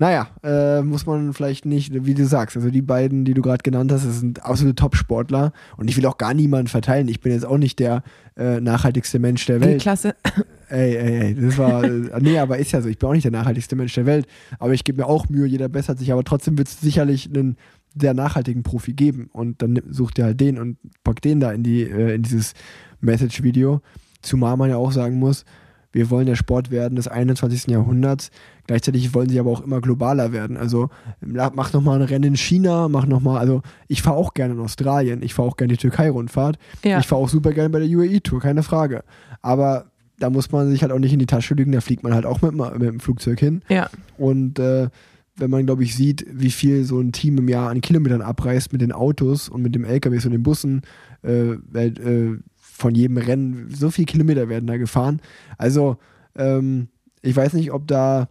naja, 0.00 0.28
äh, 0.42 0.80
muss 0.80 1.04
man 1.04 1.34
vielleicht 1.34 1.66
nicht, 1.66 2.06
wie 2.06 2.14
du 2.14 2.24
sagst, 2.24 2.56
also 2.56 2.70
die 2.70 2.80
beiden, 2.80 3.26
die 3.26 3.34
du 3.34 3.42
gerade 3.42 3.62
genannt 3.62 3.92
hast, 3.92 4.06
das 4.06 4.20
sind 4.20 4.42
absolute 4.42 4.74
Top-Sportler 4.74 5.52
und 5.76 5.90
ich 5.90 5.96
will 5.98 6.06
auch 6.06 6.16
gar 6.16 6.32
niemanden 6.32 6.68
verteilen. 6.68 7.06
Ich 7.08 7.20
bin 7.20 7.32
jetzt 7.32 7.44
auch 7.44 7.58
nicht 7.58 7.78
der 7.78 8.02
äh, 8.34 8.62
nachhaltigste 8.62 9.18
Mensch 9.18 9.44
der 9.44 9.60
Welt. 9.60 9.82
Klasse. 9.82 10.14
Ey, 10.70 10.94
ey, 10.94 11.18
ey, 11.18 11.34
das 11.34 11.58
war, 11.58 11.82
äh, 11.82 12.20
nee, 12.20 12.38
aber 12.38 12.58
ist 12.58 12.70
ja 12.70 12.80
so, 12.80 12.88
ich 12.88 12.96
bin 12.96 13.08
auch 13.08 13.12
nicht 13.12 13.24
der 13.24 13.32
nachhaltigste 13.32 13.74
Mensch 13.74 13.92
der 13.92 14.06
Welt, 14.06 14.28
aber 14.60 14.72
ich 14.72 14.84
gebe 14.84 15.02
mir 15.02 15.08
auch 15.08 15.28
Mühe, 15.28 15.44
jeder 15.44 15.68
bessert 15.68 15.98
sich, 15.98 16.12
aber 16.12 16.22
trotzdem 16.22 16.56
wird 16.58 16.68
es 16.68 16.80
sicherlich 16.80 17.28
einen 17.28 17.56
sehr 18.00 18.14
nachhaltigen 18.14 18.62
Profi 18.62 18.92
geben 18.92 19.28
und 19.32 19.62
dann 19.62 19.82
sucht 19.90 20.18
ihr 20.18 20.26
halt 20.26 20.40
den 20.40 20.60
und 20.60 20.76
packt 21.02 21.24
den 21.24 21.40
da 21.40 21.50
in, 21.50 21.64
die, 21.64 21.82
äh, 21.82 22.14
in 22.14 22.22
dieses 22.22 22.54
Message-Video, 23.00 23.80
zumal 24.22 24.56
man 24.56 24.70
ja 24.70 24.76
auch 24.76 24.92
sagen 24.92 25.18
muss, 25.18 25.44
wir 25.92 26.08
wollen 26.10 26.26
der 26.26 26.36
Sport 26.36 26.70
werden 26.70 26.96
des 26.96 27.08
21. 27.08 27.66
Jahrhunderts, 27.66 28.30
gleichzeitig 28.70 29.12
wollen 29.14 29.28
sie 29.28 29.40
aber 29.40 29.50
auch 29.50 29.62
immer 29.64 29.80
globaler 29.80 30.30
werden, 30.32 30.56
also 30.56 30.90
mach 31.20 31.72
nochmal 31.72 31.96
ein 32.00 32.06
Rennen 32.06 32.22
in 32.24 32.36
China, 32.36 32.88
mach 32.88 33.04
nochmal, 33.04 33.38
also 33.38 33.62
ich 33.88 34.00
fahre 34.00 34.16
auch 34.16 34.32
gerne 34.32 34.54
in 34.54 34.60
Australien, 34.60 35.22
ich 35.24 35.34
fahre 35.34 35.48
auch 35.48 35.56
gerne 35.56 35.72
die 35.72 35.76
Türkei-Rundfahrt, 35.78 36.56
Ja. 36.84 37.00
ich 37.00 37.06
fahre 37.08 37.20
auch 37.20 37.28
super 37.28 37.52
gerne 37.52 37.70
bei 37.70 37.80
der 37.80 37.88
UAE-Tour, 37.88 38.40
keine 38.40 38.62
Frage. 38.62 39.02
Aber 39.42 39.86
da 40.20 40.30
muss 40.30 40.52
man 40.52 40.70
sich 40.70 40.82
halt 40.82 40.92
auch 40.92 40.98
nicht 41.00 41.12
in 41.12 41.18
die 41.18 41.26
Tasche 41.26 41.54
lügen, 41.54 41.72
da 41.72 41.80
fliegt 41.80 42.04
man 42.04 42.14
halt 42.14 42.26
auch 42.26 42.42
mit, 42.42 42.52
dem- 42.52 42.58
mit 42.74 42.82
dem 42.82 43.00
Flugzeug 43.00 43.40
hin. 43.40 43.62
ja. 43.68 43.90
Und 44.18 44.58
äh, 44.60 44.88
wenn 45.36 45.50
man, 45.50 45.64
glaube 45.66 45.82
ich, 45.82 45.96
sieht, 45.96 46.26
wie 46.30 46.50
viel 46.50 46.84
so 46.84 47.00
ein 47.00 47.12
Team 47.12 47.38
im 47.38 47.48
Jahr 47.48 47.70
an 47.70 47.80
Kilometern 47.80 48.20
abreißt 48.22 48.72
mit 48.72 48.82
den 48.82 48.92
Autos 48.92 49.48
und 49.48 49.62
mit 49.62 49.74
dem 49.74 49.84
LKWs 49.84 50.26
und 50.26 50.32
den 50.32 50.42
Bussen, 50.42 50.82
äh, 51.24 51.52
äh, 51.54 52.38
von 52.60 52.94
jedem 52.94 53.16
Rennen, 53.16 53.66
so 53.74 53.90
viele 53.90 54.06
Kilometer 54.06 54.48
werden 54.48 54.66
da 54.66 54.76
gefahren. 54.76 55.20
Also, 55.58 55.96
ähm, 56.36 56.88
ich 57.22 57.34
weiß 57.34 57.54
nicht, 57.54 57.72
ob 57.72 57.86
da 57.88 58.28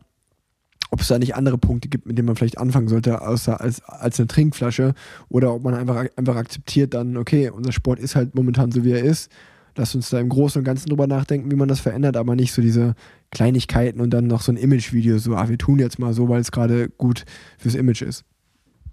ob 0.91 1.01
es 1.01 1.07
da 1.07 1.19
nicht 1.19 1.35
andere 1.35 1.57
Punkte 1.57 1.87
gibt, 1.87 2.05
mit 2.05 2.17
denen 2.17 2.25
man 2.25 2.35
vielleicht 2.35 2.57
anfangen 2.57 2.87
sollte, 2.87 3.21
außer 3.21 3.61
als, 3.61 3.83
als 3.83 4.19
eine 4.19 4.27
Trinkflasche, 4.27 4.93
oder 5.29 5.53
ob 5.53 5.63
man 5.63 5.73
einfach, 5.73 6.05
einfach 6.15 6.35
akzeptiert 6.35 6.93
dann, 6.93 7.17
okay, 7.17 7.49
unser 7.49 7.71
Sport 7.71 7.99
ist 7.99 8.15
halt 8.15 8.35
momentan 8.35 8.71
so, 8.71 8.83
wie 8.83 8.91
er 8.91 9.03
ist. 9.03 9.31
Lasst 9.75 9.95
uns 9.95 10.09
da 10.09 10.19
im 10.19 10.29
Großen 10.29 10.59
und 10.59 10.65
Ganzen 10.65 10.89
drüber 10.89 11.07
nachdenken, 11.07 11.51
wie 11.51 11.55
man 11.55 11.69
das 11.69 11.79
verändert, 11.79 12.17
aber 12.17 12.35
nicht 12.35 12.51
so 12.51 12.61
diese 12.61 12.95
Kleinigkeiten 13.31 14.01
und 14.01 14.09
dann 14.09 14.27
noch 14.27 14.41
so 14.41 14.51
ein 14.51 14.57
Imagevideo, 14.57 15.19
so, 15.19 15.35
ah, 15.35 15.47
wir 15.47 15.57
tun 15.57 15.79
jetzt 15.79 15.99
mal 15.99 16.13
so, 16.13 16.27
weil 16.27 16.41
es 16.41 16.51
gerade 16.51 16.89
gut 16.89 17.23
fürs 17.57 17.75
Image 17.75 18.01
ist. 18.01 18.25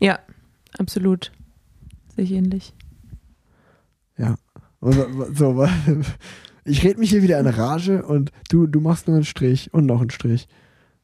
ja, 0.01 0.19
absolut. 0.79 1.33
Sehe 2.15 2.25
ich 2.25 2.33
ähnlich. 2.33 2.75
Ja. 4.19 4.37
So, 4.81 5.67
ich 6.65 6.85
rede 6.85 7.01
mich 7.01 7.11
hier 7.11 7.23
wieder 7.23 7.41
in 7.41 7.47
Rage 7.47 8.03
und 8.05 8.31
du, 8.51 8.67
du 8.67 8.81
machst 8.81 9.07
nur 9.07 9.17
einen 9.17 9.25
Strich 9.25 9.73
und 9.73 9.87
noch 9.87 10.01
einen 10.01 10.11
Strich. 10.11 10.47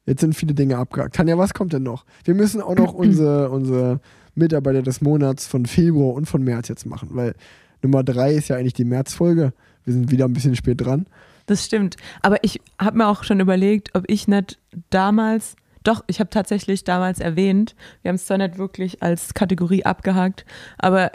Jetzt 0.06 0.20
sind 0.20 0.34
viele 0.34 0.54
Dinge 0.54 0.78
abgehakt. 0.78 1.14
Tanja, 1.14 1.38
was 1.38 1.54
kommt 1.54 1.72
denn 1.72 1.84
noch? 1.84 2.04
Wir 2.24 2.34
müssen 2.34 2.60
auch 2.60 2.74
noch 2.76 2.92
unsere, 2.94 3.50
unsere 3.50 4.00
Mitarbeiter 4.34 4.82
des 4.82 5.00
Monats 5.00 5.46
von 5.46 5.66
Februar 5.66 6.14
und 6.14 6.26
von 6.26 6.42
März 6.42 6.68
jetzt 6.68 6.86
machen, 6.86 7.10
weil 7.12 7.34
Nummer 7.82 8.02
drei 8.02 8.34
ist 8.34 8.48
ja 8.48 8.56
eigentlich 8.56 8.74
die 8.74 8.84
Märzfolge. 8.84 9.52
Wir 9.84 9.92
sind 9.92 10.10
wieder 10.10 10.26
ein 10.26 10.32
bisschen 10.32 10.56
spät 10.56 10.80
dran. 10.80 11.06
Das 11.46 11.64
stimmt. 11.64 11.96
Aber 12.22 12.42
ich 12.44 12.60
habe 12.78 12.98
mir 12.98 13.08
auch 13.08 13.24
schon 13.24 13.40
überlegt, 13.40 13.90
ob 13.94 14.04
ich 14.06 14.28
nicht 14.28 14.58
damals, 14.90 15.56
doch, 15.82 16.04
ich 16.06 16.20
habe 16.20 16.30
tatsächlich 16.30 16.84
damals 16.84 17.18
erwähnt, 17.18 17.74
wir 18.02 18.10
haben 18.10 18.16
es 18.16 18.26
zwar 18.26 18.38
nicht 18.38 18.58
wirklich 18.58 19.02
als 19.02 19.34
Kategorie 19.34 19.84
abgehakt, 19.84 20.44
aber 20.78 21.10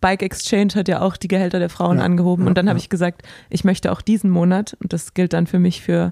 Bike 0.00 0.22
Exchange 0.22 0.74
hat 0.74 0.88
ja 0.88 1.02
auch 1.02 1.18
die 1.18 1.28
Gehälter 1.28 1.58
der 1.58 1.68
Frauen 1.68 1.98
Ja, 1.98 2.04
angehoben 2.04 2.44
ja, 2.44 2.48
und 2.48 2.58
dann 2.58 2.68
habe 2.68 2.78
ja. 2.78 2.82
ich 2.82 2.88
gesagt, 2.88 3.22
ich 3.50 3.62
möchte 3.64 3.92
auch 3.92 4.00
diesen 4.00 4.30
Monat, 4.30 4.76
und 4.80 4.92
das 4.92 5.12
gilt 5.12 5.34
dann 5.34 5.46
für 5.46 5.58
mich 5.58 5.82
für 5.82 6.10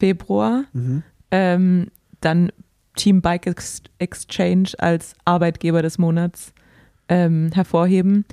Februar, 0.00 0.64
Mhm. 0.72 1.02
ähm, 1.30 1.86
dann 2.20 2.50
Team 2.96 3.22
Bike 3.22 3.46
Ex 3.46 3.82
Exchange 3.98 4.70
als 4.78 5.14
Arbeitgeber 5.24 5.80
des 5.82 5.96
Monats 5.98 6.52
ähm, 7.08 7.50
hervorheben. 7.54 8.24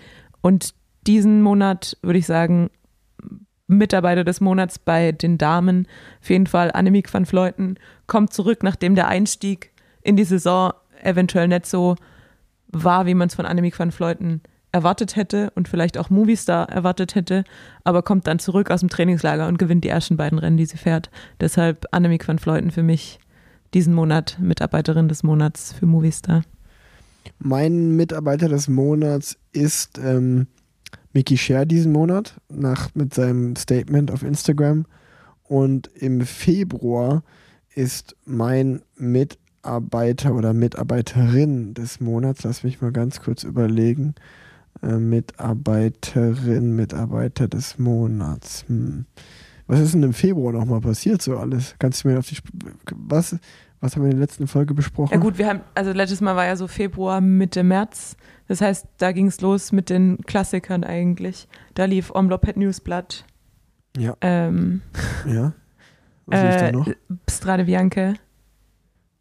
Und 0.41 0.73
diesen 1.05 1.41
Monat 1.41 1.97
würde 2.01 2.19
ich 2.19 2.25
sagen, 2.25 2.69
Mitarbeiter 3.67 4.23
des 4.23 4.39
Monats 4.41 4.79
bei 4.79 5.11
den 5.11 5.37
Damen, 5.37 5.87
auf 6.21 6.29
jeden 6.29 6.47
Fall 6.47 6.71
Annemiek 6.71 7.13
van 7.13 7.25
Vleuten, 7.25 7.75
kommt 8.07 8.33
zurück, 8.33 8.63
nachdem 8.63 8.95
der 8.95 9.07
Einstieg 9.09 9.71
in 10.01 10.15
die 10.15 10.23
Saison 10.23 10.71
eventuell 11.03 11.47
nicht 11.49 11.65
so 11.65 11.95
war, 12.69 13.05
wie 13.05 13.13
man 13.13 13.27
es 13.27 13.35
von 13.35 13.45
Annemiek 13.45 13.77
van 13.77 13.91
Vleuten 13.91 14.41
erwartet 14.71 15.15
hätte 15.15 15.51
und 15.55 15.67
vielleicht 15.67 15.97
auch 15.97 16.09
Movistar 16.09 16.69
erwartet 16.69 17.15
hätte, 17.15 17.43
aber 17.83 18.03
kommt 18.03 18.27
dann 18.27 18.39
zurück 18.39 18.69
aus 18.69 18.81
dem 18.81 18.89
Trainingslager 18.89 19.47
und 19.47 19.57
gewinnt 19.57 19.83
die 19.83 19.89
ersten 19.89 20.17
beiden 20.17 20.39
Rennen, 20.39 20.57
die 20.57 20.65
sie 20.65 20.77
fährt. 20.77 21.09
Deshalb 21.39 21.85
Annemiek 21.91 22.27
van 22.27 22.39
Vleuten 22.39 22.71
für 22.71 22.83
mich 22.83 23.19
diesen 23.73 23.93
Monat 23.93 24.37
Mitarbeiterin 24.39 25.07
des 25.07 25.23
Monats 25.23 25.73
für 25.73 25.85
Movistar. 25.85 26.43
Mein 27.39 27.95
Mitarbeiter 27.95 28.49
des 28.49 28.67
Monats 28.67 29.37
ist 29.51 29.97
ähm, 29.97 30.47
Mickey 31.13 31.37
Scher 31.37 31.65
diesen 31.65 31.91
Monat 31.91 32.39
nach, 32.49 32.93
mit 32.93 33.13
seinem 33.13 33.55
Statement 33.55 34.11
auf 34.11 34.23
Instagram. 34.23 34.85
Und 35.43 35.87
im 35.95 36.21
Februar 36.21 37.23
ist 37.73 38.15
mein 38.25 38.81
Mitarbeiter 38.95 40.33
oder 40.33 40.53
Mitarbeiterin 40.53 41.73
des 41.73 41.99
Monats, 41.99 42.43
lass 42.43 42.63
mich 42.63 42.81
mal 42.81 42.91
ganz 42.91 43.21
kurz 43.21 43.43
überlegen, 43.43 44.15
äh, 44.81 44.97
Mitarbeiterin, 44.97 46.75
Mitarbeiter 46.75 47.47
des 47.47 47.77
Monats. 47.77 48.65
Hm. 48.67 49.05
Was 49.67 49.79
ist 49.79 49.93
denn 49.93 50.03
im 50.03 50.13
Februar 50.13 50.53
nochmal 50.53 50.79
passiert 50.81 51.21
so 51.21 51.37
alles? 51.37 51.75
Kannst 51.79 52.03
du 52.03 52.07
mir 52.09 52.19
auf 52.19 52.27
die 52.27 52.35
Sp 52.39 52.47
was, 52.95 53.37
was 53.81 53.95
haben 53.95 54.03
wir 54.03 54.11
in 54.11 54.17
der 54.17 54.21
letzten 54.25 54.47
Folge 54.47 54.73
besprochen? 54.73 55.13
Ja 55.13 55.19
gut, 55.19 55.37
wir 55.37 55.47
haben, 55.47 55.61
also 55.75 55.91
letztes 55.91 56.21
Mal 56.21 56.35
war 56.35 56.45
ja 56.45 56.55
so 56.55 56.67
Februar, 56.67 57.19
Mitte 57.21 57.63
März 57.63 58.15
Das 58.47 58.61
heißt, 58.61 58.87
da 58.97 59.11
ging 59.11 59.27
es 59.27 59.41
los 59.41 59.71
mit 59.71 59.89
den 59.89 60.19
Klassikern 60.25 60.83
eigentlich. 60.83 61.47
Da 61.73 61.85
lief 61.85 62.11
Omlopet 62.15 62.57
Newsblatt, 62.57 63.25
Ja. 63.97 64.15
ähm, 64.21 64.81
Ja. 65.27 65.53
Was 66.27 66.41
lief 66.43 66.55
da 66.55 66.67
äh, 66.67 66.71
noch? 66.71 66.89
Strade 67.29 67.65
Bianche. 67.65 68.15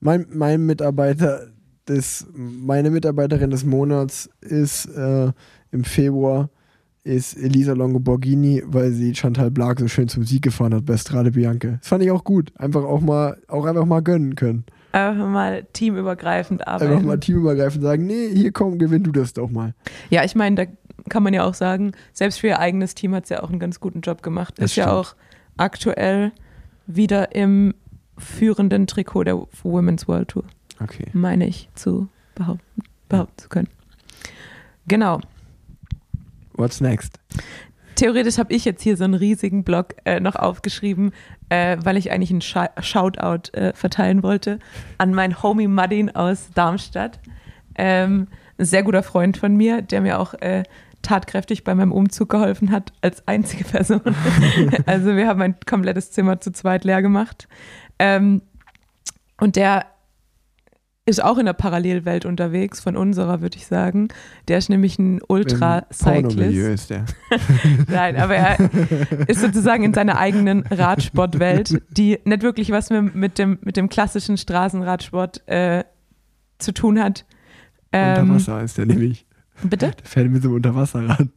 Mein, 0.00 0.26
mein 0.32 0.64
Mitarbeiter 0.66 1.48
des, 1.88 2.26
meine 2.34 2.90
Mitarbeiterin 2.90 3.50
des 3.50 3.64
Monats 3.64 4.28
ist 4.40 4.86
äh, 4.86 5.32
im 5.70 5.84
Februar 5.84 6.50
ist 7.06 7.34
Elisa 7.36 7.72
Longoborghini, 7.72 8.64
weil 8.66 8.90
sie 8.90 9.14
Chantal 9.14 9.50
Blag 9.52 9.78
so 9.78 9.86
schön 9.86 10.08
zum 10.08 10.24
Sieg 10.24 10.42
gefahren 10.42 10.74
hat 10.74 10.84
bei 10.86 10.96
Strade 10.96 11.30
Bianche. 11.30 11.78
Das 11.78 11.88
fand 11.88 12.02
ich 12.02 12.10
auch 12.10 12.24
gut. 12.24 12.52
Einfach 12.56 12.82
auch 12.82 13.00
mal, 13.00 13.40
auch 13.46 13.64
einfach 13.64 13.84
mal 13.84 14.00
gönnen 14.00 14.34
können. 14.34 14.64
Einfach 14.90 15.28
mal 15.28 15.64
teamübergreifend 15.72 16.66
Einfach 16.66 16.86
arbeiten. 16.86 17.06
mal 17.06 17.20
teamübergreifend 17.20 17.84
sagen, 17.84 18.06
nee, 18.06 18.28
hier 18.34 18.50
komm, 18.50 18.78
gewinn 18.78 19.04
du 19.04 19.12
das 19.12 19.32
doch 19.32 19.50
mal. 19.50 19.74
Ja, 20.10 20.24
ich 20.24 20.34
meine, 20.34 20.56
da 20.56 20.64
kann 21.08 21.22
man 21.22 21.32
ja 21.32 21.44
auch 21.44 21.54
sagen, 21.54 21.92
selbst 22.12 22.40
für 22.40 22.48
ihr 22.48 22.58
eigenes 22.58 22.96
Team 22.96 23.14
hat 23.14 23.28
sie 23.28 23.34
ja 23.34 23.42
auch 23.44 23.50
einen 23.50 23.60
ganz 23.60 23.78
guten 23.78 24.00
Job 24.00 24.22
gemacht. 24.22 24.54
Das 24.56 24.72
ist 24.72 24.76
ja 24.76 24.84
stimmt. 24.84 24.98
auch 24.98 25.14
aktuell 25.56 26.32
wieder 26.88 27.36
im 27.36 27.74
führenden 28.18 28.88
Trikot 28.88 29.24
der 29.24 29.46
Women's 29.62 30.08
World 30.08 30.28
Tour, 30.28 30.44
Okay. 30.80 31.06
meine 31.12 31.46
ich 31.46 31.68
zu 31.74 32.08
behaupten, 32.34 32.82
behaupten 33.08 33.38
zu 33.38 33.48
können. 33.48 33.68
Genau. 34.86 35.20
What's 36.54 36.80
next? 36.80 37.18
Theoretisch 37.96 38.38
habe 38.38 38.52
ich 38.52 38.64
jetzt 38.64 38.82
hier 38.82 38.96
so 38.96 39.04
einen 39.04 39.14
riesigen 39.14 39.64
Blog 39.64 39.94
äh, 40.04 40.20
noch 40.20 40.36
aufgeschrieben, 40.36 41.12
äh, 41.48 41.78
weil 41.80 41.96
ich 41.96 42.12
eigentlich 42.12 42.30
einen 42.30 42.42
Scha 42.42 42.70
Shoutout 42.80 43.52
äh, 43.52 43.72
verteilen 43.72 44.22
wollte 44.22 44.58
an 44.98 45.14
meinen 45.14 45.42
Homie 45.42 45.66
Madin 45.66 46.14
aus 46.14 46.50
Darmstadt. 46.54 47.18
Ähm, 47.74 48.28
ein 48.58 48.64
sehr 48.64 48.82
guter 48.82 49.02
Freund 49.02 49.38
von 49.38 49.56
mir, 49.56 49.80
der 49.80 50.02
mir 50.02 50.18
auch 50.18 50.34
äh, 50.34 50.62
tatkräftig 51.02 51.64
bei 51.64 51.74
meinem 51.74 51.92
Umzug 51.92 52.28
geholfen 52.28 52.70
hat, 52.70 52.92
als 53.00 53.26
einzige 53.26 53.64
Person. 53.64 54.02
also 54.86 55.16
wir 55.16 55.26
haben 55.26 55.40
ein 55.40 55.56
komplettes 55.66 56.10
Zimmer 56.10 56.40
zu 56.40 56.52
zweit 56.52 56.84
leer 56.84 57.00
gemacht. 57.00 57.48
Ähm, 57.98 58.42
und 59.38 59.56
der 59.56 59.86
ist 61.06 61.22
auch 61.22 61.38
in 61.38 61.46
der 61.46 61.52
Parallelwelt 61.52 62.26
unterwegs, 62.26 62.80
von 62.80 62.96
unserer, 62.96 63.40
würde 63.40 63.56
ich 63.56 63.66
sagen. 63.66 64.08
Der 64.48 64.58
ist 64.58 64.68
nämlich 64.68 64.98
ein 64.98 65.20
Ultra-Cyclist. 65.26 66.56
ist 66.56 66.90
der. 66.90 67.04
Nein, 67.88 68.16
aber 68.16 68.34
er 68.34 68.58
ist 69.28 69.40
sozusagen 69.40 69.84
in 69.84 69.94
seiner 69.94 70.18
eigenen 70.18 70.66
Radsportwelt, 70.66 71.80
die 71.90 72.18
nicht 72.24 72.42
wirklich 72.42 72.72
was 72.72 72.90
mit, 72.90 73.38
dem, 73.38 73.58
mit 73.62 73.76
dem 73.76 73.88
klassischen 73.88 74.36
Straßenradsport 74.36 75.46
äh, 75.48 75.84
zu 76.58 76.72
tun 76.72 77.00
hat. 77.00 77.24
Unter 77.92 78.18
Ähm, 78.18 78.34
Wasser 78.34 78.62
ist 78.62 78.76
der 78.76 78.86
nämlich. 78.86 79.26
Bitte? 79.62 79.92
Der 79.92 79.94
fährt 80.04 80.30
mit 80.30 80.42
so 80.42 80.48
einem 80.48 80.56
Unterwasserrad. 80.56 81.28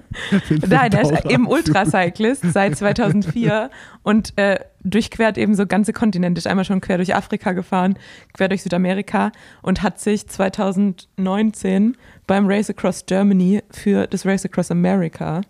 Nein, 0.68 0.90
der 0.90 1.02
ist 1.02 1.24
eben 1.26 1.46
Ultracyclist 1.46 2.52
seit 2.52 2.76
2004 2.76 3.70
und 4.02 4.36
äh, 4.36 4.60
durchquert 4.82 5.38
eben 5.38 5.54
so 5.54 5.66
ganze 5.66 5.92
Kontinente. 5.92 6.38
Ist 6.38 6.46
einmal 6.46 6.64
schon 6.64 6.80
quer 6.80 6.96
durch 6.96 7.14
Afrika 7.14 7.52
gefahren, 7.52 7.98
quer 8.34 8.48
durch 8.48 8.62
Südamerika 8.62 9.32
und 9.62 9.82
hat 9.82 10.00
sich 10.00 10.26
2019 10.28 11.96
beim 12.26 12.46
Race 12.46 12.70
Across 12.70 13.06
Germany 13.06 13.62
für 13.70 14.06
das 14.06 14.26
Race 14.26 14.44
Across 14.44 14.70
America 14.70 15.42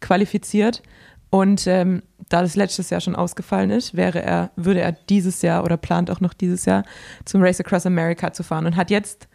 qualifiziert. 0.00 0.82
Und 1.30 1.66
ähm, 1.68 2.02
da 2.28 2.42
das 2.42 2.56
letztes 2.56 2.90
Jahr 2.90 3.00
schon 3.00 3.14
ausgefallen 3.14 3.70
ist, 3.70 3.96
wäre 3.96 4.22
er, 4.22 4.50
würde 4.56 4.80
er 4.80 4.92
dieses 4.92 5.42
Jahr 5.42 5.64
oder 5.64 5.76
plant 5.76 6.10
auch 6.10 6.20
noch 6.20 6.34
dieses 6.34 6.64
Jahr 6.64 6.84
zum 7.24 7.42
Race 7.42 7.60
Across 7.60 7.86
America 7.86 8.32
zu 8.32 8.42
fahren 8.42 8.66
und 8.66 8.76
hat 8.76 8.90
jetzt 8.90 9.28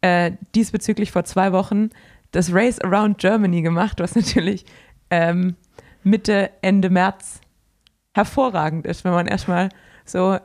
äh, 0.00 0.32
diesbezüglich 0.54 1.10
vor 1.10 1.24
zwei 1.24 1.52
Wochen 1.52 1.90
das 2.30 2.52
Race 2.52 2.80
Around 2.80 3.18
Germany 3.18 3.62
gemacht, 3.62 4.00
was 4.00 4.14
natürlich 4.14 4.64
ähm, 5.10 5.56
Mitte, 6.02 6.50
Ende 6.62 6.90
März 6.90 7.40
hervorragend 8.14 8.86
ist, 8.86 9.04
wenn 9.04 9.12
man 9.12 9.26
erstmal 9.26 9.68
so 10.04 10.38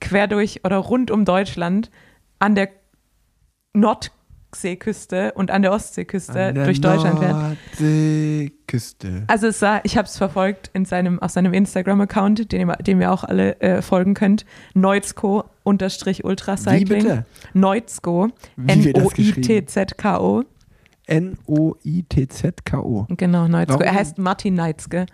quer 0.00 0.28
durch 0.28 0.64
oder 0.64 0.76
rund 0.76 1.10
um 1.10 1.24
Deutschland 1.24 1.90
an 2.38 2.54
der 2.54 2.70
Nordseeküste 4.52 5.32
und 5.34 5.50
an 5.52 5.62
der 5.62 5.72
Ostseeküste 5.72 6.46
An 6.46 6.54
der 6.56 6.64
durch 6.64 6.80
Deutschland 6.80 7.18
fährt. 7.20 7.32
Nordseeküste. 7.80 9.22
Also 9.28 9.46
es 9.48 9.58
sah, 9.60 9.80
ich 9.84 9.96
habe 9.96 10.06
es 10.06 10.16
verfolgt 10.18 10.70
in 10.74 10.84
seinem, 10.84 11.20
auf 11.20 11.30
seinem 11.30 11.52
Instagram-Account, 11.52 12.50
den, 12.52 12.68
ihr- 12.68 12.76
dem 12.76 13.00
ihr 13.00 13.12
auch 13.12 13.22
alle 13.24 13.60
äh, 13.60 13.80
folgen 13.82 14.14
könnt. 14.14 14.44
Neuzko 14.74 15.44
unterstrich 15.62 16.18
Wie 16.18 16.22
Ultracycling. 16.24 16.86
bitte? 17.04 17.26
Neuzko. 17.54 18.28
Wie 18.56 18.92
das 18.92 19.14
geschrieben? 19.14 19.42
N-O-I-T-Z-K-O. 19.42 20.42
N-O-I-T-Z-K-O. 21.06 23.06
Genau, 23.10 23.48
Neuzko. 23.48 23.74
Warum? 23.74 23.82
Er 23.86 23.94
heißt 23.94 24.18
Martin 24.18 24.54
Neitzke. 24.54 25.06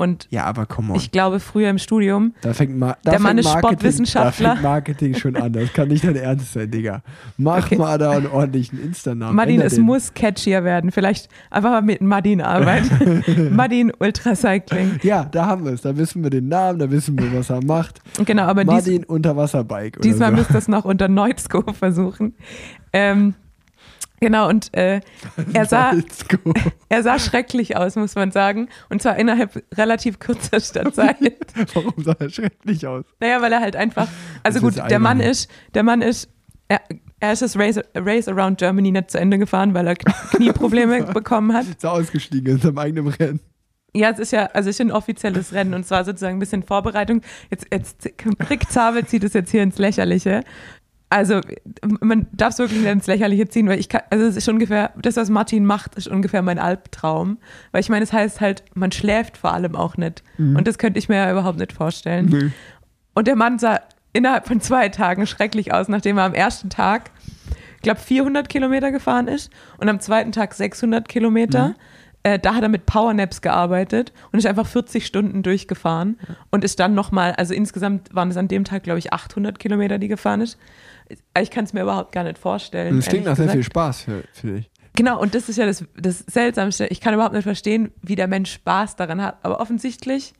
Und 0.00 0.26
Ja, 0.30 0.44
aber 0.44 0.66
komm 0.66 0.90
on. 0.90 0.96
ich 0.96 1.10
glaube, 1.12 1.38
früher 1.40 1.70
im 1.70 1.78
Studium, 1.78 2.32
da 2.40 2.52
fängt 2.54 2.76
Ma 2.78 2.96
da 3.04 3.10
Der 3.10 3.12
fängt 3.12 3.22
Mann 3.22 3.38
ist 3.38 3.44
Marketing, 3.44 3.68
Sportwissenschaftler. 3.70 4.48
Da 4.48 4.52
fängt 4.54 4.62
Marketing 4.64 5.14
schon 5.14 5.36
an. 5.36 5.52
Das 5.52 5.72
kann 5.72 5.88
nicht 5.88 6.04
dein 6.04 6.16
Ernst 6.16 6.52
sein, 6.52 6.70
Digga. 6.70 7.02
Mach 7.36 7.66
Okay. 7.66 7.76
mal 7.76 7.98
da 7.98 8.12
einen 8.12 8.26
ordentlichen 8.26 8.82
Insta-Namen. 8.82 9.36
Martin, 9.36 9.54
Änder 9.56 9.66
es 9.66 9.74
den. 9.74 9.84
muss 9.84 10.14
catchier 10.14 10.64
werden. 10.64 10.90
Vielleicht 10.90 11.28
einfach 11.50 11.70
mal 11.70 11.82
mit 11.82 12.00
Martin 12.00 12.40
arbeiten. 12.40 13.22
Martin 13.54 13.92
Ultracycling. 13.98 15.00
Ja, 15.02 15.24
da 15.24 15.46
haben 15.46 15.64
wir 15.64 15.72
es. 15.72 15.82
Da 15.82 15.96
wissen 15.96 16.22
wir 16.22 16.30
den 16.30 16.48
Namen, 16.48 16.78
da 16.78 16.90
wissen 16.90 17.18
wir, 17.18 17.32
was 17.38 17.50
er 17.50 17.62
macht. 17.64 18.00
Genau, 18.24 18.44
aber 18.44 18.64
dies, 18.64 18.72
Martin 18.72 19.04
Unterwasserbike. 19.04 20.00
Diesmal 20.00 20.30
so. 20.30 20.36
müsst 20.36 20.50
ihr 20.50 20.56
es 20.58 20.68
noch 20.68 20.84
unter 20.84 21.08
Neuzko 21.08 21.62
versuchen. 21.72 22.34
Ähm, 22.92 23.34
genau, 24.20 24.48
und 24.48 24.72
äh, 24.76 25.00
er 25.52 25.66
sah, 25.66 25.92
er 26.88 27.02
sah 27.02 27.18
schrecklich 27.18 27.76
aus, 27.76 27.96
muss 27.96 28.14
man 28.14 28.30
sagen. 28.30 28.68
Und 28.88 29.02
zwar 29.02 29.16
innerhalb 29.16 29.62
relativ 29.76 30.18
kürzester 30.18 30.92
Zeit. 30.92 31.16
Warum 31.74 31.94
sah 32.02 32.14
er 32.18 32.30
schrecklich 32.30 32.86
aus? 32.86 33.04
Naja, 33.20 33.40
weil 33.42 33.52
er 33.52 33.60
halt 33.60 33.76
einfach, 33.76 34.08
also 34.42 34.60
Das 34.60 34.76
gut, 34.76 34.90
der 34.90 34.98
Mann 34.98 35.20
ist, 35.20 35.50
der 35.74 35.82
Mann 35.82 36.02
ist, 36.02 36.28
er, 36.68 36.80
er 37.18 37.32
ist 37.32 37.42
das 37.42 37.56
Race, 37.58 37.80
Race 37.96 38.28
Around 38.28 38.58
Germany 38.58 38.92
nicht 38.92 39.10
zu 39.10 39.18
Ende 39.18 39.38
gefahren, 39.38 39.74
weil 39.74 39.86
er 39.88 39.94
Kn- 39.94 40.36
Knieprobleme 40.36 41.02
bekommen 41.12 41.52
hat. 41.52 41.66
Ist 41.66 41.82
er 41.84 41.92
ausgestiegen 41.92 42.54
in 42.54 42.60
seinem 42.60 42.78
eigenen 42.78 43.08
Rennen. 43.08 43.40
Ja, 43.92 44.10
es 44.10 44.20
ist 44.20 44.30
ja, 44.30 44.46
also 44.52 44.70
es 44.70 44.76
ist 44.76 44.80
ein 44.82 44.92
offizielles 44.92 45.52
Rennen 45.52 45.74
und 45.74 45.84
zwar 45.84 46.04
sozusagen 46.04 46.36
ein 46.36 46.38
bisschen 46.38 46.62
Vorbereitung. 46.62 47.22
Jetzt, 47.50 47.66
jetzt 47.72 48.08
Rick 48.48 48.70
Zabel 48.70 49.04
zieht 49.04 49.24
es 49.24 49.32
jetzt 49.32 49.50
hier 49.50 49.64
ins 49.64 49.78
Lächerliche. 49.78 50.44
Also 51.10 51.40
man 52.00 52.28
darf 52.32 52.52
es 52.52 52.58
wirklich 52.60 52.80
nicht 52.80 52.90
ins 52.90 53.06
Lächerliche 53.08 53.48
ziehen, 53.48 53.68
weil 53.68 53.80
ich 53.80 53.88
kann, 53.88 54.02
also 54.10 54.24
es 54.24 54.36
ist 54.36 54.48
ungefähr, 54.48 54.92
das, 55.02 55.16
was 55.16 55.28
Martin 55.28 55.66
macht, 55.66 55.96
ist 55.96 56.06
ungefähr 56.06 56.40
mein 56.40 56.60
Albtraum. 56.60 57.38
Weil 57.72 57.80
ich 57.80 57.88
meine, 57.88 58.04
es 58.04 58.12
heißt 58.12 58.40
halt, 58.40 58.62
man 58.74 58.92
schläft 58.92 59.36
vor 59.36 59.52
allem 59.52 59.74
auch 59.74 59.96
nicht. 59.96 60.22
Und 60.56 60.68
das 60.68 60.78
könnte 60.78 61.00
ich 61.00 61.08
mir 61.08 61.16
ja 61.16 61.30
überhaupt 61.32 61.58
nicht 61.58 61.72
vorstellen. 61.72 62.26
Nö. 62.26 62.50
Und 63.14 63.26
der 63.26 63.34
Mann 63.34 63.58
sah 63.58 63.80
innerhalb 64.12 64.46
von 64.46 64.60
zwei 64.60 64.88
Tagen 64.88 65.26
schrecklich 65.26 65.72
aus, 65.74 65.88
nachdem 65.88 66.16
er 66.18 66.24
am 66.24 66.34
ersten 66.34 66.70
Tag, 66.70 67.10
ich 67.76 67.82
glaube, 67.82 68.00
400 68.00 68.48
Kilometer 68.48 68.92
gefahren 68.92 69.26
ist 69.26 69.50
und 69.78 69.88
am 69.88 69.98
zweiten 70.00 70.30
Tag 70.32 70.54
600 70.54 71.08
Kilometer. 71.08 71.74
Äh, 72.22 72.38
da 72.38 72.54
hat 72.54 72.62
er 72.62 72.68
mit 72.68 72.84
Powernaps 72.84 73.40
gearbeitet 73.40 74.12
und 74.30 74.38
ist 74.38 74.46
einfach 74.46 74.66
40 74.66 75.06
Stunden 75.06 75.42
durchgefahren 75.42 76.18
und 76.50 76.64
ist 76.64 76.78
dann 76.78 76.94
nochmal, 76.94 77.32
also 77.32 77.54
insgesamt 77.54 78.14
waren 78.14 78.30
es 78.30 78.36
an 78.36 78.46
dem 78.46 78.64
Tag, 78.64 78.82
glaube 78.82 78.98
ich, 78.98 79.12
800 79.12 79.58
Kilometer, 79.58 79.98
die 79.98 80.08
gefahren 80.08 80.42
ist. 80.42 80.58
Ich 81.40 81.50
kann 81.50 81.64
es 81.64 81.72
mir 81.72 81.82
überhaupt 81.82 82.12
gar 82.12 82.24
nicht 82.24 82.38
vorstellen. 82.38 82.96
Das 82.96 83.06
klingt 83.06 83.24
nach 83.24 83.36
sehr 83.36 83.46
gesagt. 83.46 83.56
viel 83.56 83.64
Spaß 83.64 84.02
für, 84.02 84.24
für 84.32 84.46
dich. 84.48 84.70
Genau, 84.96 85.20
und 85.20 85.34
das 85.34 85.48
ist 85.48 85.56
ja 85.56 85.66
das, 85.66 85.84
das 85.96 86.18
Seltsamste. 86.18 86.86
Ich 86.88 87.00
kann 87.00 87.14
überhaupt 87.14 87.34
nicht 87.34 87.44
verstehen, 87.44 87.92
wie 88.02 88.16
der 88.16 88.28
Mensch 88.28 88.52
Spaß 88.52 88.96
daran 88.96 89.22
hat. 89.22 89.38
Aber 89.42 89.60
offensichtlich 89.60 90.34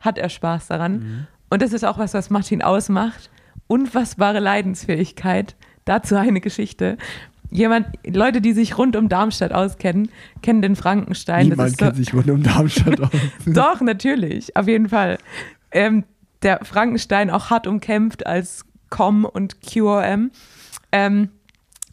hat 0.00 0.16
er 0.16 0.28
Spaß 0.28 0.68
daran. 0.68 1.26
Und 1.50 1.62
das 1.62 1.72
ist 1.72 1.84
auch 1.84 1.98
was, 1.98 2.14
was 2.14 2.30
Martin 2.30 2.62
ausmacht. 2.62 3.30
Unfassbare 3.66 4.40
Leidensfähigkeit. 4.40 5.56
Dazu 5.84 6.16
eine 6.16 6.40
Geschichte. 6.40 6.96
Jemand, 7.50 7.86
Leute, 8.06 8.40
die 8.40 8.52
sich 8.52 8.76
rund 8.76 8.96
um 8.96 9.08
Darmstadt 9.08 9.52
auskennen, 9.52 10.10
kennen 10.42 10.62
den 10.62 10.76
Frankenstein. 10.76 11.48
Niemand 11.48 11.60
das 11.60 11.72
ist 11.72 11.78
so, 11.78 11.84
kennt 11.84 11.96
sich 11.96 12.14
rund 12.14 12.30
um 12.30 12.42
Darmstadt 12.42 13.00
aus. 13.00 13.10
doch, 13.46 13.80
natürlich, 13.80 14.56
auf 14.56 14.68
jeden 14.68 14.88
Fall. 14.88 15.18
Ähm, 15.70 16.04
der 16.42 16.60
Frankenstein 16.64 17.30
auch 17.30 17.50
hart 17.50 17.66
umkämpft 17.66 18.26
als 18.26 18.64
COM 18.90 19.24
und 19.24 19.56
QOM. 19.62 20.30
Ähm, 20.92 21.30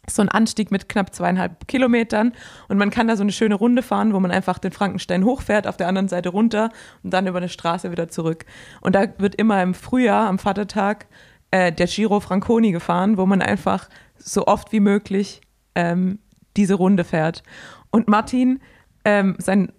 so 0.08 0.22
ein 0.22 0.28
Anstieg 0.28 0.70
mit 0.70 0.88
knapp 0.88 1.14
zweieinhalb 1.14 1.66
Kilometern 1.66 2.32
und 2.68 2.76
man 2.76 2.90
kann 2.90 3.08
da 3.08 3.16
so 3.16 3.22
eine 3.22 3.32
schöne 3.32 3.54
Runde 3.54 3.82
fahren, 3.82 4.12
wo 4.12 4.20
man 4.20 4.30
einfach 4.30 4.58
den 4.58 4.72
Frankenstein 4.72 5.24
hochfährt, 5.24 5.66
auf 5.66 5.76
der 5.76 5.88
anderen 5.88 6.08
Seite 6.08 6.28
runter 6.28 6.70
und 7.02 7.12
dann 7.12 7.26
über 7.26 7.38
eine 7.38 7.48
Straße 7.48 7.90
wieder 7.90 8.08
zurück. 8.08 8.44
Und 8.80 8.94
da 8.94 9.06
wird 9.18 9.34
immer 9.34 9.62
im 9.62 9.72
Frühjahr, 9.72 10.28
am 10.28 10.38
Vatertag, 10.38 11.06
äh, 11.50 11.72
der 11.72 11.86
Giro 11.86 12.20
Franconi 12.20 12.72
gefahren, 12.72 13.16
wo 13.16 13.26
man 13.26 13.40
einfach 13.40 13.88
so 14.18 14.46
oft 14.46 14.72
wie 14.72 14.80
möglich 14.80 15.40
ähm, 15.74 16.18
diese 16.56 16.74
Runde 16.74 17.04
fährt. 17.04 17.42
Und 17.90 18.08
Martin, 18.08 18.60
ähm, 19.04 19.36
sein 19.38 19.72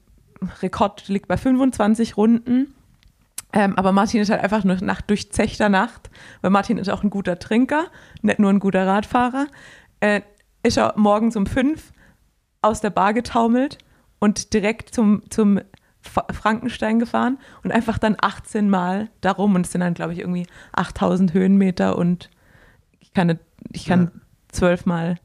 Rekord 0.61 1.07
liegt 1.07 1.27
bei 1.27 1.37
25 1.37 2.17
Runden. 2.17 2.73
Ähm, 3.53 3.77
aber 3.77 3.91
Martin 3.91 4.21
ist 4.21 4.29
halt 4.29 4.43
einfach 4.43 4.63
eine 4.63 4.75
Nacht 4.77 5.09
durchzechter 5.09 5.69
Nacht, 5.69 6.09
weil 6.41 6.51
Martin 6.51 6.77
ist 6.77 6.89
auch 6.89 7.03
ein 7.03 7.09
guter 7.09 7.39
Trinker, 7.39 7.85
nicht 8.21 8.39
nur 8.39 8.49
ein 8.49 8.59
guter 8.59 8.85
Radfahrer. 8.85 9.47
Äh, 10.01 10.21
ist 10.63 10.77
er 10.77 10.93
morgens 10.97 11.35
um 11.35 11.45
fünf 11.45 11.93
aus 12.61 12.81
der 12.81 12.89
Bar 12.89 13.13
getaumelt 13.13 13.77
und 14.19 14.53
direkt 14.53 14.93
zum, 14.93 15.21
zum 15.29 15.61
Frankenstein 16.01 16.99
gefahren 16.99 17.37
und 17.63 17.71
einfach 17.71 17.97
dann 17.97 18.17
18 18.19 18.69
Mal 18.69 19.09
darum 19.21 19.55
und 19.55 19.65
es 19.65 19.71
sind 19.71 19.81
dann, 19.81 19.93
glaube 19.93 20.13
ich, 20.13 20.19
irgendwie 20.19 20.47
8000 20.73 21.33
Höhenmeter 21.33 21.97
und 21.97 22.29
ich 22.99 23.13
kann, 23.13 23.39
ich 23.71 23.85
kann 23.85 24.11
Ja. 24.13 24.21
12 24.49 24.85
mal 24.85 25.15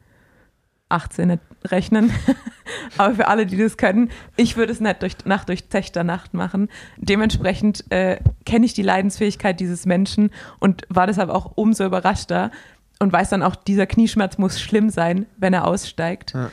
18 0.91 1.28
nicht 1.28 1.41
rechnen. 1.66 2.12
Aber 2.99 3.14
für 3.14 3.28
alle, 3.28 3.47
die 3.47 3.57
das 3.57 3.76
können, 3.76 4.11
ich 4.36 4.57
würde 4.57 4.72
es 4.72 4.80
nicht 4.80 5.03
durch 5.03 5.16
Nacht 5.24 5.49
durchzechter 5.49 6.05
Nacht 6.05 6.34
machen. 6.34 6.68
Dementsprechend 6.97 7.84
äh, 7.91 8.18
kenne 8.45 8.66
ich 8.66 8.74
die 8.74 8.82
Leidensfähigkeit 8.82 9.59
dieses 9.61 9.86
Menschen 9.86 10.30
und 10.59 10.82
war 10.88 11.07
deshalb 11.07 11.30
auch 11.30 11.53
umso 11.57 11.84
überraschter 11.84 12.51
und 12.99 13.12
weiß 13.12 13.30
dann 13.30 13.43
auch, 13.43 13.57
dieser 13.57 13.86
Knieschmerz 13.86 14.38
muss 14.38 14.61
schlimm 14.61 14.91
sein, 14.91 15.26
wenn 15.38 15.55
er 15.55 15.66
aussteigt. 15.66 16.32
Ja. 16.34 16.51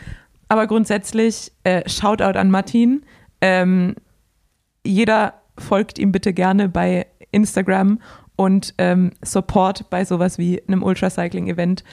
Aber 0.49 0.67
grundsätzlich, 0.67 1.51
äh, 1.63 1.88
Shoutout 1.88 2.38
an 2.39 2.49
Martin. 2.49 3.03
Ähm, 3.41 3.95
jeder 4.83 5.33
folgt 5.57 5.99
ihm 5.99 6.11
bitte 6.11 6.33
gerne 6.33 6.69
bei 6.69 7.07
Instagram 7.31 7.99
und 8.38 8.73
ähm, 8.77 9.11
Support 9.21 9.89
bei 9.89 10.05
sowas 10.05 10.38
wie 10.38 10.63
einem 10.67 10.83
Ultracycling-Event 10.83 11.83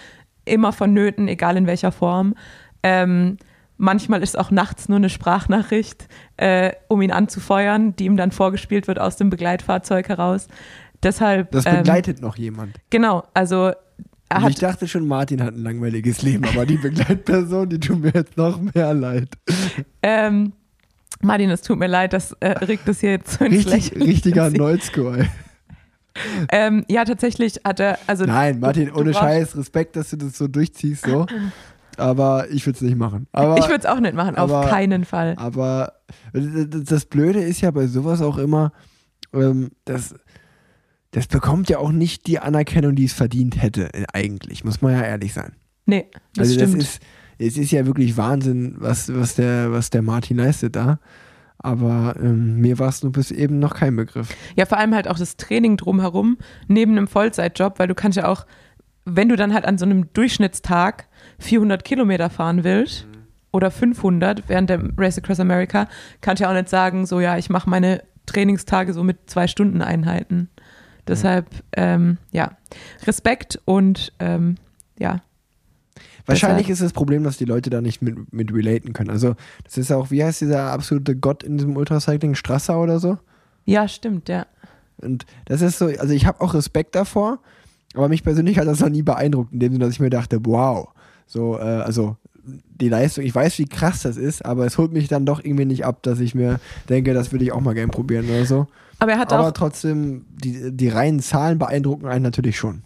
immer 0.45 0.72
vonnöten, 0.72 1.28
egal 1.28 1.57
in 1.57 1.66
welcher 1.66 1.92
Form. 1.92 2.34
Ähm, 2.82 3.38
manchmal 3.76 4.22
ist 4.22 4.38
auch 4.38 4.51
nachts 4.51 4.88
nur 4.88 4.99
eine 4.99 5.09
Sprachnachricht, 5.09 6.09
äh, 6.36 6.72
um 6.88 7.03
ihn 7.03 7.11
anzufeuern, 7.12 7.97
die 7.97 8.05
ihm 8.05 8.16
dann 8.16 8.30
vorgespielt 8.32 8.86
wird 8.88 8.99
aus 8.99 9.16
dem 9.16 9.30
Begleitfahrzeug 9.30 10.09
heraus. 10.09 10.49
Deshalb, 11.03 11.51
Das 11.51 11.66
ähm, 11.66 11.78
begleitet 11.78 12.20
noch 12.22 12.36
jemand. 12.36 12.76
genau, 12.90 13.24
also 13.34 13.72
er 14.30 14.38
Und 14.42 14.49
ich 14.51 14.57
hat, 14.57 14.62
dachte 14.62 14.88
schon, 14.88 15.07
Martin 15.07 15.42
hat 15.42 15.55
ein 15.55 15.62
langweiliges 15.62 16.22
Leben, 16.22 16.45
aber 16.47 16.64
die 16.66 16.78
Begleitperson, 16.78 17.68
die 17.68 17.78
tut 17.80 18.01
mir 18.01 18.12
jetzt 18.14 18.36
noch 18.36 18.59
mehr 18.61 18.95
leid. 18.95 19.28
ähm, 20.03 20.53
Martin, 21.20 21.51
es 21.51 21.62
tut 21.62 21.78
mir 21.78 21.86
leid, 21.86 22.12
das 22.12 22.32
äh, 22.40 22.49
regt 22.51 22.88
es 22.88 23.01
hier 23.01 23.12
jetzt 23.12 23.38
so 23.38 23.45
ins 23.45 23.55
Richtig, 23.66 23.72
Lächeln. 23.72 24.03
richtiger 24.03 24.51
Neuzscore. 24.57 25.26
Ähm, 26.50 26.84
ja, 26.88 27.04
tatsächlich 27.04 27.60
hat 27.64 27.80
er, 27.80 27.98
also 28.06 28.24
Nein, 28.24 28.60
Martin, 28.60 28.90
ohne 28.92 29.10
brauchst- 29.10 29.18
Scheiß, 29.20 29.56
Respekt, 29.56 29.96
dass 29.96 30.10
du 30.10 30.16
das 30.16 30.38
so 30.38 30.46
durchziehst, 30.48 31.04
so. 31.06 31.26
Aber 31.96 32.50
ich 32.50 32.66
würde 32.66 32.76
es 32.76 32.82
nicht 32.82 32.96
machen. 32.96 33.26
Aber, 33.32 33.56
ich 33.58 33.64
würde 33.68 33.78
es 33.80 33.86
auch 33.86 34.00
nicht 34.00 34.14
machen, 34.14 34.36
auf 34.36 34.50
aber- 34.52 34.68
keinen 34.68 35.04
Fall. 35.04 35.34
aber 35.36 35.92
das 36.32 37.04
Blöde 37.06 37.40
ist 37.40 37.60
ja 37.60 37.70
bei 37.70 37.86
sowas 37.86 38.20
auch 38.20 38.38
immer, 38.38 38.72
ähm, 39.32 39.70
das, 39.84 40.14
das 41.12 41.26
bekommt 41.26 41.68
ja 41.68 41.78
auch 41.78 41.92
nicht 41.92 42.26
die 42.26 42.38
Anerkennung, 42.38 42.94
die 42.94 43.04
es 43.04 43.12
verdient 43.12 43.60
hätte, 43.62 43.90
eigentlich, 44.12 44.64
muss 44.64 44.82
man 44.82 44.92
ja 44.92 45.02
ehrlich 45.02 45.32
sein. 45.32 45.52
Nee, 45.86 46.06
das 46.34 46.48
also 46.48 46.54
stimmt. 46.54 46.74
das 46.82 46.84
ist, 46.84 47.02
es 47.38 47.56
ist 47.58 47.70
ja 47.72 47.86
wirklich 47.86 48.16
Wahnsinn, 48.16 48.76
was, 48.78 49.12
was, 49.14 49.34
der, 49.34 49.72
was 49.72 49.90
der 49.90 50.02
Martin 50.02 50.36
leistet 50.38 50.76
da. 50.76 50.98
Aber 51.64 52.14
ähm, 52.20 52.60
mir 52.60 52.78
war 52.78 52.90
es 52.90 53.02
nur 53.02 53.10
bis 53.10 53.30
eben 53.30 53.58
noch 53.58 53.74
kein 53.74 53.96
Begriff. 53.96 54.28
Ja, 54.54 54.66
vor 54.66 54.76
allem 54.76 54.94
halt 54.94 55.08
auch 55.08 55.18
das 55.18 55.38
Training 55.38 55.78
drumherum, 55.78 56.36
neben 56.68 56.92
einem 56.92 57.08
Vollzeitjob, 57.08 57.78
weil 57.78 57.88
du 57.88 57.94
kannst 57.94 58.18
ja 58.18 58.28
auch, 58.28 58.44
wenn 59.06 59.30
du 59.30 59.36
dann 59.36 59.54
halt 59.54 59.64
an 59.64 59.78
so 59.78 59.86
einem 59.86 60.12
Durchschnittstag 60.12 61.08
400 61.38 61.82
Kilometer 61.82 62.28
fahren 62.28 62.64
willst 62.64 63.06
oder 63.50 63.70
500 63.70 64.46
während 64.46 64.68
der 64.68 64.82
Race 64.98 65.16
Across 65.16 65.40
America, 65.40 65.88
kannst 66.20 66.40
du 66.40 66.44
ja 66.44 66.50
auch 66.50 66.54
nicht 66.54 66.68
sagen, 66.68 67.06
so 67.06 67.18
ja, 67.18 67.38
ich 67.38 67.48
mache 67.48 67.70
meine 67.70 68.02
Trainingstage 68.26 68.92
so 68.92 69.02
mit 69.02 69.30
zwei 69.30 69.46
Stunden 69.46 69.80
Einheiten. 69.80 70.50
Deshalb, 71.08 71.46
ähm, 71.72 72.18
ja, 72.30 72.58
Respekt 73.06 73.58
und 73.64 74.12
ähm, 74.18 74.56
ja, 74.98 75.22
Wahrscheinlich 76.27 76.70
ist 76.70 76.81
das 76.81 76.93
Problem, 76.93 77.25
dass 77.25 77.37
die 77.37 77.45
Leute 77.45 77.70
da 77.70 77.81
nicht 77.81 78.01
mit, 78.01 78.33
mit 78.33 78.53
relaten 78.53 78.93
können. 78.93 79.11
Also, 79.11 79.35
das 79.64 79.77
ist 79.77 79.93
auch, 79.93 80.11
wie 80.11 80.25
heißt 80.25 80.41
dieser 80.41 80.72
absolute 80.72 81.16
Gott 81.16 81.43
in 81.43 81.59
diesem 81.59 81.77
Ultracycling, 81.77 82.35
Strasser 82.35 82.81
oder 82.81 82.99
so? 82.99 83.18
ja, 83.66 83.89
stimmt, 83.89 84.29
ja. 84.29 84.47
Und 84.99 85.27
das 85.47 85.61
ist 85.61 85.79
so, 85.79 85.87
also 85.87 86.12
ich 86.12 86.27
habe 86.27 86.41
auch 86.41 86.55
Respekt 86.55 86.95
davor, 86.95 87.39
aber 87.95 88.09
mich 88.09 88.22
persönlich 88.22 88.59
hat 88.59 88.66
das 88.66 88.81
noch 88.81 88.89
nie 88.89 89.03
beeindruckt, 89.03 89.53
in 89.53 89.61
dem 89.61 89.72
Sinne, 89.72 89.85
dass 89.85 89.95
ich 89.95 90.01
mir 90.01 90.11
dachte, 90.11 90.39
wow, 90.45 90.89
so, 91.27 91.59
äh, 91.59 91.62
also 91.62 92.16
die 92.47 92.89
Leistung, 92.89 93.25
ich 93.25 93.35
weiß, 93.35 93.59
wie 93.59 93.66
krass 93.66 94.03
das 94.03 94.16
ist, 94.16 94.45
aber 94.45 94.66
es 94.66 94.77
holt 94.77 94.93
mich 94.93 95.09
dann 95.09 95.25
doch 95.25 95.43
irgendwie 95.43 95.64
nicht 95.64 95.85
ab, 95.85 96.03
dass 96.03 96.20
ich 96.20 96.35
mir 96.35 96.61
denke, 96.89 97.14
das 97.14 97.33
würde 97.33 97.45
ich 97.45 97.53
auch 97.53 97.61
mal 97.61 97.75
gerne 97.75 97.91
probieren 97.91 98.27
oder 98.29 98.45
so. 98.45 98.66
Aber 98.99 99.12
er 99.12 99.18
hat 99.18 99.33
aber 99.33 99.49
auch 99.49 99.53
trotzdem, 99.53 100.27
die, 100.29 100.70
die 100.70 100.89
reinen 100.89 101.20
Zahlen 101.20 101.59
beeindrucken 101.59 102.07
einen 102.07 102.22
natürlich 102.22 102.59
schon. 102.59 102.83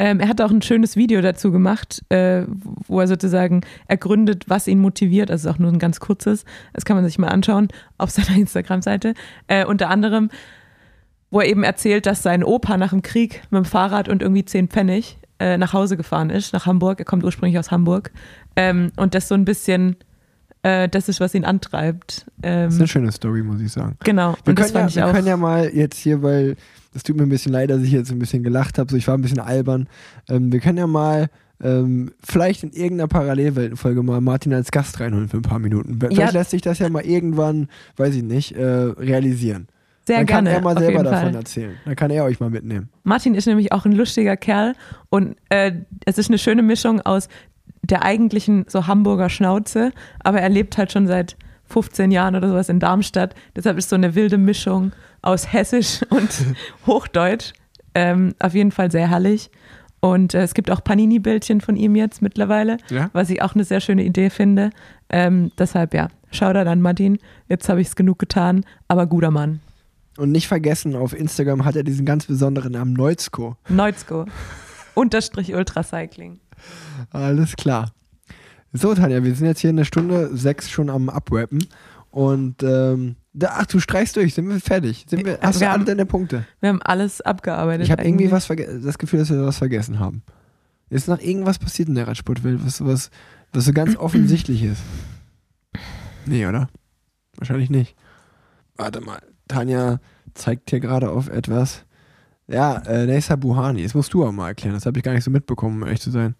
Ähm, 0.00 0.18
er 0.18 0.28
hat 0.28 0.40
auch 0.40 0.50
ein 0.50 0.62
schönes 0.62 0.96
Video 0.96 1.20
dazu 1.20 1.52
gemacht, 1.52 2.02
äh, 2.08 2.44
wo 2.48 3.00
er 3.00 3.06
sozusagen 3.06 3.60
ergründet, 3.86 4.44
was 4.48 4.66
ihn 4.66 4.78
motiviert. 4.80 5.30
Also 5.30 5.46
ist 5.46 5.54
auch 5.54 5.58
nur 5.58 5.70
ein 5.70 5.78
ganz 5.78 6.00
kurzes. 6.00 6.46
Das 6.72 6.86
kann 6.86 6.96
man 6.96 7.04
sich 7.04 7.18
mal 7.18 7.28
anschauen 7.28 7.68
auf 7.98 8.08
seiner 8.10 8.38
Instagram-Seite. 8.38 9.12
Äh, 9.46 9.66
unter 9.66 9.90
anderem, 9.90 10.30
wo 11.30 11.40
er 11.40 11.48
eben 11.48 11.64
erzählt, 11.64 12.06
dass 12.06 12.22
sein 12.22 12.42
Opa 12.42 12.78
nach 12.78 12.90
dem 12.90 13.02
Krieg 13.02 13.42
mit 13.50 13.58
dem 13.58 13.66
Fahrrad 13.66 14.08
und 14.08 14.22
irgendwie 14.22 14.42
10 14.42 14.68
Pfennig 14.68 15.18
äh, 15.38 15.58
nach 15.58 15.74
Hause 15.74 15.98
gefahren 15.98 16.30
ist, 16.30 16.54
nach 16.54 16.64
Hamburg. 16.64 16.98
Er 16.98 17.04
kommt 17.04 17.22
ursprünglich 17.22 17.58
aus 17.58 17.70
Hamburg. 17.70 18.10
Ähm, 18.56 18.92
und 18.96 19.14
das 19.14 19.28
so 19.28 19.34
ein 19.34 19.44
bisschen, 19.44 19.96
äh, 20.62 20.88
das 20.88 21.10
ist, 21.10 21.20
was 21.20 21.34
ihn 21.34 21.44
antreibt. 21.44 22.24
Ähm, 22.42 22.64
Das 22.64 22.74
ist 22.74 22.80
eine 22.80 22.88
schöne 22.88 23.12
Story, 23.12 23.42
muss 23.42 23.60
ich 23.60 23.70
sagen. 23.70 23.98
genau. 24.02 24.34
Wir, 24.46 24.54
können 24.54 24.88
ja, 24.88 25.06
wir 25.08 25.12
können 25.12 25.26
ja 25.26 25.36
mal 25.36 25.68
jetzt 25.74 25.98
hier, 25.98 26.22
weil 26.22 26.56
das 26.92 27.02
tut 27.02 27.16
mir 27.16 27.22
ein 27.24 27.28
bisschen 27.28 27.52
leid, 27.52 27.70
dass 27.70 27.82
ich 27.82 27.92
jetzt 27.92 28.10
ein 28.10 28.18
bisschen 28.18 28.42
gelacht 28.42 28.78
habe, 28.78 28.90
so 28.90 28.96
ich 28.96 29.06
war 29.08 29.16
ein 29.16 29.22
bisschen 29.22 29.40
albern. 29.40 29.88
Ähm, 30.28 30.52
wir 30.52 30.60
können 30.60 30.78
ja 30.78 30.86
mal 30.86 31.28
ähm, 31.62 32.12
vielleicht 32.22 32.62
in 32.62 32.72
irgendeiner 32.72 33.08
Parallelweltenfolge 33.08 34.02
mal 34.02 34.20
Martin 34.20 34.52
als 34.54 34.70
Gast 34.70 34.98
reinholen 35.00 35.28
für 35.28 35.36
ein 35.36 35.42
paar 35.42 35.58
Minuten. 35.58 35.98
Vielleicht 36.00 36.16
Ja. 36.18 36.30
lässt 36.30 36.50
sich 36.50 36.62
das 36.62 36.78
ja 36.78 36.88
mal 36.88 37.04
irgendwann, 37.04 37.68
weiß 37.96 38.14
ich 38.14 38.22
nicht, 38.22 38.52
äh, 38.52 38.64
realisieren. 38.64 39.68
Sehr 40.06 40.16
Dann 40.16 40.26
kann 40.26 40.44
gerne. 40.46 40.58
er 40.58 40.62
mal 40.62 40.78
selber 40.78 41.02
davon 41.04 41.18
Fall. 41.32 41.34
erzählen. 41.36 41.74
Dann 41.84 41.94
kann 41.94 42.10
er 42.10 42.24
euch 42.24 42.40
mal 42.40 42.48
mitnehmen. 42.50 42.88
Martin 43.04 43.34
ist 43.34 43.46
nämlich 43.46 43.72
auch 43.72 43.84
ein 43.84 43.92
lustiger 43.92 44.36
Kerl 44.36 44.74
und 45.10 45.36
äh, 45.50 45.72
es 46.06 46.16
ist 46.18 46.30
eine 46.30 46.38
schöne 46.38 46.62
Mischung 46.62 47.00
aus 47.02 47.28
der 47.82 48.04
eigentlichen 48.04 48.64
so 48.66 48.86
Hamburger 48.86 49.28
Schnauze, 49.28 49.92
aber 50.20 50.40
er 50.40 50.48
lebt 50.48 50.78
halt 50.78 50.90
schon 50.92 51.06
seit 51.06 51.36
15 51.70 52.10
Jahren 52.10 52.36
oder 52.36 52.48
sowas 52.48 52.68
in 52.68 52.80
Darmstadt. 52.80 53.34
Deshalb 53.56 53.78
ist 53.78 53.88
so 53.88 53.96
eine 53.96 54.14
wilde 54.14 54.38
Mischung 54.38 54.92
aus 55.22 55.52
Hessisch 55.52 56.00
und 56.10 56.28
Hochdeutsch. 56.86 57.52
Ähm, 57.94 58.34
auf 58.38 58.54
jeden 58.54 58.70
Fall 58.72 58.90
sehr 58.90 59.08
herrlich. 59.08 59.50
Und 60.00 60.32
äh, 60.34 60.42
es 60.42 60.54
gibt 60.54 60.70
auch 60.70 60.82
Panini-Bildchen 60.82 61.60
von 61.60 61.76
ihm 61.76 61.94
jetzt 61.94 62.22
mittlerweile, 62.22 62.78
Ja? 62.88 63.10
was 63.12 63.28
ich 63.30 63.42
auch 63.42 63.54
eine 63.54 63.64
sehr 63.64 63.80
schöne 63.80 64.02
Idee 64.04 64.30
finde. 64.30 64.70
Ähm, 65.10 65.52
deshalb 65.58 65.92
ja, 65.94 66.08
Shoutout 66.30 66.68
an 66.70 66.80
Martin. 66.80 67.18
Jetzt 67.48 67.68
habe 67.68 67.80
ich 67.80 67.88
es 67.88 67.96
genug 67.96 68.18
getan, 68.18 68.64
aber 68.88 69.06
guter 69.06 69.30
Mann. 69.30 69.60
Und 70.16 70.32
nicht 70.32 70.48
vergessen, 70.48 70.96
auf 70.96 71.12
Instagram 71.18 71.64
hat 71.64 71.76
er 71.76 71.82
diesen 71.82 72.06
ganz 72.06 72.26
besonderen 72.26 72.72
Namen 72.72 72.92
Neuzko. 72.94 73.56
Neuzko. 73.68 74.26
Unterstrich 74.94 75.54
Ultracycling. 75.54 76.40
Alles 77.10 77.56
klar. 77.56 77.92
So, 78.72 78.94
Tanja, 78.94 79.22
wir 79.24 79.34
sind 79.34 79.46
jetzt 79.46 79.60
hier 79.60 79.70
in 79.70 79.76
der 79.76 79.84
Stunde 79.84 80.30
sechs 80.36 80.70
schon 80.70 80.90
am 80.90 81.08
Abwappen. 81.08 81.64
Und 82.10 82.62
ähm, 82.62 83.16
da, 83.32 83.50
ach, 83.58 83.66
du 83.66 83.78
streichst 83.80 84.16
durch, 84.16 84.34
sind 84.34 84.48
wir 84.48 84.60
fertig? 84.60 85.06
Sind 85.08 85.20
wir, 85.24 85.34
Wir 85.34 85.40
hast 85.42 85.60
du 85.60 85.64
alle 85.64 85.74
haben- 85.74 85.84
deine 85.84 86.06
Punkte? 86.06 86.44
Wir 86.60 86.68
haben 86.70 86.82
alles 86.82 87.20
abgearbeitet. 87.20 87.84
Ich 87.86 87.90
habe 87.92 88.02
irgendwie 88.04 88.30
was 88.30 88.48
das 88.48 88.98
Gefühl, 88.98 89.20
dass 89.20 89.30
wir 89.30 89.44
was 89.44 89.58
vergessen 89.58 89.98
haben. 90.00 90.22
Ist 90.88 91.06
noch 91.08 91.20
irgendwas 91.20 91.58
passiert 91.58 91.88
in 91.88 91.94
der 91.94 92.08
Radsportwelt, 92.08 92.64
was, 92.64 92.84
was, 92.84 93.10
was 93.52 93.64
so 93.64 93.72
ganz 93.72 93.96
offensichtlich 93.96 94.64
ist? 94.64 94.82
Nee, 96.26 96.46
oder? 96.46 96.68
Wahrscheinlich 97.36 97.70
nicht. 97.70 97.94
Warte 98.76 99.00
mal, 99.00 99.20
Tanja 99.46 100.00
zeigt 100.34 100.70
hier 100.70 100.80
gerade 100.80 101.10
auf 101.10 101.28
etwas. 101.28 101.84
Ja, 102.48 102.78
äh, 102.78 103.06
Neysa 103.06 103.36
Buhani, 103.36 103.84
das 103.84 103.94
musst 103.94 104.12
du 104.12 104.24
auch 104.24 104.32
mal 104.32 104.48
erklären. 104.48 104.74
Das 104.74 104.86
habe 104.86 104.98
ich 104.98 105.04
gar 105.04 105.12
nicht 105.12 105.22
so 105.24 105.30
mitbekommen, 105.30 105.76
um 105.80 105.86
ehrlich 105.86 106.00
zu 106.00 106.10
sein. 106.10 106.34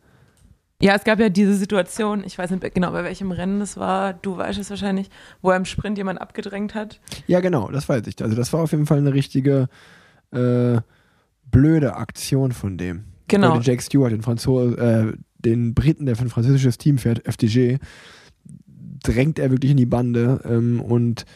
Ja, 0.81 0.95
es 0.95 1.05
gab 1.05 1.21
ja 1.21 1.29
diese 1.29 1.55
Situation, 1.55 2.25
ich 2.25 2.39
weiß 2.39 2.51
nicht 2.51 2.75
genau, 2.75 2.91
bei 2.93 3.05
welchem 3.05 3.33
Rennen 3.33 3.61
das 3.61 3.77
war, 3.77 4.15
du 4.15 4.39
weißt 4.39 4.59
es 4.59 4.71
wahrscheinlich, 4.71 5.11
wo 5.43 5.51
er 5.51 5.57
im 5.57 5.67
Sprint 5.67 5.99
jemand 5.99 6.21
abgedrängt 6.21 6.75
hat. 6.75 7.01
Ja, 7.27 7.41
genau, 7.41 7.71
das 7.71 7.89
weiß 7.89 8.07
ich. 8.07 8.23
Also 8.23 8.35
das 8.35 8.53
war 8.53 8.63
auf 8.63 8.73
jeden 8.73 8.87
Fall 8.87 8.99
eine 8.99 9.13
richtige 9.13 9.69
äh, 10.31 10.79
blöde 11.51 11.97
Aktion 11.97 12.53
von 12.53 12.79
dem. 12.79 13.05
Genau. 13.29 13.55
Weil 13.55 13.63
Jake 13.63 13.83
Stewart, 13.83 14.11
den, 14.11 14.23
Franzo 14.23 14.73
äh, 14.73 15.13
den 15.39 15.75
Briten, 15.75 16.07
der 16.07 16.17
für 16.17 16.25
ein 16.25 16.31
französisches 16.31 16.79
Team 16.79 16.97
fährt, 16.97 17.27
FDG, 17.27 17.79
drängt 19.03 19.39
er 19.39 19.51
wirklich 19.51 19.71
in 19.71 19.77
die 19.77 19.87
Bande 19.87 20.41
ähm, 20.45 20.81
und 20.81 21.27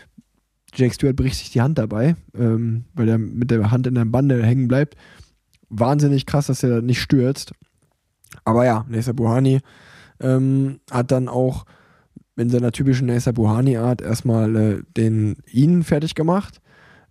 Jake 0.75 0.95
Stewart 0.95 1.17
bricht 1.17 1.37
sich 1.37 1.51
die 1.51 1.61
Hand 1.61 1.79
dabei, 1.79 2.17
ähm, 2.37 2.85
weil 2.95 3.09
er 3.09 3.19
mit 3.19 3.51
der 3.51 3.71
Hand 3.71 3.87
in 3.87 3.95
der 3.95 4.07
Bande 4.07 4.43
hängen 4.43 4.69
bleibt. 4.69 4.97
Wahnsinnig 5.69 6.27
krass, 6.27 6.47
dass 6.47 6.63
er 6.63 6.83
nicht 6.83 7.01
stürzt. 7.01 7.53
Aber 8.45 8.65
ja, 8.65 8.85
Nesa 8.89 9.13
Buhani 9.13 9.61
ähm, 10.21 10.81
hat 10.91 11.11
dann 11.11 11.29
auch 11.29 11.65
in 12.37 12.51
seiner 12.51 12.73
typischen 12.73 13.07
Nesa 13.07 13.33
Buhani-Art 13.33 14.03
erstmal 14.03 14.57
äh, 14.57 14.83
den 14.97 15.37
ihn 15.51 15.83
fertig 15.85 16.15
gemacht. 16.15 16.61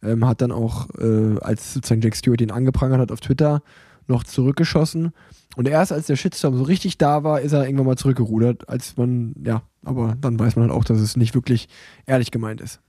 Ähm, 0.01 0.25
hat 0.27 0.41
dann 0.41 0.51
auch, 0.51 0.89
äh, 0.99 1.39
als 1.39 1.73
sozusagen 1.73 2.01
Jack 2.01 2.15
Stewart 2.15 2.41
ihn 2.41 2.51
angeprangert 2.51 2.99
hat 2.99 3.11
auf 3.11 3.21
Twitter, 3.21 3.61
noch 4.07 4.25
zurückgeschossen. 4.25 5.13
Und 5.55 5.67
erst 5.67 5.93
als 5.93 6.07
der 6.07 6.15
Shitstorm 6.15 6.57
so 6.57 6.63
richtig 6.63 6.97
da 6.97 7.23
war, 7.23 7.39
ist 7.39 7.53
er 7.53 7.65
irgendwann 7.65 7.85
mal 7.85 7.97
zurückgerudert, 7.97 8.67
als 8.67 8.97
man, 8.97 9.33
ja, 9.45 9.61
aber 9.85 10.15
dann 10.19 10.37
weiß 10.37 10.55
man 10.55 10.63
halt 10.69 10.77
auch, 10.77 10.83
dass 10.83 10.99
es 10.99 11.15
nicht 11.15 11.35
wirklich 11.35 11.69
ehrlich 12.05 12.31
gemeint 12.31 12.59
ist. 12.59 12.81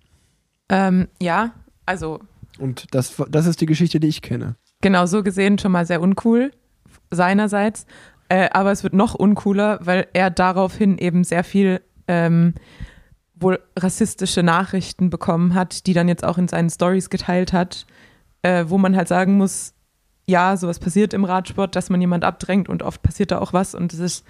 Ähm, 0.69 1.09
ja, 1.21 1.53
also 1.87 2.21
Und 2.59 2.93
das, 2.95 3.15
das 3.31 3.47
ist 3.47 3.61
die 3.61 3.67
Geschichte, 3.67 4.01
die 4.01 4.09
ich 4.09 4.23
kenne. 4.23 4.57
genau 4.81 5.07
so 5.07 5.23
gesehen 5.23 5.59
schon 5.59 5.73
mal 5.73 5.87
sehr 5.87 6.01
uncool 6.01 6.51
seinerseits. 7.11 7.87
Äh, 8.29 8.49
aber 8.53 8.73
es 8.73 8.83
wird 8.83 8.95
noch 8.95 9.15
uncooler, 9.15 9.79
weil 9.83 10.07
er 10.13 10.31
daraufhin 10.31 10.99
eben 10.99 11.25
sehr 11.25 11.45
viel 11.45 11.81
ähm, 12.09 12.55
wohl 13.35 13.61
rassistische 13.77 14.43
Nachrichten 14.43 15.11
bekommen 15.11 15.55
hat, 15.55 15.87
die 15.87 15.93
dann 15.93 16.09
jetzt 16.09 16.25
auch 16.25 16.39
in 16.39 16.49
seinen 16.49 16.71
Stories 16.71 17.11
geteilt 17.11 17.53
hat, 17.53 17.87
äh, 18.43 18.65
wo 18.69 18.79
man 18.79 18.97
halt 18.97 19.09
sagen 19.09 19.37
muss, 19.37 19.75
ja, 20.27 20.57
sowas 20.57 20.79
passiert 20.79 21.13
im 21.13 21.25
Radsport, 21.25 21.77
dass 21.77 21.91
man 21.91 22.01
jemand 22.01 22.25
abdrängt 22.25 22.69
und 22.69 22.83
oft 22.83 23.03
passiert 23.03 23.31
da 23.31 23.41
auch 23.41 23.53
was 23.53 23.75
und 23.75 23.93
es 23.93 24.01
ist 24.01 24.25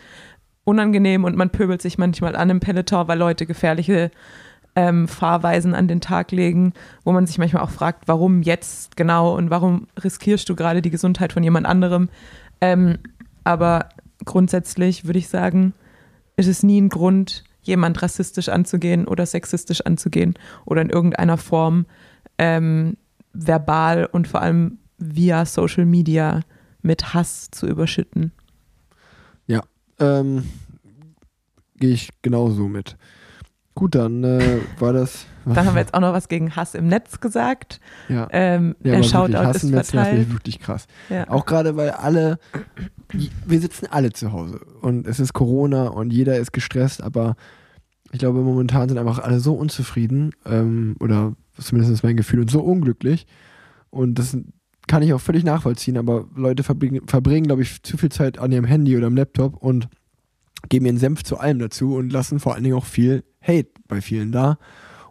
unangenehm 0.64 1.24
und 1.24 1.36
man 1.36 1.50
pöbelt 1.50 1.82
sich 1.82 1.98
manchmal 1.98 2.34
an 2.34 2.50
im 2.50 2.60
Peloton, 2.60 3.06
weil 3.06 3.18
Leute 3.18 3.46
gefährliche 3.46 4.10
ähm, 4.76 5.06
Fahrweisen 5.06 5.74
an 5.74 5.86
den 5.86 6.00
Tag 6.00 6.32
legen, 6.32 6.72
wo 7.04 7.12
man 7.12 7.26
sich 7.26 7.38
manchmal 7.38 7.62
auch 7.62 7.70
fragt, 7.70 8.08
warum 8.08 8.42
jetzt 8.42 8.96
genau 8.96 9.36
und 9.36 9.50
warum 9.50 9.86
riskierst 10.02 10.48
du 10.48 10.56
gerade 10.56 10.82
die 10.82 10.90
Gesundheit 10.90 11.32
von 11.32 11.44
jemand 11.44 11.66
anderem. 11.66 12.08
Ähm, 12.60 12.98
aber 13.44 13.88
grundsätzlich 14.24 15.04
würde 15.04 15.18
ich 15.18 15.28
sagen, 15.28 15.74
ist 16.36 16.48
es 16.48 16.62
nie 16.62 16.80
ein 16.80 16.88
Grund, 16.88 17.44
jemand 17.62 18.02
rassistisch 18.02 18.48
anzugehen 18.48 19.06
oder 19.06 19.24
sexistisch 19.24 19.80
anzugehen 19.82 20.34
oder 20.66 20.82
in 20.82 20.90
irgendeiner 20.90 21.38
Form 21.38 21.86
ähm, 22.38 22.96
verbal 23.32 24.06
und 24.06 24.28
vor 24.28 24.42
allem 24.42 24.78
via 24.98 25.46
Social 25.46 25.86
Media 25.86 26.40
mit 26.82 27.14
Hass 27.14 27.50
zu 27.50 27.66
überschütten. 27.66 28.32
Ähm, 29.98 30.44
Gehe 31.76 31.92
ich 31.92 32.10
genauso 32.22 32.68
mit. 32.68 32.96
Gut, 33.74 33.94
dann 33.94 34.22
äh, 34.22 34.58
war 34.78 34.92
das. 34.92 35.26
Dann 35.44 35.66
haben 35.66 35.74
wir 35.74 35.80
jetzt 35.80 35.92
auch 35.92 36.00
noch 36.00 36.14
was 36.14 36.28
gegen 36.28 36.56
Hass 36.56 36.74
im 36.74 36.86
Netz 36.86 37.20
gesagt. 37.20 37.78
ja. 38.08 38.26
Ähm, 38.30 38.76
Ja, 38.82 38.92
der 38.92 39.02
Shoutout 39.02 39.32
wirklich, 39.32 39.40
ist 39.42 39.46
Hassen 39.56 39.70
Netz, 39.72 39.90
verteilt. 39.90 40.20
ist 40.22 40.32
wirklich 40.32 40.58
krass. 40.58 40.86
Ja. 41.10 41.28
Auch 41.28 41.44
gerade, 41.44 41.76
weil 41.76 41.90
alle, 41.90 42.38
wir 43.12 43.60
sitzen 43.60 43.86
alle 43.90 44.12
zu 44.12 44.32
Hause 44.32 44.60
und 44.80 45.06
es 45.06 45.20
ist 45.20 45.34
Corona 45.34 45.88
und 45.88 46.14
jeder 46.14 46.38
ist 46.38 46.54
gestresst, 46.54 47.02
aber 47.02 47.36
ich 48.10 48.20
glaube, 48.20 48.40
momentan 48.40 48.88
sind 48.88 48.96
einfach 48.96 49.18
alle 49.18 49.38
so 49.38 49.52
unzufrieden 49.54 50.32
ähm, 50.46 50.96
oder 50.98 51.34
zumindest 51.58 51.92
ist 51.92 52.04
mein 52.04 52.16
Gefühl 52.16 52.40
und 52.40 52.50
so 52.50 52.60
unglücklich 52.62 53.26
und 53.90 54.18
das 54.18 54.38
kann 54.86 55.02
ich 55.02 55.12
auch 55.12 55.20
völlig 55.20 55.44
nachvollziehen, 55.44 55.98
aber 55.98 56.26
Leute 56.34 56.62
verbringen, 56.62 57.06
verbringen 57.06 57.46
glaube 57.46 57.62
ich, 57.62 57.82
zu 57.82 57.98
viel 57.98 58.10
Zeit 58.10 58.38
an 58.38 58.50
ihrem 58.52 58.64
Handy 58.64 58.96
oder 58.96 59.08
am 59.08 59.16
Laptop 59.16 59.56
und 59.56 59.88
geben 60.68 60.86
ihren 60.86 60.98
Senf 60.98 61.22
zu 61.22 61.38
allem 61.38 61.58
dazu 61.58 61.94
und 61.96 62.10
lassen 62.10 62.40
vor 62.40 62.54
allen 62.54 62.64
Dingen 62.64 62.76
auch 62.76 62.86
viel 62.86 63.24
Hate 63.46 63.70
bei 63.88 64.00
vielen 64.00 64.32
da 64.32 64.58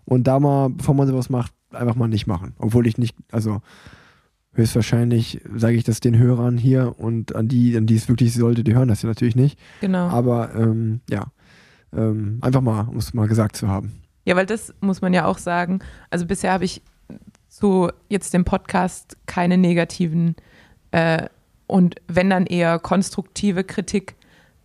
und 0.06 0.26
da 0.26 0.40
mal, 0.40 0.70
bevor 0.70 0.96
man 0.96 1.08
sowas 1.08 1.30
macht, 1.30 1.54
einfach 1.72 1.96
mal 1.96 2.08
nicht 2.08 2.28
machen. 2.28 2.54
Obwohl 2.60 2.88
ich 2.88 2.98
nicht, 2.98 3.16
also 3.32 3.62
höchstwahrscheinlich 4.54 5.42
sage 5.56 5.76
ich 5.76 5.84
das 5.84 6.00
den 6.00 6.18
Hörern 6.18 6.58
hier 6.58 6.96
und 7.00 7.36
an 7.36 7.48
die, 7.48 7.76
an 7.76 7.88
die 7.88 7.96
es 7.96 8.08
wirklich 8.08 8.34
sollte, 8.34 8.64
die 8.64 8.76
hören 8.76 8.88
das 8.88 9.02
ja 9.02 9.10
natürlich 9.10 9.36
nicht. 9.36 9.60
Genau. 9.82 10.08
Aber 10.08 10.54
ähm, 10.56 11.02
ja, 11.10 11.28
ähm, 11.96 12.40
einfach 12.42 12.62
mal, 12.62 12.82
um 12.82 12.98
es 12.98 13.14
mal 13.14 13.28
gesagt 13.28 13.56
zu 13.56 13.68
haben. 13.68 14.04
Ja, 14.26 14.36
weil 14.36 14.46
das 14.46 14.74
muss 14.80 15.02
man 15.02 15.14
ja 15.14 15.26
auch 15.26 15.38
sagen. 15.38 15.80
Also 16.10 16.26
bisher 16.26 16.52
habe 16.52 16.66
ich 16.66 16.82
so 17.50 17.92
jetzt 18.10 18.34
im 18.34 18.46
Podcast 18.46 19.18
keine 19.26 19.58
negativen 19.58 20.36
äh, 20.92 21.28
und 21.68 21.96
wenn 22.08 22.30
dann 22.30 22.46
eher 22.46 22.80
konstruktive 22.80 23.64
Kritik 23.64 24.16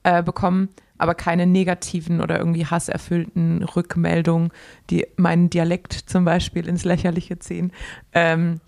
äh, 0.02 0.22
bekommen, 0.22 0.68
aber 0.98 1.14
keine 1.14 1.46
negativen 1.46 2.20
oder 2.20 2.38
irgendwie 2.38 2.66
hasserfüllten 2.66 3.62
Rückmeldungen, 3.62 4.50
die 4.90 5.06
meinen 5.16 5.48
Dialekt 5.48 5.92
zum 5.92 6.24
Beispiel 6.24 6.68
ins 6.68 6.84
Lächerliche 6.84 7.38
ziehen. 7.38 7.72
Ähm, 8.12 8.60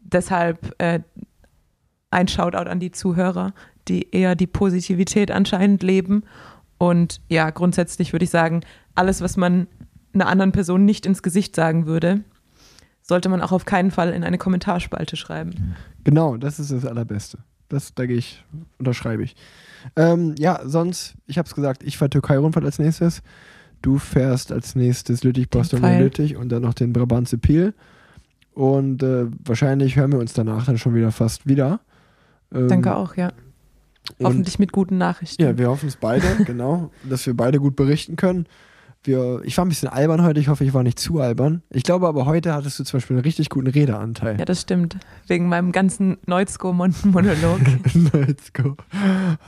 deshalb 0.00 0.74
äh, 0.78 1.00
ein 2.10 2.28
Shoutout 2.28 2.68
an 2.68 2.80
die 2.80 2.90
Zuhörer, 2.90 3.54
die 3.88 4.10
eher 4.10 4.34
die 4.34 4.46
Positivität 4.46 5.30
anscheinend 5.30 5.82
leben. 5.82 6.24
Und 6.78 7.20
ja, 7.28 7.50
grundsätzlich 7.50 8.12
würde 8.12 8.24
ich 8.24 8.30
sagen, 8.30 8.62
alles, 8.94 9.20
was 9.20 9.36
man 9.36 9.68
einer 10.12 10.26
anderen 10.26 10.52
Person 10.52 10.84
nicht 10.84 11.06
ins 11.06 11.22
Gesicht 11.22 11.54
sagen 11.54 11.86
würde, 11.86 12.24
sollte 13.02 13.28
man 13.28 13.40
auch 13.40 13.52
auf 13.52 13.64
keinen 13.64 13.90
Fall 13.90 14.10
in 14.12 14.24
eine 14.24 14.38
Kommentarspalte 14.38 15.16
schreiben. 15.16 15.76
Genau, 16.04 16.36
das 16.36 16.58
ist 16.58 16.72
das 16.72 16.84
Allerbeste. 16.84 17.38
Das, 17.68 17.94
da 17.94 18.02
ich, 18.02 18.44
unterschreibe 18.78 19.22
ich. 19.22 19.36
Ähm, 19.96 20.34
ja, 20.38 20.60
sonst, 20.64 21.14
ich 21.26 21.38
habe 21.38 21.46
es 21.46 21.54
gesagt, 21.54 21.82
ich 21.82 21.98
fahre 21.98 22.10
Türkei-Rundfahrt 22.10 22.64
als 22.64 22.78
nächstes. 22.78 23.22
Du 23.82 23.98
fährst 23.98 24.52
als 24.52 24.74
nächstes 24.74 25.24
Lüttich, 25.24 25.48
Boston 25.48 25.80
Pfeil. 25.80 26.02
Lüttich 26.02 26.36
und 26.36 26.50
dann 26.50 26.62
noch 26.62 26.74
den 26.74 26.92
Brabantse 26.92 27.38
Peel. 27.38 27.74
Und 28.52 29.02
äh, 29.02 29.26
wahrscheinlich 29.44 29.96
hören 29.96 30.12
wir 30.12 30.18
uns 30.18 30.32
danach 30.32 30.66
dann 30.66 30.76
schon 30.78 30.94
wieder 30.94 31.12
fast 31.12 31.46
wieder. 31.46 31.80
Ähm, 32.52 32.68
Danke 32.68 32.94
auch, 32.94 33.16
ja. 33.16 33.32
Hoffentlich 34.22 34.58
mit 34.58 34.72
guten 34.72 34.98
Nachrichten. 34.98 35.42
Ja, 35.42 35.56
wir 35.56 35.68
hoffen 35.68 35.88
es 35.88 35.96
beide, 35.96 36.26
genau, 36.44 36.90
dass 37.08 37.26
wir 37.26 37.34
beide 37.34 37.60
gut 37.60 37.76
berichten 37.76 38.16
können. 38.16 38.46
Wir, 39.02 39.40
ich 39.44 39.56
war 39.56 39.64
ein 39.64 39.70
bisschen 39.70 39.88
albern 39.88 40.22
heute, 40.22 40.40
ich 40.40 40.48
hoffe, 40.48 40.62
ich 40.62 40.74
war 40.74 40.82
nicht 40.82 40.98
zu 40.98 41.20
albern. 41.20 41.62
Ich 41.70 41.84
glaube 41.84 42.06
aber, 42.06 42.26
heute 42.26 42.52
hattest 42.52 42.78
du 42.78 42.84
zum 42.84 42.98
Beispiel 42.98 43.16
einen 43.16 43.24
richtig 43.24 43.48
guten 43.48 43.68
Redeanteil. 43.68 44.38
Ja, 44.38 44.44
das 44.44 44.60
stimmt. 44.60 44.98
Wegen 45.26 45.48
meinem 45.48 45.72
ganzen 45.72 46.18
Neuzko-Monolog. 46.26 47.60
Go. 48.52 48.76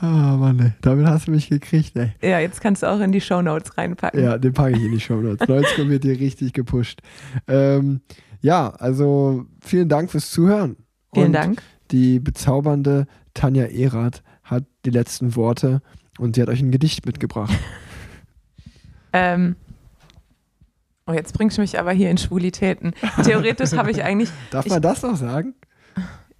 Ah, 0.01 0.37
Mann, 0.37 0.59
ey. 0.59 0.71
damit 0.81 1.05
hast 1.05 1.27
du 1.27 1.31
mich 1.31 1.49
gekriegt, 1.49 1.95
ey. 1.95 2.13
ja, 2.21 2.39
jetzt 2.39 2.61
kannst 2.61 2.81
du 2.81 2.87
auch 2.87 2.99
in 2.99 3.11
die 3.11 3.21
Shownotes 3.21 3.77
reinpacken. 3.77 4.23
Ja, 4.23 4.39
den 4.39 4.53
packe 4.53 4.75
ich 4.75 4.83
in 4.83 4.91
die 4.91 4.99
Show 4.99 5.21
Notes. 5.21 5.47
Leute, 5.47 5.87
wird 5.87 6.03
hier 6.03 6.19
richtig 6.19 6.53
gepusht. 6.53 7.01
Ähm, 7.47 8.01
ja, 8.41 8.69
also 8.69 9.45
vielen 9.61 9.87
Dank 9.87 10.09
fürs 10.09 10.31
Zuhören. 10.31 10.77
Vielen 11.13 11.27
Und 11.27 11.33
Dank. 11.33 11.61
Die 11.91 12.19
bezaubernde 12.19 13.05
Tanja 13.35 13.65
Erath 13.65 14.23
hat 14.43 14.65
die 14.85 14.89
letzten 14.89 15.35
Worte 15.35 15.81
und 16.17 16.35
sie 16.35 16.41
hat 16.41 16.49
euch 16.49 16.61
ein 16.61 16.71
Gedicht 16.71 17.05
mitgebracht. 17.05 17.53
Ähm, 19.13 19.55
oh, 21.07 21.13
jetzt 21.13 21.33
bringst 21.33 21.57
du 21.57 21.61
mich 21.61 21.79
aber 21.79 21.91
hier 21.91 22.09
in 22.09 22.17
Schwulitäten. 22.17 22.93
Theoretisch 23.23 23.73
habe 23.73 23.91
ich 23.91 24.03
eigentlich, 24.03 24.29
Darf 24.51 24.65
Ich- 24.65 24.71
man 24.71 24.81
das 24.81 25.01
noch 25.01 25.15
sagen? 25.15 25.53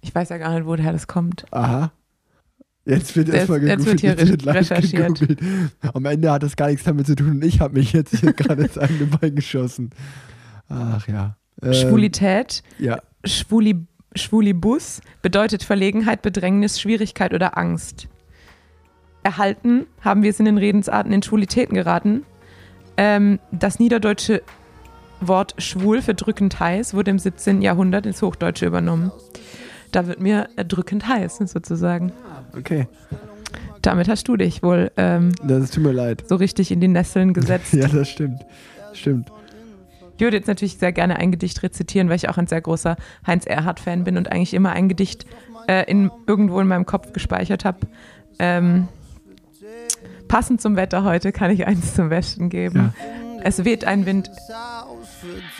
ich 0.00 0.14
weiß 0.14 0.28
ja 0.28 0.38
gar 0.38 0.52
nicht, 0.54 0.66
woher 0.66 0.92
das 0.92 1.06
kommt. 1.06 1.46
Aha. 1.50 1.90
Jetzt 2.86 3.16
wird 3.16 3.30
erstmal 3.30 3.62
jetzt 3.66 3.86
wird 3.86 4.00
hier 4.00 4.10
jetzt 4.14 4.42
live 4.44 4.56
recherchiert. 4.70 5.18
gegoogelt. 5.18 5.40
Am 5.94 6.04
Ende 6.04 6.30
hat 6.30 6.42
das 6.42 6.54
gar 6.56 6.66
nichts 6.68 6.84
damit 6.84 7.06
zu 7.06 7.14
tun 7.16 7.30
und 7.30 7.44
ich 7.44 7.60
habe 7.60 7.78
mich 7.78 7.94
jetzt 7.94 8.14
hier 8.18 8.34
gerade 8.34 8.64
ins 8.64 8.76
eigene 8.76 9.06
Bein 9.06 9.34
geschossen. 9.34 9.88
Ach 10.68 11.08
ja. 11.08 11.38
Ähm, 11.62 11.72
Schwulität, 11.72 12.62
Ja, 12.78 13.00
Schwuli, 13.24 13.86
Schwulibus 14.14 15.00
bedeutet 15.22 15.62
Verlegenheit, 15.62 16.20
Bedrängnis, 16.20 16.78
Schwierigkeit 16.78 17.32
oder 17.32 17.56
Angst. 17.56 18.08
Erhalten 19.22 19.86
haben 20.02 20.22
wir 20.22 20.28
es 20.28 20.38
in 20.38 20.44
den 20.44 20.58
Redensarten 20.58 21.10
in 21.12 21.22
Schwulitäten 21.22 21.74
geraten. 21.74 22.24
Ähm, 22.96 23.38
das 23.50 23.78
niederdeutsche 23.78 24.42
Wort 25.20 25.54
schwul 25.58 26.02
für 26.02 26.14
drückend 26.14 26.60
heiß 26.60 26.94
wurde 26.94 27.10
im 27.10 27.18
17. 27.18 27.62
Jahrhundert 27.62 28.06
ins 28.06 28.20
Hochdeutsche 28.22 28.66
übernommen. 28.66 29.10
Da 29.92 30.06
wird 30.06 30.20
mir 30.20 30.48
äh, 30.56 30.64
drückend 30.64 31.06
heiß 31.08 31.38
sozusagen. 31.46 32.12
okay. 32.56 32.86
Damit 33.82 34.08
hast 34.08 34.26
du 34.28 34.36
dich 34.36 34.62
wohl 34.62 34.90
ähm, 34.96 35.32
Das 35.46 35.70
tut 35.70 35.84
mir 35.84 35.92
leid. 35.92 36.24
so 36.26 36.36
richtig 36.36 36.70
in 36.70 36.80
die 36.80 36.88
Nesseln 36.88 37.34
gesetzt. 37.34 37.72
Ja, 37.74 37.86
das 37.88 38.08
stimmt. 38.08 38.40
Stimmt. 38.92 39.30
Ich 40.16 40.20
würde 40.20 40.36
jetzt 40.36 40.46
natürlich 40.46 40.78
sehr 40.78 40.92
gerne 40.92 41.16
ein 41.16 41.32
Gedicht 41.32 41.62
rezitieren, 41.62 42.08
weil 42.08 42.16
ich 42.16 42.28
auch 42.28 42.38
ein 42.38 42.46
sehr 42.46 42.60
großer 42.60 42.96
Heinz 43.26 43.46
Erhardt-Fan 43.46 44.04
bin 44.04 44.16
und 44.16 44.30
eigentlich 44.30 44.54
immer 44.54 44.70
ein 44.70 44.88
Gedicht 44.88 45.26
äh, 45.68 45.90
in, 45.90 46.10
irgendwo 46.26 46.60
in 46.60 46.68
meinem 46.68 46.86
Kopf 46.86 47.12
gespeichert 47.12 47.64
habe. 47.64 47.80
Ähm, 48.38 48.88
passend 50.34 50.60
zum 50.60 50.74
Wetter 50.74 51.04
heute 51.04 51.30
kann 51.30 51.52
ich 51.52 51.64
eins 51.64 51.94
zum 51.94 52.08
Besten 52.08 52.48
geben. 52.48 52.92
Es 53.44 53.64
weht 53.64 53.84
ein 53.84 54.04
Wind 54.04 54.32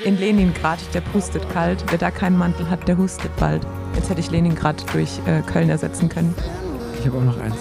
in 0.05 0.19
Leningrad, 0.19 0.81
der 0.93 1.01
pustet 1.01 1.49
kalt. 1.51 1.85
Wer 1.91 1.99
da 1.99 2.11
keinen 2.11 2.37
Mantel 2.37 2.69
hat, 2.69 2.89
der 2.89 2.99
hustet 2.99 3.31
bald. 3.37 3.65
Jetzt 3.95 4.11
hätte 4.11 4.19
ich 4.19 4.33
Leningrad 4.33 4.85
durch 4.93 5.21
äh, 5.27 5.43
Köln 5.43 5.71
ersetzen 5.71 6.09
können. 6.09 6.35
Ich 6.99 7.07
habe 7.07 7.19
auch 7.19 7.23
noch 7.23 7.41
eins. 7.41 7.55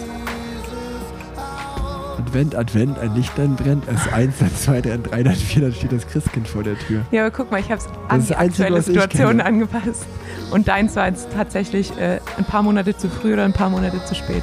Advent, 2.18 2.56
Advent, 2.56 2.98
ein 2.98 3.14
Lichtlein 3.14 3.56
brennt. 3.57 3.84
Es 3.88 4.07
ist 4.07 4.11
eins, 4.11 4.40
dann 4.40 4.56
zwei, 4.56 4.81
dann 4.81 5.03
drei, 5.03 5.22
dann 5.22 5.35
vier, 5.35 5.61
dann 5.61 5.73
steht 5.73 5.91
das 5.91 6.07
Christkind 6.07 6.48
vor 6.48 6.64
der 6.64 6.80
Tür. 6.80 7.06
Ja, 7.11 7.27
aber 7.27 7.31
guck 7.31 7.52
mal, 7.52 7.60
ich 7.60 7.69
habe 7.69 7.80
es 7.80 7.85
an 8.07 8.26
die 8.26 8.35
Einzige, 8.35 8.64
aktuelle 8.64 8.81
Situation 8.81 9.40
angepasst. 9.40 10.07
Und 10.49 10.68
deins 10.68 10.95
war 10.95 11.10
jetzt 11.10 11.27
tatsächlich 11.31 11.95
äh, 11.95 12.22
ein 12.40 12.45
paar 12.45 12.64
Monate 12.64 12.98
zu 12.98 13.07
früh 13.07 13.34
oder 13.34 13.45
ein 13.45 13.53
paar 13.53 13.69
Monate 13.69 14.03
zu 14.03 14.15
spät. 14.15 14.41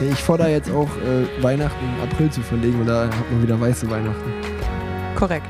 Ich 0.00 0.22
fordere 0.22 0.50
jetzt 0.50 0.70
auch, 0.70 0.88
äh, 0.98 1.42
Weihnachten 1.42 1.84
im 1.84 2.02
April 2.04 2.30
zu 2.30 2.40
verlegen 2.40 2.80
und 2.80 2.86
da 2.86 3.04
hat 3.06 3.30
man 3.32 3.42
wieder 3.42 3.60
weiße 3.60 3.90
Weihnachten. 3.90 4.30
Korrekt. 5.16 5.48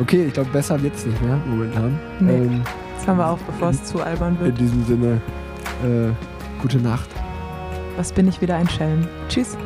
Okay, 0.00 0.24
ich 0.26 0.32
glaube, 0.32 0.50
besser 0.50 0.80
wird's 0.82 1.04
nicht 1.04 1.20
mehr 1.22 1.36
momentan. 1.46 1.98
Nee. 2.20 2.32
Ähm, 2.32 2.62
Das 2.96 3.06
haben 3.06 3.18
wir 3.18 3.26
auch, 3.28 3.38
bevor 3.38 3.70
es 3.70 3.84
zu 3.84 4.02
albern 4.02 4.36
in 4.40 4.46
wird. 4.46 4.58
diesem 4.60 4.84
Sinne, 4.86 5.20
äh, 5.84 6.10
Gute 6.62 6.78
Nacht. 6.78 7.08
Was 7.96 8.12
bin 8.12 8.26
ich 8.28 8.40
wieder 8.40 8.56
ein 8.56 8.68
Schelm. 8.68 9.06
Tschüss. 9.28 9.56